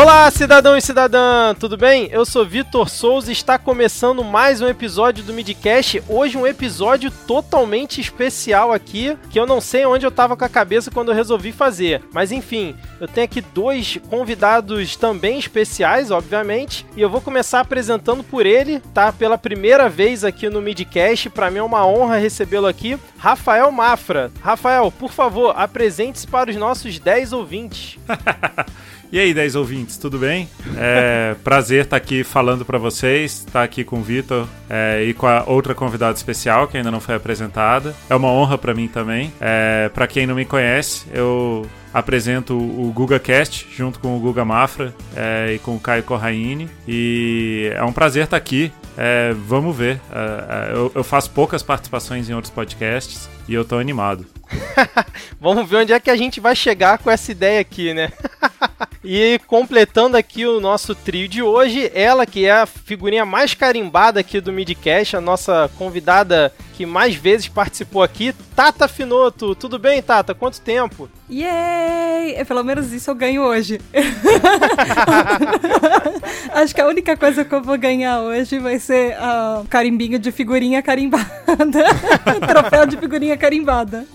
Olá, 0.00 0.30
cidadão 0.30 0.78
e 0.78 0.80
cidadã, 0.80 1.54
tudo 1.54 1.76
bem? 1.76 2.08
Eu 2.10 2.24
sou 2.24 2.42
Vitor 2.42 2.88
Souza 2.88 3.28
e 3.28 3.34
está 3.34 3.58
começando 3.58 4.24
mais 4.24 4.62
um 4.62 4.66
episódio 4.66 5.22
do 5.22 5.34
Midcast. 5.34 6.02
Hoje 6.08 6.38
um 6.38 6.46
episódio 6.46 7.10
totalmente 7.10 8.00
especial 8.00 8.72
aqui, 8.72 9.14
que 9.28 9.38
eu 9.38 9.44
não 9.44 9.60
sei 9.60 9.84
onde 9.84 10.06
eu 10.06 10.08
estava 10.08 10.38
com 10.38 10.44
a 10.44 10.48
cabeça 10.48 10.90
quando 10.90 11.10
eu 11.10 11.14
resolvi 11.14 11.52
fazer. 11.52 12.02
Mas 12.14 12.32
enfim, 12.32 12.74
eu 12.98 13.06
tenho 13.06 13.26
aqui 13.26 13.42
dois 13.42 13.98
convidados 14.08 14.96
também 14.96 15.38
especiais, 15.38 16.10
obviamente, 16.10 16.86
e 16.96 17.02
eu 17.02 17.10
vou 17.10 17.20
começar 17.20 17.60
apresentando 17.60 18.24
por 18.24 18.46
ele, 18.46 18.80
tá? 18.94 19.12
Pela 19.12 19.36
primeira 19.36 19.86
vez 19.90 20.24
aqui 20.24 20.48
no 20.48 20.62
Midcast, 20.62 21.28
para 21.28 21.50
mim 21.50 21.58
é 21.58 21.62
uma 21.62 21.86
honra 21.86 22.16
recebê-lo 22.16 22.66
aqui, 22.66 22.98
Rafael 23.18 23.70
Mafra. 23.70 24.32
Rafael, 24.40 24.90
por 24.90 25.12
favor, 25.12 25.52
apresente-se 25.54 26.26
para 26.26 26.48
os 26.48 26.56
nossos 26.56 26.98
10 26.98 27.34
ouvintes. 27.34 27.98
E 29.12 29.18
aí, 29.18 29.34
10 29.34 29.56
ouvintes, 29.56 29.98
tudo 29.98 30.18
bem? 30.18 30.48
É 30.76 31.34
prazer 31.42 31.82
estar 31.82 31.96
aqui 31.96 32.22
falando 32.22 32.64
para 32.64 32.78
vocês, 32.78 33.44
estar 33.44 33.64
aqui 33.64 33.82
com 33.82 33.98
o 33.98 34.02
Vitor 34.02 34.46
é, 34.68 35.02
e 35.02 35.12
com 35.12 35.26
a 35.26 35.42
outra 35.48 35.74
convidada 35.74 36.16
especial 36.16 36.68
que 36.68 36.76
ainda 36.76 36.92
não 36.92 37.00
foi 37.00 37.16
apresentada. 37.16 37.92
É 38.08 38.14
uma 38.14 38.28
honra 38.28 38.56
para 38.56 38.72
mim 38.72 38.86
também. 38.86 39.32
É, 39.40 39.90
para 39.92 40.06
quem 40.06 40.28
não 40.28 40.36
me 40.36 40.44
conhece, 40.44 41.06
eu 41.12 41.66
apresento 41.92 42.56
o 42.56 42.92
GugaCast 42.94 43.66
junto 43.76 43.98
com 43.98 44.16
o 44.16 44.20
Guga 44.20 44.44
Mafra 44.44 44.94
é, 45.16 45.54
e 45.54 45.58
com 45.58 45.74
o 45.74 45.80
Caio 45.80 46.04
Corraine. 46.04 46.70
E 46.86 47.72
é 47.74 47.82
um 47.82 47.92
prazer 47.92 48.24
estar 48.24 48.36
aqui. 48.36 48.70
É, 48.96 49.34
vamos 49.46 49.76
ver. 49.76 50.00
É, 50.12 50.70
é 50.70 50.72
eu, 50.72 50.92
eu, 50.94 51.02
faço 51.02 51.32
poucas 51.32 51.64
participações 51.64 52.30
em 52.30 52.34
outros 52.34 52.52
podcasts 52.52 53.28
e 53.48 53.54
eu 53.54 53.64
tô 53.64 53.76
animado. 53.76 54.24
vamos 55.40 55.68
ver 55.68 55.78
onde 55.78 55.92
é 55.92 56.00
que 56.00 56.10
a 56.10 56.16
gente 56.16 56.40
vai 56.40 56.54
chegar 56.54 56.98
com 56.98 57.10
essa 57.10 57.30
ideia 57.30 57.60
aqui, 57.60 57.94
né? 57.94 58.12
e 59.04 59.40
completando 59.46 60.16
aqui 60.16 60.46
o 60.46 60.60
nosso 60.60 60.94
trio 60.94 61.28
de 61.28 61.42
hoje, 61.42 61.90
ela 61.94 62.26
que 62.26 62.46
é 62.46 62.52
a 62.52 62.66
figurinha 62.66 63.24
mais 63.24 63.54
carimbada 63.54 64.20
aqui 64.20 64.40
do 64.40 64.52
Midcast, 64.52 65.16
a 65.16 65.20
nossa 65.20 65.70
convidada 65.78 66.52
que 66.80 66.86
mais 66.86 67.14
vezes 67.14 67.46
participou 67.46 68.02
aqui, 68.02 68.34
Tata 68.56 68.88
Finoto. 68.88 69.54
Tudo 69.54 69.78
bem, 69.78 70.00
Tata? 70.00 70.34
Quanto 70.34 70.62
tempo? 70.62 71.10
Yay! 71.30 72.36
É, 72.36 72.42
pelo 72.42 72.64
menos 72.64 72.90
isso 72.90 73.10
eu 73.10 73.14
ganho 73.14 73.42
hoje. 73.42 73.78
Acho 76.54 76.74
que 76.74 76.80
a 76.80 76.86
única 76.86 77.18
coisa 77.18 77.44
que 77.44 77.54
eu 77.54 77.62
vou 77.62 77.76
ganhar 77.76 78.22
hoje 78.22 78.58
vai 78.58 78.78
ser 78.78 79.12
uh, 79.12 79.62
carimbinho 79.68 80.18
de 80.18 80.32
figurinha 80.32 80.82
carimbada. 80.82 81.28
Troféu 82.48 82.86
de 82.86 82.96
figurinha 82.96 83.36
carimbada. 83.36 84.06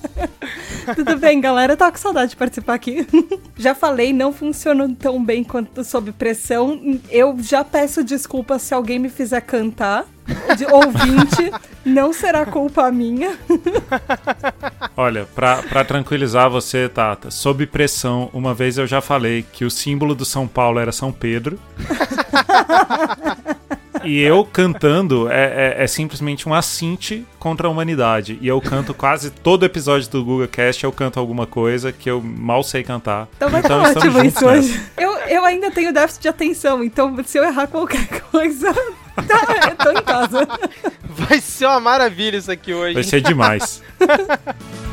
Tudo 0.96 1.20
bem, 1.20 1.40
galera? 1.40 1.74
Eu 1.74 1.78
tava 1.78 1.92
com 1.92 2.00
saudade 2.00 2.32
de 2.32 2.36
participar 2.36 2.74
aqui. 2.74 3.06
já 3.56 3.76
falei, 3.76 4.12
não 4.12 4.34
funciona 4.34 4.92
tão 5.00 5.24
bem 5.24 5.44
quanto 5.44 5.84
sob 5.84 6.12
pressão. 6.14 7.00
Eu 7.12 7.38
já 7.40 7.64
peço 7.64 8.04
desculpas 8.04 8.64
se 8.64 8.74
alguém 8.74 8.98
me 8.98 9.10
fizer 9.10 9.42
cantar 9.42 10.15
de 10.58 10.66
ouvinte, 10.66 11.52
não 11.84 12.12
será 12.12 12.46
culpa 12.46 12.92
minha. 12.92 13.38
Olha, 14.98 15.28
pra, 15.36 15.62
pra 15.64 15.84
tranquilizar 15.84 16.50
você, 16.50 16.90
Tata, 16.90 17.30
sob 17.30 17.66
pressão, 17.68 18.30
uma 18.34 18.54
vez 18.54 18.78
eu 18.78 18.88
já 18.88 19.02
falei 19.02 19.46
que 19.54 19.66
o 19.66 19.72
símbolo 19.72 20.16
do 20.16 20.26
São 20.26 20.48
Paulo 20.48 20.80
era 20.80 20.92
São 20.92 21.12
Pedro. 21.12 21.60
E 24.06 24.22
eu 24.22 24.46
cantando 24.46 25.28
é, 25.32 25.74
é, 25.80 25.84
é, 25.84 25.88
simplesmente 25.88 26.48
um 26.48 26.54
assinte 26.54 27.26
contra 27.40 27.68
a 27.68 27.72
humanidade. 27.72 28.38
E 28.40 28.48
eu 28.48 28.62
canto 28.62 28.94
quase 28.94 29.32
todo 29.32 29.66
episódio 29.66 30.08
do 30.12 30.24
Google 30.24 30.48
Cast, 30.48 30.84
eu 30.84 30.92
canto 30.92 31.20
alguma 31.20 31.48
coisa 31.48 31.92
que 31.92 32.10
eu 32.10 32.22
mal 32.22 32.64
sei 32.64 32.84
cantar. 32.84 33.28
Então 33.36 33.50
vai 33.50 33.62
então, 33.62 33.84
estar 33.84 34.00
ótimo 34.00 34.24
isso 34.24 34.46
hoje. 34.46 34.80
Eu, 34.96 35.15
eu 35.30 35.46
ainda 35.46 35.72
tenho 35.72 35.94
déficit 35.94 36.24
de 36.24 36.28
atenção, 36.28 36.84
então 36.84 37.16
se 37.24 37.38
eu 37.38 37.44
errar 37.44 37.68
qualquer 37.68 38.08
coisa, 38.32 38.74
tá, 39.16 39.70
eu 39.70 39.76
tô 39.76 39.92
em 39.92 40.04
casa. 40.04 40.48
Vai 41.04 41.40
ser 41.40 41.66
uma 41.66 41.80
maravilha 41.80 42.38
isso 42.38 42.52
aqui 42.52 42.74
hoje. 42.74 42.94
Vai 42.94 43.04
ser 43.04 43.22
demais. 43.22 43.82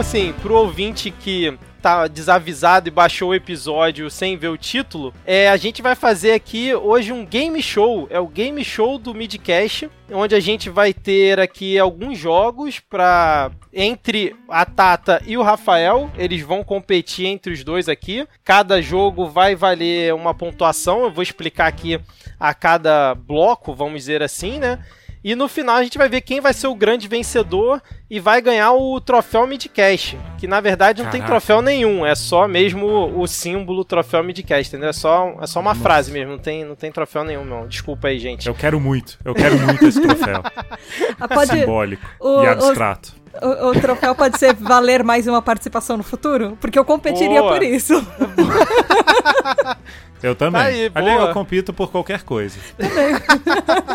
assim, 0.00 0.32
pro 0.40 0.54
ouvinte 0.54 1.10
que 1.10 1.58
tá 1.82 2.06
desavisado 2.06 2.88
e 2.88 2.90
baixou 2.90 3.30
o 3.30 3.34
episódio 3.34 4.10
sem 4.10 4.36
ver 4.36 4.48
o 4.48 4.56
título, 4.56 5.12
é, 5.26 5.50
a 5.50 5.56
gente 5.58 5.82
vai 5.82 5.94
fazer 5.94 6.32
aqui 6.32 6.74
hoje 6.74 7.12
um 7.12 7.24
game 7.24 7.62
show. 7.62 8.06
É 8.10 8.18
o 8.18 8.26
game 8.26 8.64
show 8.64 8.98
do 8.98 9.14
Midcast, 9.14 9.90
onde 10.10 10.34
a 10.34 10.40
gente 10.40 10.70
vai 10.70 10.94
ter 10.94 11.38
aqui 11.38 11.78
alguns 11.78 12.18
jogos 12.18 12.80
para 12.80 13.50
entre 13.74 14.34
a 14.48 14.64
Tata 14.64 15.22
e 15.26 15.36
o 15.36 15.42
Rafael. 15.42 16.10
Eles 16.16 16.40
vão 16.40 16.64
competir 16.64 17.26
entre 17.26 17.52
os 17.52 17.62
dois 17.62 17.86
aqui. 17.86 18.26
Cada 18.42 18.80
jogo 18.80 19.28
vai 19.28 19.54
valer 19.54 20.14
uma 20.14 20.32
pontuação. 20.32 21.02
Eu 21.02 21.10
vou 21.10 21.22
explicar 21.22 21.66
aqui 21.66 22.00
a 22.38 22.54
cada 22.54 23.14
bloco, 23.14 23.74
vamos 23.74 24.00
dizer 24.00 24.22
assim, 24.22 24.58
né? 24.58 24.78
E 25.22 25.34
no 25.34 25.48
final 25.48 25.76
a 25.76 25.82
gente 25.82 25.98
vai 25.98 26.08
ver 26.08 26.22
quem 26.22 26.40
vai 26.40 26.54
ser 26.54 26.66
o 26.66 26.74
grande 26.74 27.06
vencedor 27.06 27.82
e 28.08 28.18
vai 28.18 28.40
ganhar 28.40 28.72
o 28.72 28.98
troféu 29.00 29.46
Midcast. 29.46 30.18
Que 30.38 30.46
na 30.46 30.60
verdade 30.60 31.02
não 31.02 31.10
Caraca. 31.10 31.18
tem 31.18 31.26
troféu 31.26 31.60
nenhum, 31.60 32.04
é 32.06 32.14
só 32.14 32.48
mesmo 32.48 32.86
o 32.86 33.26
símbolo 33.26 33.84
troféu 33.84 34.24
Midcast, 34.24 34.70
entendeu? 34.70 34.88
É 34.88 34.94
só, 34.94 35.36
é 35.40 35.46
só 35.46 35.60
uma 35.60 35.70
Nossa. 35.74 35.82
frase 35.82 36.10
mesmo, 36.10 36.32
não 36.32 36.38
tem, 36.38 36.64
não 36.64 36.74
tem 36.74 36.90
troféu 36.90 37.22
nenhum, 37.22 37.44
não. 37.44 37.68
Desculpa 37.68 38.08
aí, 38.08 38.18
gente. 38.18 38.46
Eu 38.48 38.54
quero 38.54 38.80
muito, 38.80 39.18
eu 39.24 39.34
quero 39.34 39.58
muito 39.58 39.86
esse 39.86 40.00
troféu. 40.00 40.42
Ah. 41.20 41.46
Simbólico 41.46 42.06
o, 42.18 42.42
e 42.42 42.46
abstrato. 42.46 43.14
O, 43.16 43.19
o, 43.68 43.72
troféu 43.80 44.14
pode 44.14 44.38
ser 44.38 44.54
valer 44.54 45.04
mais 45.04 45.26
uma 45.26 45.40
participação 45.40 45.96
no 45.96 46.02
futuro? 46.02 46.58
Porque 46.60 46.78
eu 46.78 46.84
competiria 46.84 47.40
Boa. 47.40 47.54
por 47.54 47.62
isso. 47.62 47.94
Eu 50.22 50.34
também. 50.34 50.60
Tá 50.60 50.66
aí, 50.66 50.90
Aliás, 50.94 51.28
eu 51.28 51.32
compito 51.32 51.72
por 51.72 51.90
qualquer 51.90 52.22
coisa. 52.22 52.58
Também. 52.76 53.14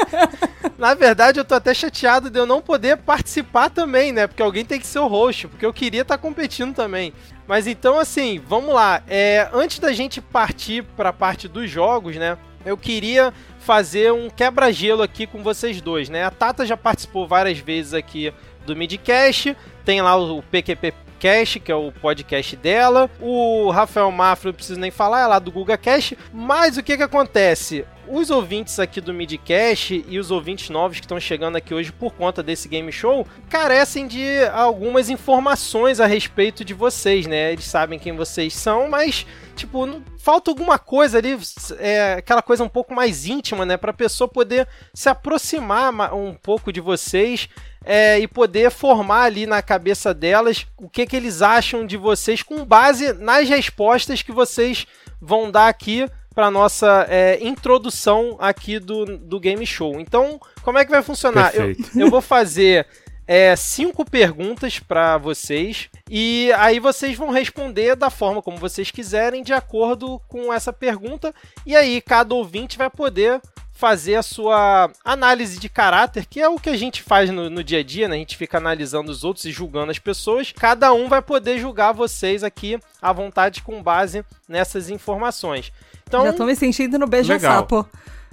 Na 0.78 0.94
verdade, 0.94 1.40
eu 1.40 1.45
tô 1.45 1.56
até 1.56 1.74
chateado 1.74 2.29
de 2.29 2.40
eu 2.40 2.45
não 2.45 2.62
poder 2.62 2.97
participar 2.97 3.69
também, 3.69 4.12
né? 4.12 4.28
Porque 4.28 4.41
alguém 4.41 4.66
tem 4.66 4.79
que 4.79 4.88
ser 4.88 5.00
o 5.00 5.07
host, 5.07 5.47
porque 5.47 5.66
eu 5.66 5.72
queria 5.72 6.01
estar 6.01 6.18
tá 6.18 6.22
competindo 6.22 6.74
também. 6.74 7.13
Mas 7.47 7.68
então, 7.68 8.00
assim, 8.00 8.41
vamos 8.47 8.74
lá. 8.74 9.03
É, 9.07 9.47
antes 9.53 9.79
da 9.79 9.94
gente 9.94 10.19
partir 10.19 10.84
para 10.84 11.09
a 11.09 11.13
parte 11.13 11.47
dos 11.47 11.69
jogos, 11.69 12.16
né? 12.16 12.38
Eu 12.66 12.75
queria 12.75 13.31
fazer 13.59 14.12
um 14.12 14.29
quebra-gelo 14.29 15.03
aqui 15.03 15.28
com 15.28 15.44
vocês 15.44 15.79
dois, 15.79 16.09
né? 16.09 16.25
A 16.25 16.31
Tata 16.31 16.66
já 16.66 16.75
participou 16.75 17.28
várias 17.28 17.59
vezes 17.59 17.94
aqui 17.94 18.34
do 18.66 18.76
Midcast, 18.76 19.56
tem 19.86 20.02
lá 20.02 20.16
o 20.16 20.42
PQP 20.44 20.94
Cast, 21.20 21.59
que 21.59 21.72
é 21.72 21.76
o 21.76 21.92
podcast 21.92 22.56
dela. 22.56 23.09
O 23.20 23.70
Rafael 23.72 24.12
Mafra, 24.12 24.50
não 24.50 24.56
preciso 24.56 24.80
nem 24.80 24.92
falar, 24.92 25.22
é 25.22 25.28
lá 25.28 25.40
do 25.40 25.52
Guga 25.52 25.78
Cast. 25.78 26.18
Mas 26.34 26.78
o 26.78 26.84
que 26.84 26.98
que 26.98 27.04
acontece? 27.04 27.86
Os 28.08 28.30
ouvintes 28.30 28.78
aqui 28.80 29.02
do 29.02 29.14
Midcast 29.14 30.06
e 30.08 30.20
os 30.20 30.30
ouvintes 30.30 30.70
novos 30.70 31.00
que 31.00 31.06
estão 31.06 31.20
chegando 31.20 31.56
aqui 31.56 31.74
hoje 31.74 31.92
por 31.92 32.14
conta 32.14 32.44
desse 32.44 32.68
game 32.68 32.92
show 32.92 33.25
carecem 33.50 34.06
de 34.06 34.46
algumas 34.54 35.09
informações 35.09 36.00
a 36.00 36.06
respeito 36.06 36.64
de 36.64 36.75
vocês, 36.75 37.25
né? 37.25 37.54
Eles 37.54 37.66
sabem 37.66 37.98
quem 37.98 38.16
vocês 38.16 38.54
são, 38.54 38.88
mas 38.88 39.25
tipo, 39.56 40.04
falta 40.19 40.51
alguma 40.51 40.78
coisa 40.78 41.18
ali, 41.18 41.36
é, 41.80 42.13
aquela 42.13 42.44
coisa 42.44 42.63
um 42.63 42.69
pouco 42.69 42.94
mais 42.94 43.25
íntima, 43.25 43.66
né? 43.66 43.78
Pra 43.78 43.92
pessoa 43.92 44.28
poder 44.28 44.68
se 44.94 45.10
aproximar 45.10 46.13
um 46.13 46.36
pouco 46.36 46.72
de 46.72 46.81
vocês 46.81 47.50
é, 47.86 48.20
e 48.20 48.28
poder 48.28 48.72
formar 48.72 49.24
ali 49.24 49.46
na 49.46 49.62
cabeça 49.62 50.14
delas 50.14 50.66
o 50.78 50.90
que, 50.90 51.06
que 51.06 51.16
eles 51.16 51.44
acham 51.44 51.86
de 51.86 51.96
vocês 51.96 52.42
com 52.42 52.66
base 52.66 53.14
nas 53.14 53.48
respostas 53.48 54.24
que 54.24 54.32
vocês 54.32 54.88
vão 55.22 55.52
dar 55.52 55.68
aqui 55.68 56.10
para 56.34 56.52
nossa 56.52 57.06
é, 57.10 57.38
introdução 57.42 58.36
aqui 58.40 58.78
do, 58.78 59.18
do 59.18 59.40
game 59.40 59.66
show. 59.66 60.00
Então, 60.00 60.40
como 60.64 60.78
é 60.78 60.84
que 60.84 60.92
vai 60.92 61.02
funcionar? 61.02 61.56
Eu, 61.56 61.74
eu, 61.96 62.10
vou 62.10 62.22
fazer 62.22 62.86
é, 63.26 63.56
cinco 63.56 64.04
perguntas 64.04 64.78
para 64.78 65.18
vocês 65.18 65.90
e 66.10 66.52
aí 66.58 66.80
vocês 66.80 67.16
vão 67.16 67.30
responder 67.30 67.96
da 67.96 68.10
forma 68.10 68.42
como 68.42 68.58
vocês 68.58 68.92
quiserem, 68.92 69.44
de 69.44 69.54
acordo 69.54 70.20
com 70.28 70.52
essa 70.52 70.74
pergunta. 70.74 71.34
E 71.66 71.74
aí 71.74 72.02
cada 72.02 72.36
ouvinte 72.36 72.78
vai 72.78 72.90
poder 72.90 73.42
fazer 73.75 74.16
a 74.16 74.24
sua 74.24 74.89
análise 75.04 75.60
de 75.60 75.68
caráter, 75.68 76.25
que 76.25 76.39
é 76.39 76.48
o 76.48 76.57
que 76.57 76.69
a 76.69 76.77
gente 76.77 77.04
faz 77.04 77.30
no, 77.30 77.50
no, 77.50 77.63
dia 77.63 77.80
a 77.80 77.83
dia, 77.83 78.07
né? 78.07 78.16
A 78.16 78.19
gente 78.19 78.38
fica 78.38 78.57
analisando 78.57 79.12
os 79.12 79.24
outros 79.24 79.45
e 79.45 79.51
julgando 79.51 79.92
as 79.92 80.00
pessoas. 80.00 80.54
Cada 80.57 80.94
um 80.94 81.10
vai 81.10 81.22
poder 81.22 81.60
julgar 81.60 81.92
vocês 81.92 82.44
aqui 82.44 82.80
à 83.01 83.12
vontade 83.12 83.62
com 83.62 83.83
base 83.83 84.24
nessas 84.48 84.89
informações. 84.89 85.72
Então, 86.07 86.25
Já 86.25 86.33
tô 86.33 86.45
me 86.45 86.56
sentindo 86.56 86.98
no 86.98 87.06
beijo 87.06 87.38
sapo. 87.39 87.88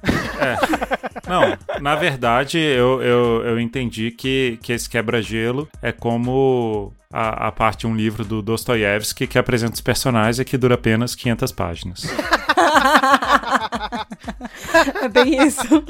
É. 0.05 0.57
Não, 1.29 1.57
na 1.81 1.95
verdade, 1.95 2.59
eu, 2.59 3.01
eu, 3.03 3.45
eu 3.45 3.61
entendi 3.61 4.11
que, 4.11 4.59
que 4.63 4.73
esse 4.73 4.89
quebra-gelo 4.89 5.69
é 5.81 5.93
como 5.93 6.93
a, 7.13 7.49
a 7.49 7.53
parte 7.53 7.81
de 7.81 7.87
um 7.87 7.95
livro 7.95 8.25
do 8.25 8.43
Dostoiévski 8.43 9.27
que 9.27 9.39
apresenta 9.39 9.75
os 9.75 9.81
personagens 9.81 10.39
e 10.41 10.45
que 10.45 10.57
dura 10.57 10.75
apenas 10.75 11.15
500 11.15 11.53
páginas. 11.53 12.03
é 15.03 15.09
bem 15.09 15.47
isso. 15.47 15.85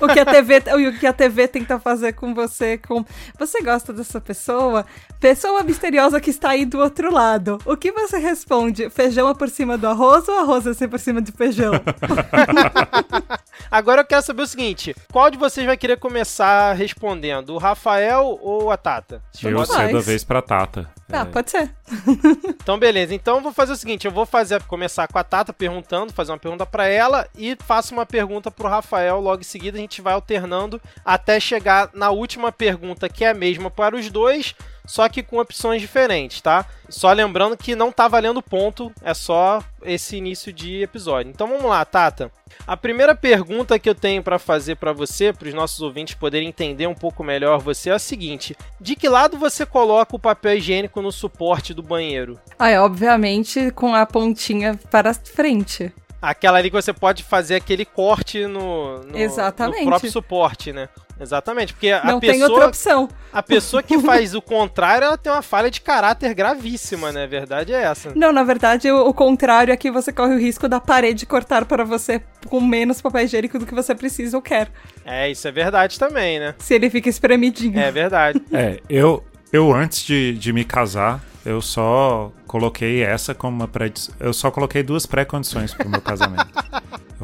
O 0.00 0.08
que 0.12 0.20
a 0.20 0.26
TV, 0.26 0.62
o 0.88 0.98
que 0.98 1.06
a 1.06 1.12
TV 1.12 1.48
tenta 1.48 1.78
fazer 1.78 2.12
com 2.12 2.34
você, 2.34 2.78
com 2.78 3.04
você 3.38 3.62
gosta 3.62 3.92
dessa 3.92 4.20
pessoa? 4.20 4.86
Pessoa 5.20 5.62
misteriosa 5.62 6.20
que 6.20 6.30
está 6.30 6.50
aí 6.50 6.64
do 6.64 6.78
outro 6.78 7.12
lado. 7.12 7.58
O 7.64 7.76
que 7.76 7.90
você 7.92 8.18
responde? 8.18 8.88
Feijão 8.90 9.28
é 9.28 9.34
por 9.34 9.48
cima 9.48 9.76
do 9.76 9.86
arroz 9.86 10.28
ou 10.28 10.38
arroz 10.38 10.66
é 10.80 10.86
por 10.86 10.98
cima 10.98 11.20
do 11.20 11.32
feijão? 11.32 11.72
Agora 13.70 14.02
eu 14.02 14.04
quero 14.04 14.22
saber 14.22 14.42
o 14.42 14.46
seguinte: 14.46 14.94
qual 15.12 15.30
de 15.30 15.38
vocês 15.38 15.66
vai 15.66 15.76
querer 15.76 15.98
começar 15.98 16.72
respondendo? 16.72 17.50
O 17.50 17.58
Rafael 17.58 18.38
ou 18.42 18.70
a 18.70 18.76
Tata? 18.76 19.22
Eu 19.42 19.64
cedo 19.64 19.98
a 19.98 20.00
vez 20.00 20.24
pra 20.24 20.42
Tata. 20.42 20.90
Ah, 21.10 21.20
é. 21.20 21.24
pode 21.24 21.50
ser. 21.50 21.74
então, 22.60 22.78
beleza. 22.78 23.14
Então, 23.14 23.36
eu 23.36 23.42
vou 23.42 23.52
fazer 23.52 23.72
o 23.72 23.76
seguinte: 23.76 24.06
eu 24.06 24.12
vou 24.12 24.26
fazer 24.26 24.62
começar 24.64 25.08
com 25.08 25.18
a 25.18 25.24
Tata 25.24 25.52
perguntando, 25.52 26.12
fazer 26.12 26.32
uma 26.32 26.38
pergunta 26.38 26.66
para 26.66 26.86
ela 26.86 27.26
e 27.36 27.56
faço 27.64 27.94
uma 27.94 28.04
pergunta 28.04 28.50
pro 28.50 28.68
Rafael. 28.68 29.20
Logo 29.20 29.40
em 29.40 29.44
seguida, 29.44 29.78
a 29.78 29.80
gente 29.80 30.02
vai 30.02 30.12
alternando 30.12 30.80
até 31.04 31.40
chegar 31.40 31.90
na 31.94 32.10
última 32.10 32.52
pergunta, 32.52 33.08
que 33.08 33.24
é 33.24 33.30
a 33.30 33.34
mesma 33.34 33.70
para 33.70 33.96
os 33.96 34.10
dois 34.10 34.54
só 34.88 35.06
que 35.06 35.22
com 35.22 35.38
opções 35.38 35.82
diferentes, 35.82 36.40
tá? 36.40 36.64
Só 36.88 37.12
lembrando 37.12 37.58
que 37.58 37.76
não 37.76 37.92
tá 37.92 38.08
valendo 38.08 38.40
ponto, 38.40 38.90
é 39.02 39.12
só 39.12 39.62
esse 39.82 40.16
início 40.16 40.50
de 40.50 40.82
episódio. 40.82 41.30
Então 41.30 41.46
vamos 41.46 41.66
lá, 41.66 41.84
Tata. 41.84 42.32
A 42.66 42.74
primeira 42.74 43.14
pergunta 43.14 43.78
que 43.78 43.88
eu 43.88 43.94
tenho 43.94 44.22
para 44.22 44.38
fazer 44.38 44.76
para 44.76 44.92
você, 44.92 45.30
para 45.30 45.46
os 45.46 45.52
nossos 45.52 45.82
ouvintes 45.82 46.14
poderem 46.14 46.48
entender 46.48 46.86
um 46.86 46.94
pouco 46.94 47.22
melhor 47.22 47.60
você, 47.60 47.90
é 47.90 47.92
a 47.92 47.98
seguinte: 47.98 48.56
de 48.80 48.96
que 48.96 49.10
lado 49.10 49.38
você 49.38 49.66
coloca 49.66 50.16
o 50.16 50.18
papel 50.18 50.56
higiênico 50.56 51.02
no 51.02 51.12
suporte 51.12 51.74
do 51.74 51.82
banheiro? 51.82 52.40
Ah, 52.58 52.70
é, 52.70 52.80
obviamente 52.80 53.70
com 53.72 53.94
a 53.94 54.06
pontinha 54.06 54.80
para 54.90 55.12
frente. 55.12 55.92
Aquela 56.20 56.58
ali 56.58 56.68
que 56.70 56.76
você 56.76 56.92
pode 56.92 57.22
fazer 57.22 57.56
aquele 57.56 57.84
corte 57.84 58.46
no, 58.46 59.04
no, 59.04 59.16
Exatamente. 59.16 59.84
no 59.84 59.86
próprio 59.86 60.10
suporte, 60.10 60.72
né? 60.72 60.88
Exatamente, 61.20 61.72
porque 61.72 61.90
a 61.90 62.04
não 62.04 62.20
pessoa. 62.20 62.32
tem 62.32 62.42
outra 62.44 62.66
opção. 62.68 63.08
A 63.32 63.42
pessoa 63.42 63.82
que 63.82 63.98
faz 64.02 64.34
o 64.34 64.42
contrário, 64.42 65.06
ela 65.06 65.18
tem 65.18 65.32
uma 65.32 65.42
falha 65.42 65.70
de 65.70 65.80
caráter 65.80 66.32
gravíssima, 66.34 67.10
né? 67.10 67.24
A 67.24 67.26
verdade 67.26 67.72
é 67.72 67.82
essa. 67.82 68.12
Não, 68.14 68.32
na 68.32 68.44
verdade, 68.44 68.90
o, 68.90 69.08
o 69.08 69.14
contrário 69.14 69.72
é 69.72 69.76
que 69.76 69.90
você 69.90 70.12
corre 70.12 70.34
o 70.34 70.38
risco 70.38 70.68
da 70.68 70.80
parede 70.80 71.26
cortar 71.26 71.64
para 71.64 71.84
você 71.84 72.22
com 72.46 72.60
menos 72.60 73.00
papel 73.00 73.24
higiênico 73.24 73.58
do 73.58 73.66
que 73.66 73.74
você 73.74 73.94
precisa 73.94 74.36
ou 74.36 74.42
quer. 74.42 74.70
É, 75.04 75.28
isso 75.30 75.46
é 75.46 75.52
verdade 75.52 75.98
também, 75.98 76.38
né? 76.38 76.54
Se 76.58 76.74
ele 76.74 76.88
fica 76.88 77.08
espremidinho. 77.08 77.78
É 77.78 77.90
verdade. 77.90 78.40
é, 78.52 78.80
eu, 78.88 79.24
eu 79.52 79.72
antes 79.72 80.04
de, 80.04 80.34
de 80.34 80.52
me 80.52 80.64
casar, 80.64 81.20
eu 81.48 81.62
só 81.62 82.30
coloquei 82.46 83.02
essa 83.02 83.34
como 83.34 83.56
uma 83.56 83.66
pré 83.66 83.90
Eu 84.20 84.34
só 84.34 84.50
coloquei 84.50 84.82
duas 84.82 85.06
pré-condições 85.06 85.72
pro 85.72 85.88
meu 85.88 86.00
casamento. 86.02 86.52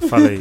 Eu 0.01 0.09
falei, 0.09 0.39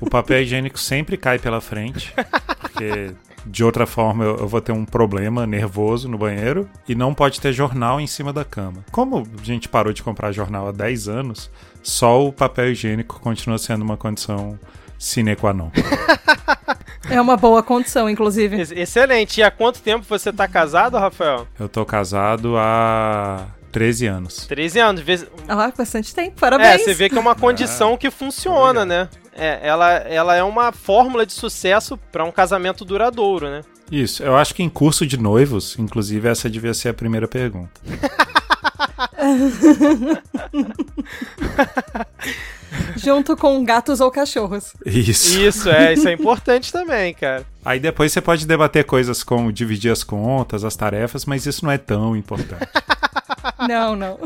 o 0.00 0.08
papel 0.08 0.42
higiênico 0.42 0.78
sempre 0.78 1.16
cai 1.16 1.38
pela 1.38 1.60
frente, 1.60 2.14
porque 2.60 3.12
de 3.44 3.64
outra 3.64 3.84
forma 3.84 4.24
eu, 4.24 4.36
eu, 4.36 4.48
vou 4.48 4.60
ter 4.60 4.72
um 4.72 4.84
problema 4.84 5.44
nervoso 5.46 6.08
no 6.08 6.16
banheiro 6.16 6.68
e 6.88 6.94
não 6.94 7.12
pode 7.12 7.40
ter 7.40 7.52
jornal 7.52 8.00
em 8.00 8.06
cima 8.06 8.32
da 8.32 8.44
cama. 8.44 8.84
Como 8.92 9.18
a 9.18 9.44
gente 9.44 9.68
parou 9.68 9.92
de 9.92 10.02
comprar 10.02 10.30
jornal 10.30 10.68
há 10.68 10.72
10 10.72 11.08
anos, 11.08 11.50
só 11.82 12.24
o 12.24 12.32
papel 12.32 12.70
higiênico 12.70 13.20
continua 13.20 13.58
sendo 13.58 13.82
uma 13.82 13.96
condição 13.96 14.58
sine 14.98 15.34
qua 15.34 15.52
non. 15.52 15.70
É 17.08 17.20
uma 17.20 17.36
boa 17.36 17.62
condição, 17.62 18.08
inclusive. 18.08 18.62
Excelente. 18.74 19.38
E 19.38 19.42
há 19.42 19.50
quanto 19.50 19.80
tempo 19.80 20.04
você 20.08 20.32
tá 20.32 20.48
casado, 20.48 20.96
Rafael? 20.96 21.46
Eu 21.58 21.68
tô 21.68 21.84
casado 21.84 22.56
há 22.56 23.46
13 23.72 24.06
anos. 24.06 24.46
13 24.46 24.80
anos. 24.80 25.02
Vez... 25.02 25.26
Ah, 25.48 25.72
bastante 25.76 26.14
tempo. 26.14 26.40
Parabéns. 26.40 26.80
É, 26.80 26.84
você 26.84 26.94
vê 26.94 27.08
que 27.08 27.16
é 27.16 27.20
uma 27.20 27.34
condição 27.36 27.94
é. 27.94 27.96
que 27.96 28.10
funciona, 28.10 28.84
né? 28.84 29.08
É, 29.34 29.60
ela, 29.62 29.92
ela 29.92 30.34
é 30.34 30.42
uma 30.42 30.72
fórmula 30.72 31.26
de 31.26 31.32
sucesso 31.32 31.98
para 32.10 32.24
um 32.24 32.32
casamento 32.32 32.84
duradouro, 32.84 33.50
né? 33.50 33.62
Isso. 33.90 34.22
Eu 34.22 34.36
acho 34.36 34.54
que 34.54 34.62
em 34.62 34.68
curso 34.68 35.06
de 35.06 35.16
noivos, 35.16 35.78
inclusive, 35.78 36.28
essa 36.28 36.50
devia 36.50 36.74
ser 36.74 36.88
a 36.88 36.94
primeira 36.94 37.28
pergunta. 37.28 37.80
Junto 42.96 43.36
com 43.36 43.64
gatos 43.64 44.00
ou 44.00 44.10
cachorros. 44.10 44.72
Isso. 44.84 45.38
Isso, 45.38 45.68
é, 45.68 45.92
isso 45.94 46.08
é 46.08 46.12
importante 46.14 46.72
também, 46.72 47.14
cara. 47.14 47.44
Aí 47.64 47.78
depois 47.80 48.12
você 48.12 48.20
pode 48.20 48.46
debater 48.46 48.84
coisas 48.84 49.22
como 49.22 49.52
dividir 49.52 49.90
as 49.90 50.04
contas, 50.04 50.64
as 50.64 50.76
tarefas, 50.76 51.24
mas 51.24 51.46
isso 51.46 51.64
não 51.64 51.72
é 51.72 51.78
tão 51.78 52.16
importante. 52.16 52.66
Não, 53.68 53.96
não. 53.96 54.18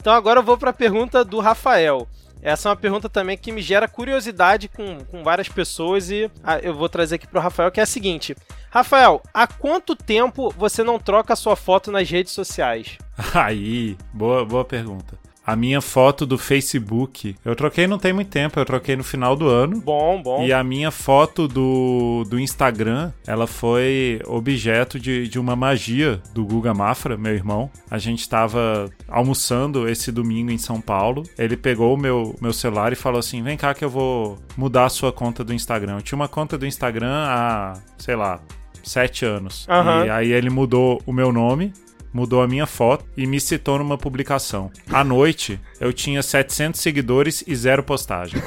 então 0.00 0.12
agora 0.12 0.40
eu 0.40 0.44
vou 0.44 0.56
para 0.56 0.70
a 0.70 0.72
pergunta 0.72 1.24
do 1.24 1.38
Rafael. 1.38 2.08
Essa 2.40 2.68
é 2.68 2.70
uma 2.70 2.76
pergunta 2.76 3.08
também 3.08 3.36
que 3.36 3.52
me 3.52 3.60
gera 3.60 3.88
curiosidade 3.88 4.68
com, 4.68 4.98
com 5.04 5.22
várias 5.22 5.48
pessoas 5.48 6.10
e 6.10 6.30
ah, 6.42 6.58
eu 6.60 6.74
vou 6.74 6.88
trazer 6.88 7.16
aqui 7.16 7.26
para 7.26 7.38
o 7.38 7.42
Rafael, 7.42 7.70
que 7.70 7.80
é 7.80 7.82
a 7.82 7.86
seguinte. 7.86 8.34
Rafael, 8.70 9.22
há 9.34 9.46
quanto 9.46 9.96
tempo 9.96 10.52
você 10.56 10.82
não 10.82 10.98
troca 10.98 11.32
a 11.32 11.36
sua 11.36 11.56
foto 11.56 11.90
nas 11.90 12.08
redes 12.08 12.32
sociais? 12.32 12.96
Aí, 13.34 13.96
boa, 14.12 14.44
boa 14.44 14.64
pergunta. 14.64 15.18
A 15.48 15.56
minha 15.56 15.80
foto 15.80 16.26
do 16.26 16.36
Facebook, 16.36 17.34
eu 17.42 17.56
troquei 17.56 17.86
não 17.86 17.98
tem 17.98 18.12
muito 18.12 18.28
tempo, 18.28 18.60
eu 18.60 18.66
troquei 18.66 18.94
no 18.96 19.02
final 19.02 19.34
do 19.34 19.48
ano. 19.48 19.80
Bom, 19.80 20.20
bom. 20.22 20.44
E 20.44 20.52
a 20.52 20.62
minha 20.62 20.90
foto 20.90 21.48
do, 21.48 22.22
do 22.28 22.38
Instagram, 22.38 23.10
ela 23.26 23.46
foi 23.46 24.20
objeto 24.26 25.00
de, 25.00 25.26
de 25.26 25.40
uma 25.40 25.56
magia 25.56 26.20
do 26.34 26.44
Guga 26.44 26.74
Mafra, 26.74 27.16
meu 27.16 27.32
irmão. 27.32 27.70
A 27.90 27.96
gente 27.96 28.20
estava 28.20 28.90
almoçando 29.08 29.88
esse 29.88 30.12
domingo 30.12 30.50
em 30.50 30.58
São 30.58 30.82
Paulo. 30.82 31.22
Ele 31.38 31.56
pegou 31.56 31.94
o 31.94 31.96
meu, 31.96 32.36
meu 32.42 32.52
celular 32.52 32.92
e 32.92 32.96
falou 32.96 33.18
assim: 33.18 33.42
vem 33.42 33.56
cá 33.56 33.72
que 33.72 33.82
eu 33.82 33.88
vou 33.88 34.38
mudar 34.54 34.84
a 34.84 34.90
sua 34.90 35.14
conta 35.14 35.42
do 35.42 35.54
Instagram. 35.54 35.94
Eu 35.96 36.02
tinha 36.02 36.16
uma 36.16 36.28
conta 36.28 36.58
do 36.58 36.66
Instagram 36.66 37.24
há, 37.26 37.72
sei 37.96 38.16
lá, 38.16 38.38
sete 38.82 39.24
anos. 39.24 39.66
Uhum. 39.66 40.04
E 40.04 40.10
aí 40.10 40.30
ele 40.30 40.50
mudou 40.50 41.00
o 41.06 41.12
meu 41.12 41.32
nome 41.32 41.72
mudou 42.12 42.42
a 42.42 42.48
minha 42.48 42.66
foto 42.66 43.04
e 43.16 43.26
me 43.26 43.40
citou 43.40 43.78
numa 43.78 43.98
publicação. 43.98 44.70
À 44.90 45.04
noite, 45.04 45.60
eu 45.80 45.92
tinha 45.92 46.22
700 46.22 46.80
seguidores 46.80 47.44
e 47.46 47.54
zero 47.54 47.82
postagem. 47.82 48.40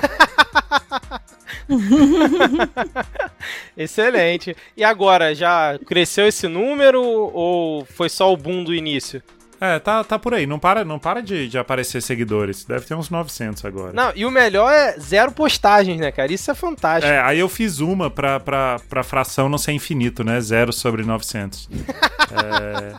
Excelente. 3.78 4.56
E 4.76 4.84
agora, 4.84 5.34
já 5.34 5.80
cresceu 5.86 6.28
esse 6.28 6.48
número 6.48 7.02
ou 7.02 7.86
foi 7.86 8.10
só 8.10 8.32
o 8.32 8.38
boom 8.38 8.64
do 8.64 8.74
início? 8.74 9.22
É, 9.62 9.78
tá, 9.78 10.04
tá 10.04 10.18
por 10.18 10.34
aí. 10.34 10.48
Não 10.48 10.58
para, 10.58 10.84
não 10.84 10.98
para 10.98 11.22
de, 11.22 11.48
de 11.48 11.56
aparecer 11.56 12.02
seguidores. 12.02 12.66
Deve 12.66 12.84
ter 12.84 12.96
uns 12.96 13.12
900 13.12 13.64
agora. 13.64 13.94
Não, 13.94 14.12
e 14.16 14.26
o 14.26 14.32
melhor 14.32 14.74
é 14.74 14.94
zero 15.00 15.32
postagens, 15.32 16.00
né, 16.00 16.12
cara? 16.12 16.34
Isso 16.34 16.50
é 16.50 16.56
fantástico. 16.56 17.06
É, 17.14 17.22
aí 17.22 17.38
eu 17.38 17.48
fiz 17.48 17.80
uma 17.80 18.10
pra, 18.10 18.40
pra, 18.40 18.80
pra 18.90 19.04
fração 19.04 19.48
não 19.48 19.60
ser 19.60 19.74
infinito, 19.74 20.24
né? 20.24 20.42
Zero 20.42 20.74
sobre 20.74 21.04
900. 21.04 21.70
é, 21.72 22.96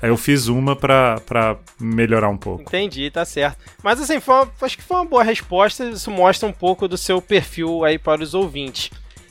aí 0.00 0.08
eu 0.08 0.16
fiz 0.16 0.48
uma 0.48 0.74
pra, 0.74 1.20
pra 1.20 1.58
melhorar 1.78 2.30
um 2.30 2.38
pouco. 2.38 2.62
Entendi, 2.62 3.10
tá 3.10 3.26
certo. 3.26 3.58
Mas 3.82 4.00
assim, 4.00 4.18
uma, 4.26 4.48
acho 4.62 4.78
que 4.78 4.82
foi 4.82 4.96
uma 4.96 5.04
boa 5.04 5.22
resposta. 5.22 5.84
Isso 5.84 6.10
mostra 6.10 6.48
um 6.48 6.52
pouco 6.52 6.88
do 6.88 6.96
seu 6.96 7.20
perfil 7.20 7.84
aí 7.84 7.98
para 7.98 8.22
os 8.22 8.32
ouvintes. 8.32 8.90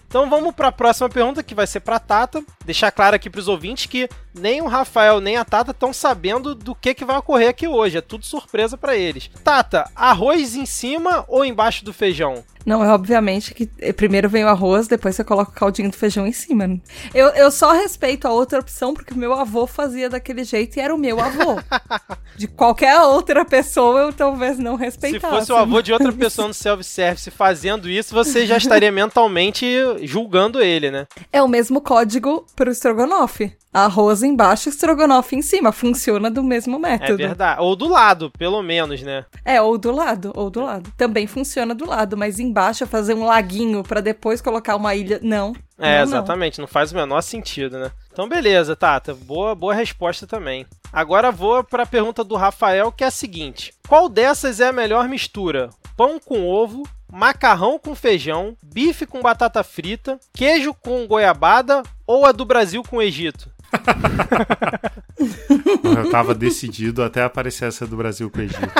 Então 0.09 0.27
vamos 0.27 0.55
para 0.55 0.69
a 0.69 0.71
próxima 0.71 1.07
pergunta 1.07 1.43
que 1.43 1.53
vai 1.53 1.67
ser 1.67 1.81
para 1.81 1.99
Tata. 1.99 2.43
Deixar 2.65 2.91
claro 2.91 3.15
aqui 3.15 3.29
para 3.29 3.39
os 3.39 3.47
ouvintes 3.47 3.85
que 3.85 4.09
nem 4.33 4.61
o 4.61 4.67
Rafael 4.67 5.19
nem 5.19 5.37
a 5.37 5.45
Tata 5.45 5.71
estão 5.71 5.93
sabendo 5.93 6.53
do 6.55 6.75
que, 6.75 6.93
que 6.93 7.05
vai 7.05 7.17
ocorrer 7.17 7.49
aqui 7.49 7.67
hoje. 7.67 7.97
É 7.97 8.01
tudo 8.01 8.25
surpresa 8.25 8.77
para 8.77 8.95
eles. 8.95 9.29
Tata, 9.43 9.89
arroz 9.95 10.55
em 10.55 10.65
cima 10.65 11.25
ou 11.27 11.43
embaixo 11.45 11.83
do 11.83 11.93
feijão? 11.93 12.43
Não, 12.65 12.83
é 12.83 12.89
obviamente 12.89 13.53
que 13.53 13.65
primeiro 13.93 14.29
vem 14.29 14.43
o 14.43 14.47
arroz, 14.47 14.87
depois 14.87 15.15
você 15.15 15.23
coloca 15.23 15.51
o 15.51 15.55
caldinho 15.55 15.89
do 15.89 15.95
feijão 15.95 16.27
em 16.27 16.31
cima. 16.31 16.79
Eu, 17.13 17.29
eu 17.29 17.49
só 17.49 17.71
respeito 17.71 18.27
a 18.27 18.31
outra 18.31 18.59
opção 18.59 18.93
porque 18.93 19.13
meu 19.13 19.33
avô 19.33 19.65
fazia 19.65 20.09
daquele 20.09 20.43
jeito 20.43 20.77
e 20.77 20.79
era 20.79 20.93
o 20.93 20.97
meu 20.97 21.19
avô. 21.19 21.55
de 22.35 22.47
qualquer 22.47 22.99
outra 23.01 23.43
pessoa 23.43 24.01
eu 24.01 24.13
talvez 24.13 24.59
não 24.59 24.75
respeitasse. 24.75 25.25
Se 25.25 25.39
fosse 25.39 25.51
o 25.51 25.55
avô 25.55 25.81
de 25.81 25.93
outra 25.93 26.11
pessoa 26.11 26.47
no 26.47 26.53
self-service 26.53 27.31
fazendo 27.31 27.89
isso, 27.89 28.13
você 28.13 28.45
já 28.45 28.57
estaria 28.57 28.91
mentalmente 28.93 29.65
julgando 30.03 30.61
ele, 30.61 30.91
né? 30.91 31.07
É 31.31 31.41
o 31.41 31.47
mesmo 31.47 31.81
código 31.81 32.45
pro 32.55 32.71
estrogonofe. 32.71 33.51
Arroz 33.71 34.23
embaixo, 34.29 34.69
estrogonofe 34.69 35.35
em 35.35 35.41
cima. 35.41 35.71
Funciona 35.71 36.29
do 36.29 36.43
mesmo 36.43 36.77
é 36.77 36.79
método. 36.79 37.21
É 37.21 37.27
verdade. 37.27 37.61
Ou 37.61 37.75
do 37.75 37.87
lado, 37.87 38.31
pelo 38.31 38.61
menos, 38.61 39.01
né? 39.01 39.25
É, 39.43 39.61
ou 39.61 39.77
do 39.77 39.91
lado, 39.91 40.31
ou 40.35 40.49
do 40.49 40.61
lado. 40.61 40.91
Também 40.95 41.27
funciona 41.27 41.75
do 41.75 41.85
lado, 41.85 42.15
mas 42.15 42.39
embaixo 42.39 42.87
fazer 42.87 43.13
um 43.13 43.25
laguinho 43.25 43.83
para 43.83 44.01
depois 44.01 44.41
colocar 44.41 44.75
uma 44.75 44.95
ilha, 44.95 45.19
não. 45.21 45.53
É, 45.77 45.97
não, 45.97 46.03
exatamente. 46.03 46.59
Não. 46.59 46.63
não 46.63 46.67
faz 46.67 46.91
o 46.91 46.95
menor 46.95 47.21
sentido, 47.21 47.77
né? 47.77 47.91
Então, 48.11 48.27
beleza, 48.27 48.75
Tata. 48.75 49.13
Boa, 49.13 49.55
boa 49.55 49.73
resposta 49.73 50.27
também. 50.27 50.65
Agora 50.91 51.31
vou 51.31 51.63
para 51.63 51.83
a 51.83 51.87
pergunta 51.87 52.23
do 52.23 52.35
Rafael, 52.35 52.91
que 52.91 53.03
é 53.03 53.07
a 53.07 53.11
seguinte: 53.11 53.73
Qual 53.87 54.09
dessas 54.09 54.59
é 54.59 54.67
a 54.67 54.73
melhor 54.73 55.07
mistura? 55.07 55.69
Pão 55.95 56.19
com 56.19 56.47
ovo, 56.47 56.83
macarrão 57.11 57.77
com 57.77 57.93
feijão, 57.93 58.55
bife 58.63 59.05
com 59.05 59.21
batata 59.21 59.63
frita, 59.63 60.19
queijo 60.33 60.73
com 60.73 61.05
goiabada 61.05 61.83
ou 62.07 62.25
a 62.25 62.31
do 62.31 62.45
Brasil 62.45 62.83
com 62.83 63.01
Egito? 63.01 63.49
eu 65.97 66.09
tava 66.09 66.33
decidido 66.33 67.03
até 67.03 67.23
aparecer 67.23 67.67
essa 67.67 67.85
do 67.85 67.97
Brasil 67.97 68.29
com 68.29 68.41
Egito. 68.41 68.71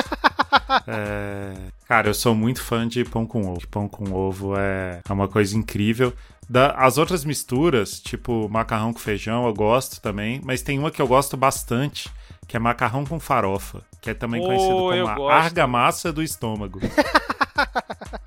É... 0.86 1.52
Cara, 1.86 2.08
eu 2.08 2.14
sou 2.14 2.34
muito 2.34 2.62
fã 2.62 2.86
de 2.86 3.04
pão 3.04 3.26
com 3.26 3.48
ovo. 3.48 3.66
Pão 3.68 3.88
com 3.88 4.12
ovo 4.12 4.54
é 4.56 5.00
uma 5.08 5.28
coisa 5.28 5.56
incrível. 5.56 6.12
Da, 6.48 6.72
as 6.72 6.98
outras 6.98 7.24
misturas, 7.24 8.00
tipo 8.00 8.48
macarrão 8.48 8.92
com 8.92 8.98
feijão, 8.98 9.46
eu 9.46 9.54
gosto 9.54 10.00
também, 10.00 10.40
mas 10.44 10.62
tem 10.62 10.78
uma 10.78 10.90
que 10.90 11.00
eu 11.00 11.06
gosto 11.06 11.36
bastante, 11.36 12.10
que 12.48 12.56
é 12.56 12.60
macarrão 12.60 13.04
com 13.04 13.20
farofa, 13.20 13.82
que 14.00 14.10
é 14.10 14.14
também 14.14 14.40
oh, 14.40 14.46
conhecido 14.46 14.74
como 14.74 15.08
a 15.08 15.14
gosto. 15.14 15.30
argamassa 15.30 16.12
do 16.12 16.22
estômago. 16.22 16.80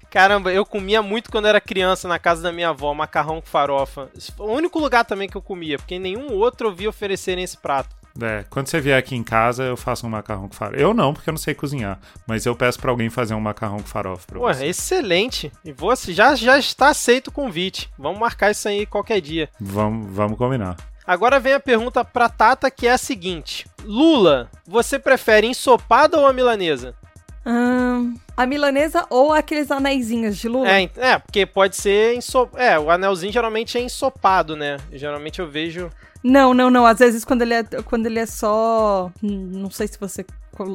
Caramba, 0.09 0.53
eu 0.53 0.65
comia 0.65 1.01
muito 1.01 1.31
quando 1.31 1.47
era 1.47 1.59
criança 1.59 2.07
na 2.07 2.19
casa 2.19 2.41
da 2.41 2.51
minha 2.51 2.69
avó, 2.69 2.93
macarrão 2.93 3.41
com 3.41 3.47
farofa. 3.47 4.09
O 4.37 4.45
único 4.51 4.79
lugar 4.79 5.03
também 5.05 5.27
que 5.27 5.35
eu 5.35 5.41
comia, 5.41 5.77
porque 5.77 5.97
nenhum 5.97 6.31
outro 6.33 6.67
eu 6.67 6.73
vi 6.73 6.87
oferecerem 6.87 7.43
esse 7.43 7.57
prato. 7.57 7.95
É, 8.21 8.45
quando 8.47 8.67
você 8.67 8.79
vier 8.79 8.95
aqui 8.97 9.15
em 9.15 9.23
casa, 9.23 9.63
eu 9.63 9.75
faço 9.75 10.05
um 10.05 10.09
macarrão 10.09 10.47
com 10.47 10.53
farofa. 10.53 10.79
Eu 10.79 10.93
não, 10.93 11.13
porque 11.13 11.29
eu 11.29 11.33
não 11.33 11.39
sei 11.39 11.55
cozinhar. 11.55 11.99
Mas 12.27 12.45
eu 12.45 12.55
peço 12.55 12.79
para 12.79 12.91
alguém 12.91 13.09
fazer 13.09 13.33
um 13.33 13.39
macarrão 13.39 13.77
com 13.77 13.87
farofa 13.87 14.27
pra 14.27 14.39
Pô, 14.39 14.53
você. 14.53 14.67
excelente. 14.67 15.51
E 15.65 15.71
você 15.71 16.13
já, 16.13 16.35
já 16.35 16.59
está 16.59 16.89
aceito 16.89 17.29
o 17.29 17.31
convite. 17.31 17.89
Vamos 17.97 18.19
marcar 18.19 18.51
isso 18.51 18.67
aí 18.67 18.85
qualquer 18.85 19.19
dia. 19.19 19.49
Vamos, 19.59 20.15
vamos 20.15 20.37
combinar. 20.37 20.77
Agora 21.07 21.39
vem 21.39 21.53
a 21.53 21.59
pergunta 21.59 22.05
pra 22.05 22.29
Tata, 22.29 22.69
que 22.69 22.87
é 22.87 22.91
a 22.93 22.97
seguinte: 22.99 23.67
Lula, 23.83 24.49
você 24.65 24.99
prefere 24.99 25.47
ensopada 25.47 26.17
ou 26.19 26.27
a 26.27 26.31
milanesa? 26.33 26.95
Hum, 27.45 28.15
a 28.37 28.45
milanesa 28.45 29.05
ou 29.09 29.33
aqueles 29.33 29.69
anéisinhos 29.69 30.37
de 30.37 30.47
lula? 30.47 30.69
É, 30.69 30.89
é 30.97 31.19
porque 31.19 31.45
pode 31.45 31.75
ser 31.75 32.15
ensop... 32.15 32.55
É, 32.55 32.79
o 32.79 32.89
anelzinho 32.89 33.33
geralmente 33.33 33.77
é 33.77 33.81
ensopado, 33.81 34.55
né? 34.55 34.77
Geralmente 34.91 35.39
eu 35.39 35.47
vejo. 35.47 35.89
Não, 36.23 36.53
não, 36.53 36.69
não. 36.69 36.85
Às 36.85 36.99
vezes 36.99 37.25
quando 37.25 37.41
ele 37.41 37.53
é, 37.53 37.63
quando 37.85 38.05
ele 38.05 38.19
é 38.19 38.25
só. 38.25 39.11
Não 39.21 39.69
sei 39.69 39.87
se 39.87 39.99
você 39.99 40.25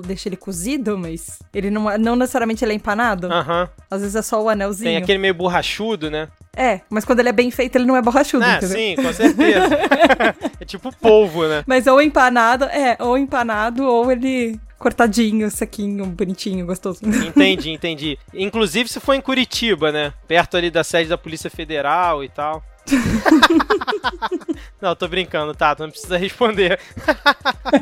deixa 0.04 0.28
ele 0.28 0.36
cozido, 0.36 0.98
mas 0.98 1.38
ele 1.54 1.70
não, 1.70 1.96
não 1.96 2.16
necessariamente 2.16 2.64
ele 2.64 2.72
é 2.72 2.76
empanado. 2.76 3.32
Aham. 3.32 3.62
Uhum. 3.62 3.68
Às 3.90 4.00
vezes 4.00 4.16
é 4.16 4.22
só 4.22 4.42
o 4.42 4.48
anelzinho. 4.48 4.90
Tem 4.90 4.96
aquele 4.98 5.18
meio 5.18 5.34
borrachudo, 5.34 6.10
né? 6.10 6.28
É, 6.54 6.80
mas 6.90 7.04
quando 7.04 7.20
ele 7.20 7.28
é 7.28 7.32
bem 7.32 7.50
feito, 7.50 7.76
ele 7.76 7.86
não 7.86 7.96
é 7.96 8.02
borrachudo, 8.02 8.44
é, 8.44 8.56
entendeu? 8.56 8.76
Sim, 8.76 8.96
com 8.96 9.12
certeza. 9.12 9.78
é 10.60 10.64
tipo 10.64 10.94
polvo, 10.96 11.46
né? 11.46 11.62
Mas 11.66 11.86
ou 11.86 12.02
empanado, 12.02 12.64
é, 12.64 12.96
ou 12.98 13.16
empanado, 13.16 13.84
ou 13.84 14.10
ele 14.10 14.60
cortadinho, 14.78 15.50
sequinho, 15.50 16.06
bonitinho, 16.06 16.64
gostoso. 16.64 17.00
Entendi, 17.04 17.70
entendi. 17.70 18.18
Inclusive 18.32 18.88
se 18.88 19.00
for 19.00 19.14
em 19.14 19.20
Curitiba, 19.20 19.90
né? 19.90 20.12
Perto 20.26 20.56
ali 20.56 20.70
da 20.70 20.84
sede 20.84 21.08
da 21.08 21.18
Polícia 21.18 21.50
Federal 21.50 22.22
e 22.22 22.28
tal. 22.28 22.62
não, 24.80 24.94
tô 24.94 25.06
brincando, 25.08 25.54
tá? 25.54 25.76
Não 25.78 25.90
precisa 25.90 26.16
responder. 26.16 26.78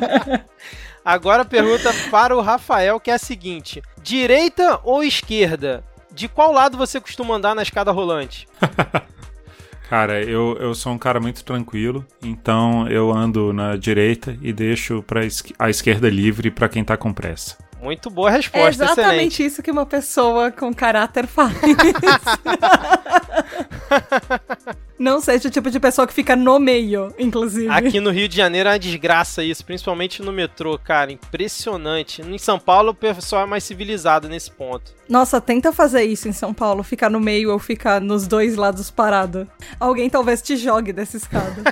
Agora 1.05 1.43
a 1.43 1.45
pergunta 1.45 1.93
para 2.11 2.35
o 2.35 2.41
Rafael, 2.41 2.99
que 2.99 3.09
é 3.09 3.13
a 3.13 3.19
seguinte: 3.19 3.81
direita 4.01 4.81
ou 4.83 5.03
esquerda? 5.03 5.83
De 6.11 6.27
qual 6.27 6.51
lado 6.51 6.77
você 6.77 6.99
costuma 6.99 7.35
andar 7.35 7.55
na 7.55 7.61
escada 7.61 7.91
rolante? 7.91 8.47
Cara, 9.89 10.21
eu, 10.21 10.57
eu 10.59 10.75
sou 10.75 10.91
um 10.91 10.97
cara 10.97 11.17
muito 11.19 11.43
tranquilo, 11.45 12.05
então 12.21 12.87
eu 12.89 13.09
ando 13.11 13.53
na 13.53 13.77
direita 13.77 14.37
e 14.41 14.51
deixo 14.51 15.01
pra 15.03 15.21
a 15.57 15.69
esquerda 15.69 16.09
livre 16.09 16.51
para 16.51 16.67
quem 16.67 16.83
tá 16.83 16.97
com 16.97 17.13
pressa. 17.13 17.55
Muito 17.81 18.09
boa 18.09 18.29
resposta, 18.29 18.67
É 18.67 18.69
exatamente 18.69 19.07
excelente. 19.07 19.45
isso 19.45 19.63
que 19.63 19.71
uma 19.71 19.85
pessoa 19.85 20.51
com 20.51 20.73
caráter 20.73 21.25
faz. 21.27 21.53
Não 24.99 25.21
seja 25.21 25.47
o 25.47 25.51
tipo 25.51 25.69
de 25.69 25.79
pessoa 25.79 26.07
que 26.07 26.13
fica 26.13 26.35
no 26.35 26.59
meio, 26.59 27.13
inclusive. 27.19 27.69
Aqui 27.69 27.99
no 27.99 28.09
Rio 28.09 28.27
de 28.27 28.35
Janeiro 28.35 28.67
é 28.67 28.71
uma 28.71 28.79
desgraça 28.79 29.43
isso, 29.43 29.63
principalmente 29.63 30.23
no 30.23 30.31
metrô, 30.31 30.77
cara. 30.77 31.11
Impressionante. 31.11 32.21
Em 32.23 32.37
São 32.39 32.57
Paulo 32.57 32.91
o 32.91 32.95
pessoal 32.95 33.43
é 33.43 33.45
mais 33.45 33.63
civilizado 33.63 34.27
nesse 34.27 34.49
ponto. 34.49 34.95
Nossa, 35.07 35.39
tenta 35.39 35.71
fazer 35.71 36.03
isso 36.03 36.27
em 36.27 36.33
São 36.33 36.53
Paulo, 36.53 36.83
ficar 36.83 37.09
no 37.09 37.19
meio 37.19 37.51
ou 37.51 37.59
ficar 37.59 38.01
nos 38.01 38.27
dois 38.27 38.55
lados 38.55 38.89
parado. 38.89 39.47
Alguém 39.79 40.09
talvez 40.09 40.41
te 40.41 40.57
jogue 40.57 40.91
dessa 40.91 41.15
escada. 41.15 41.63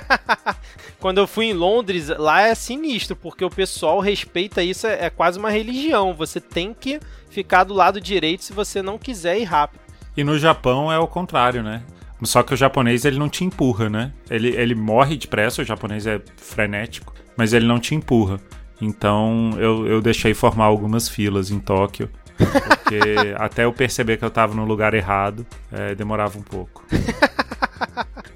Quando 1.00 1.18
eu 1.18 1.26
fui 1.26 1.46
em 1.46 1.52
Londres, 1.52 2.08
lá 2.08 2.42
é 2.42 2.54
sinistro, 2.54 3.16
porque 3.16 3.44
o 3.44 3.50
pessoal 3.50 3.98
respeita 3.98 4.62
isso, 4.62 4.86
é, 4.86 5.06
é 5.06 5.10
quase 5.10 5.38
uma 5.38 5.50
religião. 5.50 6.14
Você 6.14 6.40
tem 6.40 6.72
que 6.72 7.00
ficar 7.28 7.64
do 7.64 7.74
lado 7.74 8.00
direito 8.00 8.44
se 8.44 8.52
você 8.52 8.80
não 8.80 8.96
quiser 8.98 9.38
ir 9.38 9.44
rápido. 9.44 9.80
E 10.16 10.24
no 10.24 10.38
Japão 10.38 10.90
é 10.90 10.98
o 10.98 11.06
contrário, 11.06 11.62
né? 11.62 11.82
Só 12.22 12.42
que 12.42 12.54
o 12.54 12.56
japonês 12.56 13.04
ele 13.04 13.18
não 13.18 13.28
te 13.28 13.44
empurra, 13.44 13.90
né? 13.90 14.12
Ele, 14.30 14.48
ele 14.48 14.74
morre 14.74 15.16
depressa, 15.16 15.62
o 15.62 15.64
japonês 15.64 16.06
é 16.06 16.20
frenético, 16.36 17.14
mas 17.36 17.52
ele 17.52 17.66
não 17.66 17.78
te 17.78 17.94
empurra. 17.94 18.40
Então 18.80 19.50
eu, 19.58 19.86
eu 19.86 20.00
deixei 20.00 20.34
formar 20.34 20.64
algumas 20.64 21.08
filas 21.08 21.50
em 21.50 21.58
Tóquio. 21.58 22.08
Porque 22.36 22.98
até 23.36 23.64
eu 23.64 23.72
perceber 23.72 24.16
que 24.16 24.24
eu 24.24 24.30
tava 24.30 24.54
no 24.54 24.64
lugar 24.64 24.94
errado, 24.94 25.46
é, 25.72 25.94
demorava 25.94 26.38
um 26.38 26.42
pouco. 26.42 26.84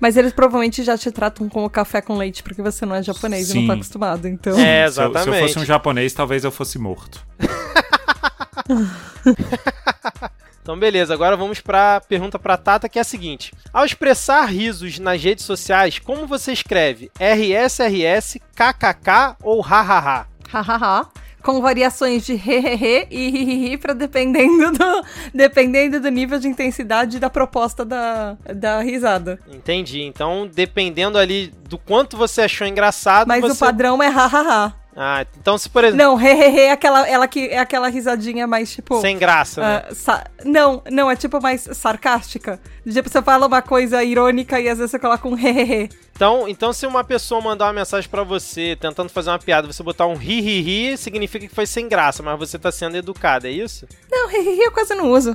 Mas 0.01 0.17
eles 0.17 0.33
provavelmente 0.33 0.83
já 0.83 0.97
te 0.97 1.11
tratam 1.11 1.47
como 1.47 1.69
café 1.69 2.01
com 2.01 2.17
leite, 2.17 2.43
porque 2.43 2.63
você 2.63 2.87
não 2.87 2.95
é 2.95 3.03
japonês 3.03 3.49
Sim. 3.49 3.59
e 3.59 3.61
não 3.61 3.69
tá 3.69 3.75
acostumado, 3.75 4.27
então... 4.27 4.59
É, 4.59 4.87
exatamente. 4.87 5.23
Se 5.23 5.29
eu, 5.29 5.35
se 5.35 5.39
eu 5.39 5.47
fosse 5.47 5.59
um 5.59 5.65
japonês, 5.65 6.15
talvez 6.15 6.43
eu 6.43 6.51
fosse 6.51 6.79
morto. 6.79 7.23
Então, 10.63 10.79
beleza, 10.79 11.15
agora 11.15 11.37
vamos 11.37 11.61
para 11.61 11.97
a 11.97 12.01
pergunta 12.01 12.39
para 12.39 12.57
Tata, 12.57 12.89
que 12.89 12.99
é 12.99 13.03
a 13.03 13.05
seguinte: 13.05 13.53
Ao 13.73 13.85
expressar 13.85 14.45
risos 14.45 14.99
nas 14.99 15.23
redes 15.23 15.45
sociais, 15.45 15.99
como 15.99 16.27
você 16.27 16.53
escreve? 16.53 17.11
RSRS, 17.19 18.41
KKK 18.55 19.37
ou 19.43 19.61
hahaha? 19.61 20.27
Hahaha. 20.49 21.09
Com 21.43 21.63
variações 21.63 22.27
de 22.27 22.35
hehehe 22.35 23.07
e 23.11 23.29
hihihi 23.31 23.79
para 23.79 23.95
dependendo 23.95 24.73
do, 24.73 25.05
dependendo 25.33 25.99
do 25.99 26.11
nível 26.11 26.39
de 26.39 26.47
intensidade 26.47 27.19
da 27.19 27.31
proposta 27.31 27.83
da, 27.83 28.37
da 28.55 28.83
risada. 28.83 29.39
Entendi. 29.51 30.03
Então, 30.03 30.47
dependendo 30.47 31.17
ali 31.17 31.51
do 31.67 31.79
quanto 31.79 32.19
você 32.19 32.43
achou 32.43 32.67
engraçado. 32.67 33.27
Mas 33.27 33.41
você... 33.41 33.53
o 33.53 33.57
padrão 33.57 34.03
é 34.03 34.09
hahaha. 34.09 34.75
Ah, 34.97 35.25
então 35.41 35.57
se 35.57 35.69
por 35.69 35.85
exemplo. 35.85 36.05
Não, 36.05 36.21
hehehe 36.21 36.61
é 36.61 36.73
aquela, 36.73 37.09
ela 37.09 37.29
que, 37.29 37.49
é 37.49 37.59
aquela 37.59 37.89
risadinha 37.89 38.47
mais 38.47 38.73
tipo. 38.73 39.01
Sem 39.01 39.19
graça, 39.19 39.61
né? 39.61 39.83
Uh, 39.91 40.49
não, 40.49 40.83
não, 40.91 41.11
é 41.11 41.17
tipo 41.17 41.41
mais 41.41 41.63
sarcástica. 41.73 42.61
Tipo, 42.91 43.09
você 43.09 43.23
fala 43.23 43.47
uma 43.47 43.63
coisa 43.63 44.03
irônica 44.03 44.59
e 44.61 44.69
às 44.69 44.79
vezes 44.79 44.91
você 44.91 44.99
coloca 44.99 45.29
um 45.29 45.37
hehehe. 45.37 45.89
Então, 46.21 46.47
então, 46.47 46.71
se 46.71 46.87
uma 46.87 47.03
pessoa 47.03 47.41
mandar 47.41 47.65
uma 47.65 47.73
mensagem 47.73 48.07
para 48.11 48.23
você 48.23 48.77
tentando 48.79 49.09
fazer 49.09 49.31
uma 49.31 49.39
piada, 49.39 49.67
você 49.67 49.83
botar 49.83 50.07
um 50.07 50.15
ri, 50.15 50.43
ri, 50.43 50.61
ri, 50.61 50.99
significa 50.99 51.49
que 51.49 51.55
foi 51.55 51.65
sem 51.65 51.89
graça, 51.89 52.23
mas 52.23 52.39
você 52.39 52.59
tá 52.59 52.71
sendo 52.71 52.95
educada, 52.95 53.49
é 53.49 53.51
isso? 53.51 53.87
Não, 54.13 54.29
ri, 54.29 54.41
ri, 54.41 54.51
ri 54.57 54.65
eu 54.65 54.71
quase 54.71 54.95
não 54.95 55.11
uso. 55.11 55.35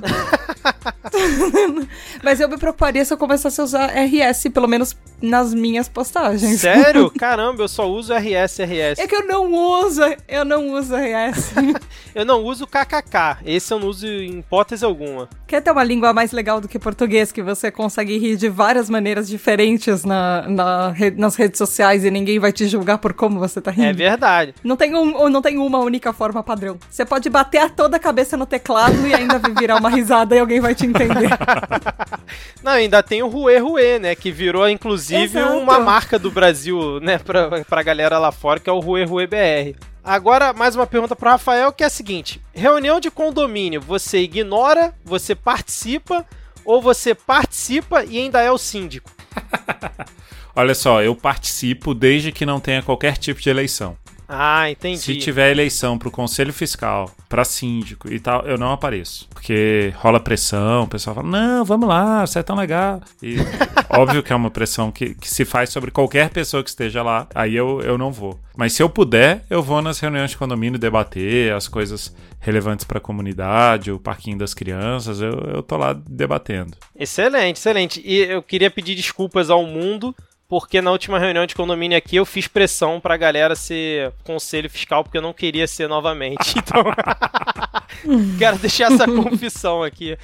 mas 2.22 2.38
eu 2.38 2.48
me 2.48 2.56
preocuparia 2.56 3.04
se 3.04 3.12
eu 3.12 3.18
começasse 3.18 3.60
a 3.60 3.64
usar 3.64 3.86
RS, 3.88 4.44
pelo 4.54 4.68
menos 4.68 4.96
nas 5.20 5.52
minhas 5.52 5.88
postagens. 5.88 6.60
Sério? 6.60 7.10
Caramba, 7.18 7.64
eu 7.64 7.68
só 7.68 7.90
uso 7.90 8.14
RS, 8.14 8.60
RS. 8.60 8.98
É 9.00 9.08
que 9.08 9.16
eu 9.16 9.26
não 9.26 9.52
uso, 9.52 10.02
eu 10.28 10.44
não 10.44 10.72
uso 10.72 10.94
RS. 10.94 11.52
eu 12.14 12.24
não 12.24 12.44
uso 12.44 12.64
KKK, 12.64 13.38
esse 13.44 13.74
eu 13.74 13.80
não 13.80 13.88
uso 13.88 14.06
em 14.06 14.38
hipótese 14.38 14.84
alguma. 14.84 15.28
Quer 15.48 15.62
ter 15.62 15.72
uma 15.72 15.82
língua 15.82 16.12
mais 16.12 16.30
legal 16.30 16.60
do 16.60 16.68
que 16.68 16.78
português, 16.78 17.32
que 17.32 17.42
você 17.42 17.72
consegue 17.72 18.16
rir 18.18 18.36
de 18.36 18.48
várias 18.48 18.88
maneiras 18.88 19.26
diferentes 19.26 20.04
na, 20.04 20.42
na 20.48 20.75
nas 21.16 21.36
redes 21.36 21.58
sociais 21.58 22.04
e 22.04 22.10
ninguém 22.10 22.38
vai 22.38 22.52
te 22.52 22.66
julgar 22.66 22.98
por 22.98 23.12
como 23.12 23.38
você 23.38 23.60
tá 23.60 23.70
rindo. 23.70 23.88
É 23.88 23.92
verdade. 23.92 24.54
Não 24.62 24.76
tem, 24.76 24.94
um, 24.94 25.28
não 25.28 25.42
tem 25.42 25.58
uma 25.58 25.78
única 25.78 26.12
forma 26.12 26.42
padrão. 26.42 26.78
Você 26.90 27.04
pode 27.04 27.28
bater 27.28 27.58
a 27.58 27.68
toda 27.68 27.96
a 27.96 28.00
cabeça 28.00 28.36
no 28.36 28.46
teclado 28.46 29.06
e 29.06 29.14
ainda 29.14 29.40
virar 29.58 29.76
uma 29.76 29.90
risada 29.90 30.34
e 30.34 30.38
alguém 30.38 30.60
vai 30.60 30.74
te 30.74 30.86
entender. 30.86 31.30
Não, 32.62 32.72
ainda 32.72 33.02
tem 33.02 33.22
o 33.22 33.28
Rue 33.28 33.58
Rue, 33.58 33.98
né? 34.00 34.14
Que 34.14 34.32
virou, 34.32 34.68
inclusive, 34.68 35.38
Exato. 35.38 35.56
uma 35.56 35.78
marca 35.78 36.18
do 36.18 36.30
Brasil, 36.30 36.98
né? 37.00 37.18
Pra, 37.18 37.64
pra 37.64 37.82
galera 37.82 38.18
lá 38.18 38.32
fora, 38.32 38.58
que 38.58 38.68
é 38.68 38.72
o 38.72 38.80
Rue 38.80 39.04
Rue 39.04 39.26
BR. 39.26 39.78
Agora, 40.02 40.52
mais 40.52 40.76
uma 40.76 40.86
pergunta 40.86 41.16
pro 41.16 41.30
Rafael, 41.30 41.72
que 41.72 41.82
é 41.82 41.86
a 41.86 41.90
seguinte: 41.90 42.40
reunião 42.54 43.00
de 43.00 43.10
condomínio, 43.10 43.80
você 43.80 44.18
ignora, 44.18 44.94
você 45.04 45.34
participa, 45.34 46.24
ou 46.64 46.80
você 46.80 47.14
participa 47.14 48.04
e 48.04 48.18
ainda 48.18 48.40
é 48.40 48.50
o 48.50 48.58
síndico? 48.58 49.10
Olha 50.56 50.74
só, 50.74 51.02
eu 51.02 51.14
participo 51.14 51.94
desde 51.94 52.32
que 52.32 52.46
não 52.46 52.58
tenha 52.58 52.82
qualquer 52.82 53.18
tipo 53.18 53.40
de 53.40 53.50
eleição. 53.50 53.96
Ah, 54.28 54.68
entendi. 54.70 54.98
Se 54.98 55.16
tiver 55.16 55.52
eleição 55.52 55.96
para 55.96 56.08
o 56.08 56.10
Conselho 56.10 56.52
Fiscal, 56.52 57.14
para 57.28 57.44
síndico 57.44 58.12
e 58.12 58.18
tal, 58.18 58.44
eu 58.44 58.58
não 58.58 58.72
apareço. 58.72 59.28
Porque 59.28 59.92
rola 59.96 60.18
pressão, 60.18 60.84
o 60.84 60.88
pessoal 60.88 61.14
fala: 61.14 61.28
não, 61.28 61.64
vamos 61.64 61.88
lá, 61.88 62.26
você 62.26 62.40
é 62.40 62.42
tão 62.42 62.56
legal. 62.56 63.00
E 63.22 63.36
Óbvio 63.90 64.22
que 64.22 64.32
é 64.32 64.36
uma 64.36 64.50
pressão 64.50 64.90
que, 64.90 65.14
que 65.14 65.28
se 65.28 65.44
faz 65.44 65.70
sobre 65.70 65.90
qualquer 65.90 66.30
pessoa 66.30 66.62
que 66.62 66.70
esteja 66.70 67.02
lá, 67.02 67.28
aí 67.34 67.54
eu, 67.54 67.80
eu 67.82 67.96
não 67.96 68.10
vou. 68.10 68.38
Mas 68.56 68.72
se 68.72 68.82
eu 68.82 68.88
puder, 68.88 69.44
eu 69.48 69.62
vou 69.62 69.80
nas 69.80 70.00
reuniões 70.00 70.30
de 70.30 70.36
condomínio 70.36 70.78
debater 70.78 71.52
as 71.52 71.68
coisas 71.68 72.14
relevantes 72.40 72.84
para 72.84 72.98
a 72.98 73.00
comunidade, 73.00 73.92
o 73.92 73.98
parquinho 73.98 74.38
das 74.38 74.54
crianças, 74.54 75.20
eu, 75.20 75.32
eu 75.54 75.62
tô 75.62 75.76
lá 75.76 75.92
debatendo. 75.92 76.76
Excelente, 76.98 77.58
excelente. 77.58 78.02
E 78.04 78.18
eu 78.18 78.42
queria 78.42 78.70
pedir 78.70 78.94
desculpas 78.94 79.50
ao 79.50 79.64
mundo 79.64 80.14
porque 80.48 80.80
na 80.80 80.92
última 80.92 81.18
reunião 81.18 81.46
de 81.46 81.54
condomínio 81.54 81.98
aqui 81.98 82.16
eu 82.16 82.26
fiz 82.26 82.46
pressão 82.46 83.00
pra 83.00 83.16
galera 83.16 83.56
ser 83.56 84.12
conselho 84.24 84.70
fiscal, 84.70 85.02
porque 85.02 85.18
eu 85.18 85.22
não 85.22 85.32
queria 85.32 85.66
ser 85.66 85.88
novamente. 85.88 86.54
Então, 86.66 86.82
quero 88.38 88.58
deixar 88.58 88.92
essa 88.92 89.06
confissão 89.06 89.82
aqui. 89.82 90.18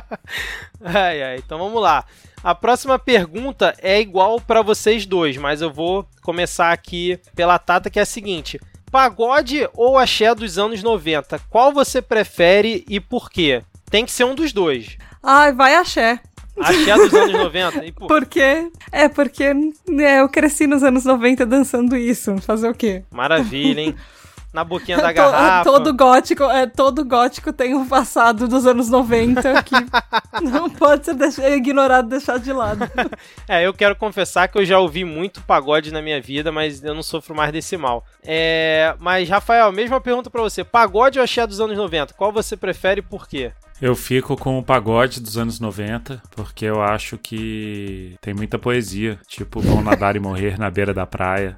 ai, 0.82 1.22
ai. 1.22 1.36
Então 1.36 1.58
vamos 1.58 1.80
lá. 1.82 2.04
A 2.42 2.54
próxima 2.54 2.98
pergunta 2.98 3.74
é 3.80 4.00
igual 4.00 4.40
para 4.40 4.62
vocês 4.62 5.06
dois, 5.06 5.36
mas 5.36 5.60
eu 5.60 5.72
vou 5.72 6.06
começar 6.22 6.72
aqui 6.72 7.18
pela 7.34 7.58
Tata, 7.58 7.90
que 7.90 7.98
é 7.98 8.02
a 8.02 8.06
seguinte: 8.06 8.60
Pagode 8.90 9.68
ou 9.74 9.98
axé 9.98 10.34
dos 10.34 10.58
anos 10.58 10.82
90? 10.82 11.38
Qual 11.50 11.72
você 11.72 12.00
prefere 12.00 12.84
e 12.88 13.00
por 13.00 13.30
quê? 13.30 13.62
Tem 13.90 14.04
que 14.04 14.12
ser 14.12 14.24
um 14.24 14.34
dos 14.34 14.52
dois. 14.52 14.96
Ai, 15.22 15.52
vai 15.52 15.74
axé. 15.74 16.20
Axé 16.60 16.94
dos 16.94 17.14
anos 17.14 17.32
90? 17.32 17.84
E 17.84 17.92
por... 17.92 18.26
Quê? 18.26 18.70
É, 18.92 19.08
porque 19.08 19.54
né, 19.88 20.20
eu 20.20 20.28
cresci 20.28 20.66
nos 20.66 20.82
anos 20.82 21.04
90 21.04 21.46
dançando 21.46 21.96
isso. 21.96 22.36
Fazer 22.38 22.68
o 22.68 22.74
quê? 22.74 23.02
Maravilha, 23.10 23.80
hein? 23.80 23.94
Na 24.52 24.64
boquinha 24.64 24.96
da 24.96 25.08
To- 25.08 25.14
garrafa. 25.14 25.64
Todo 25.64 25.94
gótico, 25.94 26.44
é, 26.44 26.66
todo 26.66 27.04
gótico 27.04 27.52
tem 27.52 27.74
um 27.74 27.86
passado 27.86 28.48
dos 28.48 28.66
anos 28.66 28.88
90 28.88 29.62
que 29.62 29.74
não 30.42 30.70
pode 30.70 31.04
ser 31.04 31.14
deix- 31.14 31.36
ignorado, 31.38 32.08
deixado 32.08 32.40
de 32.42 32.52
lado. 32.52 32.80
É, 33.46 33.66
eu 33.66 33.72
quero 33.72 33.96
confessar 33.96 34.46
que 34.48 34.58
eu 34.58 34.64
já 34.64 34.78
ouvi 34.78 35.04
muito 35.04 35.40
pagode 35.42 35.90
na 35.92 36.02
minha 36.02 36.20
vida, 36.20 36.50
mas 36.52 36.82
eu 36.84 36.94
não 36.94 37.02
sofro 37.02 37.34
mais 37.34 37.50
desse 37.52 37.76
mal. 37.78 38.04
É, 38.22 38.94
mas, 38.98 39.28
Rafael, 39.28 39.70
mesma 39.72 40.00
pergunta 40.00 40.28
pra 40.28 40.42
você. 40.42 40.62
Pagode 40.64 41.18
ou 41.18 41.24
axé 41.24 41.46
dos 41.46 41.60
anos 41.60 41.76
90? 41.76 42.12
Qual 42.14 42.30
você 42.30 42.56
prefere 42.56 42.98
e 43.00 43.02
por 43.02 43.26
quê? 43.26 43.52
Eu 43.80 43.94
fico 43.94 44.36
com 44.36 44.58
o 44.58 44.62
pagode 44.62 45.20
dos 45.20 45.38
anos 45.38 45.60
90, 45.60 46.20
porque 46.32 46.64
eu 46.66 46.82
acho 46.82 47.16
que 47.16 48.16
tem 48.20 48.34
muita 48.34 48.58
poesia. 48.58 49.18
Tipo, 49.26 49.60
vão 49.60 49.82
nadar 49.82 50.14
e 50.16 50.20
morrer 50.20 50.58
na 50.58 50.68
beira 50.70 50.92
da 50.92 51.06
praia. 51.06 51.56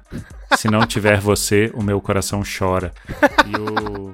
Se 0.57 0.69
não 0.69 0.85
tiver 0.85 1.19
você, 1.19 1.71
o 1.73 1.81
meu 1.83 1.99
coração 2.01 2.41
chora. 2.43 2.91
E 3.47 3.57
o, 3.59 4.13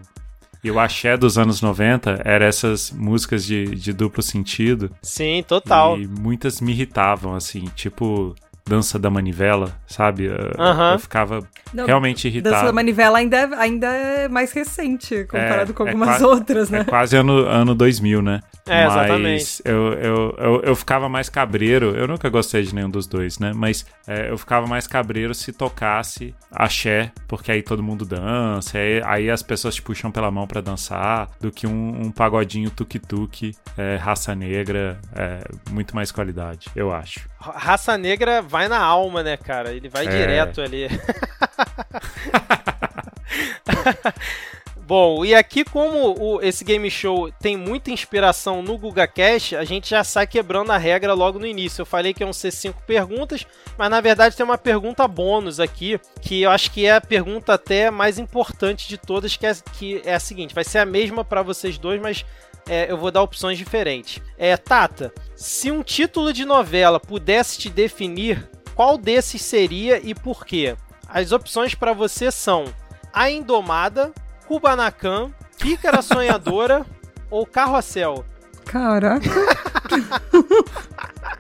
e 0.63 0.71
o 0.71 0.79
axé 0.79 1.15
dos 1.17 1.37
anos 1.37 1.61
90 1.61 2.21
era 2.23 2.45
essas 2.45 2.91
músicas 2.91 3.43
de, 3.45 3.65
de 3.75 3.93
duplo 3.93 4.21
sentido. 4.23 4.91
Sim, 5.01 5.43
total. 5.47 5.97
E 5.99 6.07
muitas 6.07 6.61
me 6.61 6.71
irritavam, 6.71 7.35
assim, 7.35 7.65
tipo 7.75 8.35
Dança 8.67 8.99
da 8.99 9.09
Manivela, 9.09 9.73
sabe? 9.87 10.25
Eu, 10.25 10.51
Aham. 10.59 10.93
eu 10.93 10.99
ficava 10.99 11.39
Não, 11.73 11.85
realmente 11.85 12.29
Dança 12.29 12.41
da 12.41 12.49
irritado. 12.51 12.73
Manivela 12.73 13.17
ainda 13.19 13.37
é, 13.37 13.49
ainda 13.55 13.87
é 13.87 14.27
mais 14.27 14.51
recente, 14.51 15.23
comparado 15.23 15.71
É, 15.71 15.73
com 15.73 15.83
é 15.83 15.87
algumas 15.91 16.17
qua- 16.17 16.27
outras, 16.27 16.69
né? 16.69 16.79
É 16.79 16.83
quase 16.83 17.15
ano, 17.15 17.45
ano 17.47 17.73
2000, 17.73 18.21
né? 18.21 18.41
É, 18.67 18.85
Mas 18.85 18.95
exatamente. 18.95 19.61
Eu, 19.65 19.93
eu, 19.93 20.35
eu, 20.37 20.61
eu 20.61 20.75
ficava 20.75 21.07
mais 21.09 21.29
cabreiro. 21.29 21.95
Eu 21.95 22.07
nunca 22.07 22.29
gostei 22.29 22.63
de 22.63 22.73
nenhum 22.75 22.89
dos 22.89 23.07
dois, 23.07 23.39
né? 23.39 23.51
Mas 23.55 23.85
é, 24.07 24.29
eu 24.29 24.37
ficava 24.37 24.67
mais 24.67 24.87
cabreiro 24.87 25.33
se 25.33 25.51
tocasse 25.53 26.33
axé, 26.51 27.11
porque 27.27 27.51
aí 27.51 27.61
todo 27.61 27.81
mundo 27.83 28.05
dança, 28.05 28.77
aí, 28.77 29.01
aí 29.03 29.29
as 29.29 29.41
pessoas 29.41 29.75
te 29.75 29.81
puxam 29.81 30.11
pela 30.11 30.29
mão 30.31 30.47
pra 30.47 30.61
dançar, 30.61 31.29
do 31.39 31.51
que 31.51 31.65
um, 31.67 32.05
um 32.07 32.11
pagodinho 32.11 32.69
tuk-tuk, 32.69 33.55
é, 33.77 33.95
raça 33.95 34.33
negra, 34.35 34.99
é, 35.15 35.43
muito 35.71 35.95
mais 35.95 36.11
qualidade, 36.11 36.67
eu 36.75 36.91
acho. 36.93 37.27
Raça 37.39 37.97
negra 37.97 38.41
vai 38.41 38.67
na 38.67 38.79
alma, 38.79 39.23
né, 39.23 39.37
cara? 39.37 39.71
Ele 39.71 39.89
vai 39.89 40.05
É. 40.07 40.09
direto 40.09 40.61
ali. 40.61 40.87
Bom, 44.87 45.25
e 45.25 45.35
aqui 45.35 45.65
como 45.65 46.15
o- 46.17 46.41
esse 46.41 46.63
game 46.63 46.89
show 46.89 47.29
tem 47.41 47.57
muita 47.57 47.91
inspiração 47.91 48.61
no 48.61 48.77
GugaCast, 48.77 49.53
a 49.57 49.65
gente 49.65 49.89
já 49.89 50.01
sai 50.01 50.25
quebrando 50.25 50.71
a 50.71 50.77
regra 50.77 51.13
logo 51.13 51.37
no 51.37 51.45
início. 51.45 51.81
Eu 51.81 51.85
falei 51.85 52.13
que 52.13 52.23
iam 52.23 52.31
ser 52.31 52.51
cinco 52.51 52.81
perguntas, 52.87 53.45
mas 53.77 53.91
na 53.91 53.99
verdade 53.99 54.37
tem 54.37 54.45
uma 54.45 54.57
pergunta 54.57 55.05
bônus 55.05 55.59
aqui, 55.59 55.99
que 56.21 56.43
eu 56.43 56.49
acho 56.49 56.71
que 56.71 56.85
é 56.85 56.95
a 56.95 57.01
pergunta 57.01 57.53
até 57.53 57.91
mais 57.91 58.17
importante 58.17 58.87
de 58.87 58.97
todas, 58.97 59.35
que 59.35 59.45
é, 59.45 59.53
que 59.73 60.01
é 60.05 60.13
a 60.15 60.21
seguinte, 60.21 60.55
vai 60.55 60.63
ser 60.63 60.77
a 60.77 60.85
mesma 60.85 61.21
para 61.21 61.41
vocês 61.41 61.77
dois, 61.77 61.99
mas 61.99 62.25
é, 62.69 62.89
eu 62.89 62.95
vou 62.97 63.11
dar 63.11 63.23
opções 63.23 63.57
diferentes. 63.57 64.23
É, 64.37 64.55
Tata, 64.55 65.13
se 65.35 65.69
um 65.69 65.83
título 65.83 66.31
de 66.31 66.45
novela 66.45 66.97
pudesse 66.97 67.57
te 67.57 67.69
definir, 67.69 68.49
qual 68.73 68.97
desses 68.97 69.41
seria 69.41 69.99
e 70.01 70.15
por 70.15 70.45
quê? 70.45 70.77
As 71.09 71.33
opções 71.33 71.75
para 71.75 71.91
você 71.91 72.31
são 72.31 72.73
A 73.11 73.29
Indomada, 73.29 74.13
Kubanacan, 74.47 75.31
Pícara 75.59 76.01
Sonhadora 76.01 76.85
ou 77.29 77.45
Carrossel. 77.45 78.25
Caraca. 78.65 79.29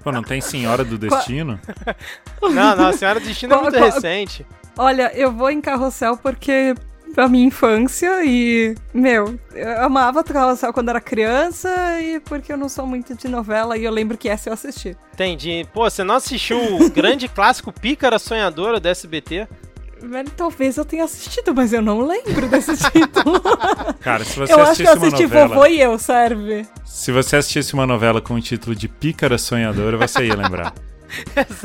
Pô, 0.03 0.11
não 0.11 0.23
tem 0.23 0.39
Senhora 0.41 0.83
do 0.83 0.97
Destino? 0.97 1.59
Não, 2.41 2.75
não, 2.75 2.87
a 2.87 2.93
Senhora 2.93 3.19
do 3.19 3.25
Destino 3.25 3.53
é 3.53 3.61
muito 3.61 3.77
qual- 3.77 3.91
recente. 3.91 4.45
Olha, 4.77 5.11
eu 5.15 5.31
vou 5.31 5.49
em 5.49 5.59
carrossel 5.59 6.17
porque 6.17 6.75
a 7.15 7.27
minha 7.27 7.47
infância 7.47 8.23
e, 8.23 8.75
meu, 8.93 9.39
eu 9.53 9.83
amava 9.83 10.23
carrossel 10.23 10.71
quando 10.71 10.89
era 10.89 11.01
criança 11.01 11.99
e 11.99 12.19
porque 12.19 12.53
eu 12.53 12.57
não 12.57 12.69
sou 12.69 12.85
muito 12.85 13.15
de 13.15 13.27
novela 13.27 13.75
e 13.77 13.83
eu 13.83 13.91
lembro 13.91 14.17
que 14.17 14.29
essa 14.29 14.49
eu 14.49 14.53
assisti. 14.53 14.95
Entendi. 15.13 15.65
Pô, 15.73 15.89
você 15.89 16.03
não 16.03 16.15
assistiu 16.15 16.59
o 16.75 16.89
grande 16.91 17.27
clássico 17.27 17.71
Pícara 17.73 18.19
Sonhadora 18.19 18.79
do 18.79 18.87
SBT? 18.87 19.47
Velho, 20.01 20.29
talvez 20.35 20.77
eu 20.77 20.85
tenha 20.85 21.03
assistido, 21.03 21.53
mas 21.55 21.73
eu 21.73 21.81
não 21.81 22.01
lembro 22.01 22.47
desse 22.47 22.75
título. 22.91 23.41
Cara, 24.01 24.23
se 24.23 24.37
você 24.37 24.53
eu 24.53 24.59
acho 24.61 24.75
que 24.75 24.83
eu 24.83 24.91
assistisse 24.93 24.97
uma 24.97 25.07
assisti 25.07 25.23
novela... 25.23 25.47
Vovô 25.47 25.65
e 25.65 25.81
Eu, 25.81 25.97
serve. 25.99 26.65
Se 26.85 27.11
você 27.11 27.35
assistisse 27.37 27.73
uma 27.73 27.85
novela 27.87 28.21
com 28.21 28.35
o 28.35 28.41
título 28.41 28.75
de 28.75 28.87
Pícara 28.87 29.37
Sonhadora, 29.37 29.97
você 29.97 30.25
ia 30.27 30.35
lembrar. 30.35 30.73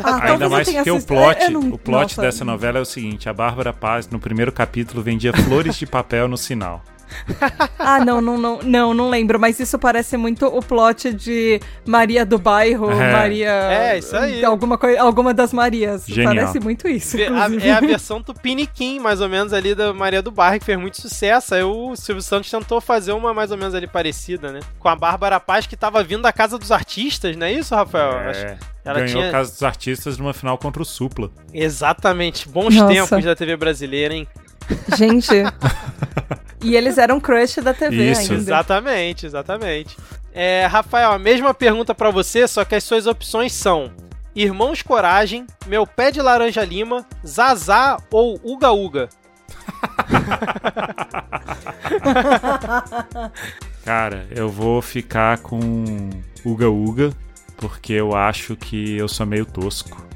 Ah, 0.05 0.31
Ainda 0.33 0.49
mais 0.49 0.71
porque 0.71 0.89
o 0.93 1.03
plot, 1.03 1.43
eu 1.43 1.51
não- 1.51 1.71
o 1.73 1.77
plot 1.79 2.03
nossa. 2.17 2.23
dessa 2.23 2.45
novela 2.45 2.79
é 2.79 2.81
o 2.81 2.85
seguinte: 2.85 3.29
a 3.29 3.33
Bárbara 3.33 3.73
Paz, 3.73 4.09
no 4.09 4.21
primeiro 4.21 4.53
capítulo, 4.53 5.03
vendia 5.03 5.33
flores 5.33 5.75
de 5.75 5.85
papel 5.85 6.29
no 6.29 6.37
sinal. 6.37 6.81
Ah, 7.79 8.05
não, 8.05 8.21
não, 8.21 8.39
não, 8.39 8.59
não, 8.63 8.95
não 8.95 9.11
lembro, 9.11 9.39
mas 9.41 9.59
isso 9.59 9.79
parece 9.79 10.17
muito 10.17 10.47
o 10.47 10.63
plot 10.63 11.13
de 11.13 11.61
Maria 11.85 12.25
do 12.25 12.39
Bairro, 12.39 12.91
É. 12.91 13.13
Maria. 13.13 13.49
É, 13.51 13.99
isso 13.99 14.17
aí. 14.17 14.45
Alguma, 14.45 14.79
coi- 14.79 14.97
alguma 14.97 15.35
das 15.35 15.53
Marias. 15.53 16.05
Genial. 16.07 16.35
Parece 16.35 16.61
muito 16.61 16.87
isso. 16.89 17.17
Ve- 17.17 17.27
a- 17.27 17.47
inclusive. 17.47 17.69
é 17.69 17.73
a 17.73 17.81
versão 17.81 18.23
Tupiniquim, 18.23 19.01
mais 19.01 19.21
ou 19.21 19.29
menos, 19.29 19.53
ali 19.53 19.75
da 19.75 19.93
Maria 19.93 20.23
do 20.23 20.31
Bairro, 20.31 20.59
que 20.61 20.65
fez 20.65 20.79
muito 20.79 21.01
sucesso. 21.01 21.55
Aí 21.55 21.63
o 21.63 21.95
Silvio 21.97 22.23
Santos 22.23 22.51
tentou 22.51 22.81
fazer 22.81 23.13
uma 23.13 23.35
mais 23.35 23.51
ou 23.51 23.57
menos 23.59 23.75
ali 23.75 23.87
parecida, 23.87 24.53
né? 24.53 24.61
Com 24.79 24.89
a 24.89 24.95
Bárbara 24.97 25.41
Paz, 25.41 25.67
que 25.67 25.77
tava 25.77 26.03
vindo 26.05 26.23
da 26.23 26.33
Casa 26.33 26.57
dos 26.59 26.71
Artistas, 26.71 27.37
não 27.37 27.47
é 27.47 27.53
isso, 27.53 27.75
Rafael? 27.75 28.17
Acho- 28.31 28.47
É, 28.47 28.57
ela 28.85 28.95
ganhou 29.01 29.09
tinha- 29.09 29.29
a 29.29 29.33
Casa 29.33 29.51
dos 29.51 29.63
Artistas 29.63 30.19
numa 30.19 30.33
final 30.33 30.57
contra 30.57 30.81
o 30.83 30.85
Supla. 30.85 31.31
Exatamente. 31.53 32.49
Bons 32.49 32.75
Nossa. 32.75 32.93
tempos 32.93 33.25
da 33.25 33.35
TV 33.35 33.57
brasileira, 33.57 34.15
hein? 34.15 34.29
Gente. 34.97 35.29
e 36.63 36.77
eles 36.77 36.99
eram 36.99 37.21
crush 37.21 37.61
da 37.61 37.75
TV 37.75 38.13
Isso. 38.13 38.33
ainda. 38.33 38.35
Exatamente, 38.35 39.27
exatamente. 39.27 39.97
É, 40.33 40.67
Rafael, 40.67 41.13
a 41.13 41.19
mesma 41.19 41.53
pergunta 41.53 41.95
pra 41.95 42.11
você, 42.11 42.49
só 42.49 42.65
que 42.65 42.75
as 42.75 42.85
suas 42.85 43.07
opções 43.07 43.53
são 43.53 43.93
Irmãos 44.35 44.81
Coragem, 44.81 45.47
Meu 45.67 45.87
Pé 45.87 46.11
de 46.11 46.23
Laranja 46.23 46.65
Lima, 46.65 47.05
Zazá 47.27 47.99
ou 48.11 48.41
Uga 48.43 48.71
Uga? 48.71 49.11
Cara, 53.85 54.27
eu 54.31 54.49
vou 54.49 54.81
ficar 54.81 55.37
com 55.39 56.09
Uga 56.45 56.71
Uga, 56.71 57.13
porque 57.57 57.93
eu 57.93 58.17
acho 58.17 58.57
que 58.57 58.97
eu 58.97 59.09
sou 59.09 59.27
meio 59.27 59.45
tosco. 59.45 60.07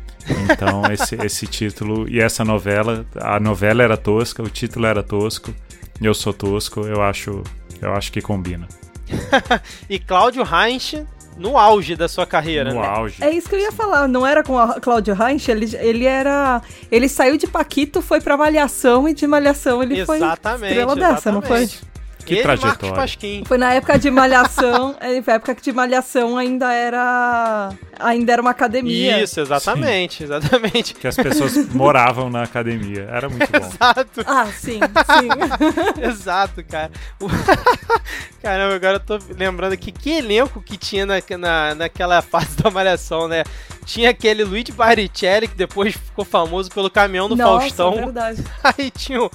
Então, 0.51 0.83
esse, 0.91 1.15
esse 1.17 1.47
título 1.47 2.09
e 2.09 2.21
essa 2.21 2.45
novela, 2.45 3.05
a 3.17 3.39
novela 3.39 3.83
era 3.83 3.97
tosca, 3.97 4.43
o 4.43 4.49
título 4.49 4.87
era 4.87 5.03
tosco, 5.03 5.55
eu 6.01 6.15
sou 6.15 6.33
tosco, 6.33 6.81
eu 6.81 7.03
acho, 7.03 7.43
eu 7.81 7.93
acho 7.93 8.13
que 8.13 8.21
combina. 8.21 8.67
E 9.89 9.99
Cláudio 9.99 10.43
Heinz 10.43 10.95
no 11.37 11.59
auge 11.59 11.95
da 11.95 12.09
sua 12.09 12.27
carreira, 12.27 12.73
No 12.73 12.81
né? 12.81 12.87
auge. 12.87 13.23
É 13.23 13.31
isso 13.31 13.49
que 13.49 13.55
eu 13.55 13.61
ia 13.61 13.71
falar, 13.73 14.09
não 14.09 14.27
era 14.27 14.43
com 14.43 14.59
a 14.59 14.81
Cláudio 14.81 15.15
Heinz, 15.21 15.47
ele, 15.49 15.77
ele 15.77 16.05
era. 16.07 16.63
Ele 16.91 17.09
saiu 17.09 17.37
de 17.37 17.47
Paquito, 17.47 18.01
foi 18.01 18.21
pra 18.21 18.37
Malhação 18.37 19.09
e 19.09 19.15
de 19.15 19.27
Malhação 19.27 19.83
ele 19.83 20.05
foi 20.07 20.17
Exatamente, 20.17 20.71
estrela 20.71 20.97
dessa, 20.97 21.31
não 21.31 21.43
foi? 21.43 21.63
exatamente. 21.63 21.97
Que 22.25 22.35
Ele 22.35 22.43
trajetória. 22.43 23.45
Foi 23.47 23.57
na 23.57 23.73
época 23.75 23.97
de 24.01 24.11
Malhação, 24.11 24.97
é, 25.01 25.23
foi 25.23 25.33
na 25.33 25.37
época 25.37 25.55
que 25.55 25.63
de 25.63 25.73
Malhação 25.73 26.37
ainda 26.37 26.73
era 26.73 27.71
Ainda 27.99 28.33
era 28.33 28.43
uma 28.43 28.51
academia. 28.51 29.23
Isso, 29.23 29.41
exatamente, 29.41 30.23
exatamente. 30.25 30.95
Que 30.95 31.07
as 31.07 31.17
pessoas 31.17 31.57
moravam 31.73 32.29
na 32.31 32.43
academia. 32.43 33.09
Era 33.11 33.29
muito 33.29 33.51
bom. 33.51 33.59
Exato, 33.59 34.23
Ah, 34.27 34.47
sim, 34.47 34.81
sim. 34.81 36.03
exato, 36.07 36.63
cara. 36.65 36.91
Caramba, 38.43 38.75
agora 38.77 38.97
eu 38.97 39.01
tô 39.01 39.19
lembrando 39.37 39.73
aqui 39.73 39.91
que 39.91 40.11
elenco 40.11 40.61
que 40.63 40.77
tinha 40.77 41.05
na, 41.07 41.15
na, 41.39 41.75
naquela 41.75 42.23
fase 42.23 42.57
da 42.57 42.71
Malhação, 42.71 43.27
né? 43.29 43.43
Tinha 43.85 44.11
aquele 44.11 44.45
Luigi 44.45 44.73
Baricelli, 44.73 45.49
que 45.49 45.57
depois 45.57 45.95
ficou 45.95 46.25
famoso 46.25 46.71
pelo 46.71 46.91
caminhão 46.91 47.29
do 47.29 47.37
Nossa, 47.37 47.61
Faustão. 47.61 47.95
verdade. 47.95 48.45
Aí 48.63 48.91
tinha 48.91 49.23
o, 49.23 49.31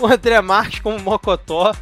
o 0.00 0.06
André 0.06 0.40
Marques 0.40 0.80
como 0.80 0.98
Mocotó. 0.98 1.74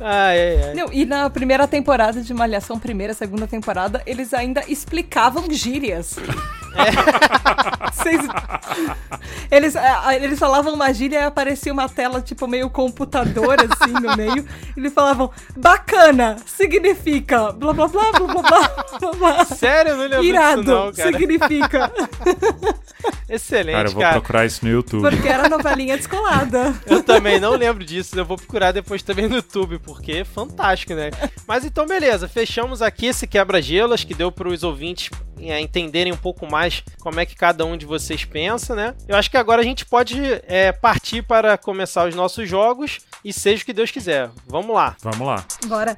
Ai, 0.00 0.38
ai, 0.38 0.62
ai. 0.68 0.74
Não, 0.74 0.92
e 0.92 1.04
na 1.04 1.28
primeira 1.30 1.66
temporada 1.66 2.20
de 2.20 2.32
Malhação, 2.34 2.78
primeira, 2.78 3.14
segunda 3.14 3.46
temporada, 3.46 4.02
eles 4.06 4.32
ainda 4.32 4.62
explicavam 4.68 5.50
gírias. 5.50 6.16
É. 6.78 7.90
Vocês... 7.92 8.20
Eles, 9.50 9.74
é, 9.74 10.22
eles 10.22 10.38
falavam 10.38 10.76
magia 10.76 11.08
e 11.08 11.16
aparecia 11.16 11.72
uma 11.72 11.88
tela, 11.88 12.20
tipo, 12.20 12.46
meio 12.46 12.68
computador, 12.68 13.56
assim, 13.60 13.92
no 13.92 14.16
meio. 14.16 14.46
Eles 14.76 14.92
falavam, 14.92 15.30
bacana, 15.56 16.36
significa 16.46 17.52
blá 17.52 17.72
blá 17.72 17.88
blá 17.88 18.12
blá 18.12 18.42
blá 18.42 18.98
blá 19.00 19.12
blá. 19.12 19.44
Sério, 19.46 19.96
não 19.96 20.02
lembro 20.02 20.18
é 20.18 20.24
Irado, 20.24 20.62
disso 20.62 20.74
não, 20.74 20.92
cara. 20.92 21.12
significa. 21.12 21.92
Excelente, 23.28 23.74
cara. 23.74 23.88
eu 23.88 23.92
vou 23.92 24.02
cara. 24.02 24.12
procurar 24.20 24.46
isso 24.46 24.64
no 24.64 24.70
YouTube. 24.70 25.10
Porque 25.10 25.28
era 25.28 25.48
novelinha 25.48 25.96
descolada. 25.96 26.74
eu 26.86 27.02
também 27.02 27.40
não 27.40 27.54
lembro 27.54 27.84
disso, 27.84 28.18
eu 28.18 28.24
vou 28.24 28.36
procurar 28.36 28.72
depois 28.72 29.02
também 29.02 29.28
no 29.28 29.36
YouTube, 29.36 29.78
porque 29.78 30.12
é 30.12 30.24
fantástico, 30.24 30.94
né? 30.94 31.10
Mas 31.46 31.64
então, 31.64 31.86
beleza, 31.86 32.28
fechamos 32.28 32.82
aqui 32.82 33.06
esse 33.06 33.26
quebra-gelas 33.26 34.04
que 34.04 34.14
deu 34.14 34.30
para 34.30 34.48
os 34.48 34.62
ouvintes 34.62 35.10
é, 35.40 35.60
entenderem 35.60 36.12
um 36.12 36.16
pouco 36.16 36.50
mais 36.50 36.82
como 37.00 37.20
é 37.20 37.26
que 37.26 37.36
cada 37.36 37.64
um 37.64 37.76
de 37.76 37.86
vocês 37.86 38.24
pensa, 38.24 38.74
né? 38.74 38.94
Eu 39.06 39.16
acho 39.16 39.30
que 39.30 39.36
agora 39.36 39.62
a 39.62 39.64
gente 39.64 39.84
pode 39.84 40.20
é, 40.46 40.72
partir 40.72 41.22
para 41.22 41.56
começar 41.56 42.08
os 42.08 42.14
nossos 42.14 42.48
jogos 42.48 43.00
e 43.24 43.32
seja 43.32 43.62
o 43.62 43.66
que 43.66 43.72
Deus 43.72 43.90
quiser. 43.90 44.30
Vamos 44.46 44.74
lá. 44.74 44.96
Vamos 45.02 45.26
lá. 45.26 45.44
Bora. 45.66 45.96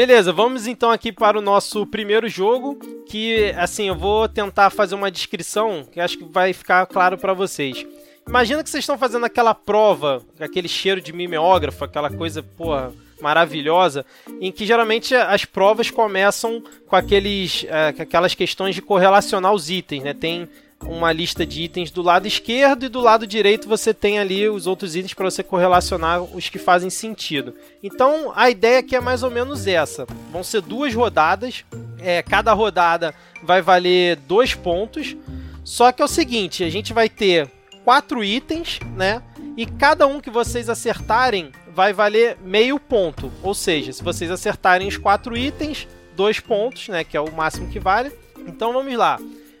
Beleza, 0.00 0.32
vamos 0.32 0.66
então 0.66 0.90
aqui 0.90 1.12
para 1.12 1.38
o 1.38 1.42
nosso 1.42 1.84
primeiro 1.84 2.26
jogo, 2.28 2.76
que 3.06 3.52
assim, 3.58 3.88
eu 3.88 3.94
vou 3.94 4.28
tentar 4.28 4.70
fazer 4.70 4.94
uma 4.94 5.10
descrição 5.10 5.84
que 5.90 6.00
acho 6.00 6.16
que 6.16 6.24
vai 6.24 6.54
ficar 6.54 6.86
claro 6.86 7.18
para 7.18 7.34
vocês. 7.34 7.84
Imagina 8.30 8.62
que 8.62 8.70
vocês 8.70 8.84
estão 8.84 8.96
fazendo 8.96 9.26
aquela 9.26 9.52
prova, 9.52 10.22
aquele 10.38 10.68
cheiro 10.68 11.00
de 11.00 11.12
mimeógrafo, 11.12 11.84
aquela 11.84 12.08
coisa, 12.08 12.44
porra, 12.44 12.92
maravilhosa, 13.20 14.06
em 14.40 14.52
que 14.52 14.64
geralmente 14.64 15.16
as 15.16 15.44
provas 15.44 15.90
começam 15.90 16.62
com 16.86 16.94
aqueles, 16.94 17.66
com 17.96 18.02
aquelas 18.02 18.32
questões 18.32 18.76
de 18.76 18.82
correlacionar 18.82 19.52
os 19.52 19.68
itens, 19.68 20.04
né? 20.04 20.14
Tem 20.14 20.48
uma 20.86 21.10
lista 21.12 21.44
de 21.44 21.62
itens 21.62 21.90
do 21.90 22.02
lado 22.02 22.28
esquerdo 22.28 22.84
e 22.84 22.88
do 22.88 23.00
lado 23.00 23.26
direito 23.26 23.68
você 23.68 23.92
tem 23.92 24.20
ali 24.20 24.48
os 24.48 24.64
outros 24.64 24.94
itens 24.94 25.12
para 25.12 25.28
você 25.28 25.42
correlacionar 25.42 26.22
os 26.22 26.48
que 26.48 26.58
fazem 26.58 26.88
sentido. 26.88 27.52
Então 27.82 28.32
a 28.36 28.48
ideia 28.48 28.78
aqui 28.78 28.94
é 28.94 29.00
mais 29.00 29.24
ou 29.24 29.30
menos 29.32 29.66
essa: 29.66 30.06
vão 30.30 30.44
ser 30.44 30.62
duas 30.62 30.94
rodadas, 30.94 31.64
é, 31.98 32.22
cada 32.22 32.52
rodada 32.52 33.12
vai 33.42 33.60
valer 33.60 34.18
dois 34.18 34.54
pontos. 34.54 35.16
Só 35.64 35.90
que 35.90 36.00
é 36.00 36.04
o 36.04 36.08
seguinte: 36.08 36.62
a 36.62 36.70
gente 36.70 36.92
vai 36.92 37.08
ter 37.08 37.50
quatro 37.90 38.22
itens, 38.22 38.78
né? 38.94 39.20
E 39.56 39.66
cada 39.66 40.06
um 40.06 40.20
que 40.20 40.30
vocês 40.30 40.68
acertarem 40.68 41.50
vai 41.74 41.92
valer 41.92 42.38
meio 42.40 42.78
ponto. 42.78 43.32
Ou 43.42 43.52
seja, 43.52 43.92
se 43.92 44.00
vocês 44.00 44.30
acertarem 44.30 44.86
os 44.86 44.96
quatro 44.96 45.36
itens, 45.36 45.88
dois 46.14 46.38
pontos, 46.38 46.86
né? 46.86 47.02
Que 47.02 47.16
é 47.16 47.20
o 47.20 47.32
máximo 47.32 47.68
que 47.68 47.80
vale. 47.80 48.12
Então 48.46 48.72
vamos 48.72 48.94
lá. 48.94 49.18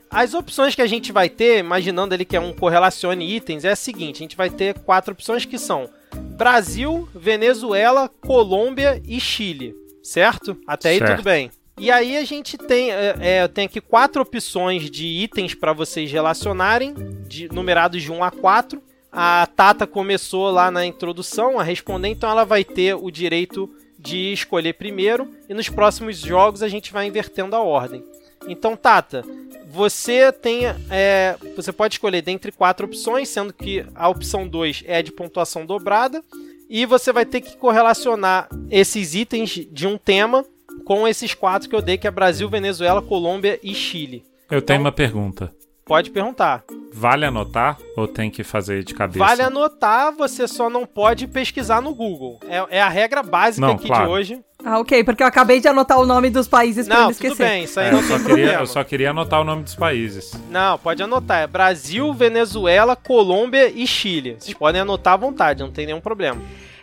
As 0.08 0.32
opções 0.32 0.76
que 0.76 0.82
a 0.82 0.86
gente 0.86 1.10
vai 1.10 1.28
ter, 1.28 1.58
imaginando 1.58 2.14
ali 2.14 2.24
que 2.24 2.36
é 2.36 2.40
um 2.40 2.52
correlacione 2.52 3.34
itens, 3.34 3.64
é 3.64 3.72
a 3.72 3.76
seguinte: 3.76 4.18
a 4.18 4.24
gente 4.24 4.36
vai 4.36 4.48
ter 4.48 4.78
quatro 4.78 5.12
opções 5.12 5.44
que 5.44 5.58
são 5.58 5.90
Brasil, 6.36 7.08
Venezuela, 7.12 8.08
Colômbia 8.08 9.02
e 9.04 9.18
Chile. 9.18 9.74
Certo? 10.04 10.56
Até 10.68 10.90
aí 10.90 10.98
Certo. 10.98 11.16
tudo 11.16 11.24
bem. 11.24 11.50
E 11.80 11.90
aí 11.90 12.18
a 12.18 12.24
gente 12.24 12.58
tem, 12.58 12.92
é, 12.92 13.16
é, 13.20 13.48
tem 13.48 13.64
aqui 13.64 13.80
quatro 13.80 14.20
opções 14.20 14.90
de 14.90 15.06
itens 15.06 15.54
para 15.54 15.72
vocês 15.72 16.12
relacionarem, 16.12 16.94
de, 17.26 17.50
numerados 17.50 18.02
de 18.02 18.12
1 18.12 18.22
a 18.22 18.30
4. 18.30 18.82
A 19.10 19.48
Tata 19.56 19.86
começou 19.86 20.50
lá 20.50 20.70
na 20.70 20.84
introdução 20.84 21.58
a 21.58 21.62
responder, 21.62 22.08
então 22.08 22.30
ela 22.30 22.44
vai 22.44 22.64
ter 22.64 22.94
o 22.94 23.10
direito 23.10 23.74
de 23.98 24.30
escolher 24.30 24.74
primeiro. 24.74 25.30
E 25.48 25.54
nos 25.54 25.70
próximos 25.70 26.18
jogos 26.18 26.62
a 26.62 26.68
gente 26.68 26.92
vai 26.92 27.06
invertendo 27.06 27.56
a 27.56 27.62
ordem. 27.62 28.04
Então, 28.46 28.76
Tata, 28.76 29.24
você 29.66 30.30
tem. 30.30 30.66
é, 30.90 31.34
você 31.56 31.72
pode 31.72 31.94
escolher 31.94 32.20
dentre 32.20 32.52
quatro 32.52 32.84
opções, 32.84 33.30
sendo 33.30 33.54
que 33.54 33.86
a 33.94 34.06
opção 34.06 34.46
2 34.46 34.84
é 34.86 35.02
de 35.02 35.12
pontuação 35.12 35.64
dobrada. 35.64 36.22
E 36.68 36.84
você 36.84 37.10
vai 37.10 37.24
ter 37.24 37.40
que 37.40 37.56
correlacionar 37.56 38.50
esses 38.70 39.14
itens 39.14 39.66
de 39.72 39.86
um 39.86 39.96
tema 39.96 40.44
com 40.84 41.06
esses 41.06 41.34
quatro 41.34 41.68
que 41.68 41.74
eu 41.74 41.82
dei, 41.82 41.96
que 41.98 42.06
é 42.06 42.10
Brasil, 42.10 42.48
Venezuela, 42.48 43.00
Colômbia 43.02 43.58
e 43.62 43.74
Chile. 43.74 44.24
Eu 44.50 44.60
tenho 44.62 44.76
Então- 44.78 44.84
uma 44.86 44.92
pergunta. 44.92 45.52
Pode 45.86 46.10
perguntar. 46.10 46.62
Vale 46.92 47.24
anotar 47.24 47.76
ou 47.96 48.06
tem 48.06 48.30
que 48.30 48.44
fazer 48.44 48.84
de 48.84 48.94
cabeça? 48.94 49.18
Vale 49.18 49.42
anotar, 49.42 50.12
você 50.14 50.46
só 50.46 50.70
não 50.70 50.86
pode 50.86 51.26
pesquisar 51.26 51.80
no 51.82 51.92
Google. 51.92 52.38
É, 52.48 52.78
é 52.78 52.80
a 52.82 52.88
regra 52.88 53.24
básica 53.24 53.66
Não, 53.66 53.74
aqui 53.74 53.88
claro. 53.88 54.04
de 54.06 54.10
hoje. 54.12 54.40
Ah, 54.64 54.78
ok, 54.78 55.02
porque 55.02 55.20
eu 55.22 55.26
acabei 55.26 55.58
de 55.58 55.66
anotar 55.66 55.98
o 55.98 56.06
nome 56.06 56.30
dos 56.30 56.46
países 56.46 56.86
pra 56.86 56.94
Não, 56.96 57.02
não 57.06 57.12
tudo 57.12 57.24
esquecer. 57.24 57.44
bem, 57.48 57.64
isso 57.64 57.80
aí 57.80 57.88
É, 57.88 57.90
não 57.90 57.98
eu, 58.00 58.04
só 58.06 58.16
tem 58.18 58.26
queria, 58.26 58.52
eu 58.52 58.66
só 58.66 58.84
queria 58.84 59.10
anotar 59.10 59.40
o 59.40 59.44
nome 59.44 59.64
dos 59.64 59.74
países. 59.74 60.32
Não, 60.48 60.78
pode 60.78 61.02
anotar. 61.02 61.40
É 61.42 61.46
Brasil, 61.48 62.12
Venezuela, 62.14 62.94
Colômbia 62.94 63.68
e 63.74 63.84
Chile. 63.84 64.36
Vocês 64.38 64.56
podem 64.56 64.82
anotar 64.82 65.14
à 65.14 65.16
vontade, 65.16 65.60
não 65.62 65.72
tem 65.72 65.86
nenhum 65.86 66.00
problema. 66.00 66.40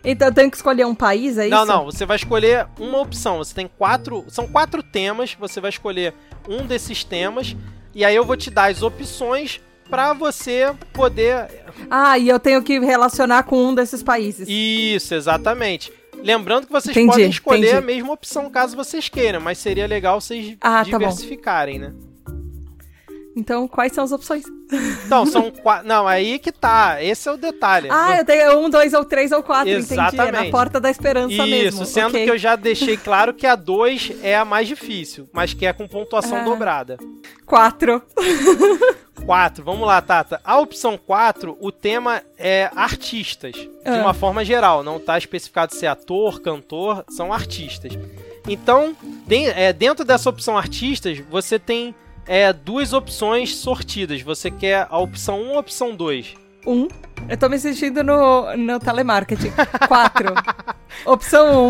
Então 0.10 0.30
eu 0.30 0.34
tenho 0.34 0.50
que 0.50 0.56
escolher 0.56 0.86
um 0.86 0.96
país, 0.96 1.38
é 1.38 1.50
não, 1.50 1.64
isso? 1.64 1.68
não, 1.68 1.86
você 1.86 2.06
vai 2.06 2.16
escolher 2.16 2.66
uma 2.80 3.02
opção. 3.02 3.40
Você 3.40 3.54
tem 3.54 3.68
quatro. 3.78 4.24
São 4.30 4.48
quatro 4.48 4.82
temas, 4.82 5.36
você 5.38 5.60
vai 5.60 5.70
escolher 5.70 6.14
um 6.48 6.66
desses 6.66 7.04
temas. 7.04 7.58
E 7.94 8.06
aí 8.06 8.16
eu 8.16 8.24
vou 8.24 8.38
te 8.38 8.50
dar 8.50 8.72
as 8.72 8.82
opções 8.82 9.60
pra 9.90 10.14
você 10.14 10.74
poder. 10.94 11.48
Ah, 11.90 12.18
e 12.18 12.30
eu 12.30 12.40
tenho 12.40 12.64
que 12.64 12.80
relacionar 12.80 13.44
com 13.44 13.58
um 13.62 13.76
desses 13.76 14.02
países. 14.02 14.48
Isso, 14.50 15.14
exatamente. 15.14 15.92
Lembrando 16.24 16.68
que 16.68 16.72
vocês 16.72 16.96
Entendi, 16.96 17.12
podem 17.12 17.30
escolher 17.30 17.58
entendi. 17.68 17.76
a 17.76 17.82
mesma 17.82 18.14
opção 18.14 18.50
caso 18.50 18.78
vocês 18.78 19.10
queiram, 19.10 19.42
mas 19.42 19.58
seria 19.58 19.86
legal 19.86 20.22
vocês 20.22 20.56
Ah, 20.62 20.78
tá 20.78 20.84
diversificarem, 20.84 21.80
né? 21.80 21.94
Então, 23.36 23.68
quais 23.68 23.92
são 23.92 24.04
as 24.04 24.12
opções? 24.12 24.44
Então, 25.06 25.26
são 25.26 25.50
quatro. 25.50 25.88
Não, 25.88 26.08
aí 26.08 26.38
que 26.40 26.52
tá. 26.52 27.02
Esse 27.02 27.30
é 27.30 27.32
o 27.32 27.38
detalhe. 27.38 27.88
Ah, 27.90 28.18
eu 28.18 28.26
tenho 28.26 28.60
um, 28.60 28.70
dois 28.70 28.94
ou 28.94 29.06
três 29.06 29.32
ou 29.32 29.42
quatro, 29.42 29.70
entendi. 29.70 29.94
É 29.94 29.96
na 29.96 30.08
Exatamente. 30.10 30.52
porta 30.52 30.80
da 30.80 30.90
esperança 30.90 31.34
Isso, 31.34 31.46
mesmo. 31.48 31.86
sendo 31.86 32.10
ok. 32.10 32.26
que 32.26 32.32
eu 32.32 32.38
já 32.38 32.56
deixei 32.56 32.98
claro 32.98 33.34
que 33.34 33.48
a 33.48 33.56
2 33.56 34.12
é 34.22 34.36
a 34.36 34.44
mais 34.44 34.68
difícil, 34.68 35.30
mas 35.32 35.54
que 35.54 35.66
é 35.66 35.72
com 35.74 35.88
pontuação 35.88 36.40
Ah. 36.40 36.44
dobrada. 36.44 36.98
Quatro. 37.46 38.02
4, 39.26 39.64
vamos 39.64 39.88
lá, 39.88 40.02
Tata. 40.02 40.40
A 40.44 40.58
opção 40.60 40.98
4, 40.98 41.58
o 41.60 41.72
tema 41.72 42.22
é 42.38 42.70
artistas, 42.76 43.54
de 43.54 43.70
Ah. 43.86 43.96
uma 44.02 44.14
forma 44.14 44.44
geral. 44.46 44.84
Não 44.84 45.00
tá 45.00 45.18
especificado 45.18 45.74
se 45.74 45.86
é 45.86 45.90
ator, 45.90 46.40
cantor, 46.42 47.04
são 47.10 47.34
artistas. 47.34 47.94
Então, 48.48 48.96
den- 49.26 49.48
é, 49.50 49.74
dentro 49.74 50.06
dessa 50.06 50.30
opção 50.30 50.58
artistas, 50.58 51.20
você 51.30 51.60
tem 51.60 51.94
é, 52.28 52.52
duas 52.52 52.94
opções 52.94 53.56
sortidas. 53.56 54.22
Você 54.22 54.52
quer 54.52 54.88
a 54.90 54.98
opção 54.98 55.42
1 55.42 55.50
ou 55.50 55.56
a 55.56 55.60
opção 55.60 55.96
2? 55.96 56.36
Um. 56.66 56.88
Eu 57.30 57.38
tô 57.38 57.48
me 57.48 57.58
sentindo 57.58 58.04
no, 58.04 58.56
no 58.58 58.80
telemarketing. 58.80 59.52
Quatro. 59.88 60.34
Opção 61.06 61.70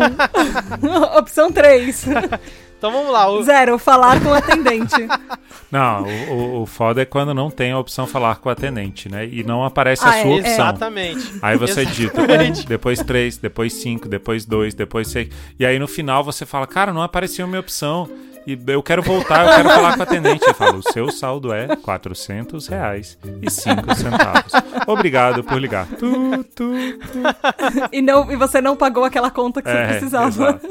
Opção 1.16 1.52
três. 1.52 2.04
Então 2.78 2.92
vamos 2.92 3.10
lá. 3.10 3.28
O... 3.28 3.42
Zero. 3.42 3.76
Falar 3.76 4.20
com 4.22 4.28
o 4.28 4.34
atendente. 4.34 4.94
Não, 5.68 6.04
o, 6.04 6.32
o, 6.32 6.62
o 6.62 6.66
foda 6.66 7.02
é 7.02 7.04
quando 7.04 7.34
não 7.34 7.50
tem 7.50 7.72
a 7.72 7.78
opção 7.78 8.06
falar 8.06 8.36
com 8.36 8.48
o 8.48 8.52
atendente, 8.52 9.08
né? 9.08 9.26
E 9.26 9.42
não 9.42 9.64
aparece 9.64 10.04
Ah, 10.04 10.10
a 10.10 10.12
sua 10.12 10.20
é, 10.20 10.22
é. 10.22 10.36
opção. 10.36 10.52
Exatamente. 10.52 11.32
Aí 11.42 11.58
você 11.58 11.84
digita 11.84 12.20
Exatamente. 12.20 12.60
um, 12.64 12.68
depois 12.68 13.02
três, 13.02 13.36
depois 13.36 13.72
cinco, 13.72 14.08
depois 14.08 14.44
dois, 14.44 14.74
depois 14.74 15.08
seis. 15.08 15.28
E 15.58 15.66
aí 15.66 15.76
no 15.76 15.88
final 15.88 16.22
você 16.22 16.46
fala, 16.46 16.68
cara, 16.68 16.92
não 16.92 17.02
apareceu 17.02 17.48
minha 17.48 17.58
opção. 17.58 18.08
E 18.46 18.58
eu 18.66 18.82
quero 18.82 19.02
voltar, 19.02 19.46
eu 19.46 19.56
quero 19.56 19.68
falar 19.68 19.92
com 19.94 20.00
o 20.00 20.02
atendente. 20.02 20.44
Ele 20.44 20.54
fala, 20.54 20.76
o 20.76 20.82
seu 20.92 21.10
saldo 21.12 21.52
é 21.52 21.76
400 21.76 22.66
reais 22.68 23.18
e 23.42 23.50
5 23.50 23.94
centavos. 23.94 24.52
Obrigado 24.86 25.44
por 25.44 25.58
ligar. 25.60 25.86
Tu, 25.98 26.44
tu, 26.54 26.72
tu. 26.74 27.22
E, 27.92 28.00
não, 28.00 28.30
e 28.32 28.36
você 28.36 28.60
não 28.60 28.74
pagou 28.76 29.04
aquela 29.04 29.30
conta 29.30 29.60
que 29.60 29.68
você 29.70 29.76
É, 29.76 29.86
precisava. 29.88 30.60
exato. 30.60 30.68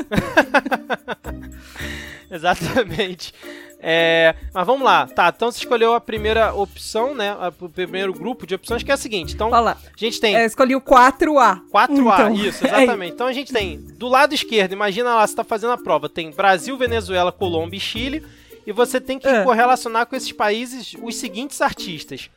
Exatamente. 2.30 3.34
É, 3.80 4.34
mas 4.54 4.66
vamos 4.66 4.84
lá. 4.84 5.06
Tá, 5.08 5.32
então 5.36 5.52
você 5.52 5.60
escolheu 5.60 5.94
a 5.94 6.02
primeira 6.02 6.54
opção, 6.54 7.14
né? 7.14 7.36
O 7.62 7.70
primeiro 7.70 8.12
grupo 8.14 8.48
de 8.48 8.56
opções, 8.56 8.82
que 8.82 8.90
é 8.90 8.94
a 8.94 8.98
seguinte. 8.98 9.36
Então, 9.36 9.54
a 9.54 9.78
gente 9.96 10.20
tem 10.20 10.34
Eu 10.36 10.46
escolhi 10.46 10.76
o 10.76 10.82
4A. 10.82 11.62
4A, 11.72 11.90
Então, 11.90 12.34
isso, 12.36 12.66
é 12.66 12.70
exatamente. 12.70 13.14
Então 13.14 13.28
a 13.28 13.34
gente 13.34 13.54
tem 13.54 13.78
do 13.80 14.08
lado 14.08 14.34
esquerdo, 14.34 14.74
imagina 14.74 15.14
lá, 15.14 15.26
você 15.28 15.36
tá 15.36 15.44
fazendo 15.44 15.74
a 15.74 15.78
prova, 15.78 16.10
tem 16.10 16.32
Brasil, 16.32 16.76
Venezuela, 16.78 17.32
Colômbia 17.32 17.78
e 17.78 17.80
Chile, 17.80 18.26
e 18.66 18.72
você 18.72 19.00
tem 19.00 19.20
que 19.20 19.28
É. 19.28 19.44
correlacionar 19.44 20.06
com 20.08 20.16
esses 20.16 20.32
países 20.32 20.96
os 21.02 21.16
seguintes 21.16 21.62
artistas: 21.62 22.30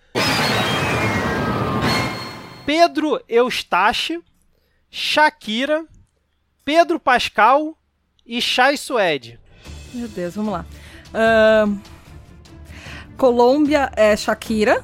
Pedro 2.67 3.21
Eustache, 3.29 4.21
Shakira, 4.91 5.85
Pedro 6.65 7.01
Pascal 7.01 7.77
e 8.25 8.41
Chai 8.41 8.77
Suede. 8.77 9.41
Meu 9.93 10.07
Deus, 10.07 10.35
vamos 10.35 10.53
lá. 10.53 10.65
Colômbia 13.17 13.91
é 13.97 14.17
Shakira. 14.17 14.83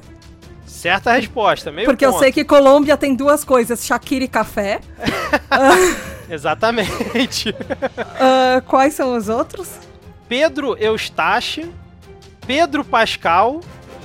Certa 0.65 1.13
resposta, 1.13 1.71
meio 1.71 1.87
porque 1.87 2.05
eu 2.05 2.11
ponto. 2.11 2.19
sei 2.19 2.31
que 2.31 2.45
Colômbia 2.45 2.95
tem 2.95 3.15
duas 3.15 3.43
coisas, 3.43 3.83
Shakira 3.85 4.25
e 4.25 4.27
café. 4.27 4.79
Exatamente. 6.29 7.55
Ah, 8.19 8.61
quais 8.65 8.93
são 8.93 9.15
os 9.15 9.29
outros? 9.29 9.69
Pedro 10.27 10.75
Eustache, 10.77 11.71
Pedro 12.45 12.83
Pascal, 12.83 13.61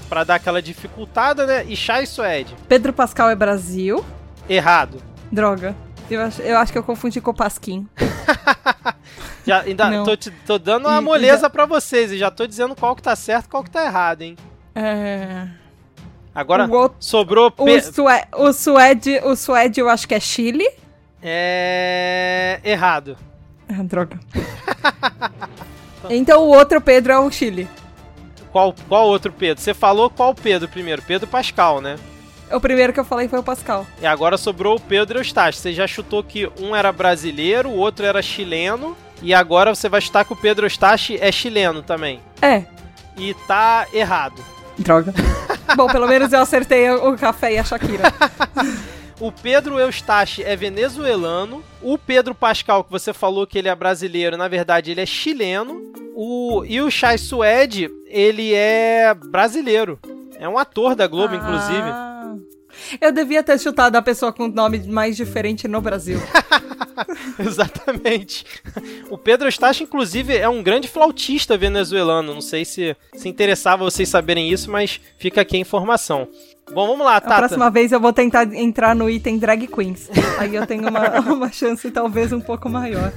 pra 0.09 0.23
dar 0.23 0.35
aquela 0.37 0.61
dificultada, 0.63 1.47
né? 1.47 1.65
E 1.67 1.75
Chai 1.75 2.05
Suede. 2.07 2.55
Pedro 2.69 2.93
Pascal 2.93 3.31
é 3.31 3.35
Brasil. 3.35 4.05
Errado. 4.49 5.03
Droga. 5.31 5.75
Eu 6.11 6.21
acho, 6.21 6.43
eu 6.43 6.59
acho 6.59 6.73
que 6.73 6.79
eu 6.79 6.83
confundi 6.83 7.21
com 7.21 7.31
o 7.31 7.35
Pasquim. 7.35 7.87
Já, 9.47 9.61
ainda 9.63 10.05
tô, 10.05 10.17
te- 10.17 10.31
tô 10.47 10.59
dando 10.59 10.87
uma 10.89 10.97
E- 10.97 10.99
e 10.99 11.05
moleza 11.05 11.43
já- 11.43 11.51
pra 11.51 11.67
vocês 11.67 12.13
e 12.13 12.19
já 12.19 12.31
tô 12.31 12.47
dizendo 12.47 12.75
qual 12.77 12.95
que 12.95 13.03
tá 13.03 13.15
certo 13.17 13.47
e 13.47 13.49
qual 13.49 13.65
que 13.65 13.71
tá 13.71 13.85
errado, 13.85 14.23
hein? 14.23 14.37
É... 14.75 15.47
Agora, 16.35 16.67
o, 16.67 16.73
outro- 16.73 16.97
sobrou... 17.01 17.47
o, 17.49 17.65
Pe... 17.65 17.81
Sue- 17.83 18.25
o 18.37 18.53
Suede, 18.53 19.21
o 19.25 19.37
Suede 19.37 19.81
eu 19.81 19.89
acho 19.89 20.07
que 20.09 20.15
é 20.15 20.21
Chile. 20.21 20.67
É... 21.23 22.61
Errado. 22.65 23.17
Ah, 23.69 23.83
droga. 23.83 24.19
então 26.11 26.43
o 26.43 26.49
outro 26.49 26.81
Pedro 26.81 27.13
é 27.13 27.19
o 27.19 27.31
Chile. 27.31 27.69
Qual, 28.51 28.75
qual 28.89 29.07
outro 29.09 29.33
Pedro? 29.33 29.63
Você 29.63 29.73
falou 29.75 30.11
qual 30.11 30.35
Pedro 30.35 30.69
primeiro? 30.69 31.01
Pedro 31.03 31.27
Pascal, 31.27 31.81
né? 31.81 31.97
O 32.51 32.61
primeiro 32.61 32.93
que 32.93 33.01
eu 33.01 33.05
falei 33.05 33.29
foi 33.29 33.39
o 33.39 33.43
Pascal. 33.43 33.87
E 34.01 34.07
agora 34.07 34.37
sobrou 34.37 34.77
o 34.77 34.81
Pedro 34.81 35.19
Eustache. 35.21 35.59
Você 35.59 35.73
já 35.73 35.87
chutou 35.87 36.23
que 36.23 36.51
um 36.61 36.77
era 36.77 36.93
brasileiro, 36.93 37.71
o 37.71 37.77
outro 37.79 38.05
era 38.05 38.21
chileno. 38.21 38.95
E 39.23 39.33
agora 39.33 39.75
você 39.75 39.89
vai 39.89 40.01
chutar 40.01 40.25
que 40.25 40.33
o 40.33 40.37
Pedro 40.37 40.67
Eustache 40.67 41.17
é 41.21 41.31
chileno 41.31 41.83
também. 41.83 42.21
É, 42.41 42.65
E 43.17 43.35
tá 43.47 43.87
errado. 43.93 44.43
droga. 44.79 45.15
Bom, 45.77 45.87
pelo 45.87 46.09
menos 46.09 46.33
eu 46.33 46.41
acertei 46.41 46.91
o 46.91 47.13
o 47.13 47.19
café 47.19 47.53
e 47.55 47.59
a 47.59 47.65
Shakira. 47.65 48.05
O 49.21 49.31
Pedro 49.31 49.79
Eustache 49.79 50.43
é 50.43 50.57
venezuelano. 50.57 51.63
O 51.81 51.97
Pedro 51.97 52.35
Pascal, 52.35 52.83
que 52.83 52.91
você 52.91 53.13
falou 53.13 53.47
que 53.47 53.57
ele 53.57 53.69
é 53.69 53.75
brasileiro, 53.75 54.37
na 54.37 54.49
verdade 54.49 54.91
ele 54.91 55.01
é 55.01 55.07
chileno. 55.07 55.81
O... 56.17 56.65
E 56.67 56.81
o 56.81 56.91
Chai 56.91 57.17
Suede, 57.19 57.89
ele 58.09 58.53
é 58.53 59.15
brasileiro. 59.15 59.97
É 60.41 60.49
um 60.49 60.59
ator 60.59 60.97
da 60.97 61.07
Globo, 61.07 61.37
inclusive. 61.37 61.89
Ah. 61.89 62.35
Eu 63.01 63.13
devia 63.13 63.45
ter 63.45 63.61
chutado 63.61 63.95
a 63.95 64.03
pessoa 64.03 64.33
com 64.33 64.49
nome 64.49 64.81
mais 64.89 65.17
diferente 65.17 65.69
no 65.69 65.81
Brasil. 65.81 66.19
Exatamente. 67.39 68.45
O 69.11 69.19
Pedro 69.19 69.49
Eustache, 69.49 69.85
inclusive, 69.85 70.37
é 70.37 70.49
um 70.49 70.63
grande 70.63 70.89
flautista 70.89 71.57
venezuelano. 71.57 72.35
Não 72.35 72.41
sei 72.41 72.65
se, 72.65 72.97
se 73.15 73.29
interessava 73.29 73.85
vocês 73.85 74.09
saberem 74.09 74.51
isso, 74.51 74.71
mas 74.71 75.01
fica 75.19 75.41
aqui 75.41 75.57
a 75.57 75.61
informação. 75.61 76.29
Bom, 76.73 76.87
vamos 76.87 77.05
lá, 77.05 77.17
A 77.17 77.21
Tata. 77.21 77.37
próxima 77.39 77.71
vez 77.71 77.93
eu 77.93 78.01
vou 78.01 78.13
tentar 78.13 78.45
entrar 78.55 78.95
no 78.95 79.11
item 79.11 79.39
drag 79.39 79.67
queens. 79.67 80.09
Aí 80.39 80.55
eu 80.55 80.67
tenho 80.67 80.89
uma, 80.89 81.21
uma 81.33 81.53
chance 81.53 81.91
talvez 81.91 82.33
um 82.33 82.41
pouco 82.41 82.69
maior. 82.69 83.13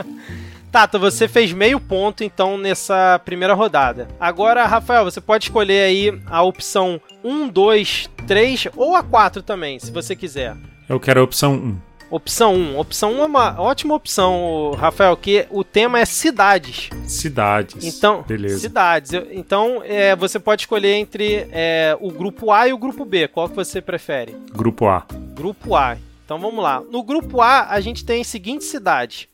Tata, 0.70 0.98
você 0.98 1.26
fez 1.28 1.52
meio 1.52 1.80
ponto 1.80 2.22
então 2.22 2.58
nessa 2.58 3.20
primeira 3.24 3.54
rodada. 3.54 4.08
Agora, 4.20 4.66
Rafael, 4.66 5.04
você 5.04 5.20
pode 5.20 5.44
escolher 5.44 5.82
aí 5.84 6.20
a 6.26 6.42
opção 6.42 7.00
1, 7.24 7.48
2, 7.48 8.10
3 8.26 8.68
ou 8.76 8.94
a 8.94 9.02
4 9.02 9.42
também, 9.42 9.78
se 9.78 9.90
você 9.90 10.14
quiser. 10.14 10.56
Eu 10.88 11.00
quero 11.00 11.20
a 11.20 11.24
opção 11.24 11.54
1. 11.54 11.85
Opção 12.10 12.54
1. 12.54 12.78
Opção 12.78 13.14
1 13.14 13.22
é 13.22 13.26
uma 13.26 13.60
ótima 13.60 13.94
opção, 13.94 14.72
Rafael, 14.78 15.16
que 15.16 15.46
o 15.50 15.64
tema 15.64 15.98
é 15.98 16.04
cidades. 16.04 16.88
Cidades. 17.06 17.84
Então, 17.84 18.22
Beleza. 18.22 18.60
cidades. 18.60 19.12
Então, 19.32 19.82
é, 19.84 20.14
você 20.14 20.38
pode 20.38 20.62
escolher 20.62 20.94
entre 20.94 21.48
é, 21.50 21.96
o 22.00 22.10
grupo 22.12 22.52
A 22.52 22.68
e 22.68 22.72
o 22.72 22.78
grupo 22.78 23.04
B. 23.04 23.26
Qual 23.26 23.48
que 23.48 23.56
você 23.56 23.80
prefere? 23.80 24.36
Grupo 24.52 24.86
A. 24.86 25.04
Grupo 25.34 25.74
A. 25.74 25.96
Então 26.24 26.38
vamos 26.38 26.62
lá. 26.62 26.82
No 26.90 27.02
grupo 27.02 27.40
A, 27.40 27.68
a 27.70 27.80
gente 27.80 28.04
tem 28.04 28.20
as 28.20 28.26
seguintes 28.26 28.68
cidades: 28.68 29.28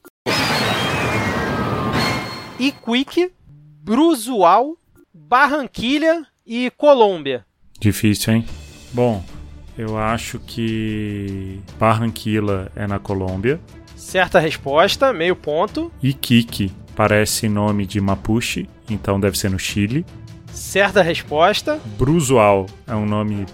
Iquique, 2.58 3.32
Bruzual, 3.82 4.76
Barranquilha 5.12 6.26
e 6.46 6.70
Colômbia. 6.76 7.44
Difícil, 7.78 8.34
hein? 8.34 8.46
Bom, 8.92 9.24
eu 9.82 9.98
acho 9.98 10.38
que 10.38 11.60
Barranquilla 11.78 12.70
é 12.74 12.86
na 12.86 12.98
Colômbia. 12.98 13.60
Certa 13.96 14.38
resposta, 14.38 15.12
meio 15.12 15.36
ponto. 15.36 15.92
Iquique 16.02 16.72
parece 16.94 17.48
nome 17.48 17.86
de 17.86 18.00
Mapuche, 18.00 18.68
então 18.88 19.18
deve 19.18 19.38
ser 19.38 19.50
no 19.50 19.58
Chile. 19.58 20.04
Certa 20.52 21.02
resposta. 21.02 21.80
Bruzual 21.98 22.66
é 22.86 22.94
um 22.94 23.06
nome 23.06 23.46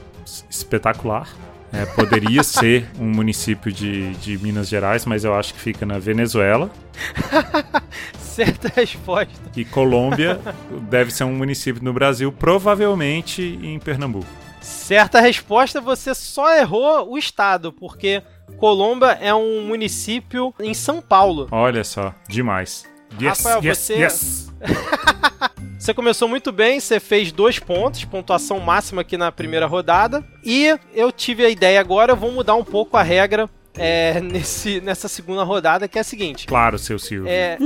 espetacular. 0.51 1.29
É, 1.73 1.85
poderia 1.87 2.43
ser 2.45 2.87
um 2.99 3.07
município 3.07 3.71
de, 3.71 4.15
de 4.17 4.39
Minas 4.39 4.69
Gerais, 4.69 5.05
mas 5.05 5.25
eu 5.25 5.35
acho 5.35 5.55
que 5.55 5.61
fica 5.61 5.87
na 5.87 5.99
Venezuela. 5.99 6.71
Certa 8.19 8.69
resposta. 8.75 9.33
E 9.57 9.65
Colômbia 9.65 10.41
deve 10.89 11.11
ser 11.11 11.25
um 11.25 11.35
município 11.35 11.83
no 11.83 11.93
Brasil, 11.93 12.33
provavelmente 12.33 13.59
em 13.63 13.79
Pernambuco. 13.79 14.48
Certa 14.69 15.21
resposta, 15.21 15.81
você 15.81 16.15
só 16.15 16.55
errou 16.57 17.11
o 17.11 17.19
estado, 17.19 17.73
porque 17.73 18.23
Colômbia 18.59 19.19
é 19.21 19.35
um 19.35 19.63
município 19.63 20.55
em 20.61 20.75
São 20.75 21.01
Paulo. 21.01 21.49
Olha 21.51 21.83
só, 21.85 22.15
demais. 22.29 22.85
Yes, 23.21 23.39
Rafael, 23.45 23.65
yes, 23.65 23.79
você- 23.79 23.95
yes. 23.95 24.53
Você 25.79 25.95
começou 25.95 26.29
muito 26.29 26.51
bem, 26.53 26.81
você 26.81 26.99
fez 27.01 27.31
dois 27.33 27.59
pontos, 27.61 28.05
pontuação 28.05 28.59
máxima 28.61 29.01
aqui 29.03 29.17
na 29.17 29.31
primeira 29.33 29.65
rodada. 29.65 30.23
E 30.45 30.77
eu 30.93 31.11
tive 31.13 31.47
a 31.47 31.49
ideia 31.49 31.81
agora, 31.81 32.13
eu 32.13 32.17
vou 32.17 32.31
mudar 32.33 32.57
um 32.57 32.65
pouco 32.65 32.97
a 32.97 33.03
regra 33.03 33.49
é, 33.79 34.21
nesse, 34.21 34.81
nessa 34.81 35.09
segunda 35.09 35.43
rodada, 35.43 35.89
que 35.89 35.99
é 35.99 36.01
a 36.01 36.05
seguinte. 36.05 36.47
Claro, 36.47 36.79
seu 36.79 36.99
Silvio. 36.99 37.29
É. 37.29 37.59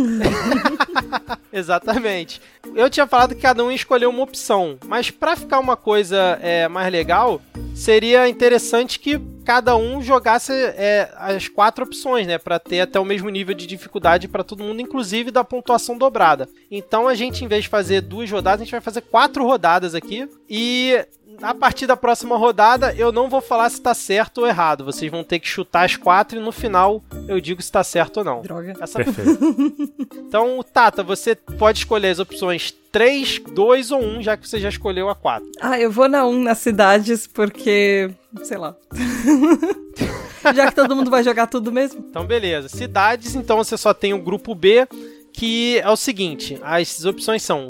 Exatamente. 1.53 2.41
Eu 2.75 2.89
tinha 2.89 3.07
falado 3.07 3.35
que 3.35 3.41
cada 3.43 3.63
um 3.65 3.71
ia 3.71 3.77
escolher 3.77 4.07
uma 4.07 4.23
opção, 4.23 4.79
mas 4.87 5.11
pra 5.11 5.37
ficar 5.37 5.59
uma 5.59 5.77
coisa 5.77 6.39
é, 6.41 6.69
mais 6.69 6.91
legal, 6.91 7.41
seria 7.75 8.29
interessante 8.29 8.99
que 8.99 9.21
cada 9.45 9.77
um 9.77 10.01
jogasse 10.03 10.53
é, 10.53 11.13
as 11.17 11.49
quatro 11.49 11.85
opções, 11.85 12.27
né, 12.27 12.39
Pra 12.39 12.59
ter 12.59 12.81
até 12.81 12.99
o 12.99 13.05
mesmo 13.05 13.29
nível 13.29 13.55
de 13.55 13.67
dificuldade 13.67 14.29
pra 14.29 14.43
todo 14.43 14.63
mundo, 14.63 14.81
inclusive 14.81 15.31
da 15.31 15.45
pontuação 15.45 15.97
dobrada. 15.97 16.49
Então 16.71 17.09
a 17.09 17.15
gente, 17.15 17.45
em 17.45 17.49
vez 17.49 17.65
de 17.65 17.69
fazer 17.69 18.01
duas 18.01 18.31
rodadas, 18.31 18.61
a 18.61 18.65
gente 18.65 18.73
vai 18.73 18.81
fazer 18.81 19.03
quatro 19.03 19.45
rodadas 19.45 19.95
aqui 19.95 20.29
e 20.49 21.05
a 21.41 21.55
partir 21.55 21.87
da 21.87 21.97
próxima 21.97 22.37
rodada, 22.37 22.95
eu 22.95 23.11
não 23.13 23.29
vou 23.29 23.41
falar 23.41 23.71
se 23.71 23.81
tá 23.81 23.95
certo 23.95 24.39
ou 24.39 24.47
errado. 24.47 24.85
Vocês 24.85 25.11
vão 25.11 25.25
ter 25.25 25.39
que 25.39 25.49
chutar 25.49 25.85
as 25.85 25.97
quatro 25.97 26.39
e 26.39 26.43
no 26.43 26.53
final 26.53 27.03
eu 27.29 27.41
digo 27.41 27.63
se 27.63 27.71
tá 27.71 27.83
certo 27.83 28.19
ou 28.19 28.25
não. 28.25 28.43
Droga. 28.43 28.75
Essa 28.81 29.03
Perfeito. 29.03 29.93
então, 30.27 30.63
Tata, 30.73 31.03
você 31.03 31.35
pode 31.35 31.79
escolher 31.79 32.09
as 32.09 32.19
opções 32.19 32.75
3, 32.91 33.41
2 33.55 33.91
ou 33.91 34.03
1, 34.03 34.23
já 34.23 34.37
que 34.37 34.49
você 34.49 34.59
já 34.59 34.69
escolheu 34.69 35.09
a 35.09 35.15
4. 35.15 35.51
Ah, 35.61 35.81
eu 35.81 35.91
vou 35.91 36.09
na 36.09 36.27
1 36.27 36.43
nas 36.43 36.59
cidades 36.59 37.27
porque. 37.27 38.11
Sei 38.43 38.57
lá. 38.57 38.75
Já 40.55 40.67
que 40.67 40.75
todo 40.75 40.97
mundo 40.97 41.11
vai 41.11 41.23
jogar 41.23 41.47
tudo 41.47 41.71
mesmo. 41.71 42.05
Então, 42.09 42.25
beleza. 42.25 42.69
Cidades, 42.69 43.35
então 43.35 43.57
você 43.57 43.77
só 43.77 43.95
tem 43.95 44.13
o 44.13 44.23
grupo 44.23 44.55
B, 44.55 44.87
que 45.33 45.79
é 45.79 45.89
o 45.89 45.97
seguinte: 45.97 46.59
as 46.63 47.05
opções 47.05 47.43
são 47.43 47.69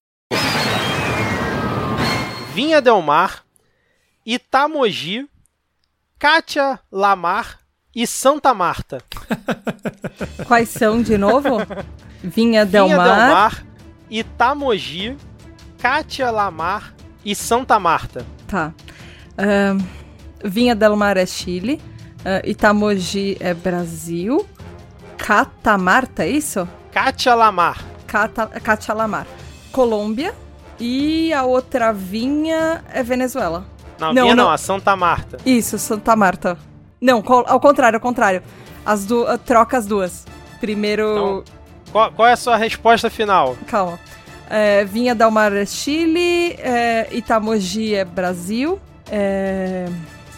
Vinha 2.55 2.81
Del 2.81 3.01
Mar, 3.03 3.45
Itamogi, 4.25 5.29
Cátia 6.19 6.79
Lamar 6.91 7.59
e 7.95 8.07
Santa 8.07 8.55
Marta. 8.55 9.03
Quais 10.47 10.69
são 10.69 11.03
de 11.03 11.19
novo? 11.19 11.59
Vinha 12.23 12.65
Del 12.65 12.87
Vinha 12.87 12.97
Mar. 12.97 13.07
Del 13.07 13.35
Mar, 13.35 13.67
Itamogi, 14.11 15.17
Cátia 15.79 16.31
Lamar 16.31 16.95
e 17.25 17.35
Santa 17.35 17.79
Marta. 17.79 18.25
Tá. 18.47 18.73
Ahn, 19.39 19.79
Vinha 20.45 20.75
Del 20.75 20.97
Mar 20.97 21.17
é 21.17 21.27
Chile. 21.27 21.81
Ah, 22.25 22.41
Itamogi 22.45 23.37
é 23.41 23.53
Brasil. 23.55 24.47
Catamarta, 25.17 26.25
é 26.25 26.29
isso? 26.31 26.69
Cátia 26.93 27.35
Lamar. 27.35 27.83
Cata, 28.07 28.47
Catalamar. 28.47 29.27
Colômbia. 29.71 30.35
E 30.79 31.33
a 31.33 31.45
outra 31.45 31.93
vinha 31.93 32.83
é 32.93 33.03
Venezuela. 33.03 33.65
Não, 33.99 34.13
Não, 34.13 34.23
vinha 34.25 34.35
não, 34.35 34.45
não. 34.47 34.51
a 34.51 34.59
Santa 34.59 34.97
Marta. 34.97 35.39
Isso, 35.47 35.79
Santa 35.79 36.17
Marta. 36.17 36.59
Não, 37.01 37.23
ao 37.47 37.61
contrário, 37.61 37.97
ao 37.97 38.01
contrário. 38.01 38.43
As 38.85 39.07
du 39.07 39.25
ah, 39.27 39.39
troca 39.39 39.79
as 39.79 39.87
duas. 39.87 40.27
Primeiro. 40.61 41.13
Então- 41.13 41.45
Qual, 41.93 42.11
qual 42.13 42.27
é 42.29 42.33
a 42.33 42.37
sua 42.37 42.57
resposta 42.57 43.11
final? 43.11 43.55
Calma. 43.67 43.99
É, 44.49 44.83
Vinha 44.85 45.15
Del 45.15 45.31
Mar 45.31 45.53
é 45.53 45.65
Chile, 45.67 46.55
é, 46.59 47.07
Itamogi 47.13 47.95
é 47.95 48.03
Brasil. 48.05 48.81
É, 49.11 49.87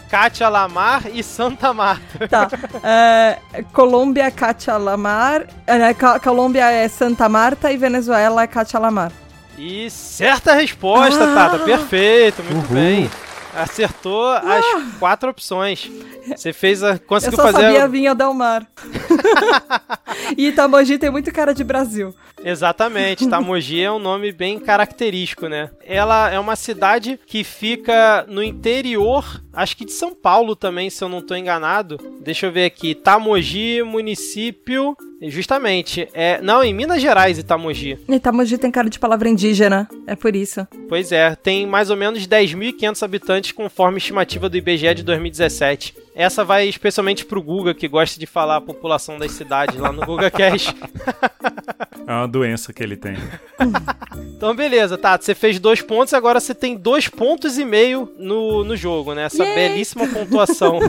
Cátia 0.09 0.47
Lamar 0.49 1.03
e 1.13 1.21
Santa 1.23 1.73
Marta. 1.73 2.27
tá. 2.27 2.47
É, 2.83 3.39
Colômbia 3.73 4.23
é 4.23 4.31
Cátia 4.31 4.77
Lamar. 4.77 5.47
É, 5.67 5.77
né, 5.77 5.93
Colômbia 6.23 6.69
é 6.71 6.87
Santa 6.87 7.27
Marta 7.27 7.71
e 7.71 7.77
Venezuela 7.77 8.43
é 8.43 8.47
Cátia 8.47 8.79
Lamar. 8.79 9.11
E 9.57 9.89
certa 9.89 10.53
resposta, 10.53 11.23
Ah! 11.23 11.33
Tata. 11.33 11.59
Perfeito, 11.59 12.43
muito 12.43 12.67
Uhul. 12.67 12.75
bem. 12.75 13.09
Acertou 13.57 14.27
as 14.33 14.65
quatro 14.99 15.29
opções. 15.29 15.89
Você 16.35 16.51
fez 16.51 16.83
a. 16.83 16.91
Eu 16.95 16.99
Conseguiu 16.99 17.37
só 17.37 17.43
fazer. 17.43 17.61
sabia 17.61 17.87
Vinha 17.87 18.13
Del 18.13 18.33
Mar. 18.33 18.67
e 20.37 20.47
Itamogi 20.47 20.97
tem 20.97 21.09
muito 21.09 21.31
cara 21.31 21.53
de 21.53 21.63
Brasil. 21.63 22.13
Exatamente, 22.43 23.27
Tamogi 23.27 23.81
é 23.81 23.91
um 23.91 23.97
nome 23.97 24.31
bem 24.31 24.59
característico, 24.59 25.47
né? 25.47 25.69
Ela 25.85 26.29
é 26.29 26.37
uma 26.39 26.55
cidade 26.55 27.17
que 27.25 27.43
fica 27.45 28.25
no 28.27 28.43
interior, 28.43 29.41
acho 29.55 29.77
que 29.77 29.85
de 29.85 29.91
São 29.91 30.13
Paulo 30.13 30.55
também, 30.55 30.89
se 30.89 31.03
eu 31.03 31.09
não 31.09 31.19
estou 31.19 31.37
enganado. 31.37 31.99
Deixa 32.21 32.45
eu 32.45 32.51
ver 32.51 32.65
aqui, 32.65 32.93
Tamogi, 32.93 33.81
município, 33.83 34.95
justamente, 35.21 36.07
é, 36.13 36.41
não, 36.41 36.63
em 36.63 36.73
Minas 36.73 37.01
Gerais, 37.01 37.37
Itamogi. 37.37 37.97
Itamogi 38.07 38.57
tem 38.57 38.71
cara 38.71 38.89
de 38.89 38.99
palavra 38.99 39.29
indígena, 39.29 39.87
é 40.05 40.15
por 40.15 40.35
isso. 40.35 40.67
Pois 40.87 41.11
é, 41.11 41.35
tem 41.35 41.65
mais 41.65 41.89
ou 41.89 41.97
menos 41.97 42.27
10.500 42.27 43.03
habitantes 43.03 43.51
conforme 43.51 43.97
estimativa 43.97 44.49
do 44.49 44.57
IBGE 44.57 44.93
de 44.95 45.03
2017. 45.03 46.04
Essa 46.15 46.45
vai 46.45 46.65
especialmente 46.69 47.25
pro 47.25 47.41
Guga, 47.41 47.73
que 47.73 47.89
gosta 47.89 48.17
de 48.17 48.25
falar 48.25 48.55
a 48.55 48.61
população 48.61 49.19
das 49.19 49.33
cidades 49.33 49.75
lá 49.75 49.91
no 49.91 50.05
GugaCast. 50.05 50.73
É 52.07 52.11
uma 52.11 52.27
doença 52.27 52.71
que 52.71 52.81
ele 52.81 52.95
tem. 52.95 53.17
Então, 54.37 54.55
beleza, 54.55 54.97
Tato. 54.97 55.25
Você 55.25 55.35
fez 55.35 55.59
dois 55.59 55.81
pontos, 55.81 56.13
agora 56.13 56.39
você 56.39 56.53
tem 56.53 56.77
dois 56.77 57.09
pontos 57.09 57.57
e 57.57 57.65
meio 57.65 58.13
no, 58.17 58.63
no 58.63 58.77
jogo, 58.77 59.13
né? 59.13 59.23
Essa 59.23 59.43
Yay! 59.43 59.55
belíssima 59.55 60.07
pontuação. 60.07 60.79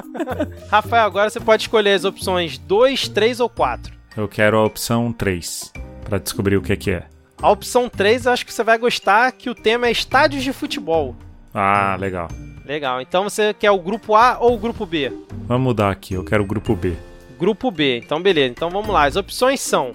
Rafael, 0.68 1.06
agora 1.06 1.30
você 1.30 1.40
pode 1.40 1.62
escolher 1.62 1.92
as 1.92 2.04
opções 2.04 2.58
2, 2.58 3.08
3 3.08 3.40
ou 3.40 3.48
4. 3.48 3.92
Eu 4.16 4.28
quero 4.28 4.58
a 4.58 4.64
opção 4.64 5.12
3, 5.12 5.72
pra 6.04 6.18
descobrir 6.18 6.56
o 6.56 6.62
que 6.62 6.76
que 6.76 6.90
é. 6.90 7.06
A 7.40 7.50
opção 7.50 7.88
3 7.88 8.26
eu 8.26 8.32
acho 8.32 8.44
que 8.44 8.52
você 8.52 8.64
vai 8.64 8.76
gostar, 8.76 9.32
que 9.32 9.48
o 9.48 9.54
tema 9.54 9.86
é 9.86 9.92
estádios 9.92 10.42
de 10.42 10.52
futebol. 10.52 11.14
Ah, 11.54 11.96
legal. 11.98 12.28
Legal. 12.68 13.00
Então 13.00 13.24
você 13.24 13.54
quer 13.54 13.70
o 13.70 13.78
grupo 13.78 14.14
A 14.14 14.38
ou 14.38 14.54
o 14.54 14.58
grupo 14.58 14.84
B? 14.84 15.10
Vamos 15.46 15.64
mudar 15.64 15.90
aqui, 15.90 16.12
eu 16.12 16.22
quero 16.22 16.42
o 16.42 16.46
grupo 16.46 16.76
B. 16.76 16.94
Grupo 17.38 17.70
B. 17.70 17.96
Então, 17.96 18.20
beleza. 18.20 18.50
Então 18.50 18.68
vamos 18.68 18.90
lá. 18.90 19.04
As 19.04 19.16
opções 19.16 19.58
são: 19.58 19.94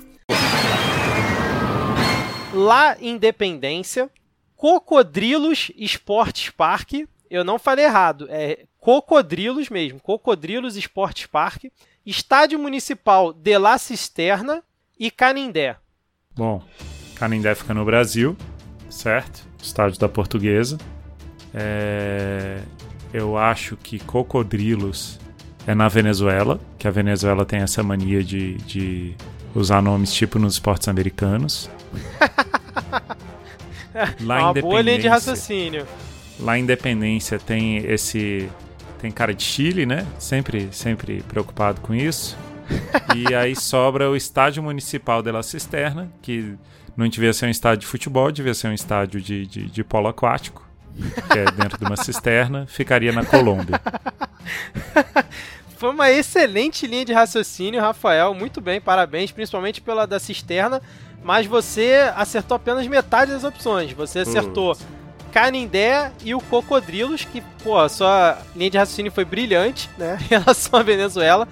La 2.52 2.98
Independência, 3.00 4.10
Cocodrilos 4.56 5.70
Esportes 5.78 6.50
Parque. 6.50 7.08
Eu 7.30 7.44
não 7.44 7.60
falei 7.60 7.86
errado, 7.86 8.26
é 8.32 8.66
Cocodrilos 8.80 9.70
mesmo. 9.70 10.00
Cocodrilos 10.00 10.76
Esportes 10.76 11.28
Parque, 11.28 11.72
Estádio 12.04 12.58
Municipal 12.58 13.34
de 13.34 13.56
La 13.56 13.78
Cisterna 13.78 14.64
e 15.00 15.12
Canindé. 15.12 15.76
Bom, 16.36 16.64
Canindé 17.14 17.54
fica 17.54 17.72
no 17.72 17.86
Brasil, 17.86 18.36
certo? 18.90 19.48
Estádio 19.62 20.00
da 20.00 20.10
Portuguesa. 20.10 20.80
É, 21.54 22.60
Eu 23.14 23.38
acho 23.38 23.78
que 23.78 24.00
Cocodrilos 24.00 25.20
é 25.68 25.74
na 25.74 25.88
Venezuela, 25.88 26.60
que 26.78 26.88
a 26.88 26.92
Venezuela 26.92 27.46
tem 27.46 27.60
essa 27.60 27.82
mania 27.84 28.24
de, 28.24 28.56
de 28.56 29.14
usar 29.56 29.82
nomes 29.82 30.14
tipo 30.14 30.40
nos 30.40 30.54
esportes 30.54 30.88
americanos. 30.88 31.70
Lá 34.22 34.40
É 34.40 34.42
uma 34.42 34.54
boa 34.54 34.82
linha 34.82 35.00
de 35.00 35.08
raciocínio. 35.08 35.86
Lá 36.40 36.58
em 36.58 36.64
Independência 36.64 37.38
tem 37.38 37.78
esse. 37.78 38.50
Tem 39.00 39.12
cara 39.12 39.34
de 39.34 39.44
Chile, 39.44 39.86
né? 39.86 40.08
Sempre, 40.18 40.70
sempre 40.72 41.22
preocupado 41.28 41.82
com 41.82 41.94
isso. 41.94 42.38
e 43.16 43.36
aí 43.36 43.56
sobra 43.56 44.10
o 44.10 44.16
Estádio 44.16 44.64
Municipal 44.64 45.22
de 45.22 45.32
La 45.32 45.44
Cisterna, 45.44 46.10
que 46.22 46.56
não 46.96 47.08
devia 47.08 47.34
ser 47.34 47.48
um 47.48 47.50
estádio 47.50 47.82
de 47.82 47.88
futebol, 47.88 48.32
devia 48.32 48.54
ser 48.54 48.70
um 48.70 48.74
estádio 48.74 49.22
de, 49.22 49.46
de, 49.46 49.66
de 49.66 49.84
polo 49.84 50.08
aquático, 50.08 50.63
que 51.32 51.40
é 51.40 51.46
dentro 51.46 51.78
de 51.78 51.86
uma 51.86 51.98
cisterna, 51.98 52.66
ficaria 52.68 53.12
na 53.12 53.26
Colômbia. 53.26 53.80
Foi 55.78 55.90
uma 55.90 56.10
excelente 56.10 56.88
linha 56.88 57.04
de 57.04 57.12
raciocínio, 57.12 57.82
Rafael. 57.82 58.34
Muito 58.34 58.62
bem, 58.62 58.80
parabéns, 58.80 59.32
principalmente 59.32 59.82
pela 59.82 60.06
da 60.08 60.18
cisterna. 60.18 60.82
Mas 61.24 61.46
você 61.46 62.12
acertou 62.16 62.56
apenas 62.56 62.88
metade 62.88 63.32
das 63.32 63.44
opções. 63.44 63.92
Você 63.92 64.20
acertou 64.20 64.78
Canindé 65.34 66.12
e 66.24 66.36
o 66.36 66.40
Cocodrilos, 66.40 67.26
que, 67.26 67.42
pô, 67.64 67.78
a 67.78 67.90
sua 67.90 68.38
linha 68.56 68.70
de 68.70 68.78
raciocínio 68.78 69.12
foi 69.12 69.26
brilhante, 69.26 69.90
né, 69.98 70.18
em 70.24 70.28
relação 70.28 70.80
à 70.80 70.84
Venezuela. 70.84 71.48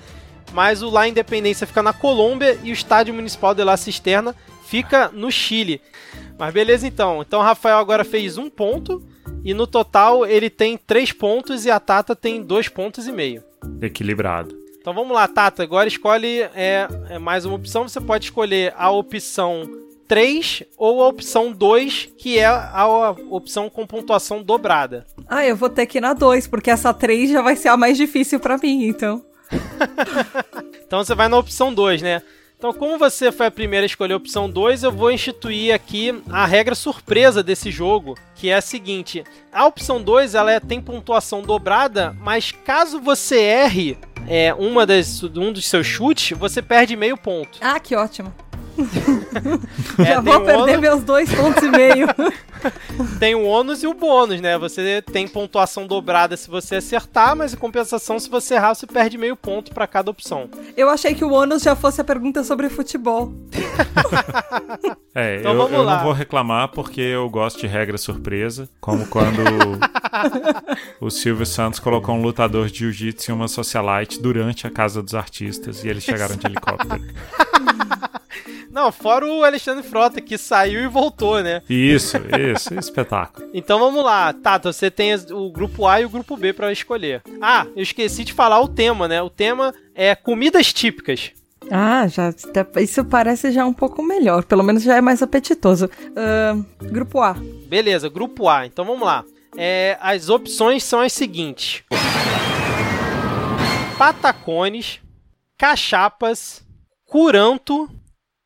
Mas 0.53 0.81
o 0.81 0.89
La 0.89 1.07
Independência 1.07 1.65
fica 1.65 1.81
na 1.81 1.91
Colômbia 1.91 2.59
e 2.63 2.71
o 2.71 2.73
Estádio 2.73 3.13
Municipal 3.13 3.55
de 3.55 3.63
La 3.63 3.75
Cisterna 3.77 4.35
fica 4.65 5.09
no 5.13 5.31
Chile. 5.31 5.81
Mas 6.37 6.53
beleza 6.53 6.87
então. 6.87 7.21
Então 7.21 7.39
o 7.39 7.43
Rafael 7.43 7.77
agora 7.77 8.03
fez 8.03 8.37
um 8.37 8.49
ponto 8.49 9.01
e 9.43 9.53
no 9.53 9.65
total 9.67 10.25
ele 10.25 10.49
tem 10.49 10.77
três 10.77 11.11
pontos 11.11 11.65
e 11.65 11.71
a 11.71 11.79
Tata 11.79 12.15
tem 12.15 12.41
dois 12.41 12.67
pontos 12.67 13.07
e 13.07 13.11
meio. 13.11 13.43
Equilibrado. 13.81 14.55
Então 14.79 14.93
vamos 14.93 15.13
lá, 15.13 15.27
Tata. 15.27 15.61
Agora 15.61 15.87
escolhe 15.87 16.41
é, 16.55 16.87
é 17.09 17.19
mais 17.19 17.45
uma 17.45 17.55
opção. 17.55 17.87
Você 17.87 18.01
pode 18.01 18.25
escolher 18.25 18.73
a 18.75 18.89
opção 18.89 19.69
3 20.11 20.63
ou 20.77 21.01
a 21.01 21.07
opção 21.07 21.53
2, 21.53 22.09
que 22.17 22.37
é 22.37 22.45
a, 22.45 23.15
opção 23.29 23.69
com 23.69 23.87
pontuação 23.87 24.43
dobrada. 24.43 25.05
Ah, 25.25 25.45
eu 25.45 25.55
vou 25.55 25.69
ter 25.69 25.85
que 25.85 25.99
ir 25.99 26.01
na 26.01 26.13
2, 26.13 26.47
porque 26.47 26.69
essa 26.69 26.93
3 26.93 27.29
já 27.29 27.41
vai 27.41 27.55
ser 27.55 27.69
a 27.69 27.77
mais 27.77 27.95
difícil 27.95 28.37
pra 28.37 28.57
mim, 28.57 28.85
então. 28.87 29.23
Então 30.85 31.01
você 31.01 31.15
vai 31.15 31.29
na 31.29 31.37
opção 31.37 31.73
2, 31.73 32.01
né? 32.01 32.21
Então, 32.61 32.71
como 32.71 32.95
você 32.99 33.31
foi 33.31 33.47
a 33.47 33.51
primeira 33.51 33.83
a 33.83 33.87
escolher 33.87 34.13
a 34.13 34.17
opção 34.17 34.47
2, 34.47 34.83
eu 34.83 34.91
vou 34.91 35.09
instituir 35.09 35.73
aqui 35.73 36.21
a 36.29 36.45
regra 36.45 36.75
surpresa 36.75 37.41
desse 37.41 37.71
jogo, 37.71 38.15
que 38.35 38.49
é 38.51 38.55
a 38.55 38.61
seguinte: 38.61 39.23
a 39.51 39.65
opção 39.65 39.99
2 39.99 40.35
ela 40.35 40.51
é- 40.51 40.59
tem 40.59 40.79
pontuação 40.79 41.41
dobrada, 41.41 42.15
mas 42.21 42.51
caso 42.51 43.01
você 43.01 43.39
erre 43.41 43.97
é, 44.27 44.53
uma 44.53 44.85
das, 44.85 45.23
um 45.23 45.51
dos 45.51 45.65
seus 45.65 45.87
chutes, 45.87 46.37
você 46.37 46.61
perde 46.61 46.95
meio 46.95 47.17
ponto. 47.17 47.57
Ah, 47.59 47.79
que 47.79 47.95
ótimo. 47.95 48.31
É, 49.99 50.05
já 50.05 50.21
vou 50.21 50.41
perder 50.41 50.61
ônus- 50.61 50.79
meus 50.79 51.03
dois 51.03 51.33
pontos 51.33 51.63
e 51.63 51.69
meio. 51.69 52.07
Tem 53.19 53.33
o 53.33 53.43
ônus 53.43 53.81
e 53.81 53.87
o 53.87 53.93
bônus, 53.95 54.39
né? 54.39 54.55
Você 54.59 55.01
tem 55.01 55.27
pontuação 55.27 55.87
dobrada 55.87 56.37
se 56.37 56.47
você 56.47 56.75
acertar, 56.75 57.35
mas 57.35 57.53
em 57.53 57.57
compensação, 57.57 58.19
se 58.19 58.29
você 58.29 58.53
errar, 58.53 58.75
você 58.75 58.85
perde 58.85 59.17
meio 59.17 59.35
ponto 59.35 59.73
para 59.73 59.87
cada 59.87 60.11
opção. 60.11 60.47
Eu 60.77 60.87
achei 60.87 61.15
que 61.15 61.25
o 61.25 61.31
ônus 61.31 61.63
já 61.63 61.75
fosse 61.75 61.99
a 62.01 62.03
pergunta 62.03 62.43
sobre 62.43 62.69
futebol. 62.69 63.33
É, 65.13 65.39
Então 65.39 65.51
eu, 65.51 65.57
vamos 65.57 65.73
eu 65.73 65.83
lá. 65.83 65.97
não 65.97 66.03
vou 66.05 66.13
reclamar 66.13 66.69
porque 66.69 67.01
eu 67.01 67.29
gosto 67.29 67.59
de 67.59 67.67
regra 67.67 67.97
surpresa, 67.97 68.69
como 68.79 69.05
quando 69.07 69.41
o 71.01 71.09
Silvio 71.09 71.45
Santos 71.45 71.79
colocou 71.81 72.15
um 72.15 72.21
lutador 72.21 72.67
de 72.69 72.79
jiu-jitsu 72.79 73.29
e 73.29 73.33
uma 73.33 73.49
socialite 73.49 74.21
durante 74.21 74.65
a 74.65 74.69
Casa 74.71 75.03
dos 75.03 75.13
Artistas 75.13 75.83
e 75.83 75.89
eles 75.89 76.03
chegaram 76.05 76.35
de 76.37 76.45
helicóptero. 76.47 77.03
Não, 78.71 78.91
fora 78.91 79.25
o 79.25 79.43
Alexandre 79.43 79.83
Frota, 79.83 80.21
que 80.21 80.37
saiu 80.37 80.81
e 80.81 80.87
voltou, 80.87 81.41
né? 81.41 81.61
Isso, 81.69 82.17
isso, 82.53 82.73
espetáculo. 82.73 83.49
Então 83.53 83.79
vamos 83.79 84.03
lá, 84.03 84.31
Tata, 84.31 84.71
você 84.71 84.89
tem 84.89 85.13
o 85.31 85.51
grupo 85.51 85.85
A 85.85 86.01
e 86.01 86.05
o 86.05 86.09
grupo 86.09 86.37
B 86.37 86.53
para 86.53 86.71
escolher. 86.71 87.21
Ah, 87.41 87.67
eu 87.75 87.83
esqueci 87.83 88.23
de 88.23 88.33
falar 88.33 88.61
o 88.61 88.67
tema, 88.67 89.07
né? 89.07 89.21
O 89.21 89.29
tema 89.29 89.73
é 89.93 90.15
comidas 90.15 90.71
típicas. 90.71 91.31
Ah, 91.69 92.07
já. 92.07 92.33
Isso 92.81 93.03
parece 93.05 93.51
já 93.51 93.65
um 93.65 93.73
pouco 93.73 94.01
melhor. 94.01 94.43
Pelo 94.45 94.63
menos 94.63 94.83
já 94.83 94.95
é 94.95 95.01
mais 95.01 95.21
apetitoso. 95.21 95.89
Ahn, 96.15 96.63
grupo 96.81 97.19
A. 97.21 97.35
Beleza, 97.67 98.09
grupo 98.09 98.47
A. 98.49 98.65
Então 98.65 98.85
vamos 98.85 99.03
lá. 99.03 99.23
É, 99.57 99.97
as 100.01 100.29
opções 100.29 100.83
são 100.83 101.01
as 101.01 101.13
seguintes: 101.13 101.83
patacones, 103.97 104.99
cachapas, 105.57 106.63
curanto 107.05 107.89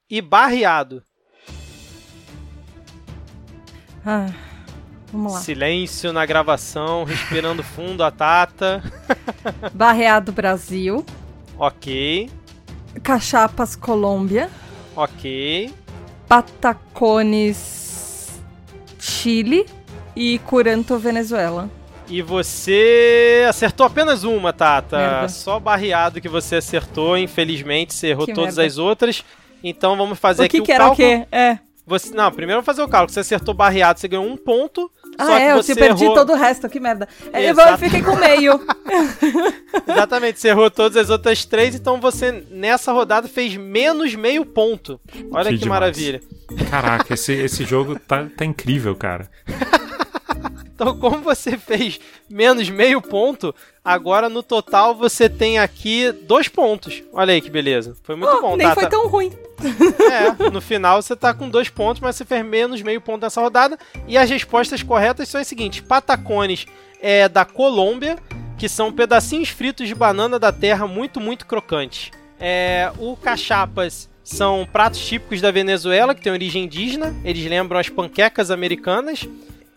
e 0.10 0.22
barreado. 0.22 1.02
Ah, 4.06 4.28
vamos 5.12 5.34
lá. 5.34 5.40
Silêncio 5.40 6.14
na 6.14 6.26
gravação, 6.26 7.04
respirando 7.04 7.64
fundo 7.76 8.04
a 8.04 8.12
Tata. 8.12 8.84
Barreado 9.74 10.32
Brasil. 10.32 11.04
Ok, 11.58 12.30
Cachapas 13.02 13.76
Colômbia. 13.76 14.50
ok. 14.96 15.74
Patacones 16.28 17.62
Chile 19.00 19.66
e 20.16 20.40
Curanto, 20.40 20.98
Venezuela. 20.98 21.70
E 22.08 22.22
você 22.22 23.46
acertou 23.48 23.86
apenas 23.86 24.24
uma, 24.24 24.52
Tata. 24.54 24.98
Merda. 24.98 25.30
Só 25.30 25.60
barreado 25.60 26.20
que 26.22 26.28
você 26.30 26.58
acertou. 26.58 27.18
Infelizmente, 27.18 27.94
você 27.94 28.08
errou 28.08 28.26
Que 28.28 28.34
todas 28.34 28.58
merda. 28.58 28.68
as 28.72 28.78
outras. 28.78 29.24
Então 29.68 29.98
vamos 29.98 30.20
fazer 30.20 30.44
o 30.44 30.46
aqui 30.46 30.58
que, 30.58 30.62
o 30.62 30.66
que 30.66 30.72
era 30.72 30.84
o 30.84 30.88
cálculo. 30.90 31.08
quê? 31.08 31.28
É. 31.32 31.58
Você, 31.88 32.16
não, 32.16 32.32
primeiro 32.32 32.58
vamos 32.62 32.66
fazer 32.66 32.82
o 32.84 32.88
cálculo. 32.88 33.12
Você 33.12 33.20
acertou 33.20 33.54
barreado, 33.54 34.00
você 34.00 34.08
ganhou 34.08 34.26
um 34.26 34.38
ponto. 34.38 34.92
Ah, 35.18 35.26
só 35.26 35.38
é, 35.38 35.46
que 35.46 35.52
eu 35.52 35.64
você 35.64 35.74
te 35.74 35.80
perdi 35.80 36.04
errou... 36.04 36.16
todo 36.16 36.34
o 36.34 36.36
resto, 36.36 36.68
que 36.68 36.80
merda. 36.80 37.08
É, 37.32 37.46
Eu 37.46 37.52
Exato. 37.52 37.78
fiquei 37.78 38.02
com 38.02 38.16
meio. 38.16 38.60
Exatamente, 39.88 40.40
você 40.40 40.50
errou 40.50 40.70
todas 40.70 40.98
as 40.98 41.10
outras 41.10 41.46
três, 41.46 41.74
então 41.76 42.00
você 42.00 42.44
nessa 42.50 42.92
rodada 42.92 43.28
fez 43.28 43.56
menos 43.56 44.14
meio 44.16 44.46
ponto. 44.46 45.00
Olha 45.32 45.52
Que 45.52 45.60
que, 45.60 45.70
maravilha. 45.70 46.22
Caraca, 46.70 47.14
esse, 47.14 47.34
esse 47.34 47.64
jogo 47.64 48.00
tá, 48.00 48.28
tá 48.36 48.46
incrível, 48.46 48.96
cara. 48.96 49.30
Então, 50.76 50.98
como 51.00 51.22
você 51.22 51.58
fez 51.58 52.00
menos 52.30 52.70
meio 52.70 53.02
ponto, 53.02 53.56
agora 53.84 54.28
no 54.28 54.44
total 54.44 54.94
você 54.94 55.30
tem 55.30 55.58
aqui 55.58 56.12
dois 56.12 56.50
pontos. 56.50 57.02
Olha 57.14 57.34
aí 57.34 57.40
que 57.40 57.50
beleza. 57.50 57.96
Foi 58.04 58.16
muito 58.16 58.36
Oh, 58.36 58.42
bom, 58.42 58.58
nem 58.58 58.68
tá? 58.68 58.74
foi 58.76 58.84
Tá- 58.84 58.90
tão 58.90 59.08
ruim. 59.08 59.32
É, 60.12 60.50
no 60.52 60.60
final 60.60 61.02
você 61.02 61.16
tá 61.16 61.34
com 61.34 61.48
dois 61.50 61.70
pontos, 61.70 62.02
mas 62.02 62.16
você 62.18 62.26
fez 62.26 62.46
menos 62.46 62.82
meio 62.82 63.00
ponto 63.00 63.22
nessa 63.22 63.40
rodada. 63.40 63.78
E 64.08 64.18
as 64.18 64.30
respostas 64.30 64.84
corretas 64.84 65.30
são 65.30 65.40
as 65.40 65.48
seguintes: 65.48 65.80
patacones 65.80 66.66
é 67.02 67.30
da 67.30 67.46
Colômbia, 67.46 68.18
que 68.58 68.68
são 68.68 68.92
pedacinhos 68.92 69.50
fritos 69.50 69.88
de 69.88 69.96
banana 69.96 70.38
da 70.38 70.52
terra 70.52 70.86
muito, 70.88 71.20
muito 71.22 71.46
crocantes. 71.46 72.12
É, 72.38 72.92
o 73.00 73.16
cachapas 73.16 74.10
são 74.24 74.68
pratos 74.72 75.00
típicos 75.00 75.40
da 75.40 75.52
Venezuela, 75.52 76.14
que 76.14 76.22
tem 76.22 76.34
origem 76.34 76.66
indígena. 76.66 77.16
Eles 77.24 77.46
lembram 77.50 77.80
as 77.80 77.88
panquecas 77.88 78.52
americanas. 78.52 79.26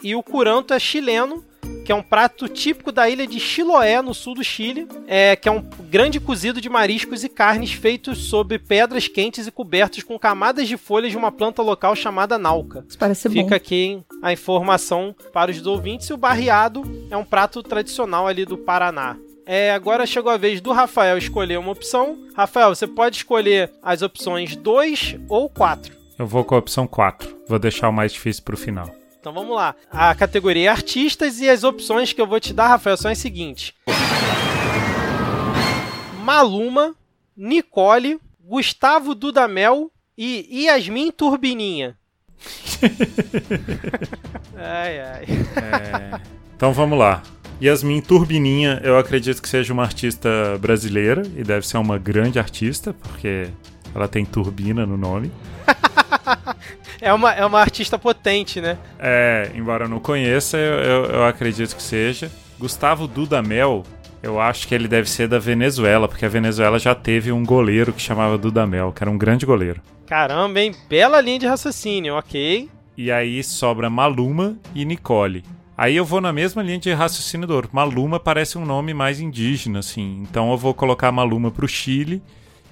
E 0.02 0.14
o 0.14 0.22
curanto 0.22 0.72
é 0.72 0.78
chileno, 0.78 1.44
que 1.84 1.92
é 1.92 1.94
um 1.94 2.02
prato 2.02 2.48
típico 2.48 2.92
da 2.92 3.08
ilha 3.08 3.26
de 3.26 3.40
Chiloé, 3.40 4.00
no 4.02 4.12
sul 4.12 4.34
do 4.34 4.44
Chile, 4.44 4.86
é, 5.06 5.34
que 5.34 5.48
é 5.48 5.52
um 5.52 5.62
grande 5.88 6.20
cozido 6.20 6.60
de 6.60 6.68
mariscos 6.68 7.24
e 7.24 7.28
carnes 7.28 7.72
feitos 7.72 8.18
sob 8.28 8.58
pedras 8.58 9.08
quentes 9.08 9.46
e 9.46 9.50
cobertos 9.50 10.02
com 10.02 10.18
camadas 10.18 10.68
de 10.68 10.76
folhas 10.76 11.10
de 11.10 11.16
uma 11.16 11.32
planta 11.32 11.62
local 11.62 11.96
chamada 11.96 12.38
nauca. 12.38 12.84
Isso 12.86 12.98
parece 12.98 13.28
Fica 13.28 13.50
bom. 13.50 13.54
aqui 13.54 14.02
a 14.22 14.32
informação 14.32 15.14
para 15.32 15.50
os 15.50 15.66
ouvintes. 15.66 16.08
E 16.08 16.12
o 16.12 16.16
barreado 16.18 16.82
é 17.10 17.16
um 17.16 17.24
prato 17.24 17.62
tradicional 17.62 18.26
ali 18.26 18.44
do 18.44 18.58
Paraná. 18.58 19.16
É, 19.46 19.72
agora 19.72 20.04
chegou 20.04 20.30
a 20.30 20.36
vez 20.36 20.60
do 20.60 20.72
Rafael 20.72 21.16
escolher 21.16 21.58
uma 21.58 21.72
opção. 21.72 22.18
Rafael, 22.36 22.74
você 22.74 22.86
pode 22.86 23.16
escolher 23.16 23.72
as 23.82 24.02
opções 24.02 24.54
2 24.54 25.16
ou 25.26 25.48
4. 25.48 25.96
Eu 26.18 26.26
vou 26.26 26.44
com 26.44 26.54
a 26.54 26.58
opção 26.58 26.86
4. 26.86 27.34
Vou 27.48 27.58
deixar 27.58 27.88
o 27.88 27.92
mais 27.92 28.12
difícil 28.12 28.42
pro 28.42 28.58
final. 28.58 28.94
Então 29.28 29.42
vamos 29.42 29.54
lá. 29.54 29.74
A 29.90 30.14
categoria 30.14 30.68
é 30.70 30.72
artistas 30.72 31.38
e 31.38 31.50
as 31.50 31.62
opções 31.62 32.14
que 32.14 32.20
eu 32.20 32.26
vou 32.26 32.40
te 32.40 32.54
dar, 32.54 32.68
Rafael, 32.68 32.96
são 32.96 33.10
as 33.10 33.18
seguintes: 33.18 33.74
Maluma, 36.24 36.94
Nicole, 37.36 38.18
Gustavo 38.42 39.14
Dudamel 39.14 39.92
e 40.16 40.64
Yasmin 40.64 41.10
Turbininha. 41.10 41.94
ai, 44.56 45.00
ai. 45.00 45.26
É, 45.56 46.20
Então 46.56 46.72
vamos 46.72 46.98
lá. 46.98 47.22
Yasmin 47.60 48.00
Turbininha, 48.00 48.80
eu 48.82 48.96
acredito 48.96 49.42
que 49.42 49.48
seja 49.48 49.74
uma 49.74 49.82
artista 49.82 50.56
brasileira 50.58 51.20
e 51.36 51.42
deve 51.42 51.66
ser 51.66 51.76
uma 51.76 51.98
grande 51.98 52.38
artista, 52.38 52.94
porque 52.94 53.48
ela 53.94 54.08
tem 54.08 54.24
turbina 54.24 54.86
no 54.86 54.96
nome. 54.96 55.30
É 57.00 57.12
uma, 57.12 57.32
é 57.32 57.46
uma 57.46 57.60
artista 57.60 57.96
potente, 57.98 58.60
né? 58.60 58.76
É, 58.98 59.50
embora 59.54 59.84
eu 59.84 59.88
não 59.88 60.00
conheça, 60.00 60.56
eu, 60.56 60.74
eu- 60.80 61.04
eu 61.06 61.24
acredito 61.24 61.76
que 61.76 61.82
seja. 61.82 62.30
Gustavo 62.58 63.06
Dudamel, 63.06 63.84
eu 64.20 64.40
acho 64.40 64.66
que 64.66 64.74
ele 64.74 64.88
deve 64.88 65.08
ser 65.08 65.28
da 65.28 65.38
Venezuela, 65.38 66.08
porque 66.08 66.24
a 66.26 66.28
Venezuela 66.28 66.76
já 66.78 66.94
teve 66.96 67.30
um 67.30 67.44
goleiro 67.44 67.92
que 67.92 68.02
chamava 68.02 68.36
Dudamel, 68.36 68.90
que 68.92 69.02
era 69.02 69.10
um 69.10 69.16
grande 69.16 69.46
goleiro. 69.46 69.80
Caramba, 70.06 70.58
hein? 70.60 70.74
Bela 70.88 71.20
linha 71.20 71.38
de 71.38 71.46
raciocínio, 71.46 72.16
ok. 72.16 72.68
E 72.96 73.12
aí 73.12 73.44
sobra 73.44 73.88
Maluma 73.88 74.56
e 74.74 74.84
Nicole. 74.84 75.44
Aí 75.76 75.94
eu 75.94 76.04
vou 76.04 76.20
na 76.20 76.32
mesma 76.32 76.60
linha 76.64 76.78
de 76.80 76.92
raciocínio 76.92 77.46
do 77.46 77.54
outro. 77.54 77.70
Maluma 77.72 78.18
parece 78.18 78.58
um 78.58 78.64
nome 78.64 78.92
mais 78.92 79.20
indígena, 79.20 79.78
assim. 79.78 80.20
Então 80.28 80.50
eu 80.50 80.56
vou 80.56 80.74
colocar 80.74 81.12
Maluma 81.12 81.52
pro 81.52 81.68
Chile 81.68 82.20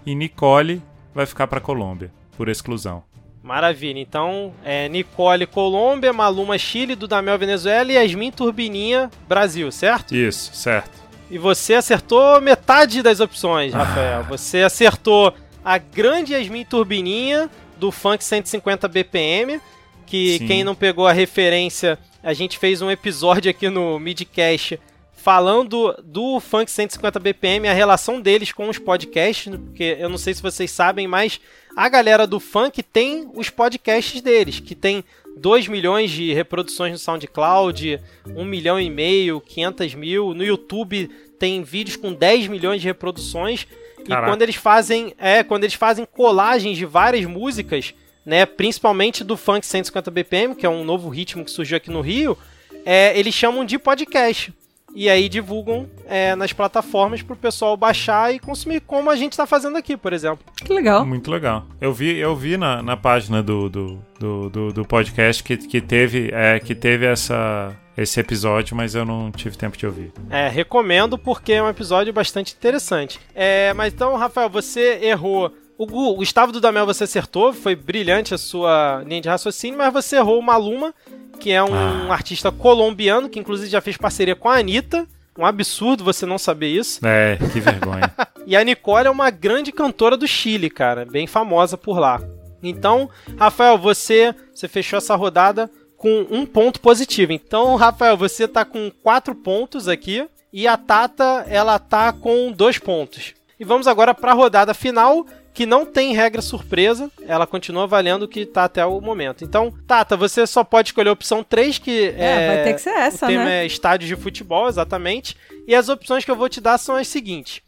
e 0.04 0.16
Nicole 0.16 0.82
vai 1.14 1.26
ficar 1.26 1.46
pra 1.46 1.60
Colômbia, 1.60 2.10
por 2.36 2.48
exclusão. 2.48 3.04
Maravilha. 3.46 4.00
Então, 4.00 4.52
é 4.64 4.88
Nicole 4.88 5.46
Colômbia, 5.46 6.12
Maluma 6.12 6.58
Chile, 6.58 6.96
Dudamel 6.96 7.38
Venezuela 7.38 7.92
e 7.92 7.94
Yasmin 7.94 8.32
Turbininha 8.32 9.08
Brasil, 9.28 9.70
certo? 9.70 10.16
Isso, 10.16 10.50
certo. 10.52 10.90
E 11.30 11.38
você 11.38 11.74
acertou 11.74 12.40
metade 12.40 13.02
das 13.02 13.20
opções, 13.20 13.72
Rafael. 13.72 14.24
Você 14.24 14.62
acertou 14.62 15.32
a 15.64 15.78
grande 15.78 16.32
Yasmin 16.32 16.64
Turbininha 16.64 17.48
do 17.76 17.92
Funk 17.92 18.24
150 18.24 18.88
BPM, 18.88 19.60
que 20.06 20.38
Sim. 20.38 20.46
quem 20.48 20.64
não 20.64 20.74
pegou 20.74 21.06
a 21.06 21.12
referência, 21.12 22.00
a 22.24 22.32
gente 22.32 22.58
fez 22.58 22.82
um 22.82 22.90
episódio 22.90 23.48
aqui 23.48 23.70
no 23.70 23.96
Midcast 24.00 24.80
falando 25.26 25.92
do 26.04 26.38
Funk 26.38 26.70
150 26.70 27.18
BPM, 27.18 27.66
a 27.66 27.72
relação 27.72 28.20
deles 28.20 28.52
com 28.52 28.68
os 28.68 28.78
podcasts, 28.78 29.52
porque 29.56 29.96
eu 29.98 30.08
não 30.08 30.18
sei 30.18 30.32
se 30.32 30.40
vocês 30.40 30.70
sabem, 30.70 31.08
mas 31.08 31.40
a 31.76 31.88
galera 31.88 32.28
do 32.28 32.38
funk 32.38 32.80
tem 32.80 33.28
os 33.34 33.50
podcasts 33.50 34.20
deles, 34.20 34.60
que 34.60 34.76
tem 34.76 35.02
2 35.36 35.66
milhões 35.66 36.12
de 36.12 36.32
reproduções 36.32 36.92
no 36.92 36.98
SoundCloud, 36.98 38.00
1 38.36 38.44
milhão 38.44 38.80
e 38.80 38.88
meio, 38.88 39.40
500 39.40 39.94
mil. 39.96 40.32
No 40.32 40.44
YouTube 40.44 41.10
tem 41.40 41.60
vídeos 41.64 41.96
com 41.96 42.12
10 42.12 42.46
milhões 42.46 42.80
de 42.80 42.86
reproduções. 42.86 43.66
E 43.98 44.04
Caraca. 44.04 44.28
quando 44.28 44.42
eles 44.42 44.54
fazem, 44.54 45.12
é, 45.18 45.42
quando 45.42 45.64
eles 45.64 45.74
fazem 45.74 46.06
colagens 46.06 46.78
de 46.78 46.84
várias 46.84 47.26
músicas, 47.26 47.92
né, 48.24 48.46
principalmente 48.46 49.24
do 49.24 49.36
funk 49.36 49.66
150 49.66 50.08
BPM, 50.08 50.54
que 50.54 50.64
é 50.64 50.70
um 50.70 50.84
novo 50.84 51.08
ritmo 51.08 51.44
que 51.44 51.50
surgiu 51.50 51.78
aqui 51.78 51.90
no 51.90 52.00
Rio, 52.00 52.38
é, 52.84 53.18
eles 53.18 53.34
chamam 53.34 53.64
de 53.64 53.76
podcast. 53.76 54.54
E 54.98 55.10
aí 55.10 55.28
divulgam 55.28 55.86
é, 56.06 56.34
nas 56.34 56.54
plataformas 56.54 57.20
para 57.20 57.34
o 57.34 57.36
pessoal 57.36 57.76
baixar 57.76 58.34
e 58.34 58.38
consumir, 58.38 58.80
como 58.80 59.10
a 59.10 59.14
gente 59.14 59.32
está 59.32 59.46
fazendo 59.46 59.76
aqui, 59.76 59.94
por 59.94 60.14
exemplo. 60.14 60.38
Que 60.56 60.72
legal. 60.72 61.04
Muito 61.04 61.30
legal. 61.30 61.66
Eu 61.78 61.92
vi, 61.92 62.16
eu 62.16 62.34
vi 62.34 62.56
na, 62.56 62.82
na 62.82 62.96
página 62.96 63.42
do, 63.42 63.68
do, 63.68 64.02
do, 64.18 64.48
do, 64.48 64.72
do 64.72 64.84
podcast 64.86 65.44
que, 65.44 65.58
que 65.58 65.82
teve, 65.82 66.30
é, 66.32 66.58
que 66.58 66.74
teve 66.74 67.04
essa, 67.04 67.76
esse 67.94 68.18
episódio, 68.18 68.74
mas 68.74 68.94
eu 68.94 69.04
não 69.04 69.30
tive 69.30 69.54
tempo 69.58 69.76
de 69.76 69.84
ouvir. 69.84 70.12
É, 70.30 70.48
recomendo 70.48 71.18
porque 71.18 71.52
é 71.52 71.62
um 71.62 71.68
episódio 71.68 72.10
bastante 72.10 72.54
interessante. 72.54 73.20
É, 73.34 73.74
mas 73.74 73.92
então, 73.92 74.16
Rafael, 74.16 74.48
você 74.48 74.98
errou. 75.02 75.52
O 75.78 75.86
Gu- 75.86 76.12
o 76.12 76.14
Gustavo 76.16 76.52
Dudamel 76.52 76.86
você 76.86 77.04
acertou, 77.04 77.52
foi 77.52 77.76
brilhante 77.76 78.32
a 78.32 78.38
sua 78.38 79.02
linha 79.06 79.20
de 79.20 79.28
raciocínio, 79.28 79.76
mas 79.76 79.92
você 79.92 80.16
errou 80.16 80.38
o 80.38 80.42
Maluma, 80.42 80.94
que 81.36 81.52
é 81.52 81.62
um 81.62 81.74
Ah. 81.74 82.12
artista 82.12 82.50
colombiano, 82.50 83.28
que 83.28 83.38
inclusive 83.38 83.70
já 83.70 83.80
fez 83.80 83.96
parceria 83.96 84.34
com 84.34 84.48
a 84.48 84.56
Anitta. 84.58 85.06
Um 85.38 85.44
absurdo 85.44 86.02
você 86.02 86.24
não 86.24 86.38
saber 86.38 86.68
isso. 86.68 87.00
É, 87.06 87.36
que 87.52 87.60
vergonha. 87.60 88.10
E 88.48 88.54
a 88.56 88.62
Nicole 88.62 89.08
é 89.08 89.10
uma 89.10 89.28
grande 89.28 89.72
cantora 89.72 90.16
do 90.16 90.24
Chile, 90.28 90.70
cara, 90.70 91.04
bem 91.04 91.26
famosa 91.26 91.76
por 91.76 91.98
lá. 91.98 92.22
Então, 92.62 93.10
Rafael, 93.36 93.76
você, 93.76 94.32
você 94.54 94.68
fechou 94.68 94.98
essa 94.98 95.16
rodada 95.16 95.68
com 95.96 96.24
um 96.30 96.46
ponto 96.46 96.80
positivo. 96.80 97.32
Então, 97.32 97.74
Rafael, 97.74 98.16
você 98.16 98.46
tá 98.46 98.64
com 98.64 98.88
quatro 99.02 99.34
pontos 99.34 99.88
aqui 99.88 100.28
e 100.52 100.68
a 100.68 100.76
Tata, 100.76 101.44
ela 101.48 101.76
tá 101.80 102.12
com 102.12 102.52
dois 102.52 102.78
pontos. 102.78 103.34
E 103.58 103.64
vamos 103.64 103.88
agora 103.88 104.14
para 104.14 104.30
a 104.30 104.34
rodada 104.34 104.72
final, 104.72 105.26
que 105.56 105.64
não 105.64 105.86
tem 105.86 106.12
regra 106.12 106.42
surpresa, 106.42 107.10
ela 107.26 107.46
continua 107.46 107.86
valendo 107.86 108.24
o 108.24 108.28
que 108.28 108.44
tá 108.44 108.64
até 108.64 108.84
o 108.84 109.00
momento. 109.00 109.42
Então, 109.42 109.72
Tata, 109.86 110.14
você 110.14 110.46
só 110.46 110.62
pode 110.62 110.90
escolher 110.90 111.08
a 111.08 111.12
opção 111.14 111.42
3, 111.42 111.78
que 111.78 112.08
é, 112.08 112.24
É, 112.24 112.46
vai 112.54 112.64
ter 112.64 112.74
que 112.74 112.80
ser 112.82 112.90
essa, 112.90 113.24
o 113.24 113.28
tema 113.30 113.44
né? 113.46 113.62
é 113.62 113.66
estádio 113.66 114.06
de 114.06 114.14
futebol, 114.16 114.68
exatamente. 114.68 115.34
E 115.66 115.74
as 115.74 115.88
opções 115.88 116.26
que 116.26 116.30
eu 116.30 116.36
vou 116.36 116.50
te 116.50 116.60
dar 116.60 116.76
são 116.76 116.94
as 116.94 117.08
seguintes. 117.08 117.62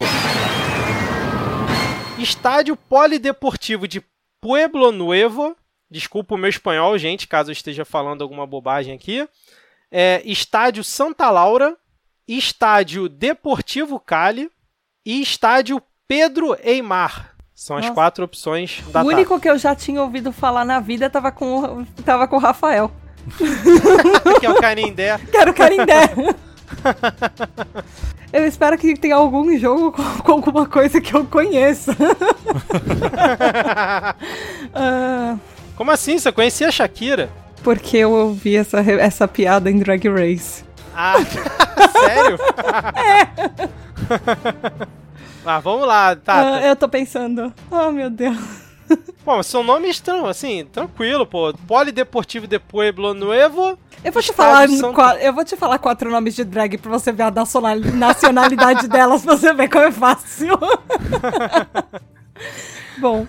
Estádio 2.19 2.77
Polideportivo 2.77 3.89
de 3.89 4.05
Pueblo 4.39 4.93
Nuevo. 4.93 5.57
Desculpa 5.91 6.35
o 6.35 6.39
meu 6.39 6.51
espanhol, 6.51 6.99
gente, 6.99 7.27
caso 7.27 7.49
eu 7.49 7.55
esteja 7.55 7.87
falando 7.87 8.21
alguma 8.21 8.47
bobagem 8.47 8.95
aqui. 8.95 9.27
É, 9.91 10.21
Estádio 10.27 10.85
Santa 10.85 11.31
Laura, 11.31 11.75
Estádio 12.29 13.09
Deportivo 13.09 13.99
Cali 13.99 14.51
e 15.07 15.23
Estádio 15.23 15.81
Pedro 16.07 16.55
Eimar. 16.63 17.38
São 17.61 17.77
as 17.77 17.83
Nossa. 17.83 17.95
quatro 17.95 18.25
opções 18.25 18.81
da 18.85 18.89
o 18.89 18.93
Tata. 18.93 19.07
único 19.09 19.41
que 19.41 19.51
eu 19.51 19.59
já 19.59 19.75
tinha 19.75 20.01
ouvido 20.01 20.31
falar 20.31 20.65
na 20.65 20.79
vida 20.79 21.11
tava 21.11 21.33
com, 21.33 21.81
o- 21.81 21.87
tava 22.05 22.29
com 22.29 22.37
o 22.37 22.39
Rafael. 22.39 22.89
que 24.39 24.47
é 24.47 24.51
o 24.51 24.55
Canindé. 24.61 25.19
Quero 25.33 25.53
Carindé. 25.53 26.03
eu 28.33 28.47
espero 28.47 28.79
que 28.79 28.95
tenha 28.97 29.17
algum 29.17 29.59
jogo 29.59 29.91
com, 29.91 30.03
com 30.23 30.33
alguma 30.33 30.67
coisa 30.67 31.01
que 31.01 31.13
eu 31.13 31.25
conheça. 31.27 31.97
Ah, 34.73 35.37
Como 35.77 35.91
assim? 35.91 36.17
Você 36.17 36.31
conhecia 36.31 36.69
a 36.69 36.71
Shakira? 36.73 37.29
porque 37.65 37.97
eu 37.97 38.13
ouvi 38.13 38.57
essa, 38.57 38.79
essa 38.79 39.27
piada 39.27 39.69
em 39.69 39.81
Drag 39.81 40.07
Race. 40.09 40.63
Ah, 40.95 41.17
sério? 41.91 42.39
É. 42.95 43.69
ah, 45.49 45.61
vamos 45.61 45.87
lá, 45.87 46.11
Ah, 46.11 46.17
Tata. 46.17 46.67
eu 46.67 46.77
tô 46.77 46.89
pensando. 46.89 47.53
Oh, 47.71 47.91
meu 47.91 48.11
Deus. 48.11 48.37
Bom, 49.25 49.43
seu 49.43 49.63
nome 49.63 49.89
é 49.89 49.91
estranho, 49.91 50.27
assim, 50.27 50.65
tranquilo, 50.65 51.27
pô. 51.27 51.53
Polideportivo 51.67 52.47
de 52.47 52.59
Pueblo 52.59 53.13
Nuevo. 53.13 53.79
Eu 54.03 54.13
vou 54.13 54.23
te 54.23 54.33
falar, 54.33 54.67
qua- 54.95 55.17
eu 55.17 55.33
vou 55.35 55.45
te 55.45 55.57
falar 55.57 55.79
quatro 55.79 56.11
nomes 56.11 56.35
de 56.37 56.45
drag 56.45 56.79
pra 56.79 56.91
você 56.91 57.13
ver 57.13 57.25
a 57.25 57.31
nacional- 57.31 57.79
nacionalidade 57.81 58.87
delas, 58.89 59.23
pra 59.25 59.37
você 59.37 59.53
ver 59.53 59.69
como 59.69 59.85
é 59.85 59.93
fácil. 59.93 60.57
Bom, 62.99 63.27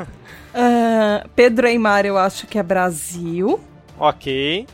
ah, 0.53 1.25
Pedro 1.35 1.67
Eimar 1.67 2.05
eu 2.05 2.17
acho 2.17 2.47
que 2.47 2.57
é 2.57 2.63
Brasil. 2.63 3.59
Ok, 3.99 4.65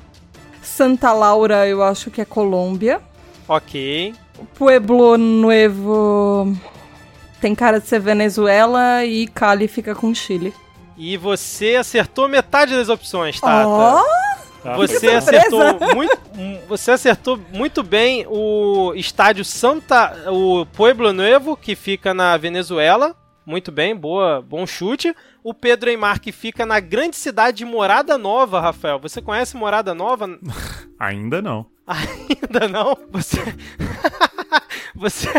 Santa 0.61 1.11
Laura 1.13 1.67
eu 1.67 1.81
acho 1.83 2.11
que 2.11 2.21
é 2.21 2.25
Colômbia. 2.25 3.01
ok. 3.47 4.13
Pueblo 4.55 5.17
Nuevo 5.17 6.53
tem 7.39 7.53
cara 7.55 7.79
de 7.79 7.87
ser 7.87 7.99
Venezuela 7.99 9.03
e 9.05 9.27
Cali 9.27 9.67
fica 9.67 9.93
com 9.93 10.13
Chile. 10.13 10.53
E 10.97 11.17
você 11.17 11.75
acertou 11.75 12.27
metade 12.27 12.73
das 12.73 12.89
opções, 12.89 13.39
Tata. 13.39 14.03
Tá? 14.63 14.75
Você 14.77 15.09
acertou 15.09 15.59
muito, 15.93 16.17
você 16.67 16.91
acertou 16.91 17.39
muito 17.53 17.83
bem 17.83 18.25
o 18.27 18.93
estádio 18.95 19.45
Santa, 19.45 20.31
o 20.31 20.65
Pueblo 20.65 21.13
Nuevo 21.13 21.55
que 21.55 21.75
fica 21.75 22.13
na 22.13 22.35
Venezuela. 22.35 23.15
Muito 23.45 23.71
bem, 23.71 23.95
boa, 23.95 24.41
bom 24.41 24.65
chute. 24.65 25.15
O 25.43 25.53
Pedro 25.53 25.91
Eimar 25.91 26.19
que 26.19 26.31
fica 26.31 26.65
na 26.65 26.79
grande 26.79 27.15
cidade 27.15 27.57
de 27.57 27.65
Morada 27.65 28.17
Nova, 28.17 28.59
Rafael. 28.59 28.97
Você 28.99 29.21
conhece 29.21 29.55
Morada 29.55 29.93
Nova? 29.93 30.27
Ainda 30.97 31.43
não. 31.43 31.67
Ainda 31.87 32.67
não? 32.67 32.97
Você 33.11 33.37
Você 34.95 35.29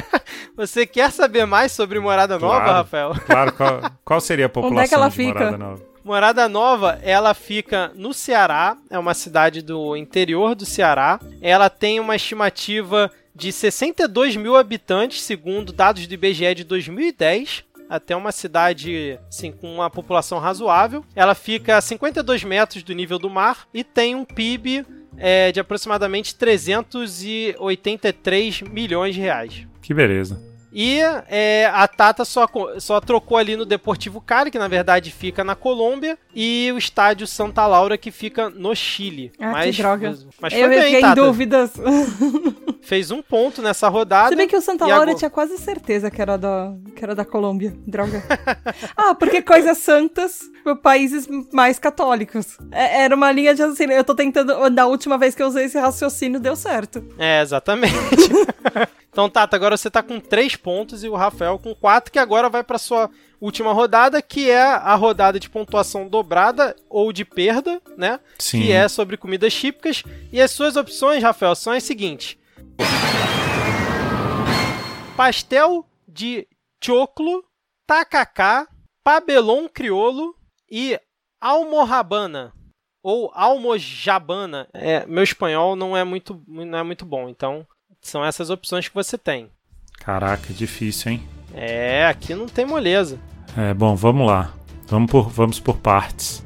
Você 0.57 0.87
quer 0.87 1.11
saber 1.11 1.45
mais 1.47 1.73
sobre 1.73 1.99
Morada 1.99 2.39
Nova, 2.39 2.57
Claro. 2.61 2.73
Rafael? 2.73 3.15
Claro, 3.27 3.53
qual, 3.53 3.81
qual 4.05 4.21
seria 4.21 4.47
a 4.47 4.49
população 4.51 4.85
é 4.85 4.89
que 4.89 4.95
ela 4.95 5.09
de 5.09 5.17
fica? 5.17 5.39
Morada 5.39 5.59
Nova? 5.59 5.83
Morada 6.05 6.49
Nova, 6.49 6.99
ela 7.03 7.35
fica 7.35 7.91
no 7.97 8.15
Ceará, 8.15 8.77
é 8.89 8.97
uma 8.97 9.13
cidade 9.13 9.61
do 9.61 9.97
interior 9.97 10.55
do 10.55 10.65
Ceará. 10.65 11.19
Ela 11.43 11.69
tem 11.69 11.99
uma 11.99 12.15
estimativa 12.15 13.11
de 13.35 13.51
62 13.51 14.37
mil 14.37 14.57
habitantes, 14.57 15.21
segundo 15.23 15.73
dados 15.73 16.07
do 16.07 16.15
IBGE 16.15 16.55
de 16.55 16.65
2010. 16.65 17.65
Até 17.91 18.15
uma 18.17 18.31
cidade 18.33 19.19
assim, 19.29 19.51
com 19.53 19.73
uma 19.75 19.91
população 19.91 20.39
razoável. 20.39 21.05
Ela 21.15 21.35
fica 21.35 21.77
a 21.77 21.81
52 21.81 22.45
metros 22.45 22.83
do 22.85 22.93
nível 22.93 23.19
do 23.19 23.29
mar 23.29 23.67
e 23.75 23.83
tem 23.85 24.15
um 24.15 24.25
PIB 24.25 24.87
é, 25.19 25.53
de 25.53 25.61
aproximadamente 25.61 26.35
383 26.35 28.63
milhões 28.63 29.15
de 29.15 29.21
reais. 29.21 29.65
Que 29.81 29.95
beleza. 29.95 30.56
E 30.79 31.01
é, 31.31 31.71
a 31.73 31.89
Tata 31.89 32.23
só, 32.23 32.47
só 32.79 33.01
trocou 33.01 33.39
ali 33.39 33.57
no 33.57 33.65
Deportivo 33.65 34.21
Cali, 34.21 34.51
que 34.51 34.59
na 34.59 34.69
verdade 34.69 35.11
fica 35.11 35.43
na 35.43 35.55
Colômbia, 35.55 36.19
e 36.35 36.71
o 36.75 36.77
estádio 36.77 37.27
Santa 37.27 37.67
Laura, 37.67 37.97
que 37.97 38.11
fica 38.11 38.51
no 38.51 38.77
Chile. 38.77 39.33
Ah, 39.41 39.47
que 39.47 39.53
mas, 39.53 39.77
droga. 39.79 40.19
Mas 40.39 40.53
foi 40.53 40.63
eu 40.63 40.69
bem, 40.69 40.83
fiquei 40.83 40.99
em 40.99 41.01
Tata. 41.01 41.15
dúvidas. 41.23 41.73
Fez 42.83 43.11
um 43.11 43.23
ponto 43.23 43.63
nessa 43.63 43.89
rodada. 43.89 44.29
Se 44.29 44.37
bem 44.37 44.47
que 44.47 44.55
o 44.55 44.61
Santa 44.61 44.85
Laura 44.85 45.05
agora? 45.05 45.17
tinha 45.17 45.31
quase 45.31 45.57
certeza 45.57 46.11
que 46.11 46.21
era 46.21 46.37
da, 46.37 46.75
que 46.95 47.03
era 47.03 47.15
da 47.15 47.25
Colômbia. 47.25 47.75
Droga. 47.87 48.23
ah, 48.95 49.15
porque 49.15 49.41
coisas 49.41 49.79
santas 49.79 50.43
por 50.63 50.77
países 50.77 51.27
mais 51.55 51.79
católicos. 51.79 52.59
É- 52.71 53.05
era 53.05 53.17
uma 53.17 53.33
linha 53.33 53.55
de 53.55 53.63
raciocínio. 53.63 53.97
Eu 53.97 54.05
tô 54.05 54.15
tentando. 54.15 54.69
Da 54.69 54.87
última 54.87 55.17
vez 55.17 55.35
que 55.35 55.43
eu 55.43 55.47
usei 55.47 55.65
esse 55.65 55.79
raciocínio, 55.79 56.39
deu 56.39 56.55
certo. 56.55 57.03
É, 57.19 57.41
exatamente. 57.41 57.95
então, 59.17 59.31
Tata, 59.31 59.57
agora 59.57 59.79
você 59.79 59.91
tá 59.91 60.03
com 60.03 60.21
3 60.21 60.57
pontos 60.57 61.03
e 61.03 61.09
o 61.09 61.15
Rafael 61.15 61.59
com 61.59 61.75
4, 61.75 62.13
que 62.13 62.19
agora 62.19 62.51
vai 62.51 62.63
pra 62.63 62.77
sua 62.77 63.09
última 63.41 63.73
rodada, 63.73 64.21
que 64.21 64.51
é 64.51 64.61
a 64.63 64.95
rodada 64.95 65.41
de 65.41 65.49
pontuação 65.49 66.07
dobrada 66.07 66.77
ou 66.91 67.11
de 67.15 67.25
perda, 67.25 67.81
né? 67.97 68.21
Sim. 68.39 68.61
que 68.61 68.73
é 68.73 68.87
sobre 68.89 69.17
comidas 69.17 69.55
típicas. 69.55 70.03
E 70.31 70.39
as 70.39 70.51
suas 70.51 70.77
opções, 70.77 71.23
Rafael, 71.23 71.55
são 71.55 71.73
as 71.73 71.83
seguintes: 71.83 72.37
pastel 75.17 75.87
de 76.07 76.47
choclo, 76.85 77.43
tacacá, 77.87 78.69
pabelon 79.03 79.67
criolo 79.67 80.37
e 80.71 81.01
almorrabana 81.41 82.53
ou 83.03 83.31
almojabana. 83.33 84.69
É, 84.75 85.07
meu 85.07 85.23
espanhol 85.23 85.75
não 85.75 85.97
é 85.97 86.05
muito 86.05 86.43
não 86.47 86.79
é 86.81 86.83
muito 86.83 87.07
bom, 87.07 87.31
então 87.31 87.67
são 88.01 88.25
essas 88.25 88.51
opções 88.51 88.89
que 88.89 88.95
você 88.95 89.19
tem. 89.19 89.51
Caraca, 89.99 90.53
difícil, 90.53 91.13
hein? 91.13 91.23
É, 91.55 92.07
aqui 92.07 92.35
não 92.35 92.47
tem 92.47 92.65
moleza. 92.65 93.19
É, 93.57 93.73
bom, 93.73 93.97
vamos 93.97 94.27
lá. 94.27 94.53
Vamos 94.89 95.11
por, 95.11 95.29
vamos 95.29 95.59
por 95.59 95.79
partes. 95.79 96.45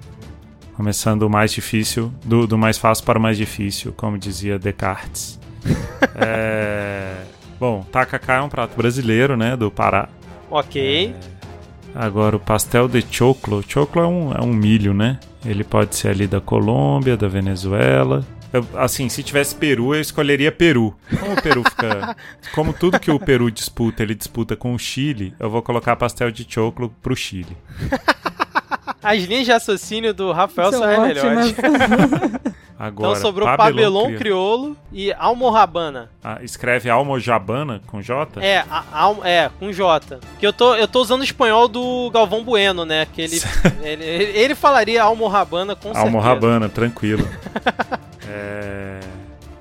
Começando 0.74 1.22
o 1.22 1.30
mais 1.30 1.52
difícil, 1.52 2.12
do, 2.24 2.46
do 2.46 2.56
mais 2.56 2.78
fácil 2.78 3.04
para 3.04 3.18
o 3.18 3.22
mais 3.22 3.36
difícil, 3.36 3.92
como 3.92 4.16
dizia 4.16 4.58
Descartes. 4.58 5.38
é, 6.16 7.16
bom, 7.58 7.82
tacacá 7.82 8.36
é 8.36 8.40
um 8.40 8.48
prato 8.48 8.76
brasileiro, 8.76 9.36
né, 9.36 9.56
do 9.56 9.70
Pará. 9.70 10.08
Ok. 10.50 11.14
Agora, 11.94 12.36
o 12.36 12.40
pastel 12.40 12.88
de 12.88 13.04
choclo. 13.10 13.62
Choclo 13.66 14.02
é 14.02 14.06
um, 14.06 14.32
é 14.32 14.40
um 14.40 14.52
milho, 14.52 14.94
né? 14.94 15.18
Ele 15.44 15.64
pode 15.64 15.96
ser 15.96 16.08
ali 16.08 16.26
da 16.26 16.40
Colômbia, 16.40 17.16
da 17.16 17.28
Venezuela. 17.28 18.24
Eu, 18.52 18.66
assim, 18.76 19.08
se 19.08 19.22
tivesse 19.22 19.54
Peru, 19.54 19.94
eu 19.94 20.00
escolheria 20.00 20.50
Peru. 20.50 20.94
Como 21.20 21.32
o 21.34 21.42
Peru 21.42 21.62
fica. 21.62 22.16
Como 22.54 22.72
tudo 22.72 22.98
que 22.98 23.10
o 23.10 23.18
Peru 23.20 23.50
disputa, 23.50 24.02
ele 24.02 24.14
disputa 24.14 24.56
com 24.56 24.74
o 24.74 24.78
Chile, 24.78 25.34
eu 25.38 25.48
vou 25.48 25.62
colocar 25.62 25.94
pastel 25.96 26.30
de 26.30 26.44
choclo 26.48 26.92
pro 27.02 27.14
Chile. 27.14 27.56
As 29.02 29.22
linhas 29.22 29.46
de 29.46 29.52
raciocínio 29.52 30.12
do 30.12 30.30
Rafael 30.30 30.70
São 30.70 30.80
são 30.80 30.90
as 30.90 30.98
melhores. 31.08 31.54
Agora, 32.78 33.10
Então 33.10 33.22
sobrou 33.22 33.46
Pabelon 33.46 33.72
Pabelon 33.74 34.06
Cri- 34.08 34.16
Criolo 34.18 34.76
e 34.92 35.12
Almorrabana. 35.12 36.10
Ah, 36.24 36.38
escreve 36.42 36.88
Almojabana 36.88 37.80
com 37.86 38.00
J? 38.02 38.40
É, 38.42 38.58
a- 38.70 38.84
al- 38.92 39.20
é, 39.24 39.50
com 39.58 39.70
J. 39.72 40.18
Que 40.38 40.46
eu 40.46 40.52
tô, 40.52 40.74
eu 40.74 40.88
tô 40.88 41.00
usando 41.00 41.20
o 41.20 41.24
espanhol 41.24 41.68
do 41.68 42.10
Galvão 42.10 42.42
Bueno, 42.42 42.84
né? 42.86 43.06
Que 43.12 43.22
ele, 43.22 43.40
ele, 43.82 44.04
ele, 44.04 44.54
falaria 44.54 45.02
Almorrabana 45.02 45.74
com 45.74 45.82
certeza. 45.88 46.04
Almorrabana, 46.06 46.68
tranquilo. 46.70 47.26
É, 48.30 49.00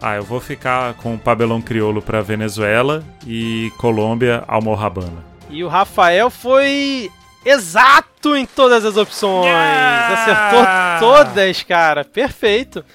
Ah, 0.02 0.16
eu 0.16 0.24
vou 0.24 0.40
ficar 0.40 0.94
com 0.96 1.18
Pabelon 1.18 1.62
Criolo 1.62 2.02
pra 2.02 2.22
Venezuela 2.22 3.04
e 3.28 3.70
Colômbia, 3.78 4.44
Almorrabana. 4.48 5.26
E 5.50 5.64
o 5.64 5.68
Rafael 5.68 6.30
foi 6.30 7.10
exato 7.46 8.36
em 8.36 8.46
todas 8.46 8.86
as 8.86 8.96
opções. 8.96 9.48
Yeah! 9.48 10.14
Acertou 10.14 10.66
todas, 11.00 11.64
cara. 11.64 12.06
Perfeito. 12.06 12.86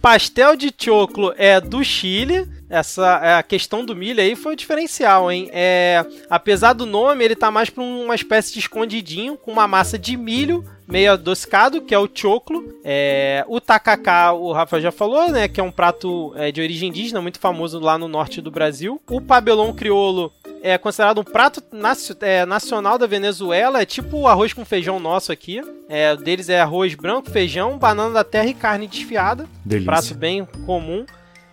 Pastel 0.00 0.56
de 0.56 0.72
choclo 0.76 1.32
é 1.36 1.60
do 1.60 1.84
Chile. 1.84 2.48
Essa 2.70 3.20
é, 3.22 3.34
a 3.34 3.42
questão 3.42 3.84
do 3.84 3.94
milho 3.96 4.20
aí 4.20 4.34
foi 4.36 4.52
o 4.52 4.56
diferencial, 4.56 5.30
hein? 5.30 5.48
É, 5.52 6.04
apesar 6.28 6.72
do 6.72 6.84
nome, 6.84 7.24
ele 7.24 7.34
tá 7.36 7.50
mais 7.50 7.70
pra 7.70 7.82
uma 7.82 8.14
espécie 8.14 8.52
de 8.52 8.58
escondidinho 8.58 9.36
com 9.36 9.52
uma 9.52 9.66
massa 9.66 9.98
de 9.98 10.16
milho 10.16 10.64
meio 10.88 11.12
adocicado, 11.12 11.82
que 11.82 11.94
é 11.94 11.98
o 11.98 12.08
choclo. 12.12 12.74
É, 12.82 13.44
o 13.46 13.60
tacacá, 13.60 14.32
o 14.32 14.52
Rafa 14.52 14.80
já 14.80 14.90
falou, 14.90 15.30
né? 15.30 15.46
Que 15.46 15.60
é 15.60 15.62
um 15.62 15.70
prato 15.70 16.32
é, 16.36 16.50
de 16.50 16.60
origem 16.60 16.88
indígena, 16.88 17.20
muito 17.20 17.38
famoso 17.38 17.78
lá 17.78 17.98
no 17.98 18.08
norte 18.08 18.40
do 18.40 18.50
Brasil. 18.50 19.00
O 19.08 19.20
pabelon 19.20 19.72
criolo 19.72 20.32
é 20.62 20.76
considerado 20.78 21.20
um 21.20 21.24
prato 21.24 21.62
nacio- 21.70 22.16
é, 22.20 22.44
nacional 22.46 22.98
da 22.98 23.06
Venezuela, 23.06 23.80
é 23.82 23.86
tipo 23.86 24.16
o 24.18 24.26
arroz 24.26 24.52
com 24.52 24.64
feijão 24.64 24.98
nosso 24.98 25.30
aqui. 25.30 25.60
É, 25.88 26.12
o 26.12 26.16
deles 26.16 26.48
é 26.48 26.60
arroz 26.60 26.94
branco, 26.94 27.30
feijão, 27.30 27.78
banana 27.78 28.14
da 28.14 28.24
terra 28.24 28.46
e 28.48 28.54
carne 28.54 28.86
desfiada. 28.86 29.46
Delícia. 29.64 29.86
Prato 29.92 30.14
bem 30.14 30.46
comum. 30.66 31.04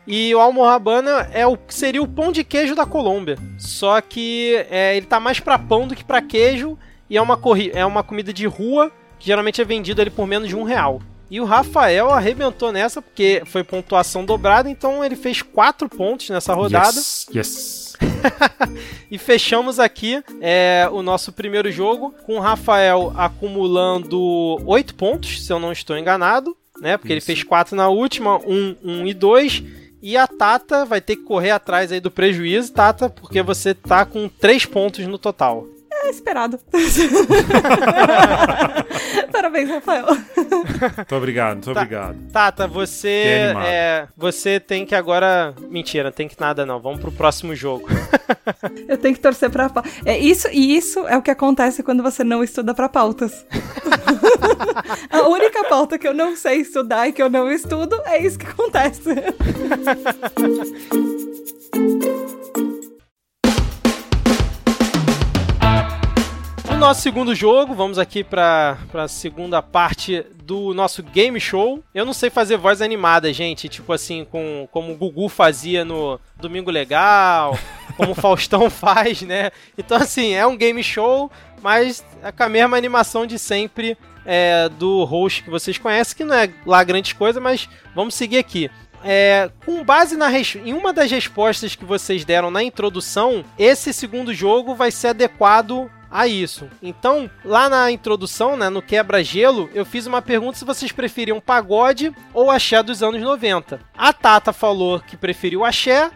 E 0.08 0.34
o 0.36 0.40
almorrabana 0.40 1.30
é 1.34 1.48
o 1.48 1.58
seria 1.68 2.02
o 2.02 2.08
pão 2.08 2.32
de 2.32 2.44
queijo 2.44 2.76
da 2.76 2.86
Colômbia. 2.86 3.38
Só 3.58 4.00
que 4.02 4.56
é, 4.70 4.96
ele 4.96 5.06
tá 5.08 5.20
mais 5.20 5.40
pra 5.40 5.58
pão 5.58 5.88
do 5.88 5.96
que 5.96 6.04
pra 6.04 6.22
queijo. 6.22 6.78
E 7.10 7.18
é 7.18 7.22
uma, 7.22 7.36
corri 7.38 7.72
é 7.74 7.86
uma 7.86 8.04
comida 8.04 8.32
de 8.34 8.46
rua 8.48 8.92
que 9.20 9.28
geralmente 9.28 9.62
é 9.62 9.66
vendido 9.66 10.02
ali 10.02 10.10
por 10.10 10.28
menos 10.28 10.48
de 10.48 10.56
um 10.56 10.64
real. 10.64 11.02
E 11.30 11.42
o 11.42 11.46
Rafael 11.46 12.12
arrebentou 12.12 12.72
nessa 12.72 13.02
porque 13.02 13.42
foi 13.46 13.64
pontuação 13.64 14.24
dobrada, 14.24 14.70
então 14.70 15.04
ele 15.04 15.16
fez 15.16 15.42
quatro 15.42 15.90
pontos 15.90 16.30
nessa 16.30 16.54
rodada. 16.54 16.98
Yes, 16.98 17.28
yes. 17.34 17.86
E 19.10 19.18
fechamos 19.18 19.80
aqui 19.80 20.22
é, 20.42 20.88
o 20.92 21.02
nosso 21.02 21.32
primeiro 21.32 21.72
jogo 21.72 22.14
com 22.26 22.38
o 22.38 22.40
Rafael 22.40 23.14
acumulando 23.16 24.60
8 24.66 24.96
pontos, 24.96 25.46
se 25.46 25.54
eu 25.54 25.60
não 25.60 25.72
estou 25.72 25.98
enganado, 25.98 26.56
né? 26.82 26.98
Porque 26.98 27.14
ele 27.14 27.20
Isso. 27.20 27.28
fez 27.28 27.44
4 27.44 27.76
na 27.76 27.88
última, 27.88 28.38
1, 28.38 28.76
1 28.84 29.08
e 29.08 29.14
2. 29.14 29.64
E 30.02 30.18
a 30.18 30.28
Tata 30.28 30.86
vai 30.86 31.02
ter 31.02 31.16
que 31.16 31.24
correr 31.24 31.52
atrás 31.52 31.92
aí 31.92 32.00
do 32.00 32.12
prejuízo, 32.12 32.74
Tata, 32.74 33.10
porque 33.10 33.42
você 33.42 33.74
tá 33.74 34.06
com 34.06 34.28
3 34.28 34.66
pontos 34.66 35.06
no 35.08 35.18
total. 35.18 35.66
É 36.06 36.10
esperado. 36.10 36.60
Parabéns, 39.32 39.70
Rafael. 39.70 40.06
Muito 40.06 41.16
obrigado, 41.16 41.54
muito 41.56 41.74
Tá. 41.74 41.82
obrigado. 41.82 42.18
Tata, 42.32 42.68
você 42.68 43.54
é, 43.66 44.08
você 44.16 44.60
tem 44.60 44.86
que 44.86 44.94
agora. 44.94 45.54
Mentira, 45.70 46.12
tem 46.12 46.28
que 46.28 46.40
nada 46.40 46.66
não. 46.66 46.80
Vamos 46.80 47.00
pro 47.02 47.12
próximo 47.12 47.56
jogo. 47.56 47.88
Eu 48.88 48.98
tenho 48.98 49.16
que 49.16 49.22
torcer 49.22 49.50
pra 49.50 49.70
pauta. 49.70 49.90
É 50.06 50.18
isso, 50.18 50.48
e 50.52 50.76
isso 50.78 51.00
é 51.08 51.18
o 51.18 51.22
que 51.22 51.32
acontece 51.32 51.82
quando 51.84 52.04
você 52.04 52.24
não 52.24 52.44
estuda 52.44 52.74
pra 52.74 52.88
pautas. 52.90 53.46
A 55.10 55.28
única 55.28 55.64
pauta 55.66 55.98
que 55.98 56.08
eu 56.08 56.14
não 56.14 56.36
sei 56.36 56.58
estudar 56.62 57.08
e 57.08 57.14
que 57.14 57.22
eu 57.22 57.30
não 57.30 57.50
estudo 57.50 58.00
é 58.06 58.22
isso 58.22 58.38
que 58.38 58.46
acontece. 58.46 59.10
No 66.76 66.82
nosso 66.82 67.02
segundo 67.02 67.34
jogo, 67.34 67.74
vamos 67.74 67.98
aqui 67.98 68.22
pra, 68.22 68.78
pra 68.92 69.08
segunda 69.08 69.62
parte 69.62 70.26
do 70.44 70.74
nosso 70.74 71.02
game 71.02 71.40
show. 71.40 71.82
Eu 71.94 72.04
não 72.04 72.12
sei 72.12 72.30
fazer 72.30 72.58
voz 72.58 72.82
animada, 72.82 73.32
gente. 73.32 73.70
Tipo 73.70 73.94
assim, 73.94 74.26
com, 74.26 74.68
como 74.74 74.92
o 74.92 74.96
Gugu 74.96 75.30
fazia 75.30 75.86
no 75.86 76.20
Domingo 76.36 76.70
Legal, 76.70 77.58
como 77.96 78.12
o 78.12 78.16
Faustão 78.16 78.70
faz, 78.70 79.22
né? 79.22 79.52
Então, 79.78 79.96
assim, 79.96 80.34
é 80.34 80.46
um 80.46 80.58
game 80.58 80.84
show, 80.84 81.32
mas 81.64 82.04
é 82.22 82.30
com 82.30 82.44
a 82.44 82.50
mesma 82.50 82.76
animação 82.76 83.26
de 83.26 83.40
sempre 83.40 83.98
é, 84.26 84.68
do 84.68 85.06
host 85.06 85.44
que 85.44 85.50
vocês 85.50 85.78
conhecem, 85.78 86.18
que 86.18 86.26
não 86.26 86.36
é 86.36 86.50
lá 86.66 86.84
grande 86.84 87.16
coisa, 87.16 87.40
mas 87.40 87.70
vamos 87.96 88.16
seguir 88.16 88.38
aqui. 88.38 88.70
É, 89.02 89.50
com 89.66 89.82
base 89.84 90.18
na 90.18 90.30
em 90.32 90.74
uma 90.74 90.92
das 90.92 91.10
respostas 91.10 91.74
que 91.74 91.86
vocês 91.86 92.26
deram 92.26 92.52
na 92.52 92.62
introdução, 92.62 93.46
esse 93.58 93.94
segundo 93.94 94.34
jogo 94.34 94.76
vai 94.76 94.92
ser 94.92 95.10
adequado 95.10 95.90
a 96.16 96.28
isso. 96.28 96.70
Então, 96.82 97.30
lá 97.44 97.68
na 97.68 97.92
introdução, 97.92 98.56
né, 98.56 98.70
no 98.70 98.82
quebra-gelo, 98.82 99.70
eu 99.74 99.86
fiz 99.86 100.06
uma 100.06 100.22
pergunta 100.22 100.58
se 100.58 100.64
vocês 100.66 100.92
preferiam 100.92 101.42
pagode 101.42 102.14
ou 102.34 102.50
axé 102.50 102.82
dos 102.82 103.04
anos 103.04 103.22
90. 103.22 103.80
A 103.98 104.14
Tata 104.14 104.54
falou 104.54 105.00
que 105.00 105.18
preferiu 105.18 105.66
axé 105.66 106.10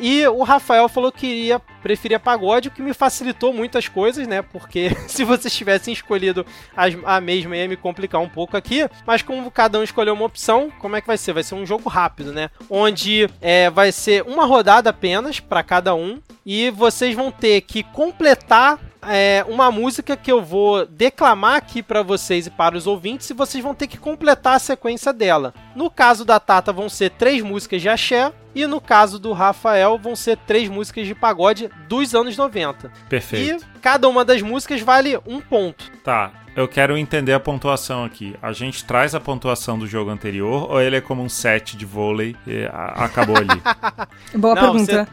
e 0.00 0.26
o 0.26 0.42
Rafael 0.42 0.88
falou 0.88 1.12
que 1.12 1.24
iria, 1.24 1.60
preferia 1.80 2.18
pagode, 2.18 2.66
o 2.66 2.70
que 2.72 2.82
me 2.82 2.92
facilitou 2.92 3.52
muitas 3.52 3.86
coisas, 3.86 4.26
né? 4.26 4.42
Porque 4.42 4.90
se 5.06 5.22
vocês 5.22 5.54
tivessem 5.54 5.94
escolhido 5.94 6.44
as- 6.76 6.96
a 7.04 7.20
mesma 7.20 7.56
ia 7.56 7.68
me 7.68 7.76
complicar 7.76 8.20
um 8.20 8.28
pouco 8.28 8.56
aqui. 8.56 8.88
Mas 9.06 9.22
como 9.22 9.48
cada 9.52 9.78
um 9.78 9.84
escolheu 9.84 10.14
uma 10.14 10.26
opção, 10.26 10.68
como 10.80 10.96
é 10.96 11.00
que 11.00 11.06
vai 11.06 11.16
ser? 11.16 11.32
Vai 11.32 11.44
ser 11.44 11.54
um 11.54 11.64
jogo 11.64 11.88
rápido, 11.88 12.32
né? 12.32 12.50
Onde 12.68 13.30
é, 13.40 13.70
vai 13.70 13.92
ser 13.92 14.24
uma 14.24 14.44
rodada 14.46 14.90
apenas 14.90 15.38
para 15.38 15.62
cada 15.62 15.94
um. 15.94 16.18
E 16.44 16.70
vocês 16.70 17.14
vão 17.14 17.30
ter 17.30 17.60
que 17.60 17.84
completar 17.84 18.78
é, 19.08 19.44
uma 19.48 19.70
música 19.70 20.16
que 20.16 20.30
eu 20.30 20.42
vou 20.42 20.86
declamar 20.86 21.56
aqui 21.56 21.82
para 21.82 22.02
vocês 22.02 22.46
e 22.46 22.50
para 22.50 22.76
os 22.76 22.86
ouvintes, 22.86 23.28
e 23.30 23.34
vocês 23.34 23.62
vão 23.62 23.74
ter 23.74 23.86
que 23.86 23.98
completar 23.98 24.56
a 24.56 24.58
sequência 24.58 25.12
dela. 25.12 25.54
No 25.74 25.90
caso 25.90 26.24
da 26.24 26.40
Tata, 26.40 26.72
vão 26.72 26.88
ser 26.88 27.10
três 27.10 27.42
músicas 27.42 27.82
de 27.82 27.88
axé, 27.88 28.32
e 28.54 28.66
no 28.66 28.80
caso 28.80 29.18
do 29.18 29.32
Rafael, 29.32 29.98
vão 29.98 30.14
ser 30.14 30.36
três 30.46 30.68
músicas 30.68 31.06
de 31.06 31.14
pagode 31.14 31.68
dos 31.88 32.14
anos 32.14 32.36
90. 32.36 32.90
Perfeito. 33.08 33.64
E 33.64 33.80
cada 33.80 34.08
uma 34.08 34.24
das 34.24 34.40
músicas 34.42 34.80
vale 34.80 35.18
um 35.26 35.40
ponto. 35.40 35.90
Tá, 36.04 36.30
eu 36.54 36.68
quero 36.68 36.96
entender 36.96 37.32
a 37.32 37.40
pontuação 37.40 38.04
aqui. 38.04 38.36
A 38.40 38.52
gente 38.52 38.84
traz 38.84 39.14
a 39.14 39.20
pontuação 39.20 39.78
do 39.78 39.86
jogo 39.86 40.10
anterior 40.10 40.70
ou 40.70 40.80
ele 40.80 40.96
é 40.96 41.00
como 41.00 41.22
um 41.22 41.28
set 41.28 41.76
de 41.76 41.84
vôlei 41.84 42.36
e 42.46 42.64
acabou 42.94 43.36
ali? 43.36 43.60
Boa 44.38 44.54
Não, 44.54 44.62
pergunta. 44.62 45.08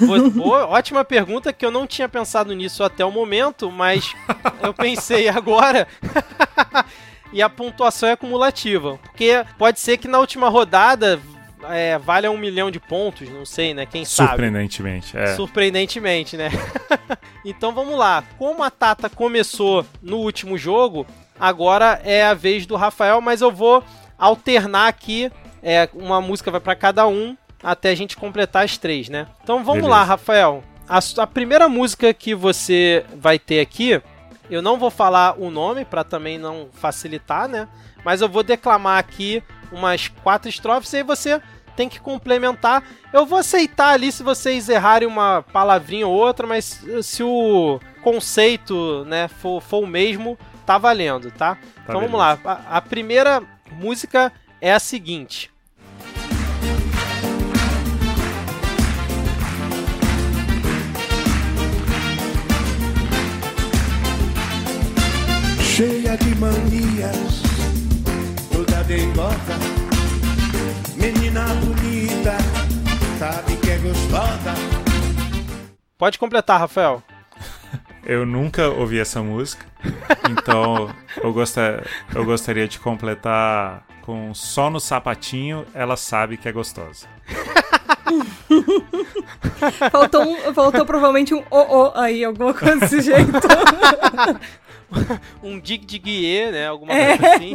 Boa- 0.00 0.30
boa- 0.30 0.66
ótima 0.68 1.04
pergunta 1.04 1.52
que 1.52 1.64
eu 1.66 1.70
não 1.70 1.86
tinha 1.86 2.08
pensado 2.08 2.54
nisso 2.54 2.82
até 2.82 3.04
o 3.04 3.10
momento, 3.12 3.70
mas 3.70 4.14
eu 4.62 4.72
pensei 4.72 5.28
agora. 5.28 5.86
e 7.30 7.42
a 7.42 7.48
pontuação 7.50 8.08
é 8.08 8.12
acumulativa. 8.12 8.98
Porque 9.02 9.44
pode 9.58 9.78
ser 9.80 9.98
que 9.98 10.08
na 10.08 10.18
última 10.18 10.48
rodada 10.48 11.20
é, 11.70 11.98
valha 11.98 12.30
um 12.30 12.38
milhão 12.38 12.70
de 12.70 12.80
pontos, 12.80 13.28
não 13.28 13.44
sei, 13.44 13.74
né? 13.74 13.86
Quem 13.86 14.04
sabe. 14.04 14.30
Surpreendentemente, 14.30 15.16
é. 15.16 15.34
Surpreendentemente, 15.34 16.36
né? 16.36 16.50
então 17.44 17.72
vamos 17.72 17.96
lá. 17.96 18.24
Como 18.38 18.62
a 18.62 18.70
Tata 18.70 19.08
começou 19.08 19.86
no 20.02 20.18
último 20.18 20.56
jogo, 20.58 21.06
agora 21.38 22.00
é 22.04 22.24
a 22.24 22.34
vez 22.34 22.66
do 22.66 22.76
Rafael, 22.76 23.20
mas 23.20 23.40
eu 23.40 23.50
vou 23.50 23.82
alternar 24.18 24.88
aqui. 24.88 25.30
É, 25.62 25.88
uma 25.94 26.20
música 26.20 26.50
vai 26.50 26.60
para 26.60 26.76
cada 26.76 27.06
um 27.06 27.36
até 27.62 27.90
a 27.90 27.94
gente 27.94 28.16
completar 28.16 28.64
as 28.64 28.78
três, 28.78 29.08
né? 29.08 29.26
Então 29.42 29.58
vamos 29.64 29.82
Beleza. 29.82 29.88
lá, 29.88 30.04
Rafael. 30.04 30.62
A, 30.88 31.00
a 31.18 31.26
primeira 31.26 31.68
música 31.68 32.14
que 32.14 32.34
você 32.34 33.04
vai 33.16 33.38
ter 33.38 33.60
aqui, 33.60 34.00
eu 34.48 34.62
não 34.62 34.78
vou 34.78 34.90
falar 34.90 35.34
o 35.38 35.50
nome 35.50 35.84
para 35.84 36.04
também 36.04 36.38
não 36.38 36.68
facilitar, 36.72 37.48
né? 37.48 37.68
Mas 38.04 38.20
eu 38.20 38.28
vou 38.28 38.44
declamar 38.44 38.98
aqui 38.98 39.42
umas 39.72 40.06
quatro 40.08 40.48
estrofes 40.48 40.92
e 40.92 40.98
aí 40.98 41.02
você 41.02 41.42
tem 41.76 41.88
que 41.88 42.00
complementar. 42.00 42.82
Eu 43.12 43.26
vou 43.26 43.38
aceitar 43.38 43.90
ali 43.90 44.10
se 44.10 44.22
vocês 44.22 44.68
errarem 44.68 45.06
uma 45.06 45.42
palavrinha 45.52 46.06
ou 46.06 46.14
outra, 46.14 46.46
mas 46.46 46.82
se 47.02 47.22
o 47.22 47.78
conceito, 48.02 49.04
né, 49.04 49.28
for, 49.28 49.60
for 49.60 49.84
o 49.84 49.86
mesmo, 49.86 50.38
tá 50.64 50.78
valendo, 50.78 51.30
tá? 51.30 51.58
então 51.82 52.00
vamos 52.00 52.18
lá. 52.18 52.38
A, 52.44 52.78
a 52.78 52.80
primeira 52.80 53.42
música 53.72 54.32
é 54.60 54.72
a 54.72 54.80
seguinte. 54.80 55.50
cheia 65.76 66.16
de 66.16 66.34
manias, 66.36 67.42
toda 68.50 68.82
dengosa, 68.84 69.85
menina 71.12 71.44
bonita, 71.64 72.36
sabe 73.18 73.56
que 73.58 73.70
é 73.70 73.78
gostosa. 73.78 74.54
Pode 75.96 76.18
completar, 76.18 76.58
Rafael. 76.58 77.02
Eu 78.04 78.26
nunca 78.26 78.68
ouvi 78.68 78.98
essa 79.00 79.20
música, 79.20 79.66
então 80.30 80.88
eu, 81.20 81.32
gostar, 81.32 81.84
eu 82.14 82.24
gostaria 82.24 82.68
de 82.68 82.78
completar 82.78 83.84
com 84.02 84.32
só 84.32 84.70
no 84.70 84.78
sapatinho 84.78 85.66
ela 85.74 85.96
sabe 85.96 86.36
que 86.36 86.48
é 86.48 86.52
gostosa. 86.52 87.08
Faltou, 89.90 90.22
um, 90.22 90.54
faltou 90.54 90.86
provavelmente 90.86 91.34
um 91.34 91.42
o 91.50 91.58
o 91.88 91.92
aí, 91.98 92.24
alguma 92.24 92.54
coisa 92.54 92.78
desse 92.78 93.00
jeito. 93.00 93.32
Um 95.42 95.58
dig 95.58 95.84
dig 95.84 96.52
né? 96.52 96.68
Alguma 96.68 96.92
É. 96.92 97.18
coisa 97.18 97.34
assim. 97.34 97.54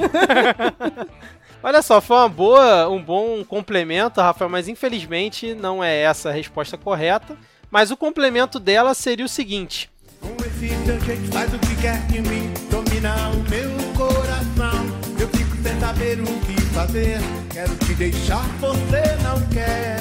Olha 1.63 1.81
só, 1.83 2.01
foi 2.01 2.17
uma 2.17 2.29
boa, 2.29 2.89
um 2.89 3.01
bom 3.01 3.43
complemento, 3.43 4.19
Rafael, 4.19 4.49
mas 4.49 4.67
infelizmente 4.67 5.53
não 5.53 5.83
é 5.83 5.95
essa 5.95 6.29
a 6.29 6.33
resposta 6.33 6.75
correta. 6.77 7.37
Mas 7.69 7.91
o 7.91 7.97
complemento 7.97 8.59
dela 8.59 8.93
seria 8.93 9.25
o 9.25 9.29
seguinte: 9.29 9.89
Com 10.19 10.35
esse 10.43 10.69
jeito 11.05 11.31
faz 11.31 11.53
o 11.53 11.59
que 11.59 11.75
quer 11.75 12.05
de 12.07 12.21
mim, 12.21 12.51
domina 12.69 13.15
o 13.29 13.49
meu 13.49 13.93
coração. 13.95 14.85
Eu 15.19 15.27
fico 15.29 15.55
sem 15.61 15.79
saber 15.79 16.19
o 16.19 16.25
que 16.25 16.61
fazer, 16.73 17.19
quero 17.51 17.75
te 17.75 17.93
deixar, 17.93 18.43
você 18.59 19.15
não 19.23 19.39
quer, 19.49 19.99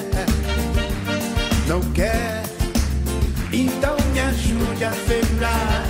não 1.68 1.80
quer. 1.92 2.42
Então 3.52 3.96
me 4.12 4.20
ajude 4.20 4.84
a 4.84 4.92
segurar. 4.92 5.84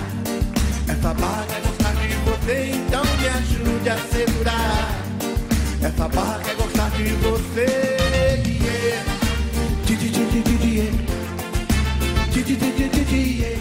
Essa 0.88 1.14
barra 1.14 1.46
é 1.56 2.06
de 2.08 2.14
você, 2.16 2.70
então 2.74 3.04
me 3.04 3.28
ajude 3.28 3.88
a 3.88 3.96
segurar. 3.96 4.19
Essa 5.82 6.08
barra 6.08 6.40
é 6.50 6.54
gostar 6.54 6.90
de 6.90 7.04
você. 7.14 7.66
Yeah. 8.46 9.04
Di, 9.86 9.96
di, 9.96 10.08
di, 10.10 10.24
di, 10.24 10.40
di, 10.42 10.56
di, 10.58 10.76
yeah. 10.76 10.92
Di, 12.32 12.42
di, 12.42 12.56
di, 12.56 12.70
di, 12.72 12.88
di, 12.88 13.04
di, 13.04 13.42
yeah. 13.42 13.60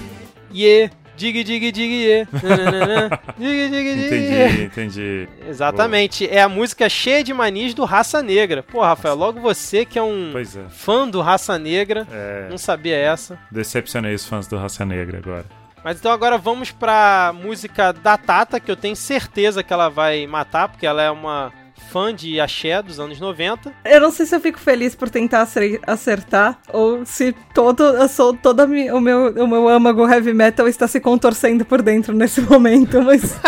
Ye, 0.52 0.90
dig 1.18 1.46
dig 1.46 1.72
dig 1.74 1.92
ye. 1.92 2.28
nananana, 2.44 3.20
dig 3.38 3.72
dig 3.72 3.96
dig. 3.96 4.14
Entendi, 4.14 4.64
entendi. 4.64 5.30
Exatamente, 5.48 6.28
é 6.30 6.42
a 6.42 6.50
música 6.50 6.90
cheia 6.90 7.24
de 7.24 7.34
manias 7.34 7.74
do 7.74 7.86
Raça 7.86 8.22
Negra. 8.22 8.64
Pô, 8.64 8.82
Rafael, 8.82 9.16
logo 9.16 9.40
você 9.40 9.86
que 9.86 9.98
é 10.00 10.04
um 10.04 10.34
é. 10.38 10.70
fã 10.70 11.08
do 11.08 11.22
Raça 11.22 11.58
Negra, 11.58 12.06
É, 12.12 12.48
não 12.50 12.58
sabia 12.58 12.96
essa. 12.98 13.38
decepcionei 13.52 14.14
os 14.14 14.26
fãs 14.26 14.48
do 14.48 14.58
Raça 14.58 14.86
Negra 14.86 15.18
agora. 15.18 15.46
Mas 15.84 15.98
então 15.98 16.12
agora 16.12 16.38
vamos 16.38 16.72
pra 16.72 17.34
música 17.34 17.94
da 17.94 18.18
Tata, 18.18 18.60
que 18.60 18.70
eu 18.70 18.76
tenho 18.76 18.96
certeza 18.98 19.64
que 19.64 19.72
ela 19.72 19.88
vai 19.90 20.28
matar, 20.28 20.68
porque 20.68 20.86
ela 20.86 21.02
é 21.02 21.10
uma 21.10 21.54
fã 21.80 22.14
de 22.14 22.40
axé 22.40 22.82
dos 22.82 23.00
anos 23.00 23.20
90. 23.20 23.74
Eu 23.86 24.02
não 24.02 24.12
sei 24.12 24.26
se 24.26 24.36
eu 24.36 24.40
fico 24.40 24.60
feliz 24.60 24.96
por 24.96 25.10
tentar 25.10 25.42
acer- 25.42 25.80
acertar 25.88 26.60
ou 26.72 27.06
se 27.06 27.34
todo, 27.54 27.84
eu 27.84 28.08
sou, 28.08 28.34
toda 28.34 28.68
mi- 28.68 28.92
o, 28.92 29.00
meu, 29.00 29.32
o 29.34 29.48
meu 29.48 29.68
âmago 29.70 30.08
heavy 30.08 30.34
metal 30.34 30.68
está 30.68 30.88
se 30.88 31.00
contorcendo 31.00 31.66
por 31.66 31.82
dentro 31.82 32.14
nesse 32.14 32.42
momento, 32.50 33.02
mas 33.02 33.22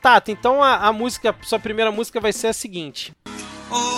Tata, 0.00 0.30
então 0.30 0.62
a, 0.62 0.86
a 0.88 0.92
música, 0.92 1.34
sua 1.42 1.58
primeira 1.58 1.90
música 1.90 2.20
vai 2.20 2.32
ser 2.32 2.46
a 2.48 2.52
seguinte. 2.52 3.12
Oh, 3.70 3.74
Mila, 3.74 3.88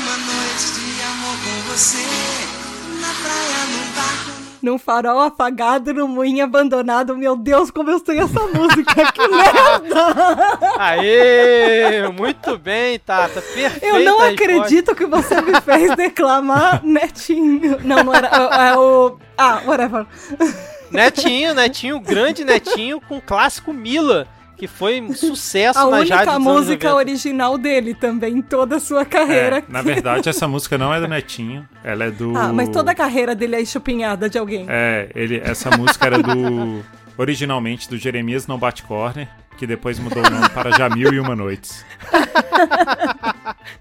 uma 0.00 0.16
noite 0.16 0.72
de 0.74 1.02
amor 1.02 1.36
com 1.44 1.70
você. 1.72 2.04
Num 4.62 4.78
farol 4.78 5.20
apagado, 5.20 5.92
no 5.94 6.06
moinho 6.06 6.44
abandonado. 6.44 7.16
Meu 7.16 7.34
Deus, 7.36 7.70
como 7.70 7.90
eu 7.90 7.98
sei 7.98 8.18
essa 8.18 8.40
música. 8.48 9.12
Que 9.12 9.28
merda! 9.28 10.78
Aê! 10.78 12.08
Muito 12.08 12.58
bem, 12.58 12.98
Tata. 12.98 13.40
Perfeita 13.40 13.86
Eu 13.86 14.00
não 14.04 14.20
acredito 14.20 14.94
que 14.94 15.06
você 15.06 15.40
me 15.40 15.60
fez 15.60 15.96
declamar 15.96 16.84
Netinho. 16.84 17.78
Não, 17.82 18.04
não 18.04 18.14
era. 18.14 18.28
É, 18.28 18.68
é 18.70 18.76
o. 18.76 19.18
Ah, 19.36 19.62
whatever. 19.66 20.06
Netinho, 20.90 21.54
Netinho, 21.54 22.00
grande 22.00 22.44
Netinho 22.44 23.00
com 23.00 23.20
clássico 23.20 23.72
Mila, 23.72 24.26
que 24.60 24.66
foi 24.66 25.00
um 25.00 25.14
sucesso 25.14 25.78
A 25.78 25.86
na 25.86 25.96
única 26.00 26.22
Jade 26.22 26.38
música 26.38 26.90
90. 26.90 26.94
original 26.94 27.56
dele 27.56 27.94
também, 27.94 28.36
em 28.36 28.42
toda 28.42 28.76
a 28.76 28.78
sua 28.78 29.06
carreira. 29.06 29.60
É, 29.60 29.64
na 29.66 29.80
verdade, 29.80 30.28
essa 30.28 30.46
música 30.46 30.76
não 30.76 30.92
é 30.92 31.00
do 31.00 31.08
Netinho, 31.08 31.66
ela 31.82 32.04
é 32.04 32.10
do. 32.10 32.36
Ah, 32.36 32.52
mas 32.52 32.68
toda 32.68 32.90
a 32.90 32.94
carreira 32.94 33.34
dele 33.34 33.56
é 33.56 33.64
chupinhada 33.64 34.28
de 34.28 34.36
alguém. 34.36 34.66
É, 34.68 35.08
ele, 35.14 35.40
essa 35.42 35.70
música 35.70 36.04
era 36.04 36.22
do. 36.22 36.84
Originalmente 37.16 37.88
do 37.88 37.96
Jeremias 37.96 38.46
Não 38.46 38.58
Bate 38.58 38.82
Corner, 38.82 39.28
que 39.56 39.66
depois 39.66 39.98
mudou 39.98 40.22
o 40.26 40.30
nome 40.30 40.50
para 40.50 40.72
Jamil 40.72 41.14
e 41.14 41.18
Uma 41.18 41.34
Noites. 41.34 41.82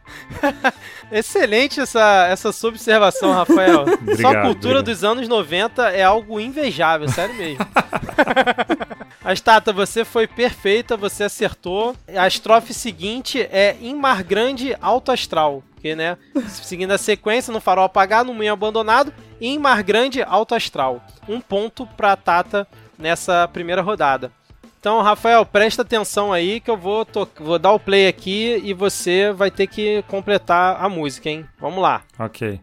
Excelente 1.12 1.82
essa, 1.82 2.28
essa 2.30 2.52
sua 2.52 2.70
observação, 2.70 3.34
Rafael. 3.34 3.86
Sua 3.86 3.94
Obrigado, 3.96 4.46
cultura 4.46 4.80
obrigado. 4.80 4.86
dos 4.86 5.04
anos 5.04 5.28
90 5.28 5.90
é 5.90 6.04
algo 6.04 6.40
invejável, 6.40 7.10
sério 7.10 7.36
mesmo. 7.36 7.66
Mas, 9.30 9.42
Tata, 9.42 9.72
você 9.72 10.04
foi 10.04 10.26
perfeita, 10.26 10.98
você 10.98 11.26
acertou. 11.26 11.96
A 12.18 12.28
estrofe 12.28 12.74
seguinte 12.74 13.40
é 13.40 13.78
em 13.80 13.94
Mar 13.94 14.24
Grande 14.24 14.76
Alto 14.82 15.12
Astral. 15.12 15.62
Porque, 15.76 15.96
né, 15.96 16.18
seguindo 16.50 16.90
a 16.90 16.98
sequência, 16.98 17.54
no 17.54 17.62
farol 17.62 17.86
apagado, 17.86 18.30
no 18.30 18.34
moinho 18.34 18.52
abandonado, 18.52 19.14
e 19.40 19.50
em 19.50 19.60
Mar 19.60 19.84
Grande 19.84 20.24
Alto 20.24 20.56
Astral. 20.56 21.06
Um 21.28 21.40
ponto 21.40 21.86
pra 21.96 22.16
Tata 22.16 22.68
nessa 22.98 23.48
primeira 23.48 23.84
rodada. 23.84 24.32
Então, 24.80 25.00
Rafael, 25.04 25.46
presta 25.46 25.84
atenção 25.84 26.34
aí 26.34 26.60
que 26.60 26.72
eu 26.72 26.78
vou, 26.78 27.06
vou 27.40 27.60
dar 27.60 27.74
o 27.74 27.80
play 27.80 28.08
aqui 28.08 28.60
e 28.64 28.74
você 28.74 29.32
vai 29.32 29.52
ter 29.52 29.68
que 29.68 30.04
completar 30.08 30.84
a 30.84 30.90
música, 30.90 31.30
hein? 31.30 31.46
Vamos 31.60 31.84
lá. 31.84 32.02
Ok. 32.18 32.60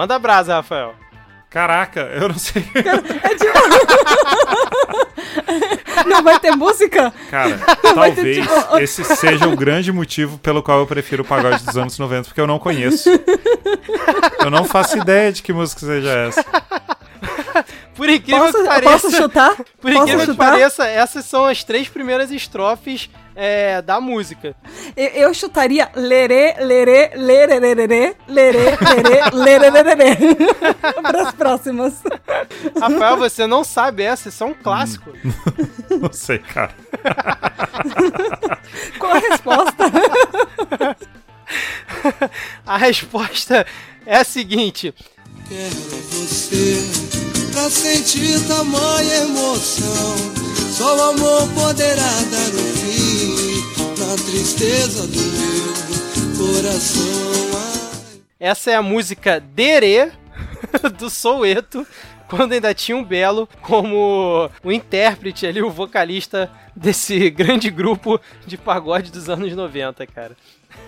Manda 0.00 0.18
brasa, 0.18 0.54
Rafael. 0.54 0.94
Caraca, 1.50 2.00
eu 2.00 2.30
não 2.30 2.38
sei. 2.38 2.64
Não 6.06 6.22
vai 6.22 6.40
ter 6.40 6.52
música? 6.52 7.12
Cara, 7.30 7.58
ter, 7.58 7.94
talvez 7.94 8.36
tipo, 8.38 8.78
esse 8.80 9.04
seja 9.04 9.46
o 9.46 9.54
grande 9.54 9.92
motivo 9.92 10.38
pelo 10.38 10.62
qual 10.62 10.78
eu 10.78 10.86
prefiro 10.86 11.22
o 11.22 11.26
pagode 11.26 11.62
dos 11.62 11.76
anos 11.76 11.98
90, 11.98 12.28
porque 12.28 12.40
eu 12.40 12.46
não 12.46 12.58
conheço. 12.58 13.10
Eu 14.42 14.50
não 14.50 14.64
faço 14.64 14.96
ideia 14.96 15.30
de 15.30 15.42
que 15.42 15.52
música 15.52 15.80
seja 15.80 16.10
essa. 16.10 16.44
Por 17.94 18.08
incrível 18.08 18.40
Posso, 18.40 18.52
que 18.54 18.60
eu 18.60 18.66
pareça, 18.66 18.90
posso 18.92 19.10
chutar? 19.16 19.54
por 19.56 19.92
posso 19.92 19.96
incrível 19.98 20.20
que 20.20 20.32
chutar? 20.32 20.50
pareça, 20.52 20.86
essas 20.86 21.26
são 21.26 21.44
as 21.44 21.62
três 21.62 21.88
primeiras 21.88 22.30
estrofes 22.30 23.10
é, 23.34 23.80
da 23.82 24.00
música. 24.00 24.54
Eu, 24.96 25.06
eu 25.06 25.34
chutaria 25.34 25.90
lerê, 25.94 26.54
lerê, 26.58 27.10
lerererê, 27.14 28.16
lerê, 28.28 28.76
lerê, 29.32 29.70
lerererê. 29.70 30.16
Para 31.02 31.22
as 31.28 31.32
próximas. 31.34 31.94
Rafael, 32.80 33.16
você 33.16 33.46
não 33.46 33.64
sabe 33.64 34.02
essa, 34.02 34.28
isso 34.28 34.42
é 34.42 34.46
um 34.46 34.54
clássico. 34.54 35.12
Não 35.90 36.12
sei, 36.12 36.38
cara. 36.38 36.74
Qual 38.98 39.12
a 39.12 39.18
resposta? 39.18 39.84
A 42.64 42.76
resposta 42.76 43.66
é 44.06 44.16
a 44.18 44.24
seguinte: 44.24 44.94
Quero 45.48 45.74
você 45.74 46.84
pra 47.52 47.68
sentir 47.68 48.46
tamanha 48.46 49.16
emoção. 49.22 50.49
Só 50.80 50.96
o 50.96 51.02
amor 51.10 51.46
poderá 51.52 52.02
dar 52.02 52.54
um 52.54 52.74
fim 52.74 53.60
na 53.98 54.16
tristeza 54.16 55.06
do 55.08 55.18
meu 55.18 56.54
coração. 56.54 57.50
Essa 58.40 58.70
é 58.70 58.76
a 58.76 58.80
música 58.80 59.38
Derê 59.38 60.10
do 60.98 61.10
Soueto, 61.10 61.86
quando 62.26 62.52
ainda 62.52 62.72
tinha 62.72 62.96
um 62.96 63.04
Belo 63.04 63.46
como 63.60 64.50
o 64.64 64.72
intérprete 64.72 65.46
ali, 65.46 65.60
o 65.60 65.68
vocalista 65.68 66.50
desse 66.74 67.28
grande 67.28 67.68
grupo 67.68 68.18
de 68.46 68.56
pagode 68.56 69.12
dos 69.12 69.28
anos 69.28 69.54
90, 69.54 70.06
cara. 70.06 70.34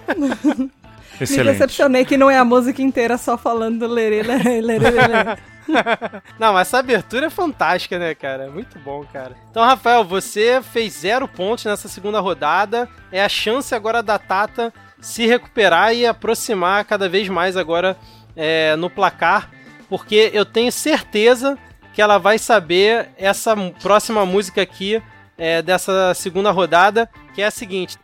Me 1.22 1.24
Excelente. 1.24 1.52
decepcionei 1.52 2.04
que 2.04 2.16
não 2.16 2.28
é 2.28 2.36
a 2.36 2.44
música 2.44 2.82
inteira 2.82 3.16
só 3.16 3.38
falando 3.38 3.86
lerê, 3.86 4.22
lerê, 4.22 4.60
lerê, 4.60 4.90
lerê. 4.90 5.36
Não, 6.36 6.52
mas 6.52 6.66
essa 6.66 6.78
abertura 6.80 7.26
é 7.26 7.30
fantástica, 7.30 7.96
né, 7.96 8.12
cara? 8.12 8.50
Muito 8.50 8.76
bom, 8.80 9.04
cara. 9.12 9.36
Então, 9.48 9.64
Rafael, 9.64 10.04
você 10.04 10.60
fez 10.60 10.94
zero 10.94 11.28
pontos 11.28 11.64
nessa 11.64 11.88
segunda 11.88 12.18
rodada. 12.18 12.88
É 13.12 13.22
a 13.24 13.28
chance 13.28 13.72
agora 13.72 14.02
da 14.02 14.18
Tata 14.18 14.74
se 15.00 15.24
recuperar 15.24 15.94
e 15.94 16.04
aproximar 16.04 16.84
cada 16.84 17.08
vez 17.08 17.28
mais 17.28 17.56
agora 17.56 17.96
é, 18.34 18.74
no 18.74 18.90
placar, 18.90 19.48
porque 19.88 20.30
eu 20.34 20.44
tenho 20.44 20.72
certeza 20.72 21.56
que 21.94 22.02
ela 22.02 22.18
vai 22.18 22.36
saber 22.36 23.10
essa 23.16 23.54
próxima 23.80 24.26
música 24.26 24.60
aqui 24.60 25.00
é, 25.38 25.62
dessa 25.62 26.14
segunda 26.14 26.50
rodada, 26.50 27.08
que 27.32 27.42
é 27.42 27.46
a 27.46 27.50
seguinte. 27.50 27.96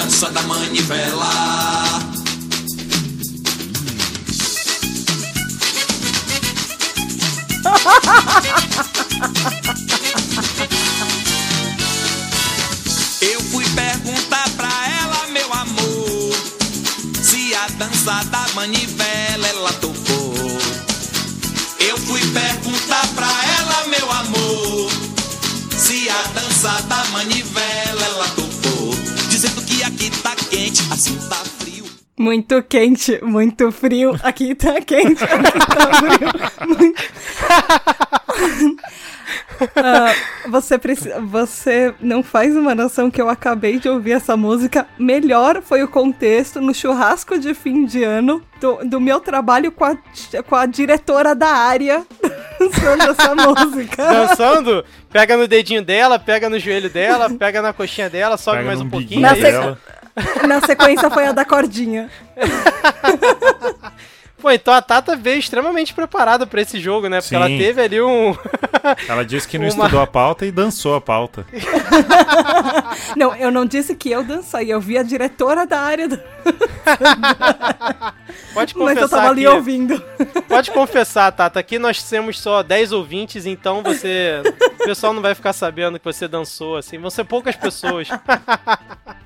Dança 0.00 0.30
da 0.30 0.42
manivela. 0.42 1.28
Eu 13.20 13.40
fui 13.50 13.64
perguntar 13.70 14.48
pra 14.50 14.70
ela, 15.02 15.26
meu 15.32 15.52
amor, 15.52 16.32
se 17.20 17.54
a 17.56 17.66
dança 17.70 18.22
da 18.30 18.46
manivela 18.54 19.48
ela 19.48 19.72
tocou. 19.72 20.34
Eu 21.80 21.98
fui 21.98 22.20
perguntar 22.28 23.06
pra 23.16 23.26
ela, 23.58 23.86
meu 23.88 24.12
amor, 24.12 24.92
se 25.76 26.08
a 26.08 26.22
dança 26.28 26.82
da 26.82 27.04
manivela 27.06 27.67
tá 31.28 31.36
frio. 31.36 31.84
Muito 32.18 32.62
quente, 32.62 33.22
muito 33.22 33.70
frio. 33.70 34.18
Aqui 34.22 34.54
tá 34.54 34.80
quente, 34.80 35.22
aqui 35.24 35.58
tá 35.58 35.90
frio. 35.94 36.30
Muito... 36.68 37.02
Ah, 39.76 40.14
você, 40.48 40.78
precisa, 40.78 41.20
você 41.20 41.92
não 42.00 42.22
faz 42.22 42.54
uma 42.56 42.74
noção 42.74 43.10
que 43.10 43.20
eu 43.20 43.28
acabei 43.28 43.78
de 43.78 43.88
ouvir 43.88 44.12
essa 44.12 44.36
música. 44.36 44.86
Melhor 44.98 45.62
foi 45.62 45.82
o 45.82 45.88
contexto 45.88 46.60
no 46.60 46.72
churrasco 46.72 47.38
de 47.38 47.54
fim 47.54 47.84
de 47.84 48.04
ano 48.04 48.42
do, 48.60 48.76
do 48.84 49.00
meu 49.00 49.20
trabalho 49.20 49.72
com 49.72 49.84
a, 49.84 49.96
com 50.46 50.54
a 50.54 50.66
diretora 50.66 51.34
da 51.34 51.48
área 51.48 52.06
dançando 52.58 53.02
essa 53.02 53.34
música. 53.34 53.96
Dançando, 53.96 54.84
pega 55.10 55.36
no 55.36 55.48
dedinho 55.48 55.82
dela, 55.82 56.18
pega 56.18 56.48
no 56.48 56.58
joelho 56.58 56.88
dela, 56.88 57.28
pega 57.30 57.60
na 57.60 57.72
coxinha 57.72 58.08
dela, 58.08 58.36
sobe 58.36 58.58
Pega 58.58 58.66
mais 58.66 58.80
um 58.80 58.88
pouquinho. 58.88 59.20
Na. 59.20 59.34
Na 60.46 60.60
sequência 60.60 61.10
foi 61.10 61.26
a 61.26 61.32
da 61.32 61.44
cordinha. 61.44 62.10
Pô, 64.40 64.50
então 64.50 64.72
a 64.72 64.80
Tata 64.80 65.16
veio 65.16 65.38
extremamente 65.38 65.92
preparada 65.92 66.46
pra 66.46 66.62
esse 66.62 66.80
jogo, 66.80 67.08
né? 67.08 67.16
Porque 67.20 67.30
Sim. 67.30 67.34
ela 67.36 67.46
teve 67.48 67.82
ali 67.82 68.00
um. 68.00 68.34
Ela 69.08 69.24
disse 69.24 69.46
que 69.48 69.58
não 69.58 69.66
Uma- 69.66 69.70
estudou 69.84 70.00
a 70.00 70.06
pauta 70.06 70.46
e 70.46 70.52
dançou 70.52 70.94
a 70.94 71.00
pauta. 71.00 71.44
Não, 73.16 73.34
eu 73.34 73.50
não 73.50 73.64
disse 73.64 73.94
que 73.94 74.10
eu 74.10 74.22
dancei, 74.22 74.72
eu 74.72 74.80
vi 74.80 74.98
a 74.98 75.02
diretora 75.02 75.66
da 75.66 75.80
área. 75.80 76.08
do- 76.08 76.18
Pode 78.54 78.74
Mas 78.76 78.94
confessar 78.94 79.00
eu 79.02 79.08
tava 79.08 79.28
ali 79.30 79.46
aqui. 79.46 79.56
ouvindo. 79.56 80.02
Pode 80.48 80.70
confessar, 80.70 81.30
Tata. 81.32 81.60
Aqui 81.60 81.78
nós 81.78 82.02
temos 82.02 82.40
só 82.40 82.62
10 82.62 82.92
ouvintes, 82.92 83.46
então 83.46 83.82
você. 83.82 84.42
O 84.80 84.84
pessoal 84.84 85.12
não 85.12 85.22
vai 85.22 85.34
ficar 85.34 85.52
sabendo 85.52 85.98
que 85.98 86.04
você 86.04 86.26
dançou, 86.26 86.76
assim. 86.76 86.98
Vão 86.98 87.10
ser 87.10 87.24
poucas 87.24 87.54
pessoas. 87.56 88.08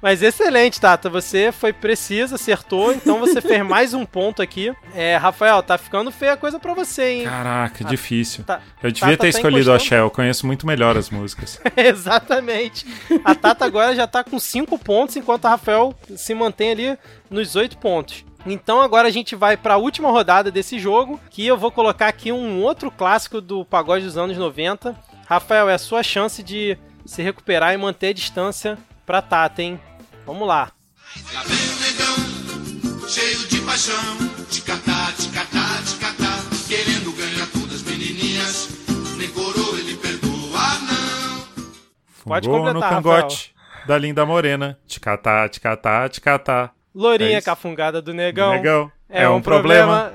Mas 0.02 0.22
excelente, 0.22 0.80
Tata. 0.80 1.08
Você 1.08 1.50
foi 1.52 1.72
preciso, 1.72 2.34
acertou, 2.34 2.92
então 2.92 3.18
você 3.20 3.40
fez 3.40 3.64
mais 3.64 3.94
um 3.94 4.04
ponto 4.04 4.42
aqui. 4.42 4.72
É, 4.94 5.01
Rafael, 5.16 5.62
tá 5.62 5.76
ficando 5.78 6.11
feia 6.11 6.32
a 6.32 6.36
coisa 6.36 6.59
pra 6.59 6.74
você, 6.74 7.03
hein? 7.20 7.24
Caraca, 7.24 7.84
difícil. 7.84 8.44
Tá- 8.44 8.61
Eu 8.82 8.90
devia 8.90 9.11
Tata 9.16 9.22
ter 9.26 9.32
tá 9.32 9.38
escolhido 9.38 9.70
o 9.70 9.74
encostando. 9.74 9.94
Axé, 9.96 10.00
eu 10.00 10.11
conheço 10.11 10.46
muito 10.46 10.66
melhor 10.66 10.96
as 10.96 11.11
músicas. 11.11 11.61
Exatamente. 11.76 12.86
A 13.24 13.34
Tata 13.34 13.64
agora 13.64 13.94
já 13.94 14.07
tá 14.07 14.22
com 14.22 14.38
5 14.38 14.78
pontos, 14.78 15.16
enquanto 15.16 15.46
a 15.46 15.50
Rafael 15.50 15.94
se 16.16 16.34
mantém 16.34 16.70
ali 16.72 16.98
nos 17.30 17.57
8 17.57 17.78
pontos. 17.78 18.24
Então 18.44 18.80
agora 18.80 19.07
a 19.09 19.11
gente 19.11 19.36
vai 19.36 19.57
para 19.57 19.74
a 19.74 19.78
última 19.78 20.11
rodada 20.11 20.50
desse 20.50 20.78
jogo, 20.78 21.20
que 21.30 21.46
eu 21.46 21.57
vou 21.57 21.70
colocar 21.70 22.09
aqui 22.09 22.32
um 22.32 22.61
outro 22.61 22.90
clássico 22.90 23.40
do 23.40 23.64
pagode 23.64 24.05
dos 24.05 24.16
anos 24.18 24.36
90. 24.36 24.96
Rafael, 25.26 25.68
é 25.70 25.74
a 25.74 25.78
sua 25.78 26.03
chance 26.03 26.42
de 26.42 26.76
se 27.07 27.22
recuperar 27.22 27.72
e 27.72 27.76
manter 27.76 28.09
a 28.09 28.12
distância 28.12 28.76
pra 29.07 29.22
Tata, 29.22 29.62
hein? 29.62 29.80
Vamos 30.26 30.46
lá. 30.46 30.70
O 31.16 31.81
cheio 33.12 33.46
de 33.46 33.60
paixão, 33.60 33.94
ticatá, 34.48 35.12
ticatá, 35.18 35.82
ticatá, 35.86 36.38
querendo 36.66 37.12
ganhar 37.14 37.46
todas 37.52 37.74
as 37.76 37.82
menininhas, 37.82 38.68
nem 39.18 39.28
coroa 39.28 39.78
ele 39.78 39.96
perdoa 39.96 40.78
não. 40.80 41.44
Pode 42.24 42.46
Fungou 42.46 42.60
no 42.60 42.72
completar, 42.72 42.90
cangote 42.90 43.54
da 43.86 43.98
linda 43.98 44.24
morena. 44.24 44.78
Ticatá, 44.86 45.46
ticatá, 45.48 46.08
ticatá. 46.08 46.70
Lourinha 46.94 47.34
É 47.34 47.38
isso. 47.38 47.44
cafungada 47.44 48.00
do 48.00 48.14
negão. 48.14 48.52
Negão. 48.52 48.92
É, 49.08 49.28
um, 49.28 49.42
problema. 49.42 50.12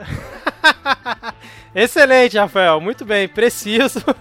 Excelente, 1.75 2.37
Rafael. 2.37 2.81
Muito 2.81 3.05
bem, 3.05 3.27
preciso. 3.27 4.03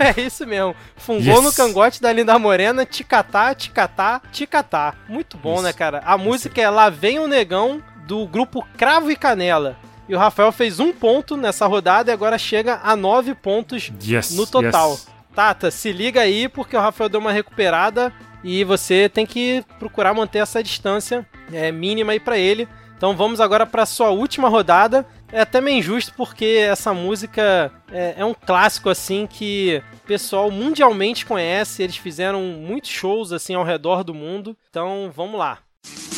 É 0.00 0.20
isso 0.20 0.46
mesmo. 0.46 0.76
Fungou 0.96 1.34
Yes. 1.34 1.42
no 1.42 1.52
cangote 1.52 2.00
da 2.00 2.12
Linda 2.12 2.38
Morena, 2.38 2.86
ticatá, 2.86 3.52
ticatá, 3.52 4.22
ticatá. 4.30 4.94
Muito 5.08 5.36
bom, 5.36 5.54
Isso. 5.54 5.62
né, 5.64 5.72
cara? 5.72 6.00
A 6.04 6.16
música 6.16 6.60
é 6.62 6.70
Lá 6.70 6.88
Vem 6.88 7.18
o 7.18 7.26
Negão, 7.26 7.82
do 8.08 8.26
grupo 8.26 8.66
Cravo 8.78 9.10
e 9.10 9.16
Canela. 9.16 9.76
E 10.08 10.14
o 10.14 10.18
Rafael 10.18 10.50
fez 10.50 10.80
um 10.80 10.90
ponto 10.90 11.36
nessa 11.36 11.66
rodada 11.66 12.10
e 12.10 12.14
agora 12.14 12.38
chega 12.38 12.80
a 12.82 12.96
nove 12.96 13.34
pontos 13.34 13.92
Yes, 14.02 14.34
no 14.34 14.46
total. 14.46 14.92
yes. 14.92 15.06
Tata, 15.34 15.70
se 15.70 15.92
liga 15.92 16.22
aí 16.22 16.48
porque 16.48 16.74
o 16.74 16.80
Rafael 16.80 17.10
deu 17.10 17.20
uma 17.20 17.30
recuperada 17.30 18.10
e 18.42 18.64
você 18.64 19.08
tem 19.08 19.26
que 19.26 19.62
procurar 19.78 20.14
manter 20.14 20.38
essa 20.38 20.62
distância 20.62 21.26
é, 21.52 21.70
mínima 21.70 22.12
aí 22.12 22.18
pra 22.18 22.38
ele. 22.38 22.66
Então 22.96 23.14
vamos 23.14 23.38
agora 23.40 23.66
pra 23.66 23.84
sua 23.84 24.08
última 24.10 24.48
rodada. 24.48 25.06
É 25.30 25.42
até 25.42 25.60
meio 25.60 25.76
injusto 25.78 26.14
porque 26.16 26.66
essa 26.68 26.94
música 26.94 27.70
é, 27.92 28.14
é 28.16 28.24
um 28.24 28.32
clássico 28.34 28.88
assim 28.88 29.26
que 29.30 29.82
o 30.02 30.06
pessoal 30.06 30.50
mundialmente 30.50 31.26
conhece. 31.26 31.82
Eles 31.82 31.98
fizeram 31.98 32.40
muitos 32.42 32.90
shows 32.90 33.30
assim 33.30 33.54
ao 33.54 33.62
redor 33.62 34.02
do 34.02 34.14
mundo. 34.14 34.56
Então 34.70 35.12
vamos 35.14 35.38
lá. 35.38 35.58
Pau 35.84 36.17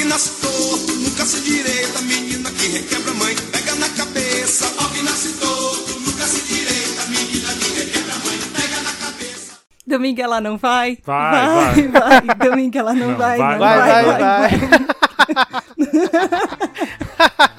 que 0.00 0.06
nasce 0.06 0.30
torto, 0.40 0.92
nunca 0.94 1.26
se 1.26 1.40
direita, 1.42 2.00
menina 2.00 2.50
que 2.52 2.68
requebra 2.68 3.12
mãe, 3.12 3.36
pega 3.52 3.74
na 3.74 3.88
cabeça. 3.90 4.66
Pau 4.70 4.88
que 4.88 5.02
nasce 5.02 5.32
torto, 5.34 6.00
nunca 6.00 6.24
se 6.24 6.40
direita, 6.40 7.04
menina 7.08 7.52
que 7.52 7.70
requebra 7.78 8.14
mãe, 8.14 8.38
pega 8.54 8.82
na 8.82 8.92
cabeça. 8.94 9.58
Domingo 9.86 10.22
ela 10.22 10.40
não 10.40 10.56
vai. 10.56 10.96
Vai, 11.04 11.46
vai. 11.46 11.88
vai. 11.88 12.48
Domingo 12.48 12.78
ela 12.78 12.94
não, 12.94 13.08
Não, 13.10 13.18
vai. 13.18 13.36
vai, 13.36 13.52
não 13.52 13.58
Vai, 13.58 13.78
vai, 13.78 14.04
vai. 14.04 14.50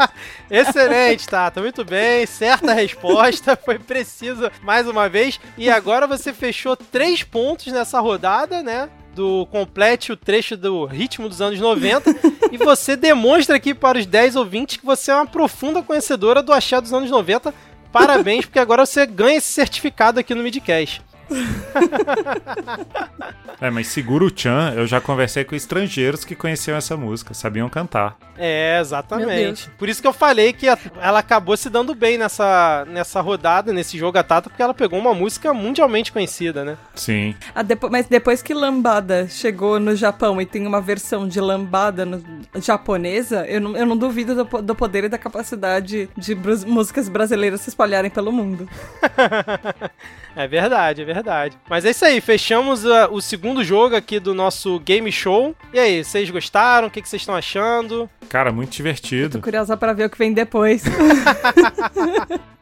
Excelente, 0.50 1.28
Tata. 1.28 1.62
Muito 1.62 1.86
bem. 1.86 2.26
Certa 2.26 2.74
resposta. 2.74 3.56
Foi 3.56 3.78
precisa 3.78 4.52
mais 4.64 4.88
uma 4.88 5.08
vez. 5.08 5.40
E 5.58 5.70
agora 5.70 6.08
você 6.08 6.34
fechou 6.34 6.76
três 6.76 7.22
pontos 7.22 7.68
nessa 7.72 8.00
rodada, 8.00 8.64
né? 8.64 8.90
Do 9.14 9.46
complete 9.48 10.12
o 10.12 10.18
trecho 10.18 10.56
do 10.56 10.86
ritmo 10.86 11.28
dos 11.28 11.42
anos 11.42 11.60
90. 11.60 12.16
e 12.52 12.58
você 12.58 12.96
demonstra 12.96 13.56
aqui 13.58 13.74
para 13.74 13.98
os 13.98 14.06
10 14.06 14.36
ouvintes 14.36 14.78
que 14.78 14.86
você 14.86 15.12
é 15.12 15.16
uma 15.16 15.28
profunda 15.28 15.82
conhecedora 15.82 16.42
do 16.42 16.54
axé 16.54 16.80
dos 16.80 16.94
anos 16.94 17.10
90. 17.12 17.54
Parabéns, 17.92 18.46
porque 18.46 18.60
agora 18.60 18.86
você 18.86 19.06
ganha 19.06 19.38
esse 19.38 19.52
certificado 19.52 20.20
aqui 20.20 20.34
no 20.34 20.42
Midcast. 20.42 21.02
É, 23.60 23.70
mas 23.70 23.86
segura 23.90 24.26
o 24.26 24.32
Chan, 24.36 24.74
eu 24.76 24.88
já 24.88 25.00
conversei 25.00 25.44
com 25.44 25.54
estrangeiros 25.54 26.26
que 26.26 26.36
conheciam 26.36 26.76
essa 26.76 26.98
música, 26.98 27.32
sabiam 27.32 27.70
cantar. 27.70 28.18
É, 28.36 28.80
exatamente. 28.80 29.70
Por 29.78 29.88
isso 29.88 30.02
que 30.02 30.08
eu 30.08 30.14
falei 30.14 30.52
que 30.52 30.68
a- 30.68 30.76
ela 31.00 31.20
acabou 31.20 31.56
se 31.56 31.70
dando 31.70 31.94
bem 31.94 32.18
nessa, 32.18 32.88
nessa 32.90 33.22
rodada, 33.22 33.72
nesse 33.72 34.00
jogo 34.00 34.18
a 34.18 34.24
Tata, 34.24 34.50
porque 34.50 34.64
ela 34.64 34.74
pegou 34.74 34.98
uma 34.98 35.14
música 35.14 35.54
mundialmente 35.54 36.12
conhecida, 36.12 36.66
né? 36.66 36.76
Sim. 36.96 37.36
Ah, 37.54 37.62
depo- 37.62 37.92
mas 37.92 38.08
depois 38.08 38.42
que 38.42 38.52
Lambada 38.52 39.28
chegou 39.30 39.80
no 39.80 39.96
Japão 39.96 40.42
e 40.42 40.46
tem 40.48 40.66
uma 40.66 40.82
versão 40.82 41.28
de 41.28 41.40
Lambada 41.40 42.04
no- 42.04 42.24
japonesa, 42.56 43.46
eu 43.46 43.62
não, 43.62 43.78
eu 43.78 43.86
não 43.86 43.96
duvido 43.96 44.44
do, 44.44 44.62
do 44.64 44.74
poder 44.74 45.04
e 45.04 45.10
da 45.10 45.20
capacidade 45.20 46.10
de 46.18 46.34
brus- 46.34 46.66
músicas 46.66 47.08
brasileiras 47.08 47.62
se 47.62 47.70
espalharem 47.70 48.10
pelo 48.10 48.32
mundo. 48.32 48.68
É 50.36 50.48
verdade, 50.48 51.02
é 51.02 51.06
verdade. 51.06 51.58
Mas 51.70 51.84
é 51.86 51.90
isso 51.92 52.06
aí, 52.06 52.22
fechamos 52.22 52.86
ah, 52.86 53.10
o 53.12 53.20
segundo 53.22 53.64
jogo 53.64 53.96
aqui 53.96 54.20
do 54.20 54.34
nosso 54.34 54.80
game 54.80 55.12
show. 55.12 55.54
E 55.74 55.80
aí, 55.80 56.04
vocês 56.04 56.30
gostaram? 56.30 56.88
O 56.88 56.92
que, 56.92 57.02
que 57.02 57.10
vocês 57.10 57.22
estão 57.22 57.36
achando? 57.36 58.10
Cara, 58.30 58.52
muito 58.52 58.70
Tô 58.70 58.78
divertido. 58.78 59.42
curiosa 59.42 59.76
pra 59.76 59.92
ver 59.94 60.06
o 60.06 60.10
que 60.10 60.18
vem 60.18 60.34
depois. 60.34 60.84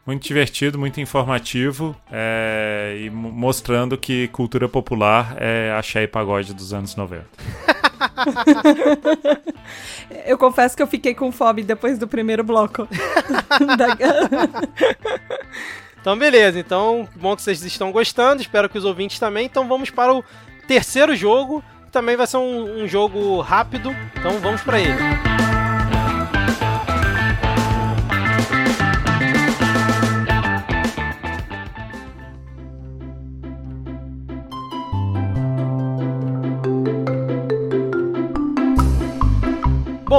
Muito 0.06 0.26
divertido, 0.26 0.76
muito 0.78 0.98
informativo. 1.00 1.94
é, 2.10 2.96
e 3.00 3.10
mo- 3.10 3.30
mostrando 3.30 3.96
que 3.96 4.26
cultura 4.28 4.68
popular 4.68 5.36
é 5.38 5.72
axé 5.78 6.02
e 6.02 6.08
pagode 6.08 6.52
dos 6.52 6.72
anos 6.72 6.96
90. 6.96 7.24
eu 10.26 10.36
confesso 10.36 10.76
que 10.76 10.82
eu 10.82 10.86
fiquei 10.88 11.14
com 11.14 11.30
fome 11.30 11.62
depois 11.62 11.96
do 11.98 12.08
primeiro 12.08 12.42
bloco. 12.42 12.88
Da- 13.76 13.96
Então, 16.00 16.16
beleza. 16.18 16.58
Então, 16.58 17.08
bom 17.16 17.36
que 17.36 17.42
vocês 17.42 17.62
estão 17.64 17.92
gostando. 17.92 18.42
Espero 18.42 18.68
que 18.68 18.78
os 18.78 18.84
ouvintes 18.84 19.18
também. 19.18 19.46
Então, 19.46 19.68
vamos 19.68 19.90
para 19.90 20.14
o 20.14 20.24
terceiro 20.66 21.14
jogo. 21.14 21.62
que 21.86 21.92
Também 21.92 22.16
vai 22.16 22.26
ser 22.26 22.38
um, 22.38 22.82
um 22.82 22.88
jogo 22.88 23.40
rápido. 23.40 23.94
Então, 24.16 24.38
vamos 24.38 24.62
para 24.62 24.80
ele. 24.80 25.29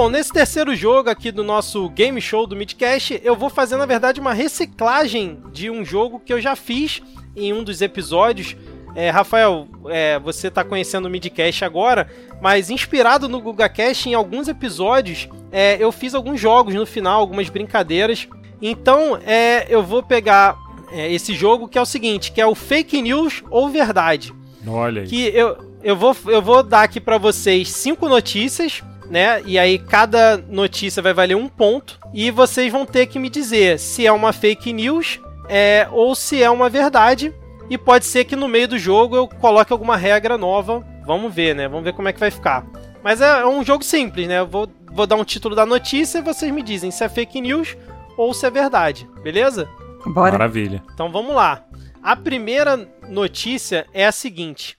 Bom, 0.01 0.09
nesse 0.09 0.33
terceiro 0.33 0.75
jogo 0.75 1.11
aqui 1.11 1.31
do 1.31 1.43
nosso 1.43 1.87
game 1.89 2.19
show 2.19 2.47
do 2.47 2.55
Midcast, 2.55 3.21
eu 3.23 3.35
vou 3.35 3.51
fazer 3.51 3.77
na 3.77 3.85
verdade 3.85 4.19
uma 4.19 4.33
reciclagem 4.33 5.39
de 5.53 5.69
um 5.69 5.85
jogo 5.85 6.19
que 6.19 6.33
eu 6.33 6.41
já 6.41 6.55
fiz 6.55 7.03
em 7.35 7.53
um 7.53 7.63
dos 7.63 7.83
episódios. 7.83 8.57
É, 8.95 9.11
Rafael, 9.11 9.67
é, 9.89 10.17
você 10.17 10.47
está 10.47 10.63
conhecendo 10.63 11.05
o 11.05 11.09
Midcast 11.09 11.63
agora, 11.63 12.09
mas 12.41 12.71
inspirado 12.71 13.29
no 13.29 13.39
GugaCast, 13.39 14.09
em 14.09 14.15
alguns 14.15 14.47
episódios 14.47 15.29
é, 15.51 15.77
eu 15.79 15.91
fiz 15.91 16.15
alguns 16.15 16.41
jogos 16.41 16.73
no 16.73 16.87
final, 16.87 17.21
algumas 17.21 17.47
brincadeiras. 17.49 18.27
Então 18.59 19.19
é, 19.23 19.67
eu 19.69 19.83
vou 19.83 20.01
pegar 20.01 20.57
é, 20.91 21.13
esse 21.13 21.35
jogo 21.35 21.67
que 21.67 21.77
é 21.77 21.81
o 21.81 21.85
seguinte, 21.85 22.31
que 22.31 22.41
é 22.41 22.47
o 22.47 22.55
Fake 22.55 22.99
News 23.03 23.43
ou 23.51 23.69
Verdade 23.69 24.33
Olha 24.65 25.03
aí. 25.03 25.07
que 25.07 25.27
eu, 25.27 25.57
eu, 25.83 25.95
vou, 25.95 26.17
eu 26.25 26.41
vou 26.41 26.63
dar 26.63 26.81
aqui 26.81 26.99
pra 26.99 27.19
vocês 27.19 27.69
cinco 27.69 28.09
notícias, 28.09 28.81
né? 29.11 29.43
E 29.45 29.59
aí 29.59 29.77
cada 29.77 30.37
notícia 30.37 31.03
vai 31.03 31.13
valer 31.13 31.35
um 31.35 31.49
ponto. 31.49 31.99
E 32.13 32.31
vocês 32.31 32.71
vão 32.71 32.85
ter 32.85 33.07
que 33.07 33.19
me 33.19 33.29
dizer 33.29 33.77
se 33.77 34.07
é 34.07 34.11
uma 34.11 34.31
fake 34.31 34.71
news 34.71 35.19
é, 35.49 35.87
ou 35.91 36.15
se 36.15 36.41
é 36.41 36.49
uma 36.49 36.69
verdade. 36.69 37.33
E 37.69 37.77
pode 37.77 38.05
ser 38.05 38.23
que 38.23 38.35
no 38.35 38.47
meio 38.47 38.69
do 38.69 38.79
jogo 38.79 39.15
eu 39.15 39.27
coloque 39.27 39.73
alguma 39.73 39.97
regra 39.97 40.37
nova. 40.37 40.85
Vamos 41.05 41.33
ver, 41.33 41.53
né? 41.53 41.67
Vamos 41.67 41.83
ver 41.83 41.93
como 41.93 42.07
é 42.07 42.13
que 42.13 42.19
vai 42.19 42.31
ficar. 42.31 42.65
Mas 43.03 43.19
é, 43.19 43.41
é 43.41 43.45
um 43.45 43.63
jogo 43.63 43.83
simples, 43.83 44.27
né? 44.27 44.39
Eu 44.39 44.47
vou, 44.47 44.69
vou 44.91 45.05
dar 45.05 45.17
um 45.17 45.25
título 45.25 45.55
da 45.55 45.65
notícia 45.65 46.19
e 46.19 46.21
vocês 46.21 46.51
me 46.51 46.63
dizem 46.63 46.89
se 46.89 47.03
é 47.03 47.09
fake 47.09 47.41
news 47.41 47.75
ou 48.17 48.33
se 48.33 48.45
é 48.45 48.49
verdade, 48.49 49.09
beleza? 49.23 49.69
Bora. 50.05 50.31
Maravilha. 50.31 50.81
Então 50.93 51.11
vamos 51.11 51.35
lá. 51.35 51.63
A 52.01 52.15
primeira 52.15 52.89
notícia 53.09 53.85
é 53.93 54.05
a 54.05 54.11
seguinte. 54.11 54.77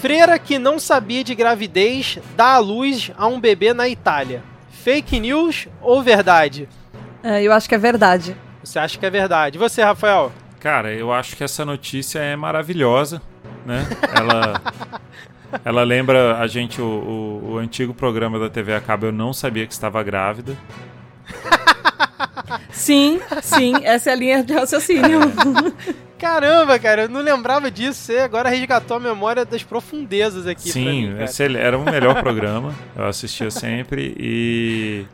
Freira 0.00 0.38
que 0.38 0.58
não 0.58 0.78
sabia 0.78 1.22
de 1.22 1.34
gravidez 1.34 2.18
dá 2.34 2.54
à 2.54 2.58
luz 2.58 3.10
a 3.18 3.26
um 3.26 3.38
bebê 3.38 3.74
na 3.74 3.86
Itália. 3.86 4.42
Fake 4.82 5.20
news 5.20 5.68
ou 5.82 6.02
verdade? 6.02 6.66
É, 7.22 7.42
eu 7.42 7.52
acho 7.52 7.68
que 7.68 7.74
é 7.74 7.78
verdade. 7.78 8.34
Você 8.64 8.78
acha 8.78 8.98
que 8.98 9.04
é 9.04 9.10
verdade. 9.10 9.58
E 9.58 9.58
você, 9.58 9.82
Rafael? 9.82 10.32
Cara, 10.58 10.90
eu 10.90 11.12
acho 11.12 11.36
que 11.36 11.44
essa 11.44 11.66
notícia 11.66 12.18
é 12.18 12.34
maravilhosa, 12.34 13.20
né? 13.66 13.86
Ela, 14.14 14.62
ela 15.62 15.82
lembra 15.82 16.38
a 16.38 16.46
gente 16.46 16.80
o, 16.80 16.84
o, 16.84 17.52
o 17.52 17.58
antigo 17.58 17.92
programa 17.92 18.38
da 18.38 18.48
TV 18.48 18.74
a 18.74 18.80
cabo. 18.80 19.04
Eu 19.04 19.12
não 19.12 19.34
sabia 19.34 19.66
que 19.66 19.72
estava 19.74 20.02
grávida. 20.02 20.56
Sim, 22.70 23.20
sim, 23.42 23.74
essa 23.84 24.08
é 24.08 24.12
a 24.14 24.16
linha 24.16 24.42
de 24.42 24.54
raciocínio. 24.54 25.20
Caramba, 26.20 26.78
cara, 26.78 27.02
eu 27.02 27.08
não 27.08 27.20
lembrava 27.20 27.70
disso. 27.70 28.00
Você 28.02 28.18
agora 28.18 28.48
resgatou 28.50 28.98
a 28.98 29.00
memória 29.00 29.44
das 29.44 29.62
profundezas 29.62 30.46
aqui. 30.46 30.70
Sim, 30.70 31.08
mim, 31.14 31.22
esse 31.22 31.42
era 31.42 31.78
o 31.78 31.84
melhor 31.84 32.20
programa. 32.22 32.74
Eu 32.94 33.06
assistia 33.06 33.50
sempre 33.50 34.14
e. 34.18 35.04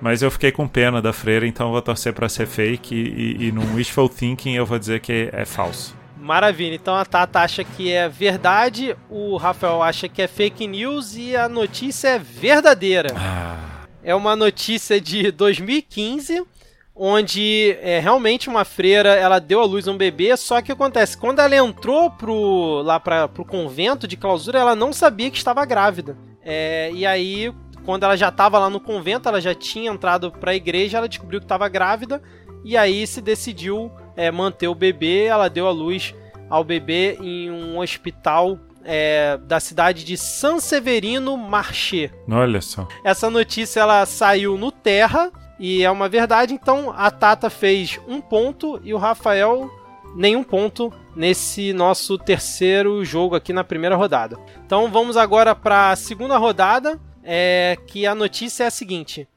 Mas 0.00 0.22
eu 0.22 0.30
fiquei 0.30 0.50
com 0.50 0.66
pena 0.66 1.00
da 1.02 1.12
freira, 1.12 1.46
então 1.46 1.66
eu 1.66 1.72
vou 1.72 1.82
torcer 1.82 2.12
pra 2.12 2.28
ser 2.28 2.46
fake 2.46 2.94
e, 2.94 2.98
e, 3.44 3.48
e 3.48 3.52
num 3.52 3.74
wishful 3.74 4.08
thinking 4.08 4.54
eu 4.54 4.66
vou 4.66 4.78
dizer 4.78 5.00
que 5.00 5.28
é 5.32 5.44
falso. 5.44 5.96
Maravilha. 6.18 6.74
Então 6.74 6.94
a 6.94 7.04
Tata 7.04 7.40
acha 7.40 7.64
que 7.64 7.92
é 7.92 8.08
verdade, 8.08 8.96
o 9.10 9.36
Rafael 9.36 9.82
acha 9.82 10.08
que 10.08 10.22
é 10.22 10.28
fake 10.28 10.66
news 10.68 11.16
e 11.16 11.34
a 11.36 11.48
notícia 11.48 12.08
é 12.10 12.18
verdadeira. 12.18 13.12
Ah, 13.16 13.82
É 14.02 14.14
uma 14.14 14.34
notícia 14.36 15.00
de 15.00 15.30
2015, 15.32 16.42
onde 16.94 17.76
é 17.80 17.98
realmente 17.98 18.48
uma 18.48 18.64
freira, 18.64 19.10
ela 19.10 19.38
deu 19.38 19.60
à 19.60 19.64
luz 19.64 19.88
um 19.88 19.96
bebê, 19.96 20.36
só 20.36 20.60
que 20.60 20.72
acontece, 20.72 21.16
quando 21.16 21.40
ela 21.40 21.56
entrou 21.56 22.10
pro 22.10 22.82
lá 22.82 23.00
para 23.00 23.28
pro 23.28 23.44
convento 23.44 24.06
de 24.06 24.16
clausura, 24.16 24.58
ela 24.58 24.74
não 24.74 24.92
sabia 24.92 25.30
que 25.30 25.38
estava 25.38 25.64
grávida. 25.64 26.16
É, 26.44 26.90
e 26.92 27.06
aí, 27.06 27.52
quando 27.84 28.04
ela 28.04 28.16
já 28.16 28.28
estava 28.28 28.58
lá 28.58 28.68
no 28.68 28.80
convento, 28.80 29.28
ela 29.28 29.40
já 29.40 29.54
tinha 29.54 29.90
entrado 29.90 30.30
para 30.30 30.50
a 30.50 30.54
igreja, 30.54 30.98
ela 30.98 31.08
descobriu 31.08 31.40
que 31.40 31.44
estava 31.44 31.68
grávida 31.68 32.22
e 32.64 32.76
aí 32.76 33.06
se 33.06 33.20
decidiu 33.20 33.90
é, 34.16 34.30
manter 34.30 34.68
o 34.68 34.74
bebê, 34.74 35.24
ela 35.24 35.48
deu 35.48 35.66
à 35.66 35.70
luz 35.70 36.14
ao 36.48 36.62
bebê 36.62 37.16
em 37.20 37.50
um 37.50 37.78
hospital 37.78 38.58
é, 38.84 39.38
da 39.38 39.58
cidade 39.58 40.04
de 40.04 40.16
San 40.16 40.60
Severino 40.60 41.36
Marché. 41.36 42.10
olha 42.28 42.60
só. 42.60 42.86
Essa 43.04 43.30
notícia 43.30 43.80
ela 43.80 44.04
saiu 44.04 44.58
no 44.58 44.70
Terra 44.70 45.32
e 45.58 45.82
é 45.82 45.90
uma 45.90 46.08
verdade, 46.08 46.54
então 46.54 46.92
a 46.96 47.10
Tata 47.10 47.48
fez 47.48 48.00
um 48.08 48.20
ponto 48.20 48.80
e 48.82 48.92
o 48.92 48.98
Rafael 48.98 49.70
nenhum 50.14 50.42
ponto 50.42 50.92
nesse 51.14 51.72
nosso 51.72 52.18
terceiro 52.18 53.04
jogo 53.04 53.34
aqui 53.34 53.52
na 53.52 53.64
primeira 53.64 53.96
rodada. 53.96 54.38
Então 54.64 54.90
vamos 54.90 55.16
agora 55.16 55.54
para 55.54 55.90
a 55.90 55.96
segunda 55.96 56.36
rodada, 56.36 57.00
é, 57.22 57.76
que 57.86 58.06
a 58.06 58.14
notícia 58.14 58.64
é 58.64 58.66
a 58.66 58.70
seguinte. 58.70 59.28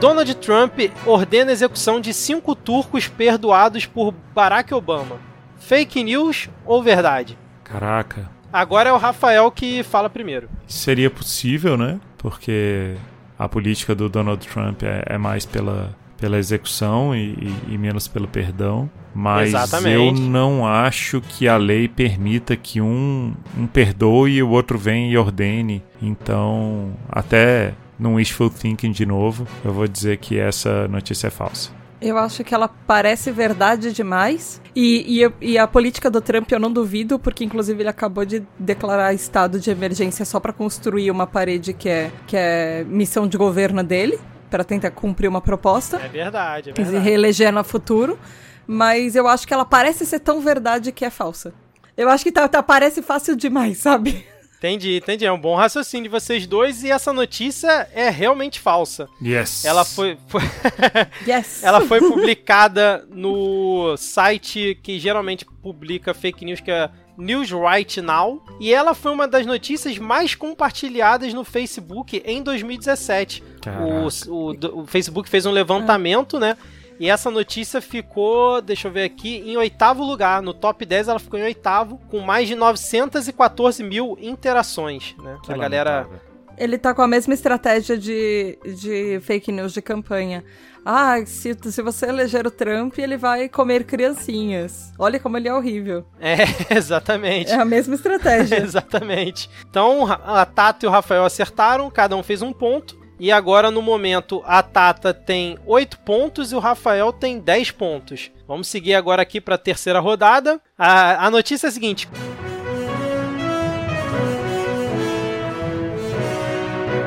Donald 0.00 0.34
Trump 0.36 0.78
ordena 1.04 1.50
a 1.50 1.52
execução 1.52 2.00
de 2.00 2.14
cinco 2.14 2.54
turcos 2.54 3.06
perdoados 3.06 3.84
por 3.84 4.12
Barack 4.34 4.72
Obama. 4.72 5.18
Fake 5.58 6.02
news 6.02 6.48
ou 6.64 6.82
verdade? 6.82 7.36
Caraca. 7.62 8.39
Agora 8.52 8.88
é 8.88 8.92
o 8.92 8.96
Rafael 8.96 9.50
que 9.50 9.82
fala 9.82 10.08
primeiro. 10.10 10.48
Seria 10.66 11.10
possível, 11.10 11.76
né? 11.76 12.00
Porque 12.18 12.94
a 13.38 13.48
política 13.48 13.94
do 13.94 14.08
Donald 14.08 14.46
Trump 14.46 14.82
é, 14.82 15.02
é 15.06 15.18
mais 15.18 15.46
pela, 15.46 15.96
pela 16.18 16.36
execução 16.38 17.14
e, 17.14 17.30
e- 17.32 17.74
e 17.74 17.78
menos 17.78 18.06
pelo 18.08 18.26
perdão. 18.28 18.90
Mas 19.14 19.48
Exatamente. 19.48 19.94
eu 19.96 20.12
não 20.12 20.66
acho 20.66 21.20
que 21.20 21.48
a 21.48 21.56
lei 21.56 21.88
permita 21.88 22.54
que 22.56 22.80
um, 22.80 23.32
um 23.58 23.66
perdoe 23.66 24.34
e 24.36 24.42
o 24.42 24.48
outro 24.50 24.78
venha 24.78 25.10
e 25.10 25.16
ordene. 25.16 25.82
Então, 26.00 26.92
até 27.08 27.74
num 27.98 28.14
wishful 28.14 28.48
thinking 28.50 28.92
de 28.92 29.04
novo, 29.04 29.46
eu 29.64 29.72
vou 29.72 29.86
dizer 29.88 30.18
que 30.18 30.38
essa 30.38 30.86
notícia 30.88 31.26
é 31.26 31.30
falsa. 31.30 31.70
Eu 32.00 32.16
acho 32.16 32.42
que 32.42 32.54
ela 32.54 32.66
parece 32.68 33.30
verdade 33.30 33.92
demais. 33.92 34.60
E, 34.74 35.22
e, 35.22 35.52
e 35.52 35.58
a 35.58 35.66
política 35.66 36.10
do 36.10 36.20
Trump 36.20 36.50
eu 36.50 36.58
não 36.58 36.72
duvido, 36.72 37.18
porque 37.18 37.44
inclusive 37.44 37.82
ele 37.82 37.88
acabou 37.90 38.24
de 38.24 38.42
declarar 38.58 39.12
estado 39.12 39.60
de 39.60 39.70
emergência 39.70 40.24
só 40.24 40.40
para 40.40 40.52
construir 40.52 41.10
uma 41.10 41.26
parede 41.26 41.72
que 41.74 41.88
é, 41.88 42.10
que 42.26 42.36
é 42.36 42.84
missão 42.88 43.26
de 43.26 43.36
governo 43.36 43.82
dele, 43.82 44.18
para 44.50 44.64
tentar 44.64 44.90
cumprir 44.92 45.28
uma 45.28 45.40
proposta. 45.40 45.98
É 45.98 46.08
verdade, 46.08 46.70
é 46.70 46.72
e 46.72 46.74
verdade. 46.74 47.04
reeleger 47.04 47.52
no 47.52 47.62
futuro. 47.62 48.18
Mas 48.66 49.16
eu 49.16 49.26
acho 49.26 49.46
que 49.46 49.52
ela 49.52 49.64
parece 49.64 50.06
ser 50.06 50.20
tão 50.20 50.40
verdade 50.40 50.92
que 50.92 51.04
é 51.04 51.10
falsa. 51.10 51.52
Eu 51.96 52.08
acho 52.08 52.22
que 52.24 52.30
tá, 52.32 52.46
tá- 52.48 52.62
parece 52.62 53.02
fácil 53.02 53.34
demais, 53.36 53.78
sabe? 53.78 54.24
Entendi, 54.60 54.96
entendi. 54.98 55.24
É 55.24 55.32
um 55.32 55.40
bom 55.40 55.56
raciocínio 55.56 56.04
de 56.04 56.10
vocês 56.10 56.46
dois 56.46 56.84
e 56.84 56.90
essa 56.90 57.14
notícia 57.14 57.88
é 57.94 58.10
realmente 58.10 58.60
falsa. 58.60 59.08
Yes. 59.24 59.64
Ela 59.64 59.86
foi, 59.86 60.18
foi- 60.28 60.42
Yes. 61.26 61.62
ela 61.64 61.80
foi 61.80 61.98
publicada 62.00 63.06
no 63.10 63.96
site 63.96 64.78
que 64.82 64.98
geralmente 64.98 65.46
publica 65.62 66.12
fake 66.12 66.44
news, 66.44 66.60
que 66.60 66.70
é 66.70 66.90
News 67.16 67.50
Right 67.50 68.00
Now, 68.02 68.42
e 68.60 68.72
ela 68.72 68.92
foi 68.94 69.12
uma 69.12 69.26
das 69.26 69.46
notícias 69.46 69.96
mais 69.98 70.34
compartilhadas 70.34 71.32
no 71.32 71.42
Facebook 71.44 72.22
em 72.24 72.42
2017. 72.42 73.42
Caraca. 73.62 73.82
O, 73.84 74.08
o- 74.30 74.80
o 74.82 74.86
Facebook 74.86 75.28
fez 75.28 75.46
um 75.46 75.50
levantamento, 75.52 76.38
né? 76.38 76.54
E 77.00 77.08
essa 77.08 77.30
notícia 77.30 77.80
ficou, 77.80 78.60
deixa 78.60 78.86
eu 78.86 78.92
ver 78.92 79.04
aqui, 79.04 79.38
em 79.38 79.56
oitavo 79.56 80.04
lugar. 80.04 80.42
No 80.42 80.52
top 80.52 80.84
10 80.84 81.08
ela 81.08 81.18
ficou 81.18 81.40
em 81.40 81.44
oitavo, 81.44 81.98
com 82.10 82.20
mais 82.20 82.46
de 82.46 82.54
914 82.54 83.82
mil 83.82 84.18
interações, 84.20 85.16
né? 85.18 85.38
Que 85.42 85.50
a 85.50 85.56
galera. 85.56 86.06
Ele 86.58 86.76
tá 86.76 86.92
com 86.92 87.00
a 87.00 87.08
mesma 87.08 87.32
estratégia 87.32 87.96
de, 87.96 88.58
de 88.78 89.18
fake 89.22 89.50
news 89.50 89.72
de 89.72 89.80
campanha. 89.80 90.44
Ah, 90.84 91.16
se, 91.24 91.56
se 91.58 91.80
você 91.80 92.06
eleger 92.06 92.46
o 92.46 92.50
Trump, 92.50 92.98
ele 92.98 93.16
vai 93.16 93.48
comer 93.48 93.84
criancinhas. 93.84 94.92
Olha 94.98 95.18
como 95.18 95.38
ele 95.38 95.48
é 95.48 95.54
horrível. 95.54 96.04
É, 96.20 96.36
exatamente. 96.76 97.50
É 97.50 97.54
a 97.54 97.64
mesma 97.64 97.94
estratégia. 97.94 98.58
Exatamente. 98.60 99.48
Então 99.68 100.06
a 100.06 100.44
Tata 100.44 100.84
e 100.84 100.88
o 100.88 100.92
Rafael 100.92 101.24
acertaram, 101.24 101.90
cada 101.90 102.14
um 102.14 102.22
fez 102.22 102.42
um 102.42 102.52
ponto. 102.52 102.99
E 103.20 103.30
agora, 103.30 103.70
no 103.70 103.82
momento, 103.82 104.42
a 104.46 104.62
Tata 104.62 105.12
tem 105.12 105.58
8 105.66 105.98
pontos 105.98 106.52
e 106.52 106.54
o 106.54 106.58
Rafael 106.58 107.12
tem 107.12 107.38
10 107.38 107.70
pontos. 107.72 108.30
Vamos 108.48 108.66
seguir 108.66 108.94
agora 108.94 109.20
aqui 109.20 109.42
para 109.42 109.56
a 109.56 109.58
terceira 109.58 110.00
rodada. 110.00 110.58
A, 110.76 111.26
a 111.26 111.30
notícia 111.30 111.66
é 111.66 111.68
a 111.68 111.70
seguinte: 111.70 112.08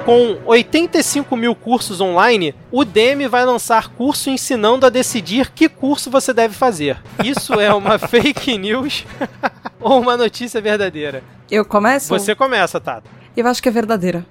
Com 0.06 0.38
85 0.46 1.36
mil 1.36 1.56
cursos 1.56 2.00
online, 2.00 2.54
o 2.72 2.86
Demi 2.86 3.28
vai 3.28 3.44
lançar 3.44 3.90
curso 3.90 4.30
ensinando 4.30 4.86
a 4.86 4.92
decidir 4.92 5.50
que 5.50 5.68
curso 5.68 6.12
você 6.12 6.32
deve 6.32 6.54
fazer. 6.54 7.02
Isso 7.24 7.56
é 7.56 7.74
uma 7.74 7.98
fake 7.98 8.56
news 8.60 9.04
ou 9.82 10.00
uma 10.00 10.16
notícia 10.16 10.62
verdadeira? 10.62 11.24
Eu 11.50 11.66
começo? 11.66 12.10
Você 12.10 12.36
começa, 12.36 12.80
Tata. 12.80 13.10
Eu 13.36 13.48
acho 13.48 13.64
que 13.64 13.68
é 13.68 13.72
verdadeira. 13.72 14.24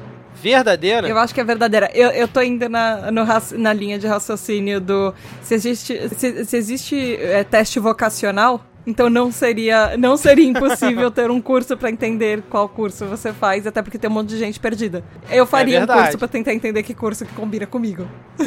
Verdadeira? 0.42 1.08
Eu 1.08 1.18
acho 1.18 1.32
que 1.32 1.40
é 1.40 1.44
verdadeira. 1.44 1.90
Eu, 1.94 2.10
eu 2.10 2.26
tô 2.26 2.42
indo 2.42 2.68
na, 2.68 3.12
no 3.12 3.24
na 3.58 3.72
linha 3.72 3.98
de 3.98 4.06
raciocínio 4.06 4.80
do. 4.80 5.14
Se 5.40 5.54
existe, 5.54 6.08
se, 6.16 6.44
se 6.44 6.56
existe 6.56 7.16
é, 7.16 7.44
teste 7.44 7.78
vocacional, 7.78 8.60
então 8.86 9.08
não 9.08 9.30
seria, 9.30 9.96
não 9.96 10.16
seria 10.16 10.46
impossível 10.46 11.10
ter 11.12 11.30
um 11.30 11.40
curso 11.40 11.76
pra 11.76 11.90
entender 11.90 12.42
qual 12.50 12.68
curso 12.68 13.06
você 13.06 13.32
faz, 13.32 13.66
até 13.66 13.80
porque 13.80 13.98
tem 13.98 14.10
um 14.10 14.12
monte 14.12 14.30
de 14.30 14.38
gente 14.38 14.58
perdida. 14.58 15.04
Eu 15.30 15.46
faria 15.46 15.76
um 15.76 15.80
verdade. 15.80 16.02
curso 16.02 16.18
pra 16.18 16.28
tentar 16.28 16.52
entender 16.52 16.82
que 16.82 16.92
curso 16.92 17.24
que 17.24 17.32
combina 17.34 17.66
comigo. 17.66 18.08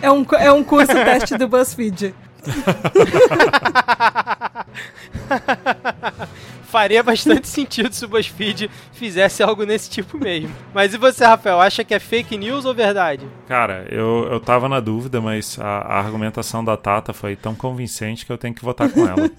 é, 0.00 0.10
um, 0.10 0.24
é 0.38 0.52
um 0.52 0.62
curso 0.62 0.92
teste 0.92 1.36
do 1.36 1.48
BuzzFeed. 1.48 2.14
Faria 6.70 7.02
bastante 7.02 7.46
sentido 7.48 7.92
se 7.92 8.04
o 8.04 8.08
BuzzFeed 8.08 8.70
fizesse 8.92 9.42
algo 9.42 9.64
nesse 9.64 9.90
tipo 9.90 10.16
mesmo. 10.16 10.54
Mas 10.72 10.94
e 10.94 10.98
você, 10.98 11.24
Rafael? 11.24 11.60
Acha 11.60 11.82
que 11.82 11.92
é 11.92 11.98
fake 11.98 12.38
news 12.38 12.64
ou 12.64 12.74
verdade? 12.74 13.26
Cara, 13.48 13.86
eu, 13.90 14.28
eu 14.30 14.40
tava 14.40 14.68
na 14.68 14.78
dúvida, 14.78 15.20
mas 15.20 15.58
a, 15.58 15.66
a 15.66 15.98
argumentação 15.98 16.64
da 16.64 16.76
Tata 16.76 17.12
foi 17.12 17.34
tão 17.34 17.54
convincente 17.54 18.24
que 18.24 18.32
eu 18.32 18.38
tenho 18.38 18.54
que 18.54 18.64
votar 18.64 18.88
com 18.88 19.06
ela. 19.06 19.16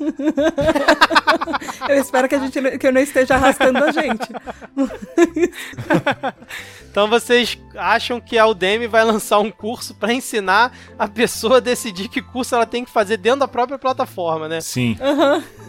Eu 1.89 1.99
espero 1.99 2.29
que, 2.29 2.35
a 2.35 2.39
gente, 2.39 2.77
que 2.77 2.87
eu 2.87 2.91
não 2.91 3.01
esteja 3.01 3.35
arrastando 3.35 3.83
a 3.83 3.91
gente. 3.91 4.27
Então 6.91 7.07
vocês 7.07 7.57
acham 7.77 8.19
que 8.19 8.37
a 8.37 8.45
Udemy 8.45 8.85
vai 8.85 9.05
lançar 9.05 9.39
um 9.39 9.49
curso 9.49 9.95
pra 9.95 10.11
ensinar 10.11 10.77
a 10.99 11.07
pessoa 11.07 11.55
a 11.55 11.59
decidir 11.61 12.09
que 12.09 12.21
curso 12.21 12.53
ela 12.53 12.65
tem 12.65 12.83
que 12.83 12.91
fazer 12.91 13.15
dentro 13.15 13.39
da 13.39 13.47
própria 13.47 13.79
plataforma, 13.79 14.49
né? 14.49 14.59
Sim. 14.59 14.97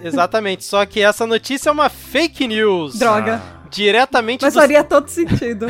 Exatamente. 0.03 0.65
Só 0.65 0.85
que 0.85 1.01
essa 1.01 1.25
notícia 1.25 1.52
é 1.69 1.73
uma 1.73 1.89
fake 1.89 2.47
news. 2.47 2.99
Droga. 2.99 3.41
Diretamente 3.71 4.43
Mas 4.43 4.53
do 4.55 4.61
faria 4.61 4.85
todo 4.85 5.09
sentido. 5.09 5.67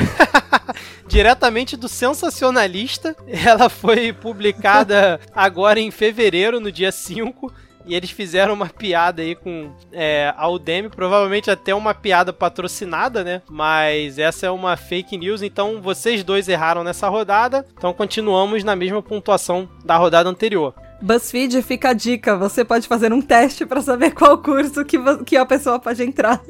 diretamente 1.07 1.77
do 1.77 1.89
Sensacionalista. 1.89 3.15
Ela 3.29 3.69
foi 3.69 4.13
publicada 4.13 5.21
agora 5.35 5.79
em 5.79 5.91
fevereiro, 5.91 6.59
no 6.61 6.73
dia 6.73 6.91
5. 6.91 7.53
e 7.87 7.95
eles 7.95 8.11
fizeram 8.11 8.55
uma 8.55 8.69
piada 8.69 9.23
aí 9.23 9.35
com 9.35 9.73
é, 9.93 10.33
a 10.37 10.49
Udemy, 10.49 10.89
provavelmente 10.89 11.51
até 11.51 11.75
uma 11.75 11.95
piada 11.95 12.33
patrocinada, 12.33 13.23
né? 13.23 13.43
Mas 13.49 14.19
essa 14.19 14.47
é 14.47 14.51
uma 14.51 14.77
fake 14.77 15.17
news, 15.17 15.43
então 15.43 15.81
vocês 15.81 16.25
dois 16.25 16.49
erraram 16.49 16.83
nessa 16.85 17.09
rodada, 17.09 17.67
então 17.77 17.93
continuamos 17.93 18.65
na 18.65 18.75
mesma 18.75 19.03
pontuação 19.03 19.69
da 19.85 19.97
rodada 19.97 20.29
anterior. 20.29 20.75
BuzzFeed, 21.03 21.63
fica 21.63 21.91
a 21.91 21.93
dica. 21.93 22.37
Você 22.37 22.65
pode 22.65 22.87
fazer 22.87 23.13
um 23.13 23.21
teste 23.21 23.67
pra 23.67 23.83
saber 23.83 24.13
qual 24.13 24.39
curso 24.39 24.85
que, 24.85 24.97
que 25.25 25.37
a 25.37 25.45
pessoa 25.45 25.79
pode 25.81 26.03
entrar. 26.03 26.41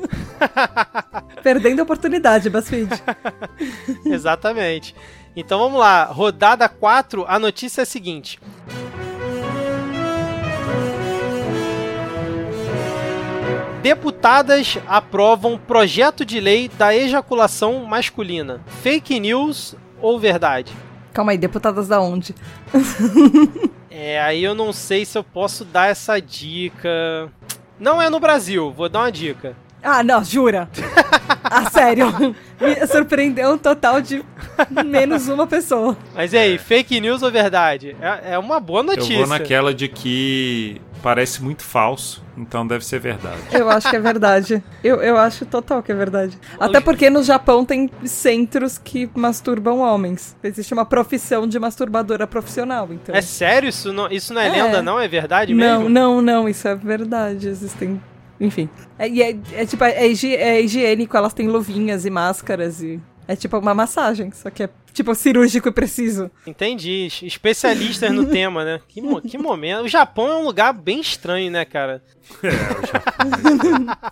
Perdendo 1.42 1.80
a 1.80 1.82
oportunidade, 1.82 2.50
BuzzFeed. 2.50 2.90
Exatamente. 4.04 4.94
Então 5.34 5.58
vamos 5.58 5.80
lá, 5.80 6.04
rodada 6.04 6.68
4, 6.68 7.24
a 7.26 7.38
notícia 7.38 7.80
é 7.80 7.84
a 7.84 7.86
seguinte. 7.86 8.38
Deputadas 13.82 14.78
aprovam 14.86 15.58
projeto 15.58 16.24
de 16.24 16.38
lei 16.38 16.68
da 16.68 16.94
ejaculação 16.94 17.84
masculina. 17.86 18.60
Fake 18.82 19.18
news 19.18 19.74
ou 20.00 20.20
verdade? 20.20 20.72
Calma 21.12 21.32
aí, 21.32 21.38
deputadas 21.38 21.88
da 21.88 22.00
onde? 22.00 22.34
É, 23.94 24.20
aí 24.22 24.42
eu 24.42 24.54
não 24.54 24.72
sei 24.72 25.04
se 25.04 25.18
eu 25.18 25.22
posso 25.22 25.66
dar 25.66 25.90
essa 25.90 26.18
dica. 26.18 26.88
Não 27.78 28.00
é 28.00 28.08
no 28.08 28.18
Brasil, 28.18 28.72
vou 28.72 28.88
dar 28.88 29.00
uma 29.00 29.12
dica. 29.12 29.54
Ah, 29.82 30.02
não, 30.02 30.24
jura? 30.24 30.68
ah, 31.44 31.68
sério. 31.68 32.06
Me 32.60 32.86
surpreendeu 32.86 33.52
um 33.52 33.58
total 33.58 34.00
de 34.00 34.24
menos 34.84 35.28
uma 35.28 35.46
pessoa. 35.46 35.96
Mas 36.14 36.32
e 36.32 36.38
aí, 36.38 36.56
fake 36.56 37.00
news 37.00 37.22
ou 37.22 37.30
verdade? 37.30 37.94
É, 38.00 38.34
é 38.34 38.38
uma 38.38 38.60
boa 38.60 38.82
notícia. 38.82 39.12
Eu 39.12 39.18
vou 39.18 39.26
naquela 39.26 39.74
de 39.74 39.88
que 39.88 40.80
parece 41.02 41.42
muito 41.42 41.62
falso, 41.62 42.22
então 42.36 42.66
deve 42.66 42.84
ser 42.84 42.98
verdade. 43.00 43.40
Eu 43.52 43.68
acho 43.68 43.90
que 43.90 43.96
é 43.96 44.00
verdade. 44.00 44.62
Eu, 44.82 45.02
eu 45.02 45.18
acho 45.18 45.44
total 45.44 45.82
que 45.82 45.90
é 45.90 45.94
verdade. 45.94 46.38
Até 46.60 46.80
porque 46.80 47.10
no 47.10 47.22
Japão 47.22 47.64
tem 47.64 47.90
centros 48.04 48.78
que 48.78 49.10
masturbam 49.14 49.80
homens. 49.80 50.36
Existe 50.42 50.72
uma 50.72 50.84
profissão 50.84 51.46
de 51.46 51.58
masturbadora 51.58 52.26
profissional, 52.26 52.88
então. 52.92 53.14
É 53.14 53.20
sério? 53.20 53.68
Isso 53.68 53.92
não, 53.92 54.10
isso 54.10 54.32
não 54.32 54.40
é, 54.40 54.46
É. 54.46 54.62
lenda, 54.62 54.80
não? 54.82 55.00
É 55.00 55.08
verdade 55.08 55.52
não, 55.54 55.78
mesmo? 55.80 55.88
não, 55.88 56.22
não, 56.22 56.48
isso 56.48 56.66
é 56.68 56.74
verdade. 56.74 57.48
Existem. 57.48 58.00
Enfim. 58.40 58.68
É, 58.98 59.08
e 59.08 59.22
é, 59.22 59.36
é 59.52 59.66
tipo, 59.66 59.84
é, 59.84 60.06
higi- 60.06 60.34
é 60.36 60.60
higiênico, 60.60 61.16
elas 61.16 61.32
têm 61.34 61.48
luvinhas 61.48 62.04
e 62.06 62.10
máscaras 62.10 62.82
e. 62.82 63.00
É 63.28 63.36
tipo 63.36 63.56
uma 63.56 63.72
massagem, 63.72 64.32
só 64.32 64.50
que 64.50 64.64
é 64.64 64.68
tipo 64.92 65.14
cirúrgico 65.14 65.68
e 65.68 65.72
preciso. 65.72 66.30
Entendi. 66.46 67.08
Especialistas 67.22 68.10
no 68.12 68.26
tema, 68.30 68.64
né? 68.64 68.80
Que, 68.88 69.00
mo- 69.02 69.20
que 69.20 69.36
momento. 69.38 69.84
O 69.84 69.88
Japão 69.88 70.28
é 70.28 70.36
um 70.36 70.44
lugar 70.44 70.72
bem 70.72 71.00
estranho, 71.00 71.50
né, 71.50 71.64
cara? 71.64 72.02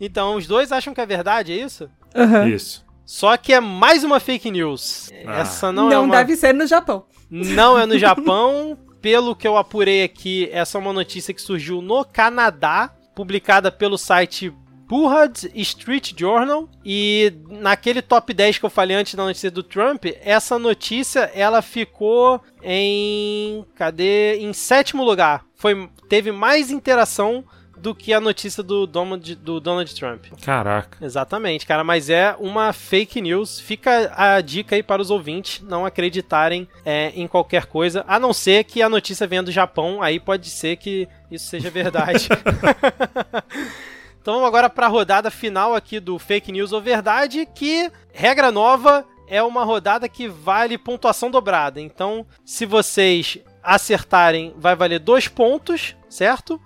então, 0.00 0.36
os 0.36 0.46
dois 0.46 0.72
acham 0.72 0.94
que 0.94 1.00
é 1.00 1.06
verdade, 1.06 1.52
é 1.52 1.56
isso? 1.56 1.88
Aham. 2.14 2.48
Isso. 2.48 2.84
Só 3.04 3.36
que 3.36 3.52
é 3.52 3.60
mais 3.60 4.04
uma 4.04 4.20
fake 4.20 4.50
news. 4.50 5.10
Ah. 5.26 5.40
Essa 5.40 5.72
não, 5.72 5.86
Não, 5.86 5.92
é 5.92 5.98
uma... 5.98 6.16
deve 6.16 6.36
ser 6.36 6.54
no 6.54 6.66
Japão. 6.66 7.04
Não 7.30 7.78
é 7.78 7.86
no 7.86 7.96
Japão. 7.98 8.78
Pelo 9.00 9.34
que 9.34 9.48
eu 9.48 9.56
apurei 9.56 10.04
aqui, 10.04 10.48
essa 10.52 10.76
é 10.76 10.80
uma 10.80 10.92
notícia 10.92 11.32
que 11.32 11.40
surgiu 11.40 11.80
no 11.80 12.04
Canadá, 12.04 12.94
publicada 13.14 13.72
pelo 13.72 13.96
site 13.96 14.52
Burrard 14.90 15.48
Street 15.54 16.12
Journal. 16.18 16.68
E 16.84 17.32
naquele 17.48 18.02
top 18.02 18.34
10 18.34 18.58
que 18.58 18.66
eu 18.66 18.70
falei 18.70 18.96
antes 18.96 19.14
da 19.14 19.24
notícia 19.24 19.50
do 19.50 19.62
Trump, 19.62 20.06
essa 20.20 20.58
notícia 20.58 21.30
ela 21.32 21.62
ficou 21.62 22.42
em. 22.60 23.64
Cadê? 23.76 24.38
Em 24.40 24.52
sétimo 24.52 25.04
lugar. 25.04 25.44
Foi, 25.54 25.88
teve 26.08 26.32
mais 26.32 26.72
interação 26.72 27.44
do 27.78 27.94
que 27.94 28.12
a 28.12 28.20
notícia 28.20 28.62
do 28.62 28.86
Donald, 28.86 29.34
do 29.36 29.60
Donald 29.60 29.94
Trump. 29.94 30.26
Caraca. 30.42 31.02
Exatamente, 31.02 31.64
cara, 31.64 31.82
mas 31.82 32.10
é 32.10 32.34
uma 32.38 32.72
fake 32.72 33.20
news. 33.22 33.58
Fica 33.58 34.12
a 34.14 34.40
dica 34.40 34.74
aí 34.74 34.82
para 34.82 35.00
os 35.00 35.10
ouvintes 35.10 35.62
não 35.62 35.86
acreditarem 35.86 36.68
é, 36.84 37.10
em 37.14 37.26
qualquer 37.26 37.66
coisa, 37.66 38.04
a 38.06 38.18
não 38.18 38.34
ser 38.34 38.64
que 38.64 38.82
a 38.82 38.88
notícia 38.88 39.26
venha 39.26 39.42
do 39.42 39.52
Japão, 39.52 40.02
aí 40.02 40.20
pode 40.20 40.50
ser 40.50 40.76
que 40.76 41.08
isso 41.30 41.46
seja 41.46 41.70
verdade. 41.70 42.28
então 44.20 44.34
vamos 44.34 44.48
agora 44.48 44.68
para 44.68 44.86
a 44.86 44.90
rodada 44.90 45.30
final 45.30 45.74
aqui 45.74 45.98
do 45.98 46.18
fake 46.18 46.52
news 46.52 46.72
ou 46.72 46.80
verdade, 46.80 47.46
que 47.54 47.90
regra 48.12 48.52
nova 48.52 49.06
é 49.26 49.42
uma 49.42 49.64
rodada 49.64 50.08
que 50.08 50.28
vale 50.28 50.76
pontuação 50.76 51.30
dobrada. 51.30 51.80
Então, 51.80 52.26
se 52.44 52.66
vocês 52.66 53.38
acertarem, 53.62 54.52
vai 54.58 54.74
valer 54.74 54.98
dois 54.98 55.28
pontos, 55.28 55.96
certo? 56.08 56.60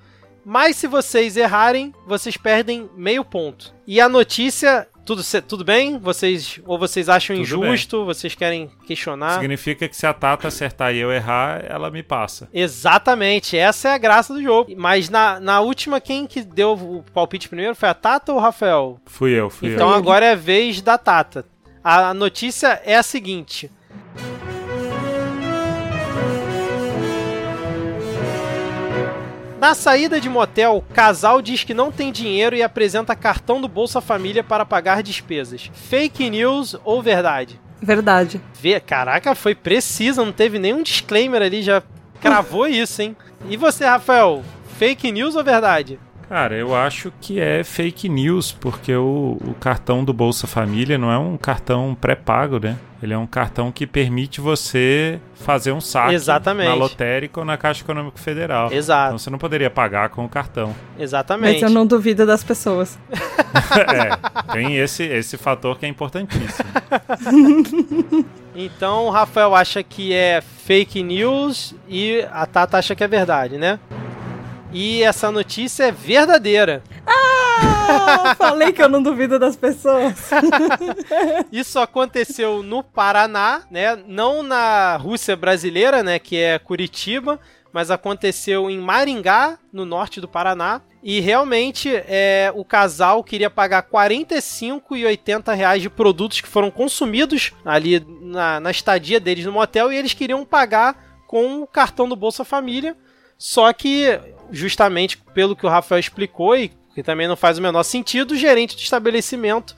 Mas 0.44 0.76
se 0.76 0.86
vocês 0.86 1.36
errarem, 1.36 1.94
vocês 2.06 2.36
perdem 2.36 2.90
meio 2.96 3.24
ponto. 3.24 3.74
E 3.86 4.00
a 4.00 4.08
notícia, 4.08 4.88
tudo, 5.04 5.22
tudo 5.46 5.64
bem? 5.64 5.98
Vocês 5.98 6.60
ou 6.64 6.78
vocês 6.78 7.08
acham 7.08 7.36
Tudo 7.36 7.42
injusto? 7.42 8.04
Vocês 8.04 8.34
querem 8.34 8.70
questionar? 8.86 9.34
Significa 9.34 9.88
que 9.88 9.96
se 9.96 10.06
a 10.06 10.12
Tata 10.14 10.48
acertar 10.48 10.94
e 10.94 10.98
eu 10.98 11.12
errar, 11.12 11.64
ela 11.68 11.90
me 11.90 12.02
passa. 12.02 12.48
Exatamente, 12.52 13.56
essa 13.56 13.88
é 13.88 13.92
a 13.92 13.98
graça 13.98 14.32
do 14.32 14.42
jogo. 14.42 14.72
Mas 14.76 15.08
na, 15.08 15.38
na 15.38 15.60
última, 15.60 16.00
quem 16.00 16.26
que 16.26 16.42
deu 16.42 16.72
o 16.72 17.04
palpite 17.12 17.48
primeiro? 17.48 17.74
Foi 17.74 17.88
a 17.88 17.94
Tata 17.94 18.32
ou 18.32 18.38
o 18.38 18.40
Rafael? 18.40 19.00
Fui 19.06 19.32
eu, 19.32 19.50
fui 19.50 19.72
Então 19.72 19.90
eu. 19.90 19.94
agora 19.94 20.26
é 20.26 20.32
a 20.32 20.36
vez 20.36 20.80
da 20.80 20.96
Tata. 20.96 21.44
A 21.82 22.14
notícia 22.14 22.80
é 22.84 22.96
a 22.96 23.02
seguinte. 23.02 23.70
Na 29.64 29.72
saída 29.74 30.20
de 30.20 30.28
motel, 30.28 30.84
casal 30.92 31.40
diz 31.40 31.64
que 31.64 31.72
não 31.72 31.90
tem 31.90 32.12
dinheiro 32.12 32.54
e 32.54 32.62
apresenta 32.62 33.16
cartão 33.16 33.62
do 33.62 33.66
Bolsa 33.66 33.98
Família 33.98 34.44
para 34.44 34.66
pagar 34.66 35.02
despesas. 35.02 35.70
Fake 35.72 36.28
news 36.28 36.76
ou 36.84 37.02
verdade? 37.02 37.58
Verdade. 37.80 38.42
Vê, 38.60 38.78
caraca, 38.78 39.34
foi 39.34 39.54
precisa, 39.54 40.22
não 40.22 40.32
teve 40.32 40.58
nenhum 40.58 40.82
disclaimer 40.82 41.40
ali, 41.40 41.62
já 41.62 41.82
cravou 42.20 42.68
isso, 42.68 43.00
hein? 43.00 43.16
E 43.48 43.56
você, 43.56 43.86
Rafael? 43.86 44.44
Fake 44.76 45.10
news 45.10 45.34
ou 45.34 45.42
verdade? 45.42 45.98
Cara, 46.28 46.54
eu 46.54 46.74
acho 46.74 47.12
que 47.20 47.38
é 47.38 47.62
fake 47.62 48.08
news, 48.08 48.52
porque 48.52 48.94
o, 48.94 49.38
o 49.44 49.54
cartão 49.60 50.04
do 50.04 50.12
Bolsa 50.12 50.46
Família 50.46 50.96
não 50.96 51.10
é 51.10 51.18
um 51.18 51.36
cartão 51.36 51.96
pré-pago, 51.98 52.58
né? 52.58 52.76
Ele 53.02 53.12
é 53.12 53.18
um 53.18 53.26
cartão 53.26 53.70
que 53.70 53.86
permite 53.86 54.40
você 54.40 55.20
fazer 55.34 55.72
um 55.72 55.80
saque 55.80 56.14
Exatamente. 56.14 56.68
na 56.68 56.74
lotérica 56.74 57.40
ou 57.40 57.44
na 57.44 57.58
Caixa 57.58 57.82
Econômica 57.82 58.16
Federal. 58.16 58.66
Então 58.68 58.78
Exato, 58.78 59.18
você 59.18 59.28
não 59.28 59.38
poderia 59.38 59.68
pagar 59.68 60.08
com 60.08 60.24
o 60.24 60.28
cartão. 60.28 60.74
exatamente. 60.98 61.60
Mas 61.60 61.62
eu 61.62 61.68
não 61.68 61.86
duvido 61.86 62.24
das 62.24 62.42
pessoas. 62.42 62.98
é, 63.12 64.52
tem 64.52 64.78
esse, 64.78 65.02
esse 65.02 65.36
fator 65.36 65.78
que 65.78 65.84
é 65.84 65.88
importantíssimo. 65.88 66.68
Então 68.54 69.06
o 69.06 69.10
Rafael 69.10 69.52
acha 69.54 69.82
que 69.82 70.12
é 70.12 70.40
fake 70.40 71.02
news 71.02 71.74
e 71.88 72.24
a 72.32 72.46
Tata 72.46 72.78
acha 72.78 72.94
que 72.94 73.02
é 73.02 73.08
verdade, 73.08 73.58
né? 73.58 73.80
E 74.74 75.04
essa 75.04 75.30
notícia 75.30 75.84
é 75.84 75.92
verdadeira. 75.92 76.82
Ah, 77.06 78.34
falei 78.36 78.72
que 78.72 78.82
eu 78.82 78.88
não 78.88 79.00
duvido 79.00 79.38
das 79.38 79.54
pessoas. 79.54 80.30
Isso 81.52 81.78
aconteceu 81.78 82.60
no 82.60 82.82
Paraná, 82.82 83.62
né? 83.70 83.94
Não 84.08 84.42
na 84.42 84.96
Rússia 84.96 85.36
brasileira, 85.36 86.02
né? 86.02 86.18
Que 86.18 86.38
é 86.38 86.58
Curitiba, 86.58 87.38
mas 87.72 87.88
aconteceu 87.88 88.68
em 88.68 88.80
Maringá, 88.80 89.58
no 89.72 89.84
norte 89.84 90.20
do 90.20 90.26
Paraná. 90.26 90.82
E 91.04 91.20
realmente 91.20 91.94
é, 91.94 92.50
o 92.52 92.64
casal 92.64 93.22
queria 93.22 93.50
pagar 93.50 93.88
45,80 93.88 95.54
reais 95.54 95.82
de 95.82 95.88
produtos 95.88 96.40
que 96.40 96.48
foram 96.48 96.70
consumidos 96.70 97.52
ali 97.64 98.04
na, 98.22 98.58
na 98.58 98.72
estadia 98.72 99.20
deles 99.20 99.44
no 99.44 99.52
motel 99.52 99.92
e 99.92 99.96
eles 99.96 100.14
queriam 100.14 100.44
pagar 100.44 101.20
com 101.28 101.62
o 101.62 101.66
cartão 101.66 102.08
do 102.08 102.16
Bolsa 102.16 102.44
Família. 102.44 102.96
Só 103.36 103.72
que, 103.72 104.18
justamente 104.50 105.18
pelo 105.34 105.54
que 105.56 105.66
o 105.66 105.68
Rafael 105.68 105.98
explicou 105.98 106.56
e 106.56 106.70
que 106.94 107.02
também 107.02 107.26
não 107.26 107.36
faz 107.36 107.58
o 107.58 107.62
menor 107.62 107.82
sentido, 107.82 108.32
o 108.32 108.36
gerente 108.36 108.76
do 108.76 108.80
estabelecimento 108.82 109.74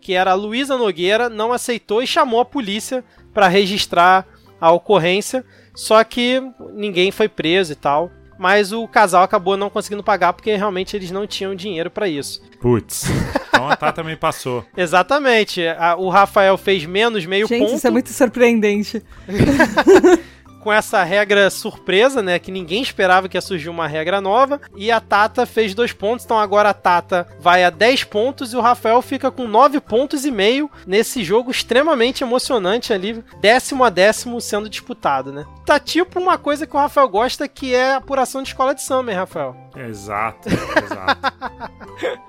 que 0.00 0.14
era 0.14 0.30
a 0.30 0.34
Luísa 0.34 0.78
Nogueira, 0.78 1.28
não 1.28 1.52
aceitou 1.52 2.02
e 2.02 2.06
chamou 2.06 2.40
a 2.40 2.44
polícia 2.44 3.04
para 3.34 3.48
registrar 3.48 4.26
a 4.58 4.72
ocorrência. 4.72 5.44
Só 5.74 6.02
que 6.02 6.40
ninguém 6.72 7.10
foi 7.10 7.28
preso 7.28 7.72
e 7.72 7.74
tal. 7.74 8.10
Mas 8.38 8.72
o 8.72 8.88
casal 8.88 9.22
acabou 9.22 9.58
não 9.58 9.68
conseguindo 9.68 10.02
pagar 10.02 10.32
porque 10.32 10.56
realmente 10.56 10.96
eles 10.96 11.10
não 11.10 11.26
tinham 11.26 11.54
dinheiro 11.54 11.90
para 11.90 12.08
isso. 12.08 12.40
Putz. 12.62 13.04
Então 13.48 13.68
a 13.68 13.76
Tata 13.76 14.02
me 14.02 14.16
passou. 14.16 14.64
Exatamente. 14.74 15.66
a- 15.66 15.96
o 15.96 16.08
Rafael 16.08 16.56
fez 16.56 16.86
menos 16.86 17.26
meio 17.26 17.46
Gente, 17.46 17.60
ponto. 17.66 17.74
isso 17.76 17.86
é 17.86 17.90
muito 17.90 18.08
surpreendente. 18.08 19.02
com 20.60 20.72
essa 20.72 21.02
regra 21.02 21.50
surpresa, 21.50 22.22
né? 22.22 22.38
Que 22.38 22.50
ninguém 22.52 22.82
esperava 22.82 23.28
que 23.28 23.36
ia 23.36 23.40
surgir 23.40 23.68
uma 23.68 23.86
regra 23.86 24.20
nova. 24.20 24.60
E 24.76 24.90
a 24.90 25.00
Tata 25.00 25.46
fez 25.46 25.74
dois 25.74 25.92
pontos, 25.92 26.24
então 26.24 26.38
agora 26.38 26.70
a 26.70 26.74
Tata 26.74 27.26
vai 27.40 27.64
a 27.64 27.70
10 27.70 28.04
pontos 28.04 28.52
e 28.52 28.56
o 28.56 28.60
Rafael 28.60 29.00
fica 29.02 29.30
com 29.30 29.48
9 29.48 29.80
pontos 29.80 30.24
e 30.24 30.30
meio 30.30 30.70
nesse 30.86 31.24
jogo 31.24 31.50
extremamente 31.50 32.22
emocionante 32.22 32.92
ali, 32.92 33.24
décimo 33.40 33.84
a 33.84 33.90
décimo 33.90 34.40
sendo 34.40 34.68
disputado, 34.68 35.32
né? 35.32 35.46
Tá 35.64 35.78
tipo 35.78 36.20
uma 36.20 36.36
coisa 36.36 36.66
que 36.66 36.76
o 36.76 36.78
Rafael 36.78 37.08
gosta, 37.08 37.48
que 37.48 37.74
é 37.74 37.94
apuração 37.94 38.42
de 38.42 38.48
escola 38.48 38.74
de 38.74 38.82
samba, 38.82 39.10
hein, 39.10 39.16
Rafael? 39.18 39.56
Exato, 39.76 40.48
exato. 40.82 41.32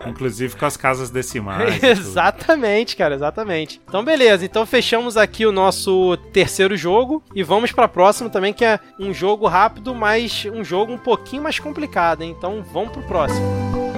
Inclusive 0.06 0.56
com 0.56 0.66
as 0.66 0.78
casas 0.78 1.10
decimais. 1.10 1.82
exatamente, 1.84 2.96
cara, 2.96 3.16
exatamente. 3.16 3.82
Então, 3.88 4.04
beleza. 4.04 4.46
Então, 4.46 4.66
fechamos 4.66 5.18
aqui 5.18 5.46
o 5.46 5.52
nosso 5.52 6.18
terceiro 6.34 6.76
jogo 6.76 7.24
e 7.36 7.44
vamos 7.44 7.72
pra 7.72 7.88
próximo 7.88 8.30
também, 8.30 8.54
que 8.54 8.66
é 8.66 8.80
um 9.00 9.14
jogo 9.14 9.48
rápido, 9.48 9.94
mas 9.94 10.46
um 10.54 10.64
jogo 10.64 10.94
um 10.94 10.98
pouquinho 10.98 11.44
mais 11.44 11.60
complicado, 11.60 12.22
hein? 12.22 12.34
Então, 12.38 12.64
vamos 12.72 12.92
pro 12.92 13.04
próximo. 13.04 13.91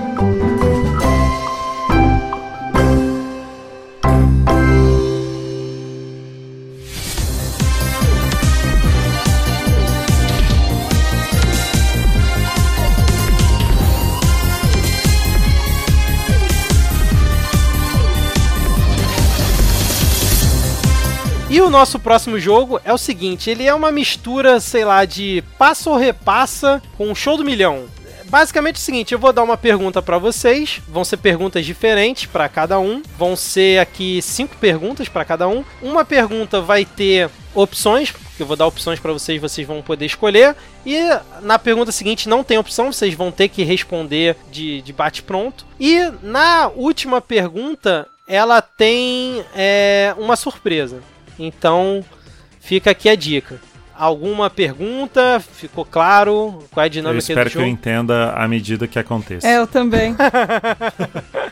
E 21.54 21.62
o 21.62 21.70
nosso 21.70 22.00
próximo 22.00 22.40
jogo 22.40 22.82
é 22.84 22.92
o 22.92 22.98
seguinte: 22.98 23.48
ele 23.48 23.64
é 23.64 23.74
uma 23.76 23.92
mistura, 23.92 24.60
sei 24.60 24.84
lá, 24.84 25.06
de 25.06 25.44
passa 25.56 25.88
ou 25.88 25.96
repassa 25.96 26.82
com 26.98 27.12
um 27.12 27.14
show 27.14 27.38
do 27.38 27.46
milhão. 27.46 27.86
Basicamente 28.26 28.78
é 28.78 28.80
o 28.80 28.82
seguinte, 28.82 29.12
eu 29.12 29.20
vou 29.20 29.32
dar 29.32 29.44
uma 29.44 29.56
pergunta 29.56 30.02
pra 30.02 30.18
vocês, 30.18 30.82
vão 30.88 31.06
ser 31.06 31.18
perguntas 31.18 31.64
diferentes 31.64 32.26
pra 32.26 32.50
cada 32.50 32.80
um, 32.80 33.04
vão 33.20 33.36
ser 33.36 33.80
aqui 33.80 34.20
cinco 34.24 34.58
perguntas 34.58 35.08
pra 35.08 35.24
cada 35.24 35.48
um. 35.48 35.64
Uma 35.80 36.04
pergunta 36.04 36.60
vai 36.60 36.86
ter 36.86 37.30
opções, 37.54 38.12
eu 38.40 38.48
vou 38.48 38.58
dar 38.58 38.66
opções 38.66 39.00
pra 39.00 39.14
vocês, 39.14 39.40
vocês 39.40 39.68
vão 39.68 39.84
poder 39.84 40.08
escolher. 40.08 40.56
E 40.84 40.98
na 41.44 41.60
pergunta 41.60 41.92
seguinte 41.92 42.28
não 42.28 42.44
tem 42.44 42.58
opção, 42.58 42.92
vocês 42.92 43.14
vão 43.14 43.32
ter 43.32 43.50
que 43.50 43.62
responder 43.62 44.36
de, 44.52 44.82
de 44.82 44.92
bate 44.92 45.22
pronto. 45.22 45.68
E 45.80 46.12
na 46.24 46.72
última 46.76 47.22
pergunta 47.22 48.08
ela 48.28 48.60
tem 48.60 49.46
é, 49.54 50.16
uma 50.18 50.36
surpresa. 50.36 51.13
Então, 51.38 52.04
fica 52.60 52.92
aqui 52.92 53.10
a 53.10 53.16
dica. 53.16 53.60
Alguma 53.96 54.50
pergunta? 54.50 55.40
Ficou 55.40 55.86
claro? 55.86 56.64
Qual 56.72 56.82
é 56.82 56.86
a 56.86 56.88
Eu 56.88 56.90
dinâmica 56.90 57.20
espero 57.20 57.50
do 57.50 57.52
que 57.52 57.58
eu 57.58 57.62
jogo? 57.62 57.72
entenda 57.72 58.32
à 58.34 58.48
medida 58.48 58.88
que 58.88 58.98
aconteça. 58.98 59.48
É, 59.48 59.58
eu 59.58 59.68
também. 59.68 60.16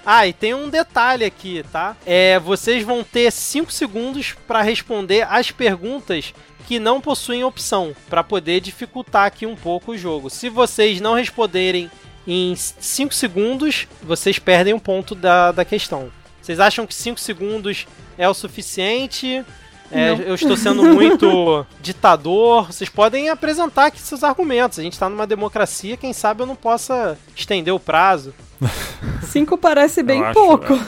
Ah, 0.03 0.25
e 0.27 0.33
tem 0.33 0.51
um 0.53 0.67
detalhe 0.67 1.23
aqui, 1.23 1.63
tá? 1.71 1.95
É, 2.05 2.39
vocês 2.39 2.83
vão 2.83 3.03
ter 3.03 3.31
5 3.31 3.71
segundos 3.71 4.35
para 4.47 4.63
responder 4.63 5.27
as 5.29 5.51
perguntas 5.51 6.33
que 6.67 6.79
não 6.79 6.99
possuem 6.99 7.43
opção, 7.43 7.95
para 8.09 8.23
poder 8.23 8.61
dificultar 8.61 9.25
aqui 9.27 9.45
um 9.45 9.55
pouco 9.55 9.91
o 9.91 9.97
jogo. 9.97 10.27
Se 10.29 10.49
vocês 10.49 10.99
não 10.99 11.13
responderem 11.13 11.89
em 12.27 12.55
5 12.55 13.13
segundos, 13.13 13.87
vocês 14.01 14.39
perdem 14.39 14.73
um 14.73 14.79
ponto 14.79 15.13
da, 15.13 15.51
da 15.51 15.63
questão. 15.63 16.11
Vocês 16.41 16.59
acham 16.59 16.87
que 16.87 16.95
5 16.95 17.19
segundos 17.19 17.85
é 18.17 18.27
o 18.27 18.33
suficiente? 18.33 19.45
É, 19.91 20.11
eu 20.29 20.35
estou 20.35 20.55
sendo 20.55 20.83
muito 20.83 21.65
ditador. 21.81 22.67
Vocês 22.71 22.89
podem 22.89 23.29
apresentar 23.29 23.87
aqui 23.87 23.99
seus 23.99 24.23
argumentos. 24.23 24.79
A 24.79 24.83
gente 24.83 24.93
está 24.93 25.09
numa 25.09 25.27
democracia, 25.27 25.97
quem 25.97 26.13
sabe 26.13 26.41
eu 26.43 26.45
não 26.47 26.55
possa 26.55 27.17
estender 27.35 27.73
o 27.73 27.79
prazo. 27.79 28.33
Cinco 29.23 29.57
parece 29.57 30.03
bem 30.03 30.19
Eu 30.19 30.25
acho- 30.25 30.33
pouco. 30.33 30.79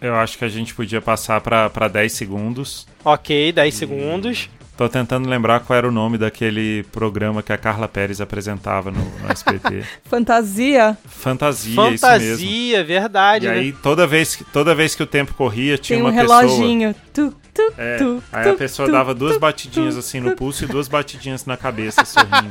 Eu 0.00 0.14
acho 0.16 0.36
que 0.38 0.44
a 0.44 0.48
gente 0.48 0.74
podia 0.74 1.00
passar 1.00 1.40
pra 1.40 1.88
10 1.88 2.12
segundos. 2.12 2.86
Ok, 3.04 3.52
10 3.52 3.74
segundos. 3.74 4.48
Tô 4.80 4.88
tentando 4.88 5.28
lembrar 5.28 5.60
qual 5.60 5.76
era 5.76 5.86
o 5.86 5.90
nome 5.92 6.16
daquele 6.16 6.84
programa 6.84 7.42
que 7.42 7.52
a 7.52 7.58
Carla 7.58 7.86
Pérez 7.86 8.18
apresentava 8.18 8.90
no, 8.90 8.98
no 9.04 9.30
SBT. 9.30 9.84
Fantasia. 10.08 10.96
Fantasia, 11.06 11.70
isso 11.72 11.82
mesmo. 11.82 11.98
Fantasia, 11.98 12.82
verdade. 12.84 13.44
E 13.44 13.48
né? 13.50 13.54
aí, 13.56 13.72
toda 13.72 14.06
vez, 14.06 14.36
que- 14.36 14.44
toda 14.44 14.74
vez 14.74 14.94
que 14.94 15.02
o 15.02 15.06
tempo 15.06 15.34
corria, 15.34 15.76
tinha 15.76 15.98
Tem 15.98 16.02
um 16.02 16.08
uma 16.10 16.18
pessoa. 16.18 16.40
reloginho. 16.40 16.94
Tu, 17.12 17.30
tu, 17.52 17.72
É, 17.76 17.98
tu, 17.98 18.22
aí 18.32 18.44
tu, 18.44 18.48
a 18.48 18.54
pessoa 18.54 18.88
tu, 18.88 18.92
dava 18.92 19.14
duas 19.14 19.34
tu, 19.34 19.40
batidinhas 19.40 19.96
tu, 19.96 19.98
assim 20.00 20.18
no 20.18 20.30
tu. 20.30 20.36
pulso 20.36 20.64
e 20.64 20.66
duas 20.66 20.88
batidinhas 20.88 21.44
na 21.44 21.58
cabeça, 21.58 22.02
sorrindo. 22.06 22.48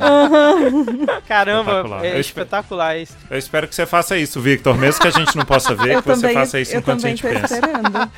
Caramba, 1.27 1.71
Espetacular. 1.71 2.05
é 2.05 2.15
Eu 2.15 2.19
espetacular 2.19 2.97
isso. 2.99 3.17
Eu 3.31 3.37
espero 3.39 3.67
que 3.67 3.73
você 3.73 3.87
faça 3.87 4.15
isso, 4.15 4.39
Victor. 4.39 4.77
Mesmo 4.77 5.01
que 5.01 5.07
a 5.07 5.11
gente 5.11 5.35
não 5.35 5.45
possa 5.45 5.73
ver, 5.73 5.93
Eu 5.95 6.03
que 6.03 6.07
você 6.09 6.21
também, 6.21 6.35
faça 6.35 6.59
isso 6.59 6.77
enquanto 6.77 6.99
a 6.99 7.01
também 7.01 7.15
gente 7.17 7.23
tô 7.33 7.41
pensa. 7.41 7.55
esperando. 7.55 8.11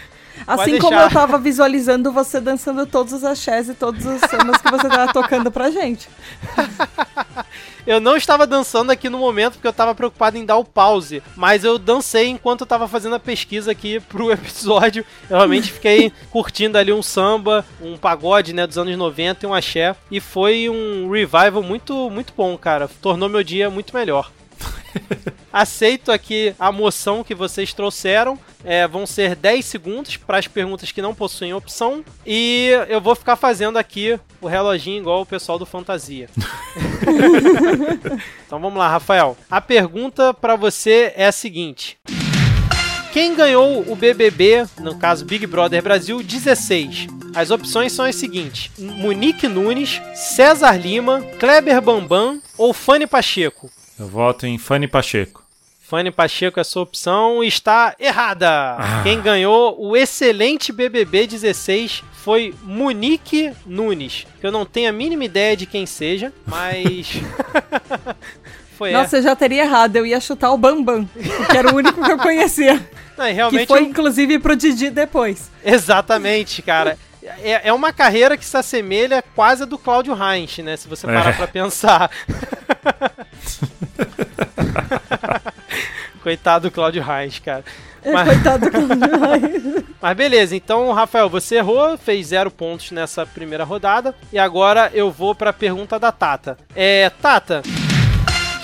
Assim 0.46 0.80
como 0.80 1.00
eu 1.00 1.10
tava 1.10 1.38
visualizando 1.38 2.12
você 2.12 2.40
dançando 2.40 2.86
todos 2.86 3.14
os 3.14 3.24
axés 3.24 3.70
e 3.70 3.74
todos 3.74 4.06
os 4.06 4.22
sambas 4.22 4.62
que 4.62 4.72
você 4.72 4.88
tava 4.88 5.12
tocando 5.14 5.52
pra 5.52 5.70
gente. 5.70 6.10
Eu 7.86 8.00
não 8.00 8.16
estava 8.16 8.46
dançando 8.46 8.92
aqui 8.92 9.10
no 9.10 9.18
momento 9.18 9.54
porque 9.54 9.68
eu 9.68 9.72
estava 9.72 9.96
preocupado 9.96 10.38
em 10.38 10.46
dar 10.46 10.58
o 10.58 10.64
pause, 10.64 11.24
mas 11.36 11.64
eu 11.64 11.80
dancei 11.80 12.28
enquanto 12.28 12.62
eu 12.62 12.66
estava 12.66 12.88
fazendo 12.88 13.16
a 13.16 13.20
pesquisa 13.20 13.72
aqui 13.72 14.00
pro 14.00 14.30
episódio. 14.32 15.04
Eu 15.30 15.38
realmente 15.38 15.72
fiquei 15.72 16.12
curtindo 16.30 16.78
ali 16.78 16.94
um 16.94 17.02
samba, 17.02 17.66
um 17.82 17.98
pagode, 17.98 18.54
né, 18.54 18.68
dos 18.68 18.78
anos 18.78 18.96
90 18.96 19.46
e 19.46 19.50
um 19.50 19.54
axé, 19.54 19.96
e 20.12 20.20
foi 20.20 20.70
um 20.70 21.10
revival 21.10 21.64
muito 21.64 22.10
muito 22.12 22.34
bom, 22.38 22.56
cara. 22.58 22.88
Tornou 23.02 23.28
meu 23.28 23.44
dia 23.44 23.70
muito 23.70 23.96
melhor. 23.96 24.32
Aceito 25.52 26.12
aqui 26.12 26.56
a 26.58 26.72
moção 26.72 27.24
que 27.24 27.36
vocês 27.36 27.74
trouxeram. 27.74 28.40
É, 28.64 28.88
vão 28.88 29.06
ser 29.06 29.36
10 29.36 29.66
segundos 29.66 30.18
para 30.18 30.38
as 30.38 30.48
perguntas 30.48 30.92
que 30.92 31.02
não 31.02 31.14
possuem 31.14 31.54
opção. 31.54 32.04
E 32.26 32.70
eu 32.88 33.02
vou 33.02 33.16
ficar 33.16 33.36
fazendo 33.36 33.78
aqui 33.78 34.20
o 34.40 34.48
reloginho 34.48 35.02
igual 35.02 35.22
o 35.22 35.26
pessoal 35.26 35.60
do 35.60 35.66
Fantasia. 35.66 36.30
então 38.46 38.60
vamos 38.60 38.78
lá, 38.78 38.88
Rafael. 38.88 39.36
A 39.50 39.60
pergunta 39.60 40.34
para 40.34 40.56
você 40.56 41.12
é 41.16 41.26
a 41.26 41.32
seguinte: 41.32 41.98
Quem 43.12 43.36
ganhou 43.36 43.84
o 43.88 43.96
BBB, 43.96 44.66
no 44.80 44.98
caso 44.98 45.26
Big 45.26 45.46
Brother 45.48 45.84
Brasil 45.84 46.24
16? 46.24 47.08
As 47.36 47.50
opções 47.50 47.92
são 47.92 48.06
as 48.06 48.16
seguintes: 48.16 48.72
Monique 48.78 49.48
Nunes, 49.48 50.02
César 50.14 50.78
Lima, 50.78 51.22
Kleber 51.40 51.82
Bambam 51.82 52.42
ou 52.58 52.74
Fanny 52.74 53.08
Pacheco? 53.08 53.72
Eu 54.02 54.08
voto 54.08 54.48
em 54.48 54.58
Fanny 54.58 54.88
Pacheco. 54.88 55.44
Fanny 55.88 56.10
Pacheco, 56.10 56.60
a 56.60 56.64
sua 56.64 56.82
opção 56.82 57.44
está 57.44 57.96
errada. 58.00 58.78
Quem 59.04 59.22
ganhou 59.22 59.76
o 59.80 59.96
excelente 59.96 60.72
BBB 60.72 61.28
16 61.28 62.04
foi 62.14 62.52
Monique 62.64 63.52
Nunes. 63.64 64.26
Que 64.40 64.48
eu 64.48 64.52
não 64.52 64.66
tenho 64.66 64.90
a 64.90 64.92
mínima 64.92 65.24
ideia 65.26 65.56
de 65.56 65.68
quem 65.68 65.86
seja, 65.86 66.34
mas. 66.48 67.12
foi 68.76 68.92
Nossa, 68.92 69.18
eu 69.18 69.22
já 69.22 69.36
teria 69.36 69.62
errado. 69.66 69.98
Eu 69.98 70.06
ia 70.06 70.20
chutar 70.20 70.52
o 70.52 70.58
Bambam, 70.58 71.08
que 71.52 71.56
era 71.56 71.72
o 71.72 71.76
único 71.76 72.04
que 72.04 72.12
eu 72.12 72.18
conhecia. 72.18 72.74
Não, 73.16 73.26
e 73.28 73.30
Que 73.30 73.36
realmente. 73.36 73.68
foi, 73.68 73.82
eu- 73.82 73.86
inclusive, 73.86 74.40
pro 74.40 74.56
Didi 74.56 74.90
depois. 74.90 75.52
Exatamente, 75.64 76.64
cara. 76.64 76.98
É, 77.44 77.70
é 77.70 77.72
uma 77.74 77.94
carreira 77.94 78.36
que 78.36 78.44
se 78.44 78.58
assemelha 78.58 79.24
quase 79.36 79.62
a 79.62 79.66
do 79.68 79.78
Cláudio 79.78 80.12
Heinz, 80.20 80.58
né? 80.58 80.76
Se 80.76 80.88
você 80.88 81.06
parar 81.06 81.30
É. 81.30 81.34
pra 81.34 81.48
pensar. 81.48 82.10
Coitado 86.24 86.70
do 86.70 86.74
Cláudio 86.74 87.04
Heinz, 87.04 87.40
cara. 87.40 87.64
Mas- 88.06 88.28
Coitado 88.28 88.70
do 88.70 88.72
Cláudio. 88.72 89.86
Mas 90.02 90.18
beleza, 90.18 90.56
então, 90.56 90.92
Rafael, 90.92 91.30
você 91.30 91.58
errou, 91.58 91.96
fez 91.98 92.28
zero 92.28 92.50
pontos 92.50 92.90
nessa 92.92 93.26
primeira 93.26 93.64
rodada. 93.64 94.16
E 94.34 94.40
agora 94.40 94.90
eu 94.94 95.12
vou 95.12 95.36
pra 95.36 95.54
pergunta 95.54 96.00
da 96.00 96.12
Tata. 96.12 96.58
É, 96.76 97.10
Tata, 97.22 97.62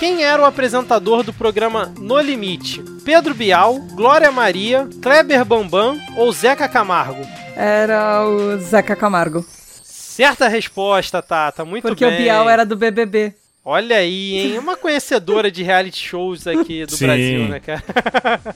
quem 0.00 0.24
era 0.24 0.42
o 0.42 0.44
apresentador 0.44 1.22
do 1.22 1.32
programa 1.32 1.92
No 1.98 2.18
Limite? 2.20 2.82
Pedro 3.04 3.34
Bial, 3.34 3.78
Glória 3.94 4.30
Maria, 4.32 4.88
Kleber 5.00 5.44
Bambam 5.44 5.96
ou 6.16 6.32
Zeca 6.32 6.68
Camargo? 6.68 7.24
Era 7.56 8.24
o 8.26 8.58
Zeca 8.58 8.96
Camargo. 8.96 9.44
Certa 9.82 10.48
resposta, 10.48 11.22
Tata, 11.22 11.64
muito 11.64 11.86
Porque 11.86 12.04
bem. 12.04 12.14
o 12.14 12.18
Bial 12.18 12.48
era 12.50 12.66
do 12.66 12.74
BBB. 12.76 13.32
Olha 13.64 13.96
aí, 13.96 14.38
hein? 14.38 14.58
Uma 14.58 14.76
conhecedora 14.76 15.50
de 15.50 15.62
reality 15.62 15.98
shows 16.06 16.46
aqui 16.46 16.86
do 16.86 16.96
Sim. 16.96 17.06
Brasil, 17.06 17.48
né, 17.48 17.60
cara? 17.60 17.82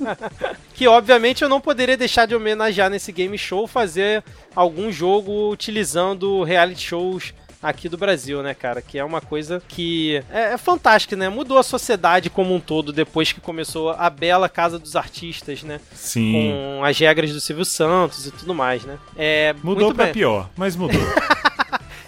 que 0.74 0.88
obviamente 0.88 1.42
eu 1.42 1.48
não 1.48 1.60
poderia 1.60 1.96
deixar 1.96 2.26
de 2.26 2.34
homenagear 2.34 2.88
nesse 2.88 3.12
game 3.12 3.36
show 3.36 3.66
fazer 3.66 4.24
algum 4.56 4.90
jogo 4.90 5.50
utilizando 5.50 6.42
reality 6.42 6.80
shows 6.82 7.34
aqui 7.62 7.88
do 7.88 7.96
Brasil, 7.98 8.42
né, 8.42 8.54
cara? 8.54 8.82
Que 8.82 8.98
é 8.98 9.04
uma 9.04 9.20
coisa 9.20 9.62
que 9.68 10.22
é, 10.30 10.54
é 10.54 10.58
fantástica, 10.58 11.14
né? 11.14 11.28
Mudou 11.28 11.58
a 11.58 11.62
sociedade 11.62 12.28
como 12.28 12.54
um 12.54 12.58
todo 12.60 12.92
depois 12.92 13.32
que 13.32 13.40
começou 13.40 13.90
a 13.90 14.10
bela 14.10 14.48
Casa 14.48 14.78
dos 14.78 14.96
Artistas, 14.96 15.62
né? 15.62 15.78
Sim. 15.94 16.32
Com 16.32 16.84
as 16.84 16.98
regras 16.98 17.32
do 17.32 17.40
Silvio 17.40 17.64
Santos 17.64 18.26
e 18.26 18.30
tudo 18.30 18.54
mais, 18.54 18.82
né? 18.84 18.98
É, 19.16 19.54
Mudou 19.62 19.94
pra 19.94 20.06
bem. 20.06 20.14
pior, 20.14 20.50
mas 20.56 20.74
mudou. 20.74 21.00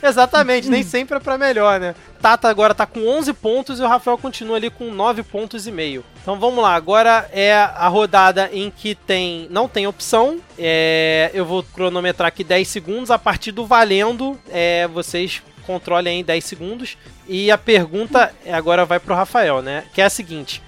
Exatamente, 0.04 0.68
nem 0.68 0.82
sempre 0.82 1.16
é 1.16 1.20
pra 1.20 1.38
melhor, 1.38 1.80
né? 1.80 1.94
Tata 2.20 2.48
agora 2.48 2.74
tá 2.74 2.84
com 2.84 3.06
11 3.06 3.32
pontos 3.32 3.80
e 3.80 3.82
o 3.82 3.88
Rafael 3.88 4.18
continua 4.18 4.56
ali 4.56 4.68
com 4.68 4.90
9 4.90 5.22
pontos 5.22 5.66
e 5.66 5.72
meio. 5.72 6.04
Então 6.20 6.38
vamos 6.38 6.62
lá, 6.62 6.74
agora 6.74 7.28
é 7.32 7.54
a 7.54 7.88
rodada 7.88 8.50
em 8.52 8.70
que 8.70 8.94
tem 8.94 9.46
não 9.50 9.66
tem 9.66 9.86
opção. 9.86 10.38
É, 10.58 11.30
eu 11.32 11.46
vou 11.46 11.62
cronometrar 11.62 12.28
aqui 12.28 12.44
10 12.44 12.68
segundos. 12.68 13.10
A 13.10 13.18
partir 13.18 13.50
do 13.50 13.64
valendo, 13.64 14.38
é, 14.50 14.86
vocês 14.88 15.42
controlem 15.66 16.18
aí 16.18 16.22
10 16.22 16.44
segundos. 16.44 16.98
E 17.26 17.50
a 17.50 17.56
pergunta 17.56 18.34
agora 18.52 18.84
vai 18.84 19.00
pro 19.00 19.14
Rafael, 19.14 19.62
né? 19.62 19.84
Que 19.94 20.02
é 20.02 20.04
a 20.04 20.10
seguinte. 20.10 20.62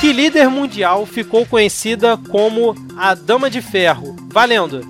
Que 0.00 0.12
líder 0.12 0.48
mundial 0.48 1.04
ficou 1.04 1.46
conhecida 1.46 2.18
como 2.30 2.74
a 2.96 3.14
Dama 3.14 3.50
de 3.50 3.60
Ferro? 3.60 4.16
Valendo! 4.30 4.80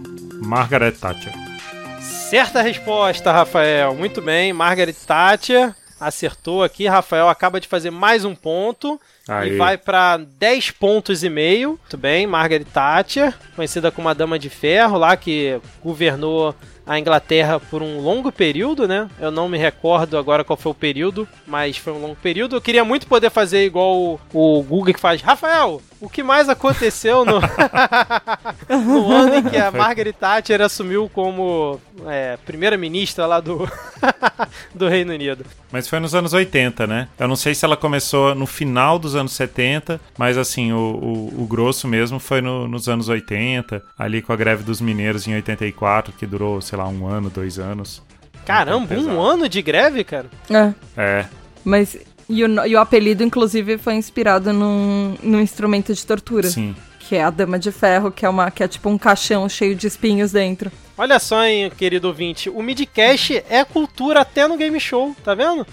Margaret 0.42 0.92
Thatcher. 0.92 1.39
Certa 2.30 2.62
resposta, 2.62 3.32
Rafael. 3.32 3.92
Muito 3.92 4.22
bem, 4.22 4.52
Margaret 4.52 4.92
Thatcher 4.92 5.74
acertou 5.98 6.62
aqui. 6.62 6.86
Rafael 6.86 7.28
acaba 7.28 7.60
de 7.60 7.66
fazer 7.66 7.90
mais 7.90 8.24
um 8.24 8.36
ponto 8.36 9.00
Aí. 9.26 9.50
e 9.50 9.56
vai 9.56 9.76
para 9.76 10.16
10 10.16 10.70
pontos 10.70 11.24
e 11.24 11.28
meio. 11.28 11.70
Muito 11.70 11.98
bem, 11.98 12.28
Margaret 12.28 12.62
Thatcher, 12.72 13.34
conhecida 13.56 13.90
como 13.90 14.08
a 14.08 14.14
Dama 14.14 14.38
de 14.38 14.48
Ferro, 14.48 14.96
lá 14.96 15.16
que 15.16 15.60
governou 15.82 16.54
a 16.86 17.00
Inglaterra 17.00 17.58
por 17.58 17.82
um 17.82 17.98
longo 17.98 18.30
período, 18.30 18.86
né? 18.86 19.10
Eu 19.20 19.32
não 19.32 19.48
me 19.48 19.58
recordo 19.58 20.16
agora 20.16 20.44
qual 20.44 20.56
foi 20.56 20.70
o 20.70 20.74
período, 20.74 21.26
mas 21.48 21.78
foi 21.78 21.92
um 21.92 22.00
longo 22.00 22.16
período. 22.16 22.54
Eu 22.54 22.60
queria 22.60 22.84
muito 22.84 23.08
poder 23.08 23.30
fazer 23.30 23.64
igual 23.64 23.96
o, 23.96 24.20
o 24.32 24.62
Google 24.62 24.94
que 24.94 25.00
faz. 25.00 25.20
Rafael, 25.20 25.82
o 26.00 26.08
que 26.08 26.22
mais 26.22 26.48
aconteceu 26.48 27.24
no, 27.24 27.40
no 28.68 29.12
ano 29.12 29.34
em 29.36 29.42
que 29.42 29.56
a 29.56 29.70
Margaret 29.70 30.12
Thatcher 30.12 30.60
assumiu 30.62 31.08
como 31.12 31.80
é, 32.06 32.36
primeira-ministra 32.44 33.26
lá 33.26 33.40
do, 33.40 33.68
do 34.74 34.88
Reino 34.88 35.12
Unido? 35.12 35.44
Mas 35.70 35.88
foi 35.88 36.00
nos 36.00 36.14
anos 36.14 36.32
80, 36.32 36.86
né? 36.86 37.08
Eu 37.18 37.28
não 37.28 37.36
sei 37.36 37.54
se 37.54 37.64
ela 37.64 37.76
começou 37.76 38.34
no 38.34 38.46
final 38.46 38.98
dos 38.98 39.14
anos 39.14 39.32
70, 39.32 40.00
mas 40.16 40.36
assim, 40.38 40.72
o, 40.72 40.76
o, 40.78 41.42
o 41.42 41.46
grosso 41.46 41.86
mesmo 41.86 42.18
foi 42.18 42.40
no- 42.40 42.66
nos 42.66 42.88
anos 42.88 43.08
80, 43.08 43.82
ali 43.98 44.22
com 44.22 44.32
a 44.32 44.36
greve 44.36 44.62
dos 44.62 44.80
mineiros 44.80 45.26
em 45.26 45.34
84, 45.34 46.12
que 46.12 46.26
durou, 46.26 46.60
sei 46.60 46.78
lá, 46.78 46.88
um 46.88 47.06
ano, 47.06 47.30
dois 47.30 47.58
anos. 47.58 48.02
Caramba, 48.46 48.94
um 48.94 49.20
ano 49.20 49.48
de 49.48 49.60
greve, 49.62 50.02
cara? 50.02 50.26
É, 50.50 50.72
É, 50.96 51.26
mas. 51.64 51.96
E 52.30 52.44
o, 52.44 52.66
e 52.66 52.76
o 52.76 52.78
apelido, 52.78 53.24
inclusive, 53.24 53.76
foi 53.76 53.94
inspirado 53.94 54.52
num, 54.52 55.16
num 55.20 55.40
instrumento 55.40 55.92
de 55.92 56.06
tortura. 56.06 56.48
sim. 56.48 56.74
Que 57.00 57.16
é 57.16 57.24
a 57.24 57.30
Dama 57.30 57.58
de 57.58 57.72
Ferro, 57.72 58.12
que 58.12 58.24
é, 58.24 58.28
uma, 58.28 58.52
que 58.52 58.62
é 58.62 58.68
tipo 58.68 58.88
um 58.88 58.96
caixão 58.96 59.48
cheio 59.48 59.74
de 59.74 59.84
espinhos 59.84 60.30
dentro. 60.30 60.70
Olha 60.96 61.18
só, 61.18 61.44
hein, 61.44 61.68
querido 61.76 62.06
ouvinte, 62.06 62.48
o 62.48 62.62
Midcast 62.62 63.42
é 63.48 63.64
cultura 63.64 64.20
até 64.20 64.46
no 64.46 64.56
game 64.56 64.78
show, 64.78 65.16
tá 65.24 65.34
vendo? 65.34 65.66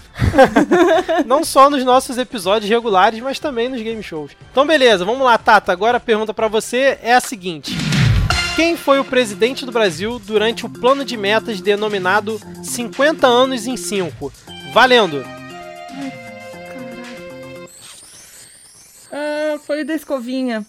Não 1.28 1.44
só 1.44 1.70
nos 1.70 1.84
nossos 1.84 2.18
episódios 2.18 2.68
regulares, 2.68 3.20
mas 3.20 3.38
também 3.38 3.70
nos 3.70 3.80
game 3.84 4.02
shows. 4.02 4.32
Então, 4.52 4.66
beleza, 4.66 5.06
vamos 5.06 5.24
lá, 5.24 5.38
Tata. 5.38 5.72
Agora 5.72 5.98
a 5.98 6.00
pergunta 6.00 6.34
pra 6.34 6.48
você 6.48 6.98
é 7.04 7.14
a 7.14 7.22
seguinte: 7.22 7.78
Quem 8.56 8.76
foi 8.76 9.00
o 9.00 9.06
presidente 9.06 9.64
do 9.64 9.72
Brasil 9.72 10.18
durante 10.18 10.66
o 10.66 10.70
plano 10.70 11.06
de 11.06 11.16
metas 11.16 11.62
denominado 11.62 12.42
50 12.64 13.28
anos 13.28 13.68
em 13.68 13.78
5? 13.78 14.34
Valendo! 14.74 15.37
Ah, 19.12 19.60
foi 19.66 19.82
o 19.82 19.86
da 19.86 19.96
escovinha. 19.96 20.66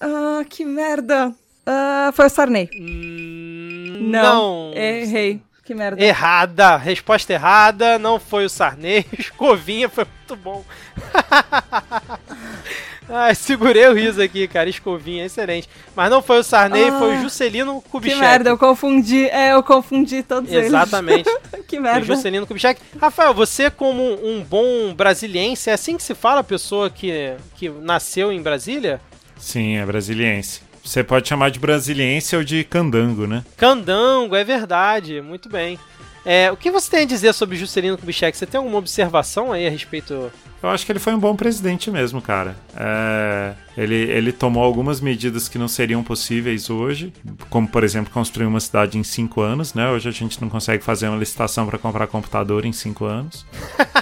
Ah, 0.00 0.44
que 0.48 0.64
merda. 0.64 1.32
Ah, 1.66 2.10
foi 2.14 2.26
o 2.26 2.30
Sarney. 2.30 2.68
Hum, 2.78 4.08
Não. 4.10 4.72
Errei. 4.74 5.40
Que 5.64 5.74
merda. 5.74 6.02
Errada, 6.02 6.76
resposta 6.76 7.32
errada, 7.32 7.96
não 7.96 8.18
foi 8.18 8.44
o 8.44 8.48
Sarney, 8.50 9.06
Escovinha 9.16 9.88
foi 9.88 10.04
muito 10.04 10.36
bom. 10.42 10.64
Ai, 13.08 13.34
segurei 13.34 13.86
o 13.88 13.92
riso 13.94 14.22
aqui, 14.22 14.46
cara, 14.48 14.70
Escovinha, 14.70 15.24
excelente. 15.26 15.68
Mas 15.94 16.10
não 16.10 16.22
foi 16.22 16.38
o 16.38 16.42
Sarney, 16.42 16.88
Ah, 16.88 16.98
foi 16.98 17.16
o 17.16 17.20
Juscelino 17.22 17.82
que 17.82 17.88
Kubitschek. 17.90 18.20
merda, 18.20 18.50
eu 18.50 18.56
confundi. 18.58 19.26
É, 19.26 19.52
eu 19.52 19.62
confundi 19.62 20.22
todos 20.22 20.50
Exatamente. 20.50 21.28
eles. 21.28 21.64
que 21.66 21.76
Foi 21.76 21.80
merda. 21.80 22.04
Juscelino 22.06 22.46
Kubitschek. 22.46 22.80
Rafael, 23.00 23.34
você 23.34 23.70
como 23.70 24.02
um 24.24 24.42
bom 24.42 24.94
brasiliense, 24.94 25.68
é 25.68 25.72
assim 25.72 25.96
que 25.96 26.02
se 26.02 26.14
fala 26.14 26.40
a 26.40 26.44
pessoa 26.44 26.88
que, 26.88 27.34
que 27.56 27.68
nasceu 27.68 28.32
em 28.32 28.40
Brasília? 28.40 29.00
Sim, 29.36 29.76
é 29.76 29.84
brasiliense. 29.84 30.62
Você 30.84 31.04
pode 31.04 31.28
chamar 31.28 31.50
de 31.50 31.58
brasiliense 31.60 32.34
ou 32.34 32.42
de 32.42 32.64
candango, 32.64 33.26
né? 33.26 33.44
Candango, 33.56 34.34
é 34.34 34.42
verdade, 34.44 35.20
muito 35.20 35.48
bem. 35.48 35.78
É, 36.24 36.50
o 36.52 36.56
que 36.56 36.70
você 36.70 36.90
tem 36.90 37.00
a 37.02 37.06
dizer 37.06 37.32
sobre 37.34 37.56
Juscelino 37.56 37.98
Kubitschek? 37.98 38.36
Você 38.36 38.46
tem 38.46 38.58
alguma 38.58 38.78
observação 38.78 39.52
aí 39.52 39.66
a 39.66 39.70
respeito 39.70 40.30
Eu 40.62 40.68
acho 40.68 40.86
que 40.86 40.92
ele 40.92 40.98
foi 41.00 41.12
um 41.12 41.18
bom 41.18 41.34
presidente 41.34 41.90
mesmo, 41.90 42.22
cara. 42.22 42.54
É, 42.76 43.52
ele, 43.76 43.96
ele 43.96 44.30
tomou 44.32 44.62
algumas 44.62 45.00
medidas 45.00 45.48
que 45.48 45.58
não 45.58 45.66
seriam 45.66 46.04
possíveis 46.04 46.70
hoje, 46.70 47.12
como, 47.50 47.66
por 47.66 47.82
exemplo, 47.82 48.12
construir 48.12 48.46
uma 48.46 48.60
cidade 48.60 48.96
em 48.96 49.02
cinco 49.02 49.40
anos, 49.40 49.74
né? 49.74 49.90
Hoje 49.90 50.08
a 50.08 50.12
gente 50.12 50.40
não 50.40 50.48
consegue 50.48 50.84
fazer 50.84 51.08
uma 51.08 51.18
licitação 51.18 51.66
para 51.66 51.78
comprar 51.78 52.06
computador 52.06 52.64
em 52.64 52.72
cinco 52.72 53.04
anos. 53.04 53.44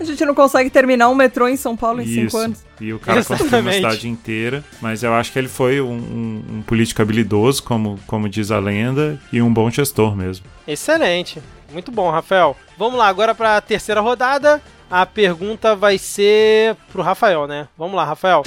A 0.00 0.02
gente 0.02 0.24
não 0.24 0.34
consegue 0.34 0.68
terminar 0.68 1.08
um 1.08 1.14
metrô 1.14 1.46
em 1.46 1.56
São 1.56 1.76
Paulo 1.76 2.00
em 2.00 2.06
cinco 2.06 2.26
Isso. 2.26 2.36
anos. 2.38 2.64
E 2.80 2.92
o 2.92 2.98
cara 2.98 3.22
construiu 3.22 3.60
uma 3.60 3.70
Exatamente. 3.70 3.76
cidade 3.76 4.08
inteira. 4.08 4.64
Mas 4.80 5.02
eu 5.04 5.14
acho 5.14 5.30
que 5.32 5.38
ele 5.38 5.46
foi 5.48 5.80
um, 5.80 5.92
um- 5.92 6.44
um 6.56 6.62
político 6.62 7.00
habilidoso, 7.00 7.62
como, 7.62 8.00
como 8.06 8.28
diz 8.28 8.50
a 8.50 8.58
lenda, 8.58 9.20
e 9.32 9.40
um 9.40 9.52
bom 9.52 9.70
gestor 9.70 10.16
mesmo. 10.16 10.44
Excelente. 10.66 11.40
Muito 11.72 11.92
bom, 11.92 12.10
Rafael. 12.10 12.56
Vamos 12.76 12.98
lá, 12.98 13.06
agora 13.06 13.32
para 13.34 13.58
a 13.58 13.60
terceira 13.60 14.00
rodada. 14.00 14.60
A 14.96 15.04
pergunta 15.04 15.74
vai 15.74 15.98
ser 15.98 16.76
pro 16.92 17.02
Rafael, 17.02 17.48
né? 17.48 17.66
Vamos 17.76 17.96
lá, 17.96 18.04
Rafael. 18.04 18.44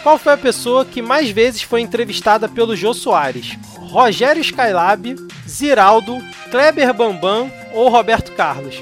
Qual 0.00 0.16
foi 0.16 0.32
a 0.34 0.38
pessoa 0.38 0.84
que 0.84 1.02
mais 1.02 1.28
vezes 1.30 1.60
foi 1.62 1.80
entrevistada 1.80 2.48
pelo 2.48 2.76
Jô 2.76 2.94
Soares? 2.94 3.58
Rogério 3.90 4.40
Skylab, 4.42 5.16
Ziraldo, 5.48 6.18
Kleber 6.52 6.94
Bambam 6.94 7.50
ou 7.74 7.88
Roberto 7.88 8.30
Carlos? 8.36 8.80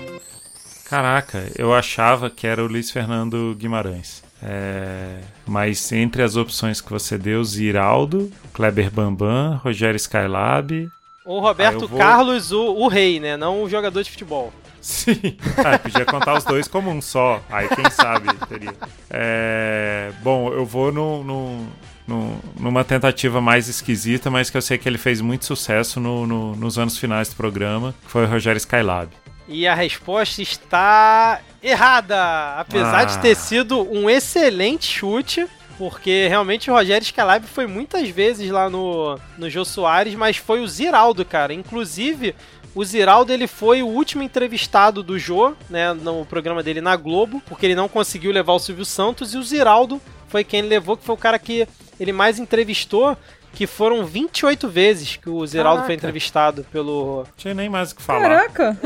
Caraca, 0.84 1.50
eu 1.56 1.72
achava 1.74 2.28
que 2.28 2.46
era 2.46 2.62
o 2.62 2.66
Luiz 2.66 2.90
Fernando 2.90 3.56
Guimarães. 3.58 4.22
É, 4.42 5.20
mas 5.46 5.90
entre 5.90 6.22
as 6.22 6.36
opções 6.36 6.82
que 6.82 6.90
você 6.90 7.16
deu, 7.16 7.42
Ziraldo, 7.44 8.30
Kleber 8.52 8.90
Bambam, 8.90 9.58
Rogério 9.64 9.96
Skylab. 9.96 10.86
Ou 11.24 11.40
Roberto 11.40 11.86
Ah, 11.86 11.88
vou- 11.88 11.98
Carlos, 11.98 12.52
o, 12.52 12.74
o 12.74 12.88
rei, 12.88 13.18
né? 13.20 13.38
Não 13.38 13.62
o 13.62 13.70
jogador 13.70 14.02
de 14.02 14.10
futebol. 14.10 14.52
Sim. 14.80 15.36
Ah, 15.64 15.78
podia 15.78 16.04
contar 16.04 16.34
os 16.36 16.44
dois 16.44 16.68
como 16.68 16.90
um 16.90 17.00
só. 17.00 17.42
Aí 17.50 17.68
quem 17.68 17.90
sabe 17.90 18.28
teria. 18.48 18.74
É, 19.10 20.10
bom, 20.22 20.52
eu 20.52 20.64
vou 20.64 20.92
no, 20.92 21.22
no- 21.24 21.66
no- 22.06 22.40
numa 22.58 22.84
tentativa 22.84 23.40
mais 23.40 23.68
esquisita, 23.68 24.30
mas 24.30 24.48
que 24.50 24.56
eu 24.56 24.62
sei 24.62 24.78
que 24.78 24.88
ele 24.88 24.98
fez 24.98 25.20
muito 25.20 25.44
sucesso 25.44 25.98
no- 26.00 26.26
no- 26.26 26.56
nos 26.56 26.78
anos 26.78 26.96
finais 26.98 27.28
do 27.28 27.36
programa, 27.36 27.94
que 28.04 28.10
foi 28.10 28.24
o 28.24 28.28
Rogério 28.28 28.58
Skylab. 28.58 29.10
E 29.48 29.66
a 29.66 29.74
resposta 29.74 30.42
está 30.42 31.40
errada! 31.62 32.54
Apesar 32.58 33.00
Ah. 33.00 33.04
de 33.04 33.18
ter 33.18 33.34
sido 33.34 33.80
um 33.90 34.08
excelente 34.08 34.86
chute, 34.86 35.46
porque 35.78 36.26
realmente 36.28 36.70
o 36.70 36.74
Rogério 36.74 37.06
Scalab 37.06 37.46
foi 37.46 37.66
muitas 37.68 38.08
vezes 38.10 38.50
lá 38.50 38.68
no, 38.68 39.16
no 39.38 39.48
Jô 39.48 39.64
Soares, 39.64 40.14
mas 40.16 40.36
foi 40.36 40.60
o 40.60 40.66
Ziraldo, 40.66 41.24
cara. 41.24 41.54
Inclusive, 41.54 42.34
o 42.74 42.84
Ziraldo 42.84 43.32
ele 43.32 43.46
foi 43.46 43.80
o 43.80 43.86
último 43.86 44.24
entrevistado 44.24 45.04
do 45.04 45.16
Jô, 45.16 45.54
né, 45.70 45.92
no 45.92 46.26
programa 46.26 46.64
dele 46.64 46.80
na 46.80 46.96
Globo, 46.96 47.40
porque 47.46 47.64
ele 47.64 47.76
não 47.76 47.88
conseguiu 47.88 48.32
levar 48.32 48.54
o 48.54 48.58
Silvio 48.58 48.84
Santos, 48.84 49.32
e 49.32 49.38
o 49.38 49.42
Ziraldo 49.42 50.00
foi 50.26 50.42
quem 50.42 50.62
levou, 50.62 50.96
que 50.96 51.04
foi 51.04 51.14
o 51.14 51.18
cara 51.18 51.38
que 51.38 51.66
ele 51.98 52.12
mais 52.12 52.40
entrevistou, 52.40 53.16
que 53.52 53.64
foram 53.66 54.04
28 54.04 54.68
vezes 54.68 55.16
que 55.16 55.30
o 55.30 55.46
Ziraldo 55.46 55.82
foi 55.82 55.88
Caraca. 55.88 55.94
entrevistado 55.94 56.66
pelo, 56.72 57.18
Não 57.18 57.32
tinha 57.36 57.54
nem 57.54 57.68
mais 57.68 57.92
o 57.92 57.96
que 57.96 58.02
falar. 58.02 58.20
Caraca. 58.20 58.78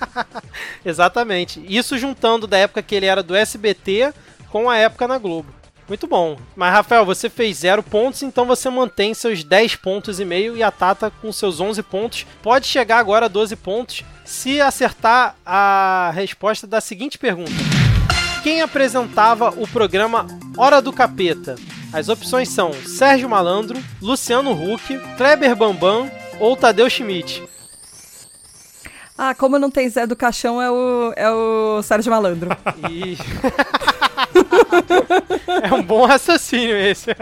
Exatamente. 0.84 1.62
Isso 1.68 1.98
juntando 1.98 2.46
da 2.46 2.56
época 2.56 2.82
que 2.82 2.94
ele 2.94 3.06
era 3.06 3.22
do 3.22 3.34
SBT 3.34 4.12
com 4.50 4.70
a 4.70 4.76
época 4.76 5.06
na 5.06 5.18
Globo. 5.18 5.63
Muito 5.88 6.06
bom. 6.06 6.38
Mas, 6.56 6.72
Rafael, 6.72 7.04
você 7.04 7.28
fez 7.28 7.58
zero 7.58 7.82
pontos, 7.82 8.22
então 8.22 8.46
você 8.46 8.70
mantém 8.70 9.12
seus 9.12 9.44
10 9.44 9.76
pontos 9.76 10.18
e 10.18 10.24
meio 10.24 10.56
e 10.56 10.62
a 10.62 10.70
Tata 10.70 11.10
com 11.10 11.30
seus 11.30 11.60
11 11.60 11.82
pontos. 11.82 12.26
Pode 12.42 12.66
chegar 12.66 12.98
agora 12.98 13.26
a 13.26 13.28
12 13.28 13.54
pontos 13.56 14.04
se 14.24 14.60
acertar 14.60 15.36
a 15.44 16.10
resposta 16.14 16.66
da 16.66 16.80
seguinte 16.80 17.18
pergunta. 17.18 17.52
Quem 18.42 18.62
apresentava 18.62 19.50
o 19.50 19.68
programa 19.68 20.26
Hora 20.56 20.80
do 20.80 20.92
Capeta? 20.92 21.56
As 21.92 22.08
opções 22.08 22.48
são 22.48 22.72
Sérgio 22.72 23.28
Malandro, 23.28 23.82
Luciano 24.00 24.52
Huck, 24.52 24.98
Kleber 25.16 25.54
Bambam 25.54 26.10
ou 26.40 26.56
Tadeu 26.56 26.88
Schmidt. 26.90 27.42
Ah, 29.16 29.34
como 29.34 29.60
não 29.60 29.70
tem 29.70 29.88
Zé 29.88 30.06
do 30.06 30.16
Caixão, 30.16 30.60
é 30.60 30.68
o, 30.70 31.12
é 31.14 31.30
o 31.30 31.80
Sérgio 31.82 32.10
Malandro. 32.10 32.50
E... 32.90 33.16
é 35.62 35.72
um 35.72 35.82
bom 35.82 36.04
raciocínio 36.04 36.76
esse. 36.76 37.14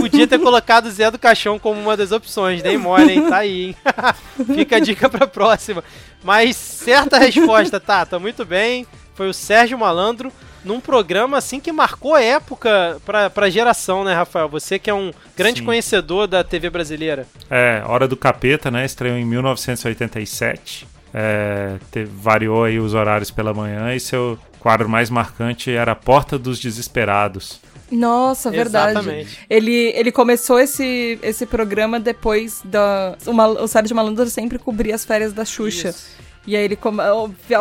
Podia 0.00 0.26
ter 0.26 0.38
colocado 0.38 0.90
Zé 0.90 1.10
do 1.10 1.18
Caixão 1.18 1.58
como 1.58 1.80
uma 1.80 1.96
das 1.96 2.12
opções, 2.12 2.62
nem 2.62 2.78
mole, 2.78 3.12
hein? 3.12 3.28
Tá 3.28 3.38
aí, 3.38 3.66
hein? 3.66 3.76
Fica 4.54 4.76
a 4.76 4.80
dica 4.80 5.08
pra 5.08 5.26
próxima. 5.26 5.82
Mas 6.22 6.56
certa 6.56 7.18
resposta, 7.18 7.78
tá, 7.78 8.04
tá 8.04 8.18
muito 8.18 8.44
bem. 8.44 8.86
Foi 9.14 9.28
o 9.28 9.34
Sérgio 9.34 9.78
Malandro 9.78 10.32
num 10.64 10.80
programa 10.80 11.38
assim 11.38 11.60
que 11.60 11.72
marcou 11.72 12.16
época 12.16 13.00
pra, 13.04 13.30
pra 13.30 13.50
geração, 13.50 14.04
né, 14.04 14.14
Rafael? 14.14 14.48
Você 14.48 14.78
que 14.78 14.90
é 14.90 14.94
um 14.94 15.12
grande 15.36 15.60
Sim. 15.60 15.66
conhecedor 15.66 16.26
da 16.26 16.44
TV 16.44 16.70
brasileira. 16.70 17.26
É, 17.50 17.82
Hora 17.86 18.06
do 18.06 18.16
Capeta, 18.16 18.70
né? 18.70 18.84
Estreou 18.84 19.16
em 19.16 19.24
1987. 19.24 20.86
É, 21.14 21.76
te- 21.90 22.04
variou 22.04 22.64
aí 22.64 22.78
os 22.78 22.94
horários 22.94 23.30
pela 23.30 23.54
manhã 23.54 23.94
e 23.94 24.00
seu 24.00 24.38
quadro 24.60 24.88
mais 24.88 25.08
marcante 25.10 25.70
era 25.70 25.94
Porta 25.94 26.38
dos 26.38 26.58
Desesperados. 26.58 27.60
Nossa, 27.90 28.50
verdade. 28.50 28.90
Exatamente. 28.98 29.38
Ele, 29.48 29.92
ele 29.96 30.12
começou 30.12 30.58
esse, 30.60 31.18
esse 31.22 31.46
programa 31.46 31.98
depois 31.98 32.60
da. 32.64 33.16
O, 33.26 33.32
Mal- 33.32 33.62
o 33.62 33.66
Sérgio 33.66 33.96
Malandro 33.96 34.26
sempre 34.28 34.58
cobria 34.58 34.94
as 34.94 35.04
férias 35.06 35.32
da 35.32 35.44
Xuxa. 35.44 35.88
Isso. 35.88 36.08
E 36.46 36.54
aí 36.56 36.64
ele, 36.64 36.78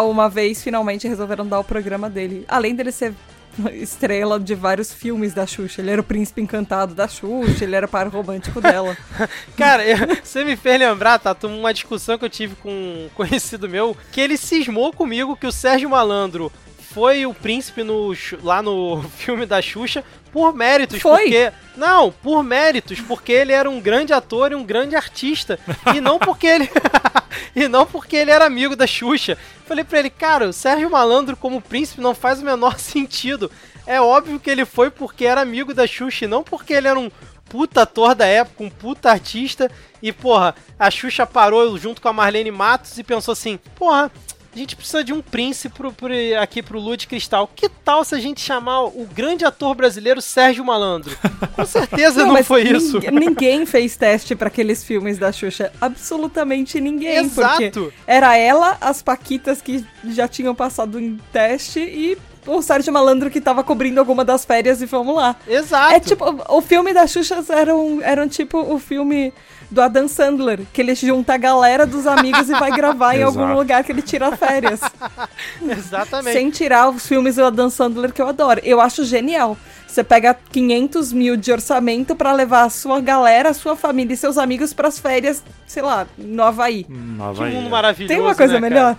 uma 0.06 0.30
vez, 0.30 0.62
finalmente 0.64 1.08
resolveram 1.08 1.46
dar 1.48 1.60
o 1.60 1.64
programa 1.64 2.10
dele. 2.10 2.44
Além 2.48 2.76
dele 2.76 2.92
ser 2.92 3.14
estrela 3.74 4.40
de 4.40 4.56
vários 4.56 4.92
filmes 4.94 5.34
da 5.34 5.46
Xuxa. 5.46 5.82
Ele 5.82 5.92
era 5.92 6.02
o 6.02 6.04
príncipe 6.04 6.42
encantado 6.42 6.94
da 6.94 7.08
Xuxa, 7.08 7.64
ele 7.64 7.76
era 7.76 7.86
o 7.86 7.90
par 7.90 8.08
romântico 8.08 8.62
dela. 8.62 8.98
Cara, 9.58 9.84
você 10.24 10.44
me 10.44 10.56
fez 10.56 10.80
lembrar, 10.80 11.20
tá? 11.20 11.36
Uma 11.44 11.74
discussão 11.74 12.18
que 12.18 12.26
eu 12.26 12.30
tive 12.30 12.56
com 12.56 12.70
um 12.70 13.10
conhecido 13.16 13.70
meu, 13.70 13.96
que 14.12 14.22
ele 14.22 14.38
cismou 14.38 14.92
comigo 14.94 15.38
que 15.38 15.48
o 15.48 15.52
Sérgio 15.52 15.90
Malandro 15.90 16.52
foi 16.92 17.26
o 17.26 17.34
príncipe 17.34 17.84
no, 17.84 18.14
lá 18.42 18.62
no 18.62 19.04
filme 19.18 19.46
da 19.46 19.62
Xuxa 19.62 20.04
por 20.32 20.54
méritos, 20.54 21.02
Foi? 21.02 21.24
porque... 21.24 21.52
Não, 21.76 22.12
por 22.12 22.44
méritos, 22.44 23.00
porque 23.00 23.32
ele 23.32 23.52
era 23.52 23.70
um 23.70 23.80
grande 23.80 24.14
ator 24.14 24.52
e 24.52 24.56
um 24.56 24.64
grande 24.64 24.96
artista, 24.96 25.60
e 25.96 26.02
não 26.02 26.18
porque 26.18 26.48
ele... 26.48 26.70
e 27.56 27.68
não 27.68 27.86
porque 27.86 28.16
ele 28.16 28.32
era 28.32 28.46
amigo 28.46 28.76
da 28.76 28.88
Xuxa. 28.88 29.38
Falei 29.66 29.84
pra 29.84 30.00
ele, 30.00 30.10
cara, 30.10 30.50
o 30.50 30.54
Sérgio 30.54 30.90
Malandro 30.90 31.38
como 31.38 31.62
príncipe 31.62 32.02
não 32.02 32.16
faz 32.16 32.42
o 32.42 32.46
menor 32.46 32.78
sentido. 32.80 33.52
É 33.86 34.02
óbvio 34.02 34.40
que 34.40 34.50
ele 34.50 34.66
foi 34.66 34.90
porque 34.90 35.26
era 35.26 35.42
amigo 35.42 35.74
da 35.74 35.88
Xuxa, 35.88 36.26
e 36.26 36.28
não 36.28 36.44
porque 36.44 36.74
ele 36.74 36.88
era 36.88 37.00
um 37.00 37.12
puta 37.50 37.84
ator 37.84 38.14
da 38.14 38.26
época, 38.26 38.64
um 38.64 38.70
puta 38.70 39.10
artista. 39.10 39.72
E, 40.02 40.12
porra, 40.12 40.56
a 40.78 40.92
Xuxa 40.92 41.26
parou 41.26 41.78
junto 41.78 42.02
com 42.02 42.10
a 42.10 42.14
Marlene 42.14 42.52
Matos 42.52 42.98
e 42.98 43.04
pensou 43.04 43.32
assim: 43.32 43.60
porra, 43.76 44.12
a 44.58 44.60
gente 44.60 44.76
precisa 44.76 45.04
de 45.04 45.14
um 45.14 45.22
príncipe 45.22 45.76
pro, 45.76 45.92
pro- 45.94 46.08
aqui 46.42 46.64
pro 46.64 46.80
Lua 46.80 46.98
de 46.98 47.08
Cristal. 47.08 47.50
Que 47.56 47.70
tal 47.70 48.04
se 48.04 48.16
a 48.16 48.20
gente 48.20 48.42
chamar 48.42 48.86
o 48.86 49.08
grande 49.14 49.46
ator 49.46 49.76
brasileiro 49.76 50.22
Sérgio 50.22 50.66
Malandro? 50.66 51.16
Com 51.56 51.66
certeza 51.66 52.26
não, 52.26 52.34
mas 52.34 52.48
foi 52.48 52.64
isso. 52.64 53.00
Ninguém 53.12 53.66
fez 53.66 53.96
teste 53.96 54.36
pra 54.36 54.48
aqueles 54.48 54.84
filmes 54.84 55.18
da 55.18 55.32
Xuxa. 55.32 55.72
Absolutamente 55.80 56.80
ninguém. 56.82 57.18
Exato. 57.18 57.94
era 58.08 58.36
ela, 58.36 58.78
as 58.82 59.02
Paquitas 59.02 59.62
que 59.62 59.86
já 60.10 60.28
tinham 60.28 60.56
passado 60.56 61.00
em 61.00 61.20
teste 61.32 61.80
e 61.80 62.18
o 62.48 62.62
Sérgio 62.62 62.92
Malandro 62.94 63.30
que 63.30 63.42
tava 63.42 63.64
cobrindo 63.64 64.00
alguma 64.00 64.24
das 64.26 64.46
férias 64.46 64.82
e 64.82 64.86
vamos 64.86 65.16
lá. 65.16 65.36
Exato. 65.48 65.94
É 65.94 66.00
tipo, 66.00 66.24
o 66.50 66.62
filme 66.62 66.94
da 66.94 67.06
Xuxa 67.06 67.44
era, 67.50 67.76
um, 67.76 68.02
era 68.02 68.24
um 68.24 68.28
tipo 68.28 68.58
o 68.60 68.80
filme 68.80 69.34
do 69.70 69.82
Adam 69.82 70.08
Sandler, 70.08 70.62
que 70.72 70.82
ele 70.82 70.96
junta 70.96 71.34
a 71.34 71.38
galera 71.38 71.86
dos 71.86 72.08
amigos 72.08 72.50
e 72.50 72.54
vai 72.54 72.72
gravar 72.72 73.16
em 73.16 73.24
algum 73.24 73.54
lugar 73.54 73.84
que 73.84 73.92
ele 73.92 74.02
tira 74.02 74.36
férias. 74.36 74.80
Exatamente. 75.62 76.34
Sem 76.34 76.50
tirar 76.50 76.90
os 76.90 77.06
filmes 77.06 77.36
do 77.36 77.46
Adam 77.46 77.70
Sandler 77.70 78.12
que 78.14 78.22
eu 78.22 78.28
adoro. 78.28 78.62
Eu 78.64 78.80
acho 78.80 79.04
genial. 79.04 79.58
Você 79.88 80.04
pega 80.04 80.36
500 80.52 81.12
mil 81.14 81.36
de 81.36 81.52
orçamento 81.52 82.16
pra 82.16 82.32
levar 82.32 82.64
a 82.64 82.70
sua 82.70 83.00
galera, 83.00 83.50
a 83.50 83.54
sua 83.54 83.76
família 83.76 84.14
e 84.14 84.18
seus 84.18 84.38
amigos 84.38 84.74
pras 84.74 85.00
férias, 85.00 85.44
sei 85.66 85.82
lá, 85.82 86.06
no 86.18 86.44
Havaí. 86.44 86.86
Nova 86.88 87.46
Que 87.46 87.52
mundo 87.52 87.64
Ia. 87.64 87.70
maravilhoso. 87.70 88.14
Tem 88.14 88.22
uma 88.22 88.36
coisa 88.36 88.60
né, 88.60 88.70
melhor? 88.70 88.98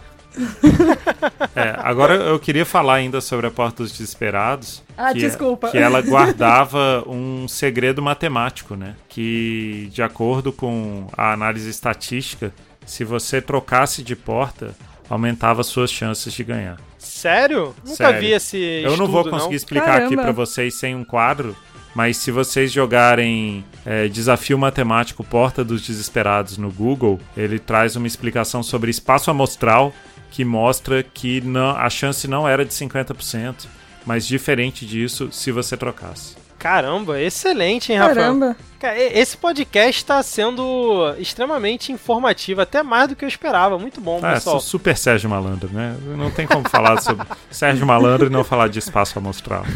É, 1.55 1.74
agora 1.78 2.15
eu 2.15 2.39
queria 2.39 2.65
falar 2.65 2.94
ainda 2.94 3.20
sobre 3.20 3.47
a 3.47 3.51
Porta 3.51 3.82
dos 3.82 3.93
Desesperados. 3.93 4.82
Ah, 4.97 5.12
que, 5.12 5.19
desculpa. 5.19 5.70
Que 5.70 5.78
ela 5.78 6.01
guardava 6.01 7.05
um 7.06 7.48
segredo 7.48 8.01
matemático, 8.01 8.77
né? 8.77 8.94
Que, 9.09 9.89
de 9.93 10.02
acordo 10.02 10.52
com 10.52 11.09
a 11.16 11.32
análise 11.32 11.69
estatística, 11.69 12.52
se 12.86 13.05
você 13.05 13.40
trocasse 13.40 14.02
de 14.02 14.15
porta, 14.15 14.74
aumentava 15.09 15.62
suas 15.62 15.90
chances 15.90 16.32
de 16.32 16.44
ganhar. 16.44 16.78
Sério? 16.98 17.74
Nunca 17.85 17.97
Sério. 17.97 18.20
vi 18.20 18.32
esse 18.32 18.59
Eu 18.85 18.97
não 18.97 19.06
vou 19.06 19.23
estudo, 19.23 19.31
conseguir 19.31 19.56
explicar 19.56 20.02
aqui 20.02 20.15
Caramba. 20.15 20.23
pra 20.23 20.32
vocês 20.32 20.74
sem 20.74 20.94
um 20.94 21.05
quadro, 21.05 21.56
mas 21.94 22.16
se 22.16 22.31
vocês 22.31 22.70
jogarem 22.70 23.65
é, 23.85 24.09
Desafio 24.09 24.59
Matemático 24.59 25.24
Porta 25.24 25.65
dos 25.65 25.82
Desesperados 25.86 26.59
no 26.59 26.70
Google, 26.70 27.19
ele 27.36 27.59
traz 27.59 27.97
uma 27.97 28.06
explicação 28.06 28.62
sobre 28.62 28.90
espaço 28.90 29.31
amostral 29.31 29.93
que 30.30 30.44
mostra 30.44 31.02
que 31.02 31.40
não, 31.40 31.70
a 31.70 31.90
chance 31.90 32.26
não 32.28 32.48
era 32.48 32.64
de 32.64 32.72
50%, 32.72 33.66
mas 34.06 34.26
diferente 34.26 34.86
disso 34.86 35.28
se 35.32 35.50
você 35.52 35.76
trocasse. 35.76 36.36
Caramba, 36.59 37.20
excelente, 37.20 37.92
hein, 37.92 37.98
Rafael? 37.98 38.16
Caramba. 38.16 38.56
Cara, 38.80 38.98
esse 38.98 39.36
podcast 39.36 40.00
está 40.02 40.20
sendo 40.24 41.14
extremamente 41.18 41.92
informativo, 41.92 42.60
até 42.60 42.82
mais 42.82 43.09
do 43.09 43.14
que 43.16 43.24
eu 43.24 43.28
esperava. 43.28 43.78
Muito 43.78 44.00
bom, 44.00 44.18
É, 44.18 44.34
pessoal. 44.34 44.59
sou 44.59 44.80
super 44.80 44.96
Sérgio 44.96 45.30
Malandro, 45.30 45.70
né? 45.72 45.96
Não 46.16 46.30
tem 46.32 46.48
como 46.48 46.68
falar 46.68 47.00
sobre 47.00 47.24
Sérgio 47.50 47.86
Malandro 47.86 48.26
e 48.26 48.30
não 48.30 48.42
falar 48.42 48.66
de 48.68 48.80
espaço 48.80 49.16
amostral. 49.20 49.64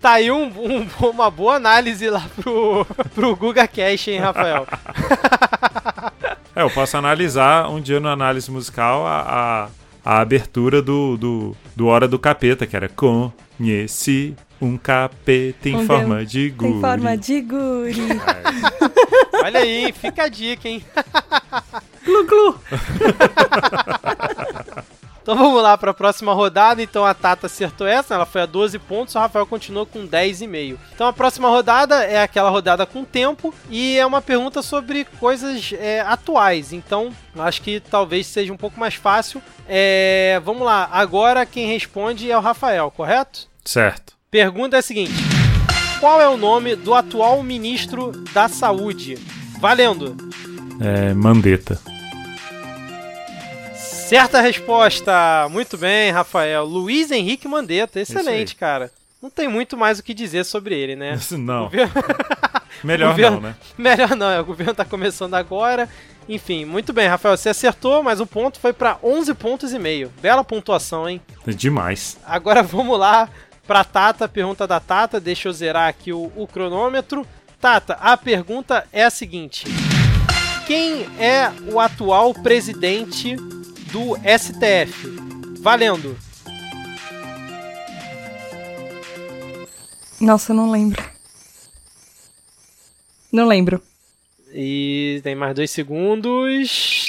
Tá 0.00 0.12
aí 0.12 0.30
um- 0.30 0.44
um- 0.46 0.86
uma 1.10 1.30
boa 1.30 1.54
análise 1.56 2.08
lá 2.08 2.24
pro, 2.36 2.86
pro 3.14 3.34
Guga 3.36 3.66
Cash, 3.66 4.08
hein, 4.08 4.18
Rafael? 4.20 4.66
É, 6.56 6.62
eu 6.62 6.70
posso 6.70 6.96
analisar 6.96 7.68
um 7.70 7.80
dia 7.80 8.00
no 8.00 8.08
análise 8.08 8.50
musical 8.50 9.06
a, 9.06 9.68
a, 10.04 10.14
a 10.16 10.20
abertura 10.20 10.82
do, 10.82 11.16
do, 11.16 11.56
do 11.76 11.86
Hora 11.86 12.08
do 12.08 12.18
Capeta, 12.18 12.66
que 12.66 12.74
era 12.74 12.88
Conheci 12.88 14.34
um 14.60 14.76
capeta 14.76 15.68
em 15.68 15.76
Um 15.76 15.86
forma 15.86 16.26
de 16.26 16.50
guri. 16.50 16.72
Tem 16.72 16.80
forma 16.80 17.16
de 17.16 17.40
guri. 17.42 18.08
Olha 19.44 19.60
aí, 19.60 19.92
fica 19.92 20.24
a 20.24 20.28
dica, 20.28 20.68
hein? 20.68 20.82
Glu, 22.04 22.26
glu. 22.26 22.58
Então 25.28 25.36
vamos 25.36 25.62
lá 25.62 25.76
para 25.76 25.90
a 25.90 25.94
próxima 25.94 26.32
rodada. 26.32 26.82
Então 26.82 27.04
a 27.04 27.12
Tata 27.12 27.48
acertou 27.48 27.86
essa, 27.86 28.14
ela 28.14 28.24
foi 28.24 28.40
a 28.40 28.46
12 28.46 28.78
pontos, 28.78 29.14
o 29.14 29.18
Rafael 29.18 29.44
continuou 29.44 29.84
com 29.84 30.08
10,5. 30.08 30.78
Então 30.94 31.06
a 31.06 31.12
próxima 31.12 31.50
rodada 31.50 32.02
é 32.02 32.22
aquela 32.22 32.48
rodada 32.48 32.86
com 32.86 33.04
tempo 33.04 33.54
e 33.68 33.98
é 33.98 34.06
uma 34.06 34.22
pergunta 34.22 34.62
sobre 34.62 35.04
coisas 35.20 35.74
é, 35.78 36.00
atuais. 36.00 36.72
Então 36.72 37.12
acho 37.36 37.60
que 37.60 37.78
talvez 37.78 38.26
seja 38.26 38.54
um 38.54 38.56
pouco 38.56 38.80
mais 38.80 38.94
fácil. 38.94 39.42
É, 39.68 40.40
vamos 40.42 40.62
lá, 40.62 40.88
agora 40.90 41.44
quem 41.44 41.66
responde 41.66 42.30
é 42.30 42.38
o 42.38 42.40
Rafael, 42.40 42.90
correto? 42.90 43.48
Certo. 43.62 44.14
Pergunta 44.30 44.76
é 44.76 44.78
a 44.78 44.82
seguinte: 44.82 45.12
Qual 46.00 46.22
é 46.22 46.28
o 46.28 46.38
nome 46.38 46.74
do 46.74 46.94
atual 46.94 47.42
ministro 47.42 48.12
da 48.32 48.48
Saúde? 48.48 49.18
Valendo! 49.60 50.16
É, 50.80 51.12
Mandetta. 51.12 51.78
Certa 54.08 54.40
resposta! 54.40 55.46
Muito 55.50 55.76
bem, 55.76 56.10
Rafael. 56.10 56.64
Luiz 56.64 57.10
Henrique 57.10 57.46
Mandetta, 57.46 58.00
excelente, 58.00 58.54
cara. 58.54 58.90
Não 59.20 59.28
tem 59.28 59.48
muito 59.48 59.76
mais 59.76 59.98
o 59.98 60.02
que 60.02 60.14
dizer 60.14 60.44
sobre 60.44 60.74
ele, 60.78 60.96
né? 60.96 61.18
Não, 61.32 61.64
Governo- 61.64 61.92
melhor 62.84 63.10
governo- 63.12 63.36
não, 63.36 63.42
né? 63.48 63.56
Melhor 63.76 64.16
não, 64.16 64.30
é, 64.30 64.40
o 64.40 64.44
governo 64.44 64.74
tá 64.74 64.84
começando 64.84 65.34
agora. 65.34 65.88
Enfim, 66.28 66.64
muito 66.64 66.92
bem, 66.92 67.06
Rafael, 67.08 67.36
você 67.36 67.48
acertou, 67.50 68.02
mas 68.02 68.20
o 68.20 68.26
ponto 68.26 68.58
foi 68.60 68.72
para 68.72 68.98
11 69.02 69.34
pontos 69.34 69.72
e 69.72 69.78
meio. 69.78 70.12
Bela 70.22 70.44
pontuação, 70.44 71.08
hein? 71.08 71.20
Demais. 71.46 72.16
Agora 72.24 72.62
vamos 72.62 72.98
lá 72.98 73.28
pra 73.66 73.82
Tata, 73.84 74.28
pergunta 74.28 74.66
da 74.66 74.78
Tata. 74.80 75.20
Deixa 75.20 75.48
eu 75.48 75.52
zerar 75.52 75.88
aqui 75.88 76.12
o, 76.12 76.30
o 76.36 76.46
cronômetro. 76.46 77.26
Tata, 77.60 77.94
a 78.00 78.16
pergunta 78.16 78.86
é 78.92 79.04
a 79.04 79.10
seguinte: 79.10 79.64
Quem 80.66 81.06
é 81.18 81.50
o 81.72 81.80
atual 81.80 82.32
presidente 82.34 83.36
do 83.92 84.16
STF? 84.16 85.08
Valendo. 85.60 86.16
Nossa, 90.20 90.52
eu 90.52 90.56
não 90.56 90.70
lembro. 90.70 91.02
Não 93.32 93.46
lembro. 93.46 93.82
E 94.52 95.20
tem 95.22 95.34
mais 95.34 95.54
dois 95.54 95.70
segundos. 95.70 97.06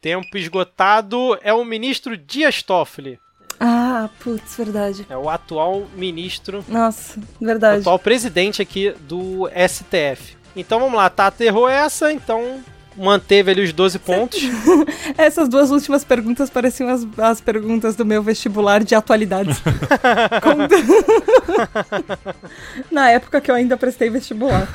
Tempo 0.00 0.36
esgotado. 0.36 1.38
É 1.42 1.52
o 1.52 1.64
ministro 1.64 2.16
Dias 2.16 2.62
Toffoli. 2.62 3.18
Ah, 3.58 4.10
putz, 4.20 4.56
verdade. 4.56 5.06
É 5.08 5.16
o 5.16 5.30
atual 5.30 5.86
ministro 5.94 6.64
Nossa, 6.68 7.18
verdade. 7.40 7.80
atual 7.80 7.98
presidente 7.98 8.60
aqui 8.60 8.90
do 9.00 9.48
STF. 9.48 10.36
Então 10.54 10.78
vamos 10.78 10.96
lá, 10.96 11.08
Tata 11.08 11.42
errou 11.44 11.68
essa, 11.68 12.12
então 12.12 12.62
manteve 12.96 13.50
ali 13.50 13.62
os 13.62 13.72
12 13.72 13.98
pontos. 13.98 14.40
Essas 15.16 15.48
duas 15.48 15.70
últimas 15.70 16.04
perguntas 16.04 16.50
pareciam 16.50 16.88
as, 16.88 17.06
as 17.18 17.40
perguntas 17.40 17.94
do 17.96 18.04
meu 18.04 18.22
vestibular 18.22 18.82
de 18.82 18.94
atualidades. 18.94 19.58
Na 22.90 23.10
época 23.10 23.40
que 23.40 23.50
eu 23.50 23.54
ainda 23.54 23.76
prestei 23.76 24.10
vestibular. 24.10 24.68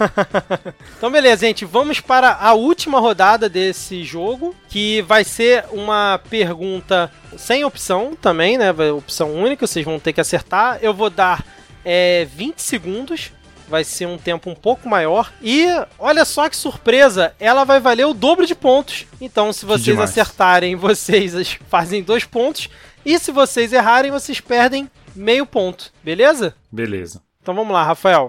Então, 0.98 1.12
beleza, 1.12 1.46
gente. 1.46 1.66
Vamos 1.66 2.00
para 2.00 2.34
a 2.40 2.54
última 2.54 3.00
rodada 3.00 3.50
desse 3.50 4.04
jogo, 4.04 4.56
que 4.70 5.02
vai 5.02 5.24
ser 5.24 5.66
uma 5.72 6.20
pergunta 6.30 7.12
sem 7.38 7.64
opção 7.64 8.16
também, 8.20 8.58
né? 8.58 8.72
Opção 8.92 9.34
única, 9.34 9.66
vocês 9.66 9.86
vão 9.86 10.00
ter 10.00 10.14
que 10.14 10.22
acertar. 10.22 10.80
Eu 10.82 10.94
vou 10.94 11.10
dar 11.10 11.44
é, 11.84 12.26
20 12.36 12.60
segundos. 12.60 13.32
Vai 13.72 13.86
ser 13.86 14.06
um 14.06 14.18
tempo 14.18 14.50
um 14.50 14.54
pouco 14.54 14.90
maior. 14.90 15.32
E 15.42 15.66
olha 15.98 16.26
só 16.26 16.50
que 16.50 16.58
surpresa, 16.58 17.34
ela 17.40 17.64
vai 17.64 17.80
valer 17.80 18.06
o 18.06 18.14
dobro 18.14 18.46
de 18.46 18.54
pontos. 18.54 19.06
Então, 19.22 19.54
se 19.54 19.66
vocês 19.66 19.86
demais. 19.86 20.10
acertarem, 20.10 20.76
vocês 20.78 21.58
fazem 21.70 22.04
dois 22.04 22.26
pontos. 22.26 22.70
E 23.06 23.18
se 23.18 23.32
vocês 23.32 23.72
errarem, 23.72 24.12
vocês 24.12 24.42
perdem 24.42 24.92
meio 25.16 25.46
ponto. 25.46 25.94
Beleza? 26.04 26.54
Beleza. 26.70 27.22
Então 27.42 27.56
vamos 27.56 27.72
lá, 27.72 27.82
Rafael. 27.86 28.28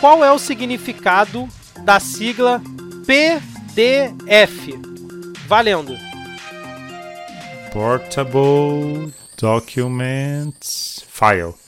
Qual 0.00 0.24
é 0.24 0.30
o 0.30 0.38
significado 0.38 1.48
da 1.84 1.98
sigla 1.98 2.62
PDF? 3.04 4.78
Valendo. 5.48 5.96
Portable 7.72 9.12
Documents 9.36 11.04
File. 11.08 11.65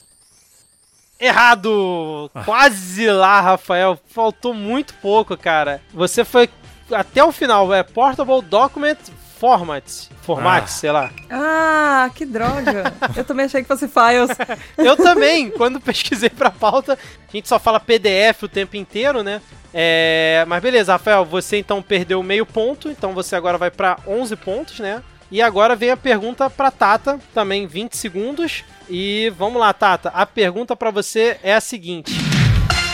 Errado! 1.19 2.31
Quase 2.45 3.07
lá, 3.11 3.41
Rafael. 3.41 3.99
Faltou 4.09 4.53
muito 4.53 4.93
pouco, 4.95 5.35
cara. 5.35 5.81
Você 5.93 6.23
foi 6.23 6.49
até 6.91 7.23
o 7.23 7.31
final. 7.31 7.73
É 7.73 7.83
Portable 7.83 8.41
Document 8.41 8.97
Format. 9.39 10.07
Format, 10.21 10.63
Ah. 10.63 10.67
sei 10.67 10.91
lá. 10.91 11.11
Ah, 11.29 12.09
que 12.13 12.25
droga. 12.25 12.93
Eu 13.15 13.23
também 13.23 13.45
achei 13.45 13.61
que 13.61 13.67
fosse 13.67 13.87
files. 13.87 14.29
Eu 14.77 14.95
também, 14.95 15.49
quando 15.49 15.79
pesquisei 15.79 16.29
pra 16.29 16.51
pauta, 16.51 16.93
a 16.93 17.31
gente 17.31 17.47
só 17.47 17.57
fala 17.59 17.79
PDF 17.79 18.43
o 18.43 18.47
tempo 18.49 18.75
inteiro, 18.77 19.23
né? 19.23 19.41
É, 19.73 20.43
mas 20.47 20.61
beleza, 20.63 20.93
Rafael, 20.93 21.23
você 21.25 21.57
então 21.59 21.81
perdeu 21.81 22.21
meio 22.23 22.45
ponto, 22.45 22.89
então 22.89 23.13
você 23.13 23.35
agora 23.35 23.57
vai 23.57 23.69
pra 23.69 23.97
11 24.07 24.35
pontos, 24.35 24.79
né? 24.79 25.01
E 25.31 25.41
agora 25.41 25.75
vem 25.75 25.91
a 25.91 25.97
pergunta 25.97 26.49
pra 26.49 26.71
Tata, 26.71 27.19
também 27.33 27.67
20 27.67 27.95
segundos. 27.95 28.63
E 28.89 29.31
vamos 29.37 29.59
lá, 29.59 29.71
Tata. 29.71 30.09
A 30.09 30.25
pergunta 30.25 30.75
pra 30.75 30.89
você 30.89 31.37
é 31.43 31.53
a 31.53 31.61
seguinte: 31.61 32.11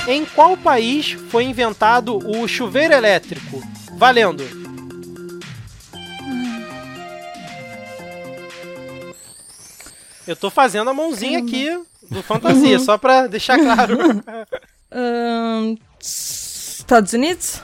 Em 0.08 0.26
qual 0.26 0.58
país 0.58 1.14
foi 1.30 1.46
inventado 1.46 2.18
o 2.18 2.48
chuveiro 2.48 2.94
elétrico? 2.94 3.62
Valendo. 3.98 4.44
Eu 10.28 10.36
tô 10.36 10.50
fazendo 10.50 10.90
a 10.90 10.94
mãozinha 10.94 11.40
aqui 11.40 11.70
do 12.10 12.22
Fantasia, 12.24 12.80
só 12.80 12.98
pra 12.98 13.28
deixar 13.28 13.58
claro. 13.60 13.98
Ahn, 14.92 15.76
Estados 16.00 17.14
Unidos? 17.14 17.62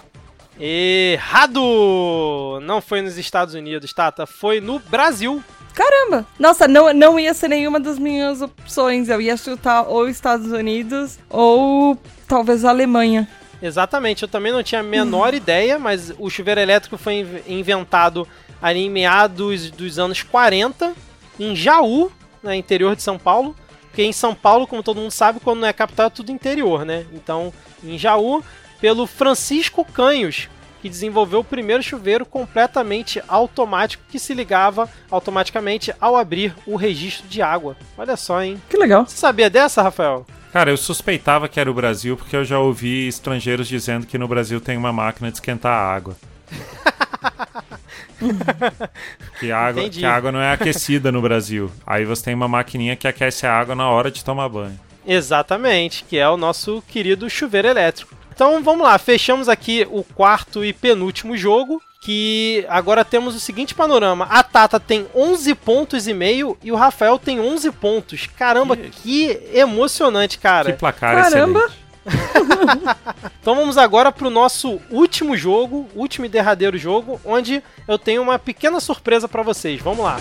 Errado! 0.63 2.59
Não 2.61 2.81
foi 2.81 3.01
nos 3.01 3.17
Estados 3.17 3.53
Unidos, 3.55 3.91
Tata. 3.93 4.25
Foi 4.27 4.61
no 4.61 4.77
Brasil. 4.79 5.43
Caramba! 5.73 6.25
Nossa, 6.38 6.67
não, 6.67 6.93
não 6.93 7.19
ia 7.19 7.33
ser 7.33 7.47
nenhuma 7.47 7.79
das 7.79 7.97
minhas 7.97 8.41
opções. 8.41 9.09
Eu 9.09 9.19
ia 9.19 9.35
chutar 9.35 9.83
ou 9.88 10.07
Estados 10.07 10.51
Unidos 10.51 11.17
ou 11.29 11.97
talvez 12.27 12.63
a 12.63 12.69
Alemanha. 12.69 13.27
Exatamente, 13.61 14.23
eu 14.23 14.27
também 14.29 14.51
não 14.51 14.61
tinha 14.63 14.81
a 14.81 14.83
menor 14.83 15.33
ideia, 15.35 15.79
mas 15.79 16.13
o 16.19 16.29
chuveiro 16.29 16.59
elétrico 16.61 16.97
foi 16.97 17.15
inv- 17.19 17.43
inventado 17.47 18.27
ali 18.61 18.81
em 18.81 18.89
meados 18.89 19.71
dos 19.71 19.97
anos 19.97 20.21
40, 20.23 20.93
em 21.39 21.55
Jaú, 21.55 22.11
no 22.43 22.53
interior 22.53 22.95
de 22.95 23.01
São 23.01 23.17
Paulo. 23.17 23.55
Porque 23.83 24.03
em 24.03 24.13
São 24.13 24.33
Paulo, 24.35 24.65
como 24.67 24.83
todo 24.83 25.01
mundo 25.01 25.11
sabe, 25.11 25.39
quando 25.39 25.59
não 25.61 25.67
é 25.67 25.73
capital 25.73 26.07
é 26.07 26.09
tudo 26.09 26.31
interior, 26.31 26.85
né? 26.85 27.05
Então, 27.13 27.51
em 27.83 27.97
Jaú, 27.97 28.43
pelo 28.79 29.05
Francisco 29.05 29.83
Canhos, 29.83 30.47
que 30.81 30.89
desenvolveu 30.89 31.39
o 31.39 31.43
primeiro 31.43 31.83
chuveiro 31.83 32.25
completamente 32.25 33.21
automático 33.27 34.03
que 34.09 34.19
se 34.19 34.33
ligava 34.33 34.89
automaticamente 35.09 35.93
ao 35.99 36.15
abrir 36.15 36.53
o 36.65 36.75
registro 36.75 37.27
de 37.27 37.41
água. 37.41 37.75
Olha 37.97 38.17
só, 38.17 38.41
hein? 38.41 38.61
Que 38.69 38.77
legal. 38.77 39.05
Você 39.05 39.17
sabia 39.17 39.49
dessa, 39.49 39.81
Rafael? 39.81 40.25
Cara, 40.51 40.69
eu 40.69 40.77
suspeitava 40.77 41.47
que 41.47 41.59
era 41.59 41.71
o 41.71 41.73
Brasil 41.73 42.17
porque 42.17 42.35
eu 42.35 42.43
já 42.43 42.59
ouvi 42.59 43.07
estrangeiros 43.07 43.67
dizendo 43.67 44.05
que 44.05 44.17
no 44.17 44.27
Brasil 44.27 44.59
tem 44.59 44.75
uma 44.75 44.91
máquina 44.91 45.29
de 45.29 45.37
esquentar 45.37 45.71
água. 45.71 46.15
que, 49.39 49.51
a 49.51 49.57
água 49.57 49.81
Entendi. 49.81 49.99
que 49.99 50.05
a 50.05 50.13
água 50.13 50.31
não 50.31 50.41
é 50.41 50.51
aquecida 50.51 51.11
no 51.11 51.21
Brasil. 51.21 51.71
Aí 51.85 52.05
você 52.05 52.25
tem 52.25 52.33
uma 52.33 52.47
maquininha 52.47 52.95
que 52.95 53.07
aquece 53.07 53.47
a 53.47 53.53
água 53.53 53.75
na 53.75 53.89
hora 53.89 54.11
de 54.11 54.25
tomar 54.25 54.49
banho. 54.49 54.79
Exatamente, 55.05 56.03
que 56.03 56.17
é 56.17 56.27
o 56.29 56.37
nosso 56.37 56.83
querido 56.87 57.29
chuveiro 57.29 57.67
elétrico. 57.67 58.15
Então 58.41 58.63
vamos 58.63 58.81
lá, 58.88 58.97
fechamos 58.97 59.47
aqui 59.47 59.88
o 59.91 60.03
quarto 60.03 60.65
e 60.65 60.73
penúltimo 60.73 61.38
jogo. 61.38 61.80
Que 62.01 62.65
agora 62.68 63.05
temos 63.05 63.35
o 63.35 63.39
seguinte 63.39 63.76
panorama: 63.76 64.26
a 64.31 64.41
Tata 64.41 64.80
tem 64.80 65.05
11 65.13 65.53
pontos 65.53 66.07
e 66.07 66.13
meio 66.15 66.57
e 66.63 66.72
o 66.72 66.76
Rafael 66.76 67.19
tem 67.19 67.39
11 67.39 67.72
pontos. 67.73 68.26
Caramba, 68.26 68.76
que 68.76 69.39
emocionante, 69.53 70.39
cara. 70.39 70.72
Que 70.72 70.80
placar 70.80 71.30
Caramba. 71.30 71.59
excelente. 71.59 71.81
Então 73.39 73.55
vamos 73.55 73.77
agora 73.77 74.11
pro 74.11 74.30
nosso 74.30 74.80
último 74.89 75.38
jogo, 75.38 75.88
último 75.95 76.26
e 76.26 76.30
derradeiro 76.30 76.77
jogo, 76.77 77.22
onde 77.23 77.61
eu 77.88 77.99
tenho 77.99 78.23
uma 78.23 78.39
pequena 78.39 78.80
surpresa 78.80 79.27
pra 79.27 79.43
vocês. 79.43 79.80
Vamos 79.81 80.03
lá. 80.03 80.18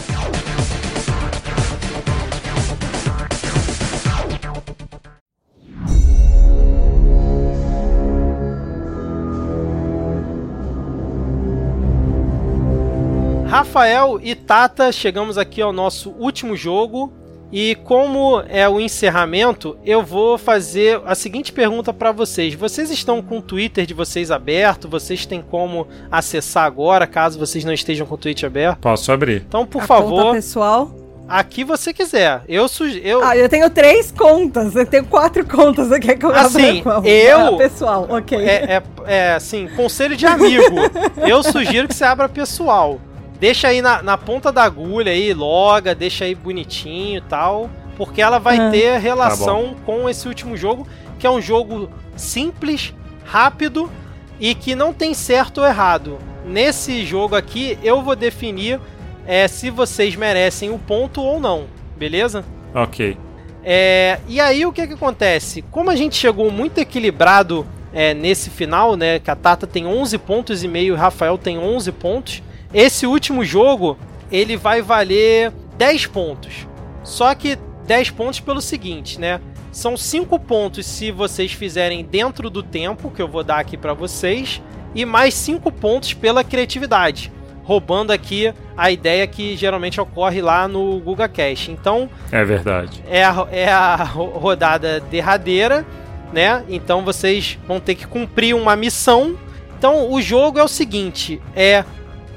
Rafael 13.60 14.18
e 14.22 14.34
Tata, 14.34 14.90
chegamos 14.90 15.36
aqui 15.36 15.60
ao 15.60 15.70
nosso 15.70 16.14
último 16.18 16.56
jogo. 16.56 17.12
E 17.52 17.74
como 17.84 18.42
é 18.48 18.66
o 18.66 18.80
encerramento, 18.80 19.76
eu 19.84 20.02
vou 20.02 20.38
fazer 20.38 20.98
a 21.04 21.14
seguinte 21.14 21.52
pergunta 21.52 21.92
para 21.92 22.10
vocês. 22.10 22.54
Vocês 22.54 22.90
estão 22.90 23.20
com 23.20 23.36
o 23.36 23.42
Twitter 23.42 23.84
de 23.84 23.92
vocês 23.92 24.30
aberto? 24.30 24.88
Vocês 24.88 25.26
têm 25.26 25.42
como 25.42 25.86
acessar 26.10 26.64
agora, 26.64 27.06
caso 27.06 27.38
vocês 27.38 27.62
não 27.62 27.74
estejam 27.74 28.06
com 28.06 28.14
o 28.14 28.18
Twitter 28.18 28.46
aberto? 28.46 28.78
Posso 28.78 29.12
abrir? 29.12 29.44
Então, 29.46 29.66
por 29.66 29.82
A 29.82 29.86
favor, 29.86 30.22
Conta 30.22 30.32
pessoal. 30.36 30.90
aqui 31.28 31.62
você 31.62 31.92
quiser. 31.92 32.40
Eu 32.48 32.66
sugiro. 32.66 33.06
Eu... 33.06 33.22
Ah, 33.22 33.36
eu 33.36 33.46
tenho 33.48 33.68
três 33.68 34.10
contas. 34.10 34.74
Eu 34.74 34.86
tenho 34.86 35.04
quatro 35.04 35.44
contas. 35.44 35.88
Você 35.88 36.00
quer 36.00 36.16
que 36.16 36.24
eu 36.24 36.30
Assim, 36.34 36.80
abra 36.80 36.82
qual? 36.82 37.04
eu- 37.04 37.54
Ah, 37.56 37.58
pessoal, 37.58 38.06
ok. 38.08 38.38
É, 38.38 38.76
é, 38.76 38.82
é, 39.06 39.32
assim, 39.34 39.68
conselho 39.76 40.16
de 40.16 40.24
amigo. 40.24 40.76
Eu 41.28 41.42
sugiro 41.42 41.86
que 41.86 41.94
você 41.94 42.04
abra 42.04 42.26
pessoal. 42.26 42.98
Deixa 43.40 43.68
aí 43.68 43.80
na, 43.80 44.02
na 44.02 44.18
ponta 44.18 44.52
da 44.52 44.62
agulha 44.62 45.10
aí, 45.12 45.32
loga, 45.32 45.94
deixa 45.94 46.26
aí 46.26 46.34
bonitinho 46.34 47.18
e 47.18 47.22
tal. 47.22 47.70
Porque 47.96 48.20
ela 48.22 48.38
vai 48.38 48.58
Ah. 48.58 48.70
ter 48.70 48.98
relação 49.00 49.74
com 49.84 50.08
esse 50.08 50.28
último 50.28 50.56
jogo, 50.56 50.86
que 51.18 51.26
é 51.26 51.30
um 51.30 51.40
jogo 51.40 51.90
simples, 52.16 52.94
rápido 53.24 53.90
e 54.38 54.54
que 54.54 54.74
não 54.74 54.92
tem 54.92 55.14
certo 55.14 55.58
ou 55.62 55.66
errado. 55.66 56.18
Nesse 56.46 57.04
jogo 57.04 57.34
aqui, 57.36 57.78
eu 57.82 58.02
vou 58.02 58.14
definir 58.16 58.78
é, 59.26 59.46
se 59.48 59.70
vocês 59.70 60.16
merecem 60.16 60.70
o 60.70 60.78
ponto 60.78 61.20
ou 61.22 61.38
não, 61.38 61.64
beleza? 61.96 62.44
Ok. 62.74 63.16
É, 63.62 64.18
e 64.26 64.40
aí 64.40 64.64
o 64.64 64.72
que 64.72 64.86
que 64.86 64.94
acontece? 64.94 65.62
Como 65.70 65.90
a 65.90 65.96
gente 65.96 66.16
chegou 66.16 66.50
muito 66.50 66.78
equilibrado 66.78 67.66
é, 67.92 68.14
nesse 68.14 68.48
final, 68.48 68.96
né? 68.96 69.18
Que 69.18 69.30
a 69.30 69.36
Tata 69.36 69.66
tem 69.66 69.86
11 69.86 70.16
pontos 70.18 70.64
e 70.64 70.68
meio 70.68 70.88
e 70.88 70.92
o 70.92 70.96
Rafael 70.96 71.36
tem 71.36 71.58
11 71.58 71.92
pontos. 71.92 72.42
Esse 72.72 73.06
último 73.06 73.44
jogo, 73.44 73.98
ele 74.30 74.56
vai 74.56 74.80
valer 74.82 75.52
10 75.76 76.06
pontos. 76.06 76.66
Só 77.02 77.34
que 77.34 77.58
10 77.86 78.10
pontos 78.10 78.40
pelo 78.40 78.60
seguinte, 78.60 79.18
né? 79.20 79.40
São 79.72 79.96
5 79.96 80.38
pontos 80.40 80.86
se 80.86 81.10
vocês 81.10 81.52
fizerem 81.52 82.04
dentro 82.04 82.50
do 82.50 82.62
tempo 82.62 83.10
que 83.10 83.22
eu 83.22 83.28
vou 83.28 83.42
dar 83.44 83.58
aqui 83.58 83.76
pra 83.76 83.94
vocês 83.94 84.60
e 84.94 85.04
mais 85.04 85.34
5 85.34 85.70
pontos 85.72 86.12
pela 86.12 86.42
criatividade. 86.44 87.32
Roubando 87.64 88.10
aqui 88.10 88.52
a 88.76 88.90
ideia 88.90 89.24
que 89.28 89.56
geralmente 89.56 90.00
ocorre 90.00 90.40
lá 90.42 90.66
no 90.66 90.98
Guga 91.00 91.28
Cash. 91.28 91.68
Então, 91.68 92.10
É 92.32 92.44
verdade. 92.44 93.02
é 93.08 93.22
a, 93.24 93.46
é 93.52 93.68
a 93.68 93.94
ro- 93.96 94.30
rodada 94.38 94.98
derradeira, 94.98 95.86
né? 96.32 96.64
Então 96.68 97.04
vocês 97.04 97.58
vão 97.68 97.78
ter 97.78 97.94
que 97.94 98.06
cumprir 98.08 98.54
uma 98.56 98.74
missão. 98.74 99.36
Então 99.78 100.10
o 100.12 100.20
jogo 100.20 100.58
é 100.58 100.64
o 100.64 100.68
seguinte: 100.68 101.40
é 101.54 101.84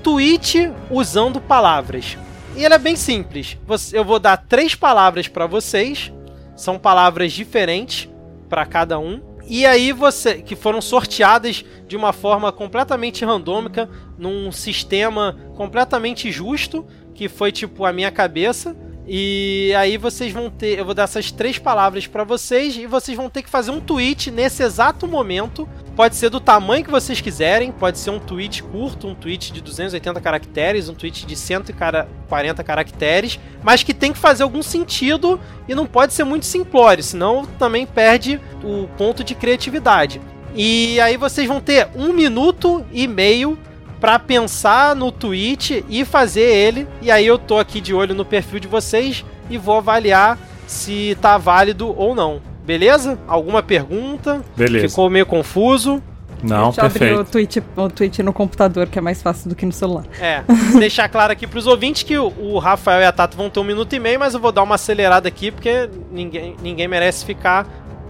tweet 0.03 0.71
usando 0.91 1.39
palavras. 1.39 2.17
E 2.55 2.63
ele 2.63 2.73
é 2.73 2.77
bem 2.77 2.95
simples. 2.95 3.57
Eu 3.91 4.03
vou 4.03 4.19
dar 4.19 4.38
três 4.38 4.75
palavras 4.75 5.27
para 5.27 5.47
vocês. 5.47 6.11
São 6.55 6.77
palavras 6.77 7.31
diferentes 7.31 8.07
para 8.47 8.65
cada 8.65 8.99
um. 8.99 9.21
E 9.47 9.65
aí 9.65 9.91
você. 9.91 10.35
Que 10.35 10.55
foram 10.55 10.81
sorteadas 10.81 11.65
de 11.88 11.95
uma 11.95 12.13
forma 12.13 12.51
completamente 12.51 13.25
randômica, 13.25 13.89
num 14.17 14.51
sistema 14.51 15.38
completamente 15.55 16.31
justo, 16.31 16.85
que 17.15 17.27
foi 17.27 17.51
tipo 17.51 17.85
a 17.85 17.93
minha 17.93 18.11
cabeça. 18.11 18.75
E 19.07 19.73
aí 19.75 19.97
vocês 19.97 20.31
vão 20.31 20.49
ter, 20.49 20.80
eu 20.80 20.85
vou 20.85 20.93
dar 20.93 21.03
essas 21.03 21.31
três 21.31 21.57
palavras 21.57 22.07
para 22.07 22.23
vocês 22.23 22.77
e 22.77 22.85
vocês 22.85 23.17
vão 23.17 23.30
ter 23.30 23.43
que 23.43 23.49
fazer 23.49 23.71
um 23.71 23.81
tweet 23.81 24.31
nesse 24.31 24.63
exato 24.63 25.07
momento. 25.07 25.67
Pode 25.95 26.15
ser 26.15 26.29
do 26.29 26.39
tamanho 26.39 26.83
que 26.83 26.89
vocês 26.89 27.21
quiserem, 27.21 27.71
pode 27.71 27.99
ser 27.99 28.09
um 28.09 28.19
tweet 28.19 28.63
curto, 28.63 29.07
um 29.07 29.13
tweet 29.13 29.53
de 29.53 29.61
280 29.61 30.19
caracteres, 30.21 30.89
um 30.89 30.95
tweet 30.95 31.23
de 31.25 31.35
140 31.35 32.63
caracteres, 32.63 33.39
mas 33.61 33.83
que 33.83 33.93
tem 33.93 34.11
que 34.11 34.17
fazer 34.17 34.41
algum 34.41 34.63
sentido 34.63 35.39
e 35.67 35.75
não 35.75 35.85
pode 35.85 36.13
ser 36.13 36.23
muito 36.23 36.47
simplório, 36.47 37.03
senão 37.03 37.45
também 37.59 37.85
perde 37.85 38.41
o 38.63 38.87
ponto 38.97 39.23
de 39.23 39.35
criatividade. 39.35 40.19
E 40.55 40.99
aí 40.99 41.15
vocês 41.15 41.47
vão 41.47 41.61
ter 41.61 41.87
um 41.95 42.11
minuto 42.11 42.83
e 42.91 43.07
meio 43.07 43.57
para 43.99 44.17
pensar 44.17 44.95
no 44.95 45.11
tweet 45.11 45.85
e 45.87 46.03
fazer 46.03 46.41
ele. 46.41 46.87
E 47.01 47.11
aí 47.11 47.25
eu 47.25 47.37
tô 47.37 47.57
aqui 47.57 47.79
de 47.79 47.93
olho 47.93 48.15
no 48.15 48.25
perfil 48.25 48.59
de 48.59 48.67
vocês 48.67 49.23
e 49.49 49.57
vou 49.57 49.77
avaliar 49.77 50.37
se 50.67 51.17
tá 51.21 51.37
válido 51.37 51.93
ou 51.97 52.15
não. 52.15 52.52
Beleza? 52.65 53.18
Alguma 53.27 53.61
pergunta? 53.61 54.41
Beleza. 54.56 54.90
Ficou 54.90 55.10
meio 55.10 55.26
confuso? 55.26 56.02
Não, 56.41 56.65
Deixa 56.72 56.81
eu 56.81 56.85
abrir 56.85 57.14
o 57.14 57.23
perfeito. 57.23 57.31
tweet, 57.31 57.64
o 57.77 57.90
tweet 57.90 58.23
no 58.23 58.34
computador, 58.34 58.88
que 58.88 58.99
é 58.99 59.02
mais 59.02 59.22
fácil 59.22 59.49
do 59.49 59.56
que 59.56 59.65
no 59.65 59.72
celular. 59.72 60.03
É, 60.19 60.44
deixar 60.77 61.07
claro 61.07 61.31
aqui 61.31 61.48
pros 61.48 61.68
ouvintes 61.68 62.03
que 62.03 62.18
o, 62.18 62.34
o 62.38 62.60
Rafael 62.60 63.02
e 63.02 63.06
a 63.06 63.11
Tata 63.14 63.38
vão 63.38 63.49
ter 63.49 63.61
um 63.61 63.64
minuto 63.64 63.94
e 63.94 63.99
meio, 63.99 64.19
mas 64.19 64.34
eu 64.34 64.41
vou 64.41 64.52
dar 64.52 64.64
uma 64.64 64.76
acelerada 64.76 65.26
aqui, 65.27 65.52
porque 65.52 65.90
ninguém, 66.11 66.56
ninguém 66.61 66.88
merece 66.88 67.26
ficar 67.26 67.65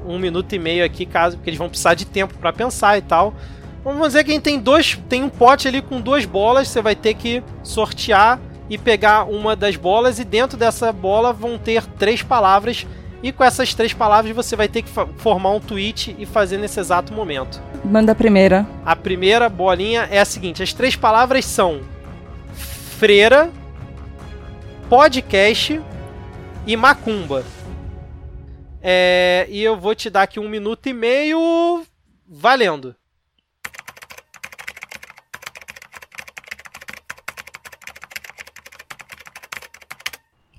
um 0.08 0.18
minuto 0.18 0.52
e 0.54 0.60
meio 0.60 0.84
aqui, 0.84 1.06
caso, 1.06 1.38
porque 1.38 1.50
eles 1.52 1.60
vão 1.60 1.70
precisar 1.70 1.94
de 1.94 2.06
tempo 2.06 2.34
para 2.40 2.52
pensar 2.52 2.98
e 2.98 3.02
tal. 3.02 3.36
Vamos 3.84 4.08
dizer 4.08 4.24
que 4.24 4.32
a 4.32 4.34
gente 4.34 4.44
tem 4.44 4.60
dois. 4.60 5.00
Tem 5.10 5.24
um 5.24 5.30
pote 5.30 5.68
ali 5.68 5.82
com 5.82 6.00
duas 6.00 6.26
bolas. 6.26 6.70
Você 6.70 6.82
vai 6.82 6.96
ter 6.96 7.14
que 7.16 7.44
sortear 7.64 8.40
e 8.70 8.78
pegar 8.78 9.26
uma 9.26 9.56
das 9.56 9.76
bolas. 9.76 10.20
E 10.20 10.24
dentro 10.24 10.58
dessa 10.58 10.92
bola 10.92 11.34
vão 11.34 11.58
ter 11.58 11.86
três 11.86 12.24
palavras. 12.24 12.88
E 13.24 13.32
com 13.32 13.42
essas 13.42 13.74
três 13.74 13.94
palavras 13.94 14.36
você 14.36 14.54
vai 14.54 14.68
ter 14.68 14.82
que 14.82 14.90
formar 14.90 15.52
um 15.52 15.60
tweet 15.62 16.14
e 16.20 16.26
fazer 16.26 16.58
nesse 16.58 16.78
exato 16.78 17.14
momento. 17.14 17.62
Manda 17.86 18.12
a 18.12 18.16
primeira. 18.16 18.68
A 18.86 18.98
primeira 18.98 19.48
bolinha 19.48 20.10
é 20.12 20.20
a 20.20 20.26
seguinte: 20.26 20.62
as 20.62 20.74
três 20.74 20.98
palavras 20.98 21.46
são 21.46 21.82
freira, 23.00 23.50
podcast 24.90 25.82
e 26.68 26.76
macumba. 26.76 27.46
É, 28.82 29.48
e 29.50 29.64
eu 29.64 29.80
vou 29.80 29.96
te 29.96 30.10
dar 30.10 30.24
aqui 30.24 30.38
um 30.38 30.50
minuto 30.50 30.88
e 30.88 30.94
meio 30.94 31.86
valendo. 32.28 32.94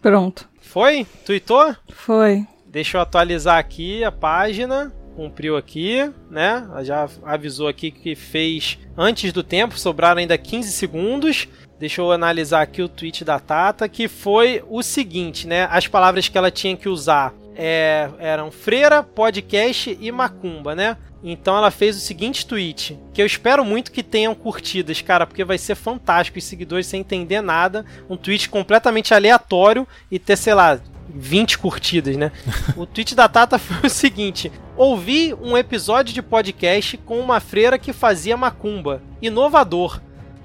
Pronto. 0.01 0.49
Foi? 0.61 1.07
Tuitou? 1.25 1.77
Foi. 1.93 2.47
Deixa 2.75 2.97
eu 2.97 3.03
atualizar 3.03 3.57
aqui 3.57 4.03
a 4.03 4.11
página. 4.11 4.93
Cumpriu 5.15 5.57
aqui, 5.57 6.11
né? 6.29 6.67
Já 6.83 7.09
avisou 7.23 7.69
aqui 7.69 7.93
que 7.93 8.17
fez 8.17 8.81
antes 8.97 9.33
do 9.33 9.45
tempo, 9.45 9.79
sobraram 9.79 10.19
ainda 10.19 10.37
15 10.37 10.73
segundos. 10.73 11.47
Deixa 11.79 12.01
eu 12.01 12.11
analisar 12.11 12.63
aqui 12.63 12.83
o 12.83 12.89
tweet 12.89 13.25
da 13.25 13.39
Tata, 13.39 13.89
que 13.89 14.09
foi 14.09 14.61
o 14.69 14.83
seguinte, 14.83 15.47
né? 15.47 15.69
As 15.71 15.87
palavras 15.87 16.27
que 16.27 16.37
ela 16.37 16.51
tinha 16.51 16.77
que 16.77 16.89
usar 16.89 17.33
é, 17.55 18.11
eram 18.19 18.51
freira, 18.51 19.05
podcast 19.05 19.97
e 20.01 20.11
macumba, 20.11 20.75
né? 20.75 20.97
Então 21.23 21.57
ela 21.57 21.71
fez 21.71 21.97
o 21.97 22.01
seguinte 22.01 22.45
tweet, 22.45 22.99
que 23.13 23.23
eu 23.23 23.27
espero 23.27 23.65
muito 23.65 23.93
que 23.93 24.03
tenham 24.03 24.35
curtidas, 24.35 25.01
cara, 25.01 25.27
porque 25.27 25.45
vai 25.45 25.59
ser 25.59 25.77
fantástico 25.77 26.39
os 26.39 26.45
seguidores 26.45 26.89
sem 26.89 27.01
entender 27.01 27.41
nada, 27.41 27.87
um 28.11 28.17
tweet 28.17 28.49
completamente 28.49 29.15
aleatório 29.15 29.87
e 30.11 30.19
ter, 30.19 30.37
sei 30.37 30.55
lá, 30.55 30.81
20 31.15 31.59
curtidas, 31.59 32.17
né? 32.17 32.33
o 32.77 32.85
tweet 32.85 33.15
da 33.15 33.29
Tata 33.29 33.59
foi 33.59 33.87
o 33.87 33.91
seguinte: 33.91 34.51
ouvi 34.77 35.33
um 35.41 35.57
episódio 35.57 36.13
de 36.13 36.21
podcast 36.21 36.97
com 36.99 37.21
uma 37.21 37.41
freira 37.41 37.79
que 37.79 37.93
fazia 37.93 38.37
macumba. 38.37 39.01
Inovador. 39.23 40.01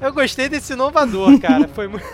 Eu 0.00 0.12
gostei 0.12 0.48
desse 0.48 0.72
inovador, 0.74 1.38
cara. 1.40 1.66
Foi 1.68 1.88
muito. 1.88 2.04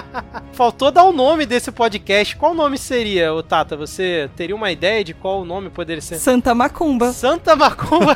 Faltou 0.54 0.90
dar 0.90 1.04
o 1.04 1.12
nome 1.12 1.44
desse 1.44 1.70
podcast. 1.70 2.34
Qual 2.36 2.54
nome 2.54 2.78
seria, 2.78 3.34
ô 3.34 3.42
Tata? 3.42 3.76
Você 3.76 4.30
teria 4.36 4.56
uma 4.56 4.70
ideia 4.70 5.04
de 5.04 5.12
qual 5.12 5.42
o 5.42 5.44
nome 5.44 5.68
poderia 5.68 6.00
ser? 6.00 6.16
Santa 6.16 6.54
Macumba. 6.54 7.12
Santa 7.12 7.54
Macumba. 7.54 8.14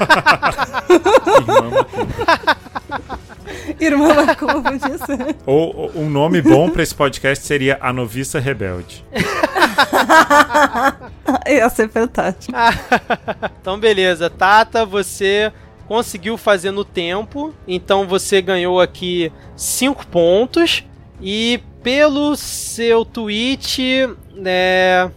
Irmã 0.88 1.70
Macumba. 1.70 3.17
Irmã 3.80 4.14
Macumba, 4.14 4.62
podia 4.62 4.98
ser. 4.98 5.36
Ou 5.46 5.76
ou 5.76 5.92
um 6.02 6.10
nome 6.10 6.42
bom 6.42 6.68
pra 6.70 6.82
esse 6.82 6.94
podcast 6.94 7.46
seria 7.46 7.78
A 7.80 7.92
Noviça 7.92 8.38
Rebelde. 8.38 9.04
Ia 11.46 11.68
ser 11.68 11.88
fantástico. 11.88 12.52
então, 13.60 13.78
beleza. 13.78 14.30
Tata, 14.30 14.84
você 14.84 15.52
conseguiu 15.86 16.36
fazer 16.36 16.70
no 16.70 16.84
tempo. 16.84 17.54
Então, 17.66 18.06
você 18.06 18.42
ganhou 18.42 18.80
aqui 18.80 19.32
5 19.56 20.06
pontos. 20.06 20.84
E 21.20 21.60
pelo 21.82 22.36
seu 22.36 23.04
tweet, 23.04 24.08
né. 24.34 25.10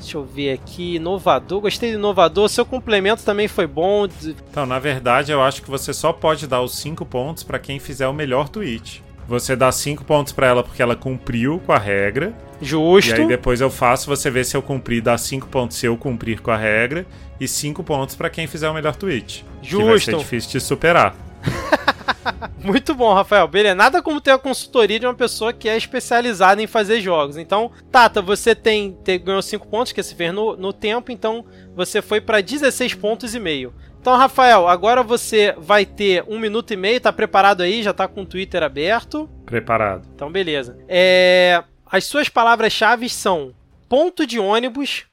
Deixa 0.00 0.16
eu 0.16 0.24
ver 0.24 0.52
aqui. 0.52 0.96
Inovador. 0.96 1.60
Gostei 1.60 1.90
de 1.90 1.96
inovador. 1.96 2.48
Seu 2.48 2.64
complemento 2.64 3.22
também 3.22 3.46
foi 3.46 3.66
bom. 3.66 4.08
Então, 4.50 4.64
na 4.64 4.78
verdade, 4.78 5.30
eu 5.30 5.42
acho 5.42 5.62
que 5.62 5.70
você 5.70 5.92
só 5.92 6.12
pode 6.12 6.46
dar 6.46 6.62
os 6.62 6.76
5 6.78 7.04
pontos 7.04 7.42
pra 7.42 7.58
quem 7.58 7.78
fizer 7.78 8.08
o 8.08 8.12
melhor 8.12 8.48
tweet. 8.48 9.04
Você 9.28 9.54
dá 9.54 9.70
5 9.70 10.02
pontos 10.04 10.32
pra 10.32 10.46
ela 10.48 10.62
porque 10.64 10.82
ela 10.82 10.96
cumpriu 10.96 11.60
com 11.64 11.72
a 11.72 11.78
regra. 11.78 12.34
Justo. 12.60 13.10
E 13.10 13.14
aí 13.14 13.28
depois 13.28 13.60
eu 13.60 13.70
faço, 13.70 14.06
você 14.06 14.28
vê 14.30 14.42
se 14.42 14.56
eu 14.56 14.62
cumprir, 14.62 15.00
dá 15.00 15.16
5 15.16 15.46
pontos 15.48 15.76
se 15.76 15.86
eu 15.86 15.96
cumprir 15.96 16.40
com 16.40 16.50
a 16.50 16.56
regra. 16.56 17.06
E 17.38 17.46
5 17.46 17.84
pontos 17.84 18.16
pra 18.16 18.28
quem 18.28 18.46
fizer 18.46 18.68
o 18.68 18.74
melhor 18.74 18.96
tweet. 18.96 19.44
Que 19.62 19.76
vai 19.76 19.98
ser 19.98 20.12
Justo. 20.12 20.18
difícil 20.18 20.50
de 20.52 20.60
superar. 20.60 21.14
Muito 22.62 22.94
bom, 22.94 23.12
Rafael. 23.14 23.46
Beleza, 23.48 23.74
nada 23.74 24.02
como 24.02 24.20
ter 24.20 24.30
a 24.32 24.38
consultoria 24.38 24.98
de 25.00 25.06
uma 25.06 25.14
pessoa 25.14 25.52
que 25.52 25.68
é 25.68 25.76
especializada 25.76 26.62
em 26.62 26.66
fazer 26.66 27.00
jogos. 27.00 27.36
Então, 27.36 27.70
Tata, 27.90 28.20
você 28.20 28.54
tem, 28.54 28.92
te- 29.04 29.18
ganhou 29.18 29.42
5 29.42 29.66
pontos, 29.68 29.92
que 29.92 30.02
se 30.02 30.14
fez 30.14 30.32
no, 30.32 30.56
no 30.56 30.72
tempo, 30.72 31.10
então 31.10 31.44
você 31.74 32.02
foi 32.02 32.20
para 32.20 32.40
16 32.40 32.94
pontos 32.94 33.34
e 33.34 33.40
meio. 33.40 33.74
Então, 34.00 34.16
Rafael, 34.16 34.66
agora 34.66 35.02
você 35.02 35.54
vai 35.58 35.84
ter 35.84 36.24
um 36.26 36.38
minuto 36.38 36.72
e 36.72 36.76
meio, 36.76 37.00
tá 37.00 37.12
preparado 37.12 37.62
aí? 37.62 37.82
Já 37.82 37.92
tá 37.92 38.08
com 38.08 38.22
o 38.22 38.26
Twitter 38.26 38.62
aberto. 38.62 39.28
Preparado. 39.44 40.08
Então, 40.14 40.30
beleza. 40.32 40.78
É, 40.88 41.62
as 41.84 42.04
suas 42.04 42.28
palavras-chave 42.28 43.08
são 43.10 43.54
ponto 43.88 44.26
de 44.26 44.38
ônibus, 44.38 45.04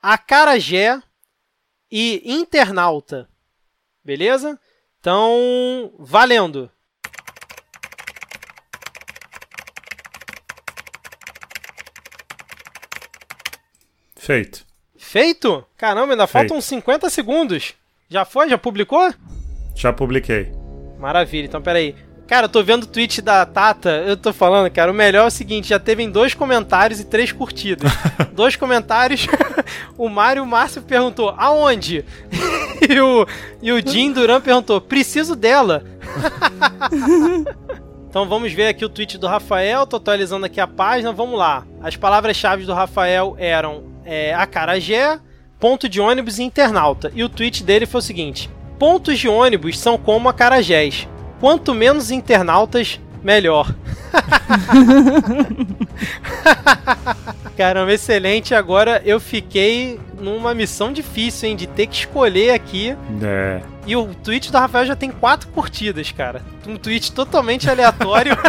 acarajé 0.00 1.00
e 1.90 2.22
internauta. 2.24 3.28
Beleza? 4.04 4.58
Então, 5.02 5.90
valendo! 5.98 6.70
Feito. 14.14 14.64
Feito? 14.96 15.66
Caramba, 15.76 16.12
ainda 16.12 16.24
Feito. 16.28 16.30
faltam 16.30 16.56
uns 16.56 16.66
50 16.66 17.10
segundos. 17.10 17.74
Já 18.08 18.24
foi? 18.24 18.48
Já 18.48 18.56
publicou? 18.56 19.12
Já 19.74 19.92
publiquei. 19.92 20.52
Maravilha, 21.00 21.46
então 21.46 21.60
peraí. 21.60 21.96
Cara, 22.28 22.44
eu 22.44 22.48
tô 22.48 22.62
vendo 22.62 22.84
o 22.84 22.86
tweet 22.86 23.20
da 23.20 23.44
Tata, 23.44 24.04
eu 24.06 24.16
tô 24.16 24.32
falando, 24.32 24.70
cara, 24.70 24.92
o 24.92 24.94
melhor 24.94 25.24
é 25.24 25.26
o 25.26 25.30
seguinte, 25.30 25.68
já 25.68 25.80
teve 25.80 26.04
em 26.04 26.10
dois 26.10 26.32
comentários 26.32 27.00
e 27.00 27.04
três 27.04 27.32
curtidas. 27.32 27.90
dois 28.32 28.54
comentários, 28.54 29.26
o 29.98 30.08
Mário 30.08 30.46
Márcio 30.46 30.80
perguntou, 30.80 31.34
aonde? 31.36 32.04
e, 32.88 33.00
o, 33.00 33.26
e 33.62 33.72
o 33.72 33.86
Jim 33.86 34.12
Duran 34.12 34.40
perguntou, 34.40 34.80
preciso 34.80 35.36
dela. 35.36 35.84
então 38.08 38.28
vamos 38.28 38.52
ver 38.52 38.68
aqui 38.68 38.84
o 38.84 38.88
tweet 38.88 39.18
do 39.18 39.26
Rafael, 39.26 39.86
tô 39.86 39.96
atualizando 39.96 40.46
aqui 40.46 40.60
a 40.60 40.66
página, 40.66 41.12
vamos 41.12 41.38
lá. 41.38 41.64
As 41.80 41.96
palavras-chave 41.96 42.64
do 42.64 42.74
Rafael 42.74 43.36
eram 43.38 43.84
é, 44.04 44.34
acarajé, 44.34 45.20
ponto 45.60 45.88
de 45.88 46.00
ônibus 46.00 46.38
e 46.38 46.42
internauta. 46.42 47.12
E 47.14 47.22
o 47.22 47.28
tweet 47.28 47.62
dele 47.62 47.86
foi 47.86 48.00
o 48.00 48.02
seguinte, 48.02 48.50
pontos 48.78 49.18
de 49.18 49.28
ônibus 49.28 49.78
são 49.78 49.96
como 49.96 50.28
acarajés. 50.28 51.08
Quanto 51.40 51.74
menos 51.74 52.10
internautas, 52.10 53.00
melhor. 53.22 53.72
Caramba, 57.56 57.92
excelente. 57.92 58.54
Agora 58.54 59.02
eu 59.04 59.18
fiquei 59.20 59.98
numa 60.20 60.54
missão 60.54 60.92
difícil, 60.92 61.48
hein? 61.48 61.56
De 61.56 61.66
ter 61.66 61.86
que 61.86 61.94
escolher 61.96 62.50
aqui. 62.50 62.96
É. 63.22 63.60
E 63.86 63.96
o 63.96 64.14
tweet 64.14 64.50
do 64.52 64.58
Rafael 64.58 64.86
já 64.86 64.96
tem 64.96 65.10
quatro 65.10 65.48
curtidas, 65.48 66.10
cara. 66.12 66.42
Um 66.66 66.76
tweet 66.76 67.12
totalmente 67.12 67.68
aleatório. 67.68 68.36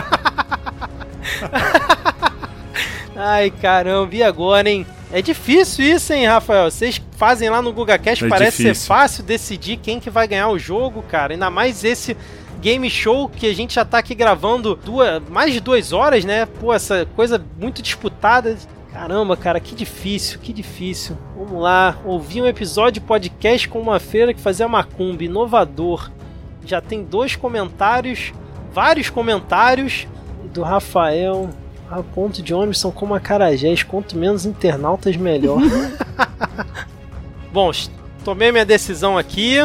Ai, 3.15 3.51
caramba. 3.51 4.15
E 4.15 4.23
agora, 4.23 4.69
hein? 4.69 4.85
É 5.11 5.21
difícil 5.21 5.85
isso, 5.85 6.11
hein, 6.11 6.25
Rafael? 6.25 6.71
Vocês 6.71 6.99
fazem 7.17 7.47
lá 7.49 7.61
no 7.61 7.71
GugaCast, 7.71 8.25
É 8.25 8.27
parece 8.27 8.57
ser 8.57 8.63
difícil. 8.69 8.87
fácil 8.87 9.23
decidir 9.23 9.77
quem 9.77 9.99
que 9.99 10.09
vai 10.09 10.27
ganhar 10.27 10.49
o 10.49 10.57
jogo, 10.57 11.03
cara. 11.03 11.33
Ainda 11.33 11.51
mais 11.51 11.83
esse 11.83 12.17
game 12.63 12.89
show 12.89 13.27
que 13.27 13.45
a 13.45 13.53
gente 13.53 13.75
já 13.75 13.83
tá 13.83 13.97
aqui 13.97 14.15
gravando 14.15 14.73
duas, 14.73 15.21
mais 15.27 15.51
de 15.51 15.59
duas 15.59 15.91
horas, 15.91 16.23
né? 16.23 16.45
Pô, 16.45 16.73
essa 16.73 17.05
coisa 17.13 17.43
muito 17.59 17.81
disputada. 17.81 18.57
Caramba, 18.93 19.35
cara, 19.35 19.59
que 19.59 19.75
difícil, 19.75 20.39
que 20.39 20.53
difícil. 20.53 21.17
Vamos 21.35 21.61
lá, 21.61 21.97
ouvi 22.05 22.41
um 22.41 22.47
episódio 22.47 22.93
de 22.93 23.01
podcast 23.01 23.67
com 23.67 23.81
uma 23.81 23.99
feira 23.99 24.33
que 24.33 24.39
fazia 24.39 24.65
macumba, 24.65 25.25
inovador. 25.25 26.09
Já 26.65 26.79
tem 26.79 27.03
dois 27.03 27.35
comentários, 27.35 28.31
vários 28.71 29.09
comentários 29.09 30.07
do 30.53 30.61
Rafael. 30.61 31.49
Ah, 31.91 32.01
ponto 32.01 32.41
de 32.41 32.53
ônibus 32.53 32.79
são 32.79 32.91
como 32.91 33.13
acarajés, 33.13 33.83
quanto 33.83 34.17
menos 34.17 34.45
internautas, 34.45 35.17
melhor. 35.17 35.59
Bom, 37.51 37.71
tomei 38.23 38.53
minha 38.53 38.65
decisão 38.65 39.17
aqui. 39.17 39.57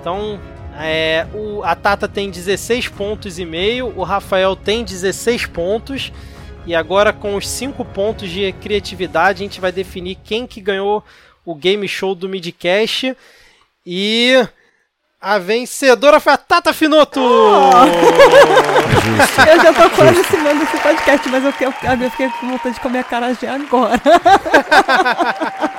Então, 0.00 0.38
é, 0.82 1.26
o, 1.32 1.62
a 1.62 1.74
Tata 1.74 2.08
tem 2.08 2.30
16 2.30 2.88
pontos 2.88 3.38
e 3.38 3.44
meio, 3.44 3.92
o 3.96 4.02
Rafael 4.02 4.56
tem 4.56 4.84
16 4.84 5.46
pontos. 5.46 6.12
E 6.64 6.74
agora 6.74 7.12
com 7.12 7.34
os 7.34 7.48
5 7.48 7.84
pontos 7.86 8.30
de 8.30 8.52
criatividade, 8.52 9.42
a 9.42 9.46
gente 9.46 9.60
vai 9.60 9.72
definir 9.72 10.16
quem 10.22 10.46
que 10.46 10.60
ganhou 10.60 11.02
o 11.44 11.54
game 11.54 11.86
show 11.88 12.14
do 12.14 12.28
Midcast. 12.28 13.16
E 13.84 14.46
a 15.20 15.38
vencedora 15.38 16.18
foi 16.18 16.32
a 16.32 16.36
Tata 16.36 16.72
Finoto! 16.72 17.20
Eu 17.20 17.82
já 19.62 19.72
tô 19.72 19.88
quase 19.94 20.20
assinando 20.20 20.64
esse 20.64 20.78
podcast, 20.78 21.28
mas 21.28 21.44
eu, 21.44 21.54
eu, 21.60 21.72
eu 22.00 22.10
fiquei 22.10 22.28
com 22.28 22.50
vontade 22.50 22.74
de 22.74 22.80
comer 22.80 22.98
a 22.98 23.04
carajé 23.04 23.48
agora. 23.48 24.00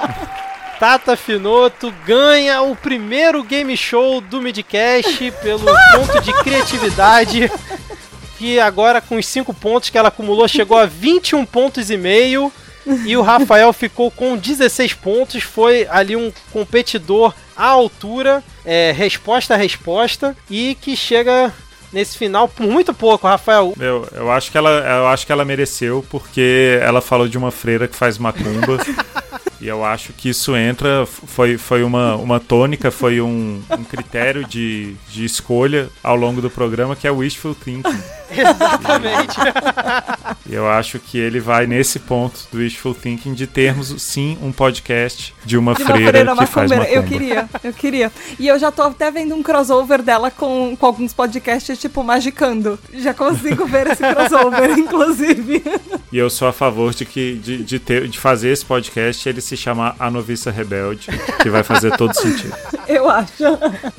Tata 0.84 1.16
Finoto 1.16 1.94
ganha 2.06 2.62
o 2.62 2.76
primeiro 2.76 3.42
game 3.42 3.78
show 3.78 4.20
do 4.20 4.42
Midcast 4.42 5.32
pelo 5.42 5.64
ponto 5.96 6.22
de 6.22 6.34
criatividade. 6.44 7.50
Que 8.38 8.60
agora, 8.60 9.00
com 9.00 9.16
os 9.16 9.26
5 9.26 9.54
pontos 9.54 9.90
que 9.90 9.98
ela 9.98 10.10
acumulou, 10.10 10.46
chegou 10.46 10.78
a 10.78 10.86
21 10.86 11.46
pontos 11.46 11.90
e 11.90 11.96
meio. 11.96 12.52
E 13.06 13.16
o 13.16 13.22
Rafael 13.22 13.72
ficou 13.72 14.12
com 14.12 14.36
16 14.36 14.94
pontos. 14.96 15.42
Foi 15.42 15.88
ali 15.90 16.18
um 16.18 16.34
competidor 16.52 17.34
à 17.56 17.68
altura, 17.68 18.44
é, 18.66 18.92
resposta 18.92 19.54
a 19.54 19.58
resposta. 19.58 20.36
E 20.50 20.76
que 20.76 20.98
chega 20.98 21.54
nesse 21.94 22.18
final 22.18 22.50
por 22.50 22.68
muito 22.68 22.94
pouco, 22.94 23.26
Rafael. 23.26 23.74
Eu, 23.80 24.06
eu, 24.12 24.30
acho 24.30 24.52
que 24.52 24.58
ela, 24.58 24.70
eu 24.70 25.08
acho 25.08 25.26
que 25.26 25.32
ela 25.32 25.46
mereceu, 25.46 26.06
porque 26.10 26.78
ela 26.82 27.00
falou 27.00 27.30
de 27.30 27.38
uma 27.38 27.52
freira 27.52 27.88
que 27.88 27.96
faz 27.96 28.18
macumba. 28.18 28.80
e 29.64 29.68
eu 29.70 29.86
acho 29.86 30.12
que 30.12 30.28
isso 30.28 30.58
entra, 30.58 31.06
foi, 31.06 31.58
foi 31.58 31.84
uma, 31.84 32.18
uma 32.18 32.38
tônica, 32.38 32.92
foi 32.92 33.22
um, 33.22 33.64
um 33.72 33.84
critério 33.86 34.46
de, 34.46 34.94
de 35.10 35.24
escolha 35.24 35.90
ao 36.04 36.18
longo 36.18 36.42
do 36.42 36.50
programa, 36.50 36.98
que 36.98 37.08
é 37.08 37.12
wishful 37.12 37.56
thinking. 37.56 38.04
Exatamente. 38.32 39.38
E 40.50 40.54
eu 40.56 40.70
acho 40.70 41.00
que 41.00 41.18
ele 41.18 41.40
vai 41.40 41.68
nesse 41.68 42.00
ponto 42.00 42.48
do 42.52 42.60
wishful 42.60 42.94
thinking 42.94 43.34
de 43.34 43.48
termos, 43.48 43.94
sim, 44.02 44.38
um 44.42 44.52
podcast 44.52 45.34
de 45.46 45.58
uma, 45.58 45.74
De 45.74 45.84
freira, 45.84 46.12
freira 46.12 46.36
que 46.36 46.46
faz 46.46 46.72
macumba. 46.72 46.90
Eu 46.90 47.04
queria, 47.04 47.50
eu 47.64 47.74
queria. 47.74 48.12
E 48.40 48.48
eu 48.48 48.58
já 48.58 48.72
tô 48.72 48.84
até 48.84 49.12
vendo 49.12 49.36
um 49.36 49.44
crossover 49.44 50.02
dela 50.02 50.32
com, 50.32 50.76
com 50.76 50.86
alguns 50.86 51.14
podcasts, 51.14 51.78
tipo, 51.78 52.04
magicando. 52.04 52.80
Já 52.94 53.14
consigo 53.14 53.66
ver 53.66 53.88
esse 53.88 54.04
crossover, 54.04 54.72
inclusive. 54.78 55.64
E 56.12 56.18
eu 56.18 56.30
sou 56.30 56.48
a 56.48 56.54
favor 56.54 56.94
de 56.94 57.06
que 57.06 57.36
de, 57.36 57.64
de, 57.64 57.80
ter, 57.80 58.08
de 58.08 58.20
fazer 58.20 58.50
esse 58.50 58.66
podcast 58.66 59.28
ele 59.28 59.42
se 59.42 59.58
chamar 59.58 59.96
A 60.00 60.10
Noviça 60.10 60.52
Rebelde, 60.52 61.08
que 61.42 61.50
vai 61.50 61.64
fazer 61.64 61.96
todo 61.98 62.14
sentido. 62.14 62.56
Eu 62.88 63.10
acho. 63.10 63.44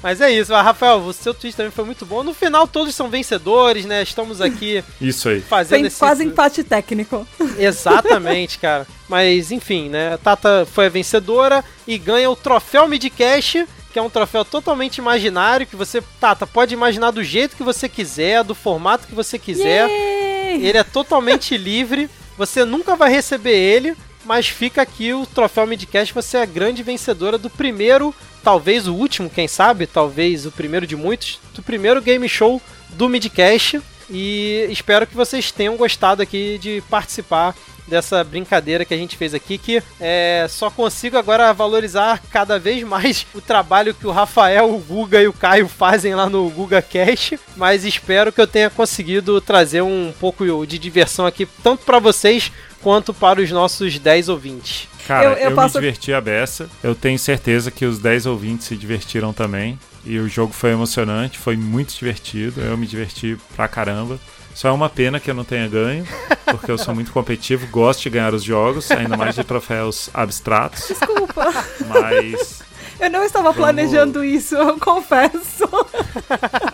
Mas 0.02 0.20
é 0.20 0.30
isso, 0.30 0.52
Rafael, 0.52 0.98
o 0.98 1.12
seu 1.12 1.34
tweet 1.34 1.56
também 1.56 1.72
foi 1.72 1.84
muito 1.84 2.06
bom. 2.06 2.22
No 2.22 2.34
final, 2.34 2.66
todos 2.66 2.94
são 2.94 3.08
vencedores, 3.08 3.84
né? 3.84 4.02
Estamos 4.24 4.40
aqui 4.40 4.82
Isso 5.00 5.28
aí. 5.28 5.40
fazendo 5.40 5.86
esse. 5.86 5.98
quase 5.98 6.24
empate 6.24 6.64
técnico. 6.64 7.26
Exatamente, 7.58 8.58
cara. 8.58 8.86
Mas 9.08 9.52
enfim, 9.52 9.90
né? 9.90 10.14
A 10.14 10.18
Tata 10.18 10.66
foi 10.72 10.86
a 10.86 10.88
vencedora 10.88 11.62
e 11.86 11.98
ganha 11.98 12.30
o 12.30 12.36
troféu 12.36 12.88
Midcast, 12.88 13.66
que 13.92 13.98
é 13.98 14.02
um 14.02 14.08
troféu 14.08 14.44
totalmente 14.44 14.96
imaginário, 14.98 15.66
que 15.66 15.76
você, 15.76 16.02
Tata, 16.18 16.46
pode 16.46 16.72
imaginar 16.72 17.10
do 17.10 17.22
jeito 17.22 17.54
que 17.54 17.62
você 17.62 17.88
quiser, 17.88 18.42
do 18.42 18.54
formato 18.54 19.06
que 19.06 19.14
você 19.14 19.38
quiser. 19.38 19.88
Yay! 19.88 20.66
Ele 20.66 20.78
é 20.78 20.84
totalmente 20.84 21.56
livre. 21.58 22.08
Você 22.38 22.64
nunca 22.64 22.96
vai 22.96 23.10
receber 23.10 23.54
ele, 23.54 23.94
mas 24.24 24.48
fica 24.48 24.80
aqui 24.82 25.12
o 25.12 25.26
troféu 25.26 25.66
Midcast. 25.66 26.14
Você 26.14 26.38
é 26.38 26.42
a 26.42 26.46
grande 26.46 26.82
vencedora 26.82 27.36
do 27.36 27.50
primeiro, 27.50 28.14
talvez 28.42 28.88
o 28.88 28.94
último, 28.94 29.28
quem 29.30 29.46
sabe, 29.46 29.86
talvez 29.86 30.46
o 30.46 30.50
primeiro 30.50 30.86
de 30.86 30.96
muitos, 30.96 31.38
do 31.54 31.62
primeiro 31.62 32.00
game 32.00 32.28
show 32.28 32.60
do 32.88 33.08
Midcast. 33.08 33.80
E 34.10 34.66
espero 34.70 35.06
que 35.06 35.14
vocês 35.14 35.50
tenham 35.50 35.76
gostado 35.76 36.22
aqui 36.22 36.58
de 36.58 36.82
participar 36.90 37.54
dessa 37.86 38.24
brincadeira 38.24 38.82
que 38.84 38.94
a 38.94 38.96
gente 38.96 39.14
fez 39.14 39.34
aqui, 39.34 39.58
que 39.58 39.82
é, 40.00 40.46
só 40.48 40.70
consigo 40.70 41.18
agora 41.18 41.52
valorizar 41.52 42.18
cada 42.30 42.58
vez 42.58 42.82
mais 42.82 43.26
o 43.34 43.42
trabalho 43.42 43.92
que 43.92 44.06
o 44.06 44.10
Rafael, 44.10 44.74
o 44.74 44.78
Guga 44.78 45.20
e 45.22 45.28
o 45.28 45.34
Caio 45.34 45.68
fazem 45.68 46.14
lá 46.14 46.28
no 46.28 46.48
Guga 46.48 46.80
Cash, 46.80 47.34
mas 47.56 47.84
espero 47.84 48.32
que 48.32 48.40
eu 48.40 48.46
tenha 48.46 48.70
conseguido 48.70 49.38
trazer 49.38 49.82
um 49.82 50.14
pouco 50.18 50.66
de 50.66 50.78
diversão 50.78 51.26
aqui, 51.26 51.46
tanto 51.62 51.84
para 51.84 51.98
vocês 51.98 52.50
quanto 52.80 53.12
para 53.12 53.42
os 53.42 53.50
nossos 53.50 53.98
10 53.98 54.30
ouvintes. 54.30 54.88
Cara, 55.06 55.26
Eu- 55.26 55.32
eu, 55.32 55.50
eu 55.50 55.54
posso- 55.54 55.74
me 55.76 55.82
diverti 55.84 56.10
a 56.14 56.20
beça. 56.22 56.70
Eu 56.82 56.94
tenho 56.94 57.18
certeza 57.18 57.70
que 57.70 57.84
os 57.84 57.98
10 57.98 58.24
ouvintes 58.24 58.66
se 58.66 58.76
divertiram 58.76 59.34
também. 59.34 59.78
E 60.06 60.18
o 60.18 60.28
jogo 60.28 60.52
foi 60.52 60.70
emocionante, 60.70 61.38
foi 61.38 61.56
muito 61.56 61.94
divertido. 61.94 62.60
Eu 62.60 62.76
me 62.76 62.86
diverti 62.86 63.38
pra 63.56 63.66
caramba. 63.68 64.18
Só 64.54 64.68
é 64.68 64.72
uma 64.72 64.88
pena 64.88 65.18
que 65.18 65.28
eu 65.30 65.34
não 65.34 65.42
tenha 65.44 65.66
ganho, 65.66 66.06
porque 66.44 66.70
eu 66.70 66.78
sou 66.78 66.94
muito 66.94 67.10
competitivo, 67.10 67.66
gosto 67.66 68.02
de 68.02 68.10
ganhar 68.10 68.32
os 68.32 68.44
jogos, 68.44 68.88
ainda 68.92 69.16
mais 69.16 69.34
de 69.34 69.42
troféus 69.42 70.08
abstratos. 70.14 70.86
Desculpa. 70.88 71.52
Mas 71.88 72.62
Eu 73.00 73.10
não 73.10 73.24
estava 73.24 73.52
planejando 73.52 74.24
isso, 74.24 74.54
eu 74.54 74.78
confesso. 74.78 75.64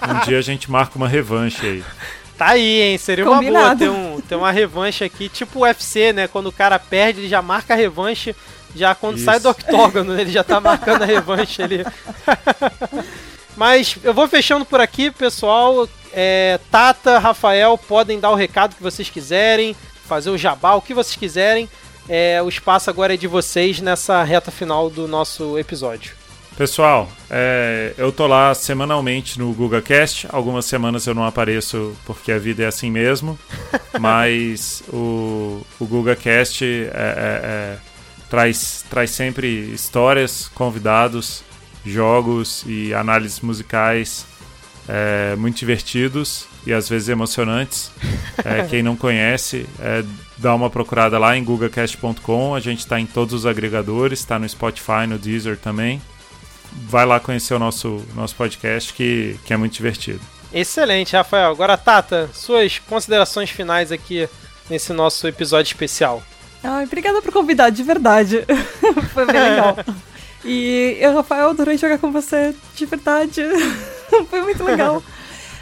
um 0.09 0.27
dia 0.27 0.39
a 0.39 0.43
gente 0.43 0.71
marca 0.71 0.97
uma 0.97 1.09
revanche 1.09 1.67
aí. 1.67 1.85
Tá 2.37 2.49
aí, 2.49 2.81
hein? 2.83 2.99
Seria 2.99 3.25
uma 3.25 3.33
boa 3.37 3.43
Combinado. 3.45 3.79
ter, 3.79 3.89
um, 3.91 4.21
ter 4.21 4.35
uma 4.35 4.51
revanche 4.51 5.05
aqui, 5.05 5.29
tipo 5.29 5.61
o 5.61 5.63
UFC, 5.63 6.13
né? 6.13 6.27
Quando 6.29 6.47
o 6.49 6.53
cara 6.53 6.79
perde, 6.79 7.21
ele 7.21 7.29
já 7.29 7.41
marca 7.43 7.75
a 7.75 7.77
revanche. 7.77 8.35
Já 8.75 8.95
quando 8.95 9.17
Isso. 9.17 9.25
sai 9.25 9.41
do 9.41 9.51
octógono, 9.51 10.19
ele 10.19 10.31
já 10.31 10.45
tá 10.45 10.61
marcando 10.61 11.03
a 11.03 11.07
revanche 11.07 11.63
ali. 11.63 11.85
Mas 13.57 13.97
eu 14.03 14.15
vou 14.15 14.29
fechando 14.29 14.65
por 14.65 14.81
aqui, 14.81 15.11
pessoal. 15.11 15.89
É, 16.13 16.59
Tata, 16.71 17.19
Rafael, 17.19 17.77
podem 17.77 18.19
dar 18.19 18.31
o 18.31 18.35
recado 18.35 18.75
que 18.75 18.83
vocês 18.83 19.11
quiserem, 19.11 19.77
fazer 20.07 20.31
o 20.31 20.39
jabá, 20.39 20.75
o 20.75 20.83
que 20.83 20.95
vocês 20.95 21.17
quiserem. 21.17 21.69
É, 22.09 22.43
o 22.43 22.49
espaço 22.49 22.91
agora 22.91 23.15
é 23.15 23.17
de 23.17 23.27
vocês 23.27 23.81
nessa 23.81 24.23
reta 24.23 24.51
final 24.51 24.91
do 24.91 25.07
nosso 25.07 25.59
episódio. 25.59 26.21
Pessoal, 26.57 27.09
é, 27.31 27.95
eu 27.97 28.13
tô 28.13 28.27
lá 28.27 28.53
semanalmente 28.55 29.39
no 29.39 29.53
GugaCast. 29.53 30.27
Algumas 30.31 30.67
semanas 30.67 31.07
eu 31.07 31.15
não 31.15 31.25
apareço 31.25 31.97
porque 32.05 32.33
a 32.33 32.39
vida 32.39 32.65
é 32.65 32.67
assim 32.67 32.91
mesmo. 32.91 33.39
mas 33.99 34.83
o, 34.93 35.65
o 35.79 35.87
GugaCast 35.87 36.65
é, 36.65 36.67
é, 36.67 36.91
é, 36.93 37.79
traz, 38.31 38.85
traz 38.89 39.11
sempre 39.11 39.49
histórias, 39.75 40.49
convidados, 40.55 41.43
jogos 41.85 42.65
e 42.67 42.95
análises 42.95 43.41
musicais 43.41 44.25
é, 44.89 45.37
muito 45.37 45.59
divertidos 45.59 46.47
e 46.67 46.73
às 46.73 46.89
vezes 46.89 47.09
emocionantes. 47.09 47.91
É, 48.43 48.67
quem 48.67 48.83
não 48.83 48.97
conhece, 48.97 49.67
é, 49.79 50.03
dá 50.39 50.55
uma 50.55 50.71
procurada 50.71 51.19
lá 51.19 51.37
em 51.37 51.45
gugacast.com. 51.45 52.55
A 52.55 52.61
gente 52.61 52.79
está 52.79 52.99
em 52.99 53.05
todos 53.05 53.35
os 53.35 53.45
agregadores, 53.45 54.21
está 54.21 54.39
no 54.39 54.49
Spotify, 54.49 55.07
no 55.07 55.19
Deezer 55.19 55.59
também. 55.59 56.01
Vai 56.89 57.05
lá 57.05 57.21
conhecer 57.21 57.53
o 57.53 57.59
nosso, 57.59 58.03
nosso 58.15 58.35
podcast 58.35 58.95
que, 58.95 59.39
que 59.45 59.53
é 59.53 59.59
muito 59.59 59.75
divertido. 59.75 60.21
Excelente, 60.55 61.15
Rafael. 61.15 61.51
Agora, 61.51 61.77
Tata, 61.77 62.31
suas 62.33 62.79
considerações 62.79 63.51
finais 63.51 63.93
aqui 63.93 64.27
nesse 64.71 64.95
nosso 64.95 65.29
episódio 65.29 65.69
especial. 65.69 66.23
Ai, 66.63 66.85
obrigada 66.85 67.23
por 67.23 67.33
convidar, 67.33 67.71
de 67.71 67.83
verdade. 67.83 68.45
Foi 69.15 69.25
bem 69.27 69.41
legal. 69.41 69.77
E 70.45 70.97
eu, 71.01 71.15
Rafael, 71.15 71.51
adorei 71.51 71.77
jogar 71.79 71.99
com 71.99 72.11
você, 72.13 72.55
de 72.75 72.87
verdade. 72.87 73.43
Foi 74.29 74.43
muito 74.43 74.63
legal. 74.65 75.03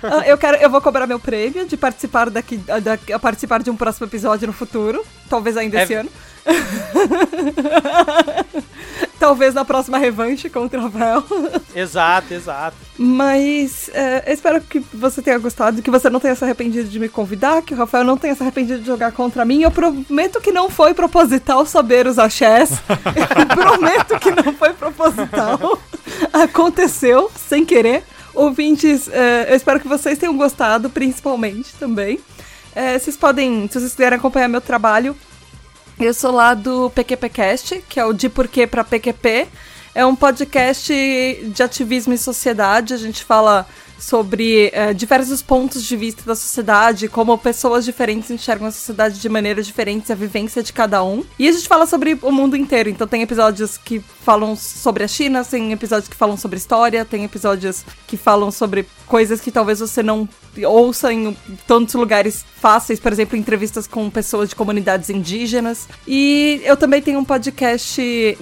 Ah, 0.02 0.26
eu 0.26 0.38
quero, 0.38 0.56
eu 0.58 0.70
vou 0.70 0.80
cobrar 0.80 1.06
meu 1.06 1.18
prêmio 1.18 1.66
de 1.66 1.76
participar 1.76 2.30
daqui, 2.30 2.56
da, 2.56 3.18
participar 3.18 3.62
de 3.62 3.70
um 3.70 3.76
próximo 3.76 4.06
episódio 4.06 4.46
no 4.46 4.52
futuro, 4.52 5.04
talvez 5.28 5.56
ainda 5.56 5.78
É- 5.78 5.82
esse 5.82 5.94
ano. 5.94 6.10
Talvez 9.18 9.52
na 9.52 9.64
próxima 9.64 9.98
revanche 9.98 10.48
contra 10.48 10.78
o 10.78 10.82
Rafael. 10.84 11.24
Exato, 11.74 12.32
exato. 12.34 12.76
Mas 12.96 13.90
é, 13.92 14.24
eu 14.26 14.34
espero 14.34 14.60
que 14.60 14.80
você 14.92 15.20
tenha 15.20 15.38
gostado, 15.38 15.82
que 15.82 15.90
você 15.90 16.08
não 16.08 16.20
tenha 16.20 16.34
se 16.34 16.44
arrependido 16.44 16.88
de 16.88 16.98
me 16.98 17.08
convidar, 17.08 17.62
que 17.62 17.74
o 17.74 17.76
Rafael 17.76 18.04
não 18.04 18.16
tenha 18.16 18.34
se 18.34 18.42
arrependido 18.42 18.80
de 18.80 18.86
jogar 18.86 19.12
contra 19.12 19.44
mim. 19.44 19.62
Eu 19.62 19.70
prometo 19.70 20.40
que 20.40 20.52
não 20.52 20.70
foi 20.70 20.94
proposital 20.94 21.64
saber 21.66 22.06
usar 22.06 22.28
chess. 22.28 22.70
Eu 23.14 23.46
prometo 23.46 24.18
que 24.18 24.30
não 24.30 24.52
foi 24.52 24.72
proposital. 24.72 25.78
Aconteceu 26.32 27.30
sem 27.36 27.64
querer. 27.64 28.04
Ouvintes, 28.34 29.08
é, 29.08 29.48
eu 29.50 29.56
espero 29.56 29.80
que 29.80 29.88
vocês 29.88 30.16
tenham 30.16 30.36
gostado, 30.36 30.88
principalmente 30.88 31.74
também. 31.74 32.20
É, 32.74 32.96
vocês 32.96 33.16
podem, 33.16 33.66
se 33.66 33.80
vocês 33.80 33.92
quiserem 33.92 34.16
acompanhar 34.16 34.46
meu 34.46 34.60
trabalho, 34.60 35.16
eu 36.06 36.14
sou 36.14 36.32
lá 36.32 36.54
do 36.54 36.90
PQPcast, 36.90 37.82
que 37.88 37.98
é 37.98 38.04
o 38.04 38.12
de 38.12 38.28
porquê 38.28 38.66
para 38.66 38.84
PQP. 38.84 39.48
É 39.94 40.06
um 40.06 40.14
podcast 40.14 40.92
de 40.92 41.62
ativismo 41.62 42.14
e 42.14 42.18
sociedade. 42.18 42.94
A 42.94 42.96
gente 42.96 43.24
fala 43.24 43.66
sobre 43.98 44.70
é, 44.72 44.94
diversos 44.94 45.42
pontos 45.42 45.82
de 45.82 45.96
vista 45.96 46.22
da 46.22 46.36
sociedade, 46.36 47.08
como 47.08 47.36
pessoas 47.36 47.84
diferentes 47.84 48.30
enxergam 48.30 48.68
a 48.68 48.70
sociedade 48.70 49.18
de 49.18 49.28
maneiras 49.28 49.66
diferentes, 49.66 50.10
a 50.10 50.14
vivência 50.14 50.62
de 50.62 50.72
cada 50.72 51.02
um. 51.02 51.24
E 51.38 51.48
a 51.48 51.52
gente 51.52 51.66
fala 51.66 51.84
sobre 51.86 52.16
o 52.22 52.30
mundo 52.30 52.56
inteiro. 52.56 52.88
Então 52.88 53.08
tem 53.08 53.22
episódios 53.22 53.76
que 53.76 53.98
falam 53.98 54.54
sobre 54.54 55.02
a 55.02 55.08
China, 55.08 55.44
tem 55.44 55.72
episódios 55.72 56.08
que 56.08 56.16
falam 56.16 56.36
sobre 56.36 56.58
história, 56.58 57.04
tem 57.04 57.24
episódios 57.24 57.84
que 58.06 58.16
falam 58.16 58.50
sobre 58.52 58.86
coisas 59.08 59.40
que 59.40 59.50
talvez 59.50 59.80
você 59.80 60.02
não 60.02 60.28
ouça 60.64 61.12
em 61.12 61.36
tantos 61.66 61.94
lugares 61.94 62.44
fáceis, 62.60 62.98
por 62.98 63.12
exemplo, 63.12 63.36
entrevistas 63.36 63.86
com 63.86 64.10
pessoas 64.10 64.48
de 64.48 64.56
comunidades 64.56 65.10
indígenas. 65.10 65.88
E 66.06 66.60
eu 66.64 66.76
também 66.76 67.00
tenho 67.00 67.18
um 67.18 67.24
podcast 67.24 68.36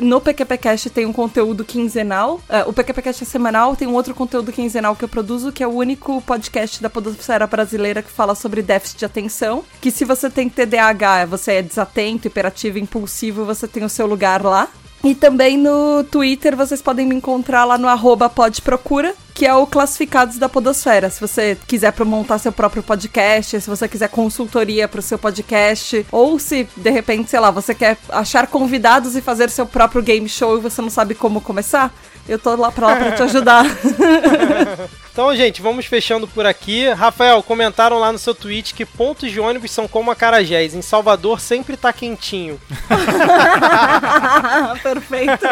no 0.00 0.20
PQPcast, 0.20 0.90
tem 0.90 1.06
um 1.06 1.12
conteúdo 1.12 1.64
quinzenal. 1.64 2.36
Uh, 2.48 2.68
o 2.68 2.72
PQPcast 2.72 3.22
é 3.22 3.26
semanal, 3.26 3.74
tem 3.74 3.88
um 3.88 3.94
outro 3.94 4.14
conteúdo 4.14 4.52
quinzenal 4.52 4.94
que 4.94 5.04
eu 5.04 5.08
produzo, 5.08 5.52
que 5.52 5.62
é 5.62 5.66
o 5.66 5.72
único 5.72 6.20
podcast 6.22 6.82
da 6.82 6.90
podosfera 6.90 7.46
brasileira 7.46 8.02
que 8.02 8.10
fala 8.10 8.34
sobre 8.34 8.62
déficit 8.62 9.00
de 9.00 9.04
atenção. 9.04 9.64
Que 9.80 9.90
se 9.90 10.04
você 10.04 10.28
tem 10.28 10.48
TDAH, 10.48 11.26
você 11.26 11.52
é 11.52 11.62
desatento, 11.62 12.26
hiperativo, 12.26 12.78
impulsivo, 12.78 13.44
você 13.44 13.66
tem 13.66 13.84
o 13.84 13.88
seu 13.88 14.06
lugar 14.06 14.42
lá. 14.42 14.68
E 15.04 15.14
também 15.14 15.56
no 15.56 16.04
Twitter 16.04 16.56
vocês 16.56 16.80
podem 16.80 17.06
me 17.06 17.14
encontrar 17.14 17.64
lá 17.64 17.76
no 17.76 17.88
arroba 17.88 18.28
podprocura, 18.28 19.14
que 19.34 19.44
é 19.44 19.52
o 19.52 19.66
Classificados 19.66 20.38
da 20.38 20.48
Podosfera. 20.48 21.10
Se 21.10 21.20
você 21.20 21.58
quiser 21.66 21.92
montar 22.04 22.38
seu 22.38 22.52
próprio 22.52 22.82
podcast, 22.82 23.60
se 23.60 23.68
você 23.68 23.88
quiser 23.88 24.08
consultoria 24.08 24.86
para 24.86 25.00
o 25.00 25.02
seu 25.02 25.18
podcast, 25.18 26.06
ou 26.12 26.38
se 26.38 26.68
de 26.76 26.90
repente, 26.90 27.30
sei 27.30 27.40
lá, 27.40 27.50
você 27.50 27.74
quer 27.74 27.98
achar 28.10 28.46
convidados 28.46 29.16
e 29.16 29.20
fazer 29.20 29.50
seu 29.50 29.66
próprio 29.66 30.02
game 30.02 30.28
show 30.28 30.56
e 30.56 30.60
você 30.60 30.80
não 30.80 30.90
sabe 30.90 31.16
como 31.16 31.40
começar, 31.40 31.92
eu 32.28 32.38
tô 32.38 32.54
lá 32.54 32.70
pra, 32.70 32.86
lá 32.86 32.96
pra 32.96 33.12
te 33.12 33.22
ajudar. 33.24 33.66
Então, 35.12 35.36
gente, 35.36 35.60
vamos 35.60 35.84
fechando 35.84 36.26
por 36.26 36.46
aqui. 36.46 36.88
Rafael, 36.88 37.42
comentaram 37.42 37.98
lá 37.98 38.10
no 38.10 38.18
seu 38.18 38.34
tweet 38.34 38.72
que 38.72 38.86
pontos 38.86 39.30
de 39.30 39.38
ônibus 39.38 39.70
são 39.70 39.86
como 39.86 40.10
acarajés. 40.10 40.74
Em 40.74 40.80
Salvador 40.80 41.38
sempre 41.38 41.76
tá 41.76 41.92
quentinho. 41.92 42.58
Perfeito. 44.82 45.44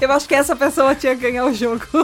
Eu 0.00 0.10
acho 0.10 0.26
que 0.26 0.34
essa 0.34 0.56
pessoa 0.56 0.94
tinha 0.94 1.14
que 1.14 1.20
ganhar 1.20 1.44
o 1.44 1.52
jogo. 1.52 1.84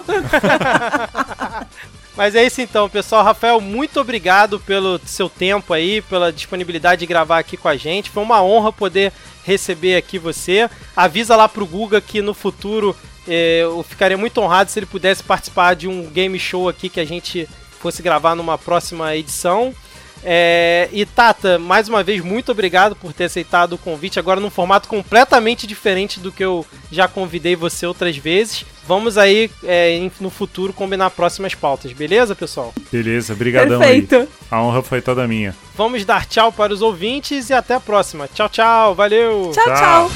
Mas 2.15 2.35
é 2.35 2.45
isso 2.45 2.61
então, 2.61 2.87
pessoal. 2.87 3.25
Rafael, 3.25 3.63
muito 3.63 3.99
obrigado 3.99 4.61
pelo 4.61 5.01
seu 5.07 5.31
tempo 5.31 5.73
aí, 5.73 6.03
pela 6.03 6.31
disponibilidade 6.31 7.01
de 7.01 7.07
gravar 7.07 7.39
aqui 7.39 7.57
com 7.57 7.69
a 7.69 7.79
gente. 7.79 8.11
Foi 8.11 8.23
uma 8.23 8.43
honra 8.43 8.71
poder 8.71 9.11
receber 9.43 9.97
aqui 9.97 10.19
você. 10.19 10.69
Avisa 10.95 11.35
lá 11.35 11.49
pro 11.49 11.65
Guga 11.65 11.99
que 11.99 12.21
no 12.21 12.35
futuro 12.35 12.95
eu 13.27 13.83
ficaria 13.83 14.17
muito 14.17 14.41
honrado 14.41 14.71
se 14.71 14.79
ele 14.79 14.87
pudesse 14.87 15.23
participar 15.23 15.75
de 15.75 15.87
um 15.89 16.07
game 16.07 16.39
show 16.39 16.69
aqui 16.69 16.89
que 16.89 17.01
a 17.01 17.05
gente 17.05 17.49
fosse 17.79 18.03
gravar 18.03 18.35
numa 18.35 18.59
próxima 18.59 19.17
edição. 19.17 19.75
É, 20.23 20.89
e 20.93 21.07
Tata, 21.07 21.59
mais 21.59 21.89
uma 21.89 22.03
vez, 22.03 22.23
muito 22.23 22.53
obrigado 22.53 22.95
por 22.95 23.13
ter 23.13 23.25
aceitado 23.25 23.75
o 23.75 23.79
convite, 23.79 24.19
agora 24.19 24.39
num 24.39 24.51
formato 24.51 24.89
completamente 24.89 25.67
diferente 25.67 26.21
do 26.21 26.31
que 26.31 26.45
eu 26.45 26.67
já 26.93 27.09
convidei 27.09 27.57
você 27.57 27.87
outras 27.87 28.17
vezes. 28.17 28.65
Vamos 28.87 29.17
aí, 29.17 29.51
é, 29.65 30.11
no 30.21 30.31
futuro, 30.31 30.73
combinar 30.73 31.11
próximas 31.11 31.55
pautas, 31.55 31.93
beleza, 31.93 32.35
pessoal? 32.35 32.75
Beleza, 32.91 33.35
brigadão 33.35 33.79
Perfeito. 33.79 34.17
aí. 34.17 34.29
A 34.51 34.63
honra 34.63 34.83
foi 34.83 35.01
toda 35.01 35.27
minha. 35.27 35.55
Vamos 35.75 36.05
dar 36.05 36.27
tchau 36.27 36.53
para 36.53 36.73
os 36.73 36.83
ouvintes 36.83 37.49
e 37.51 37.55
até 37.55 37.75
a 37.75 37.81
próxima. 37.81 38.29
Tchau, 38.29 38.49
tchau, 38.49 38.95
valeu! 38.95 39.53
Tchau, 39.55 39.65
tchau. 39.65 39.77
tchau. 39.77 40.11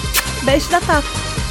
Beijo 0.44 0.68
da 0.68 0.80
Tata. 0.80 1.43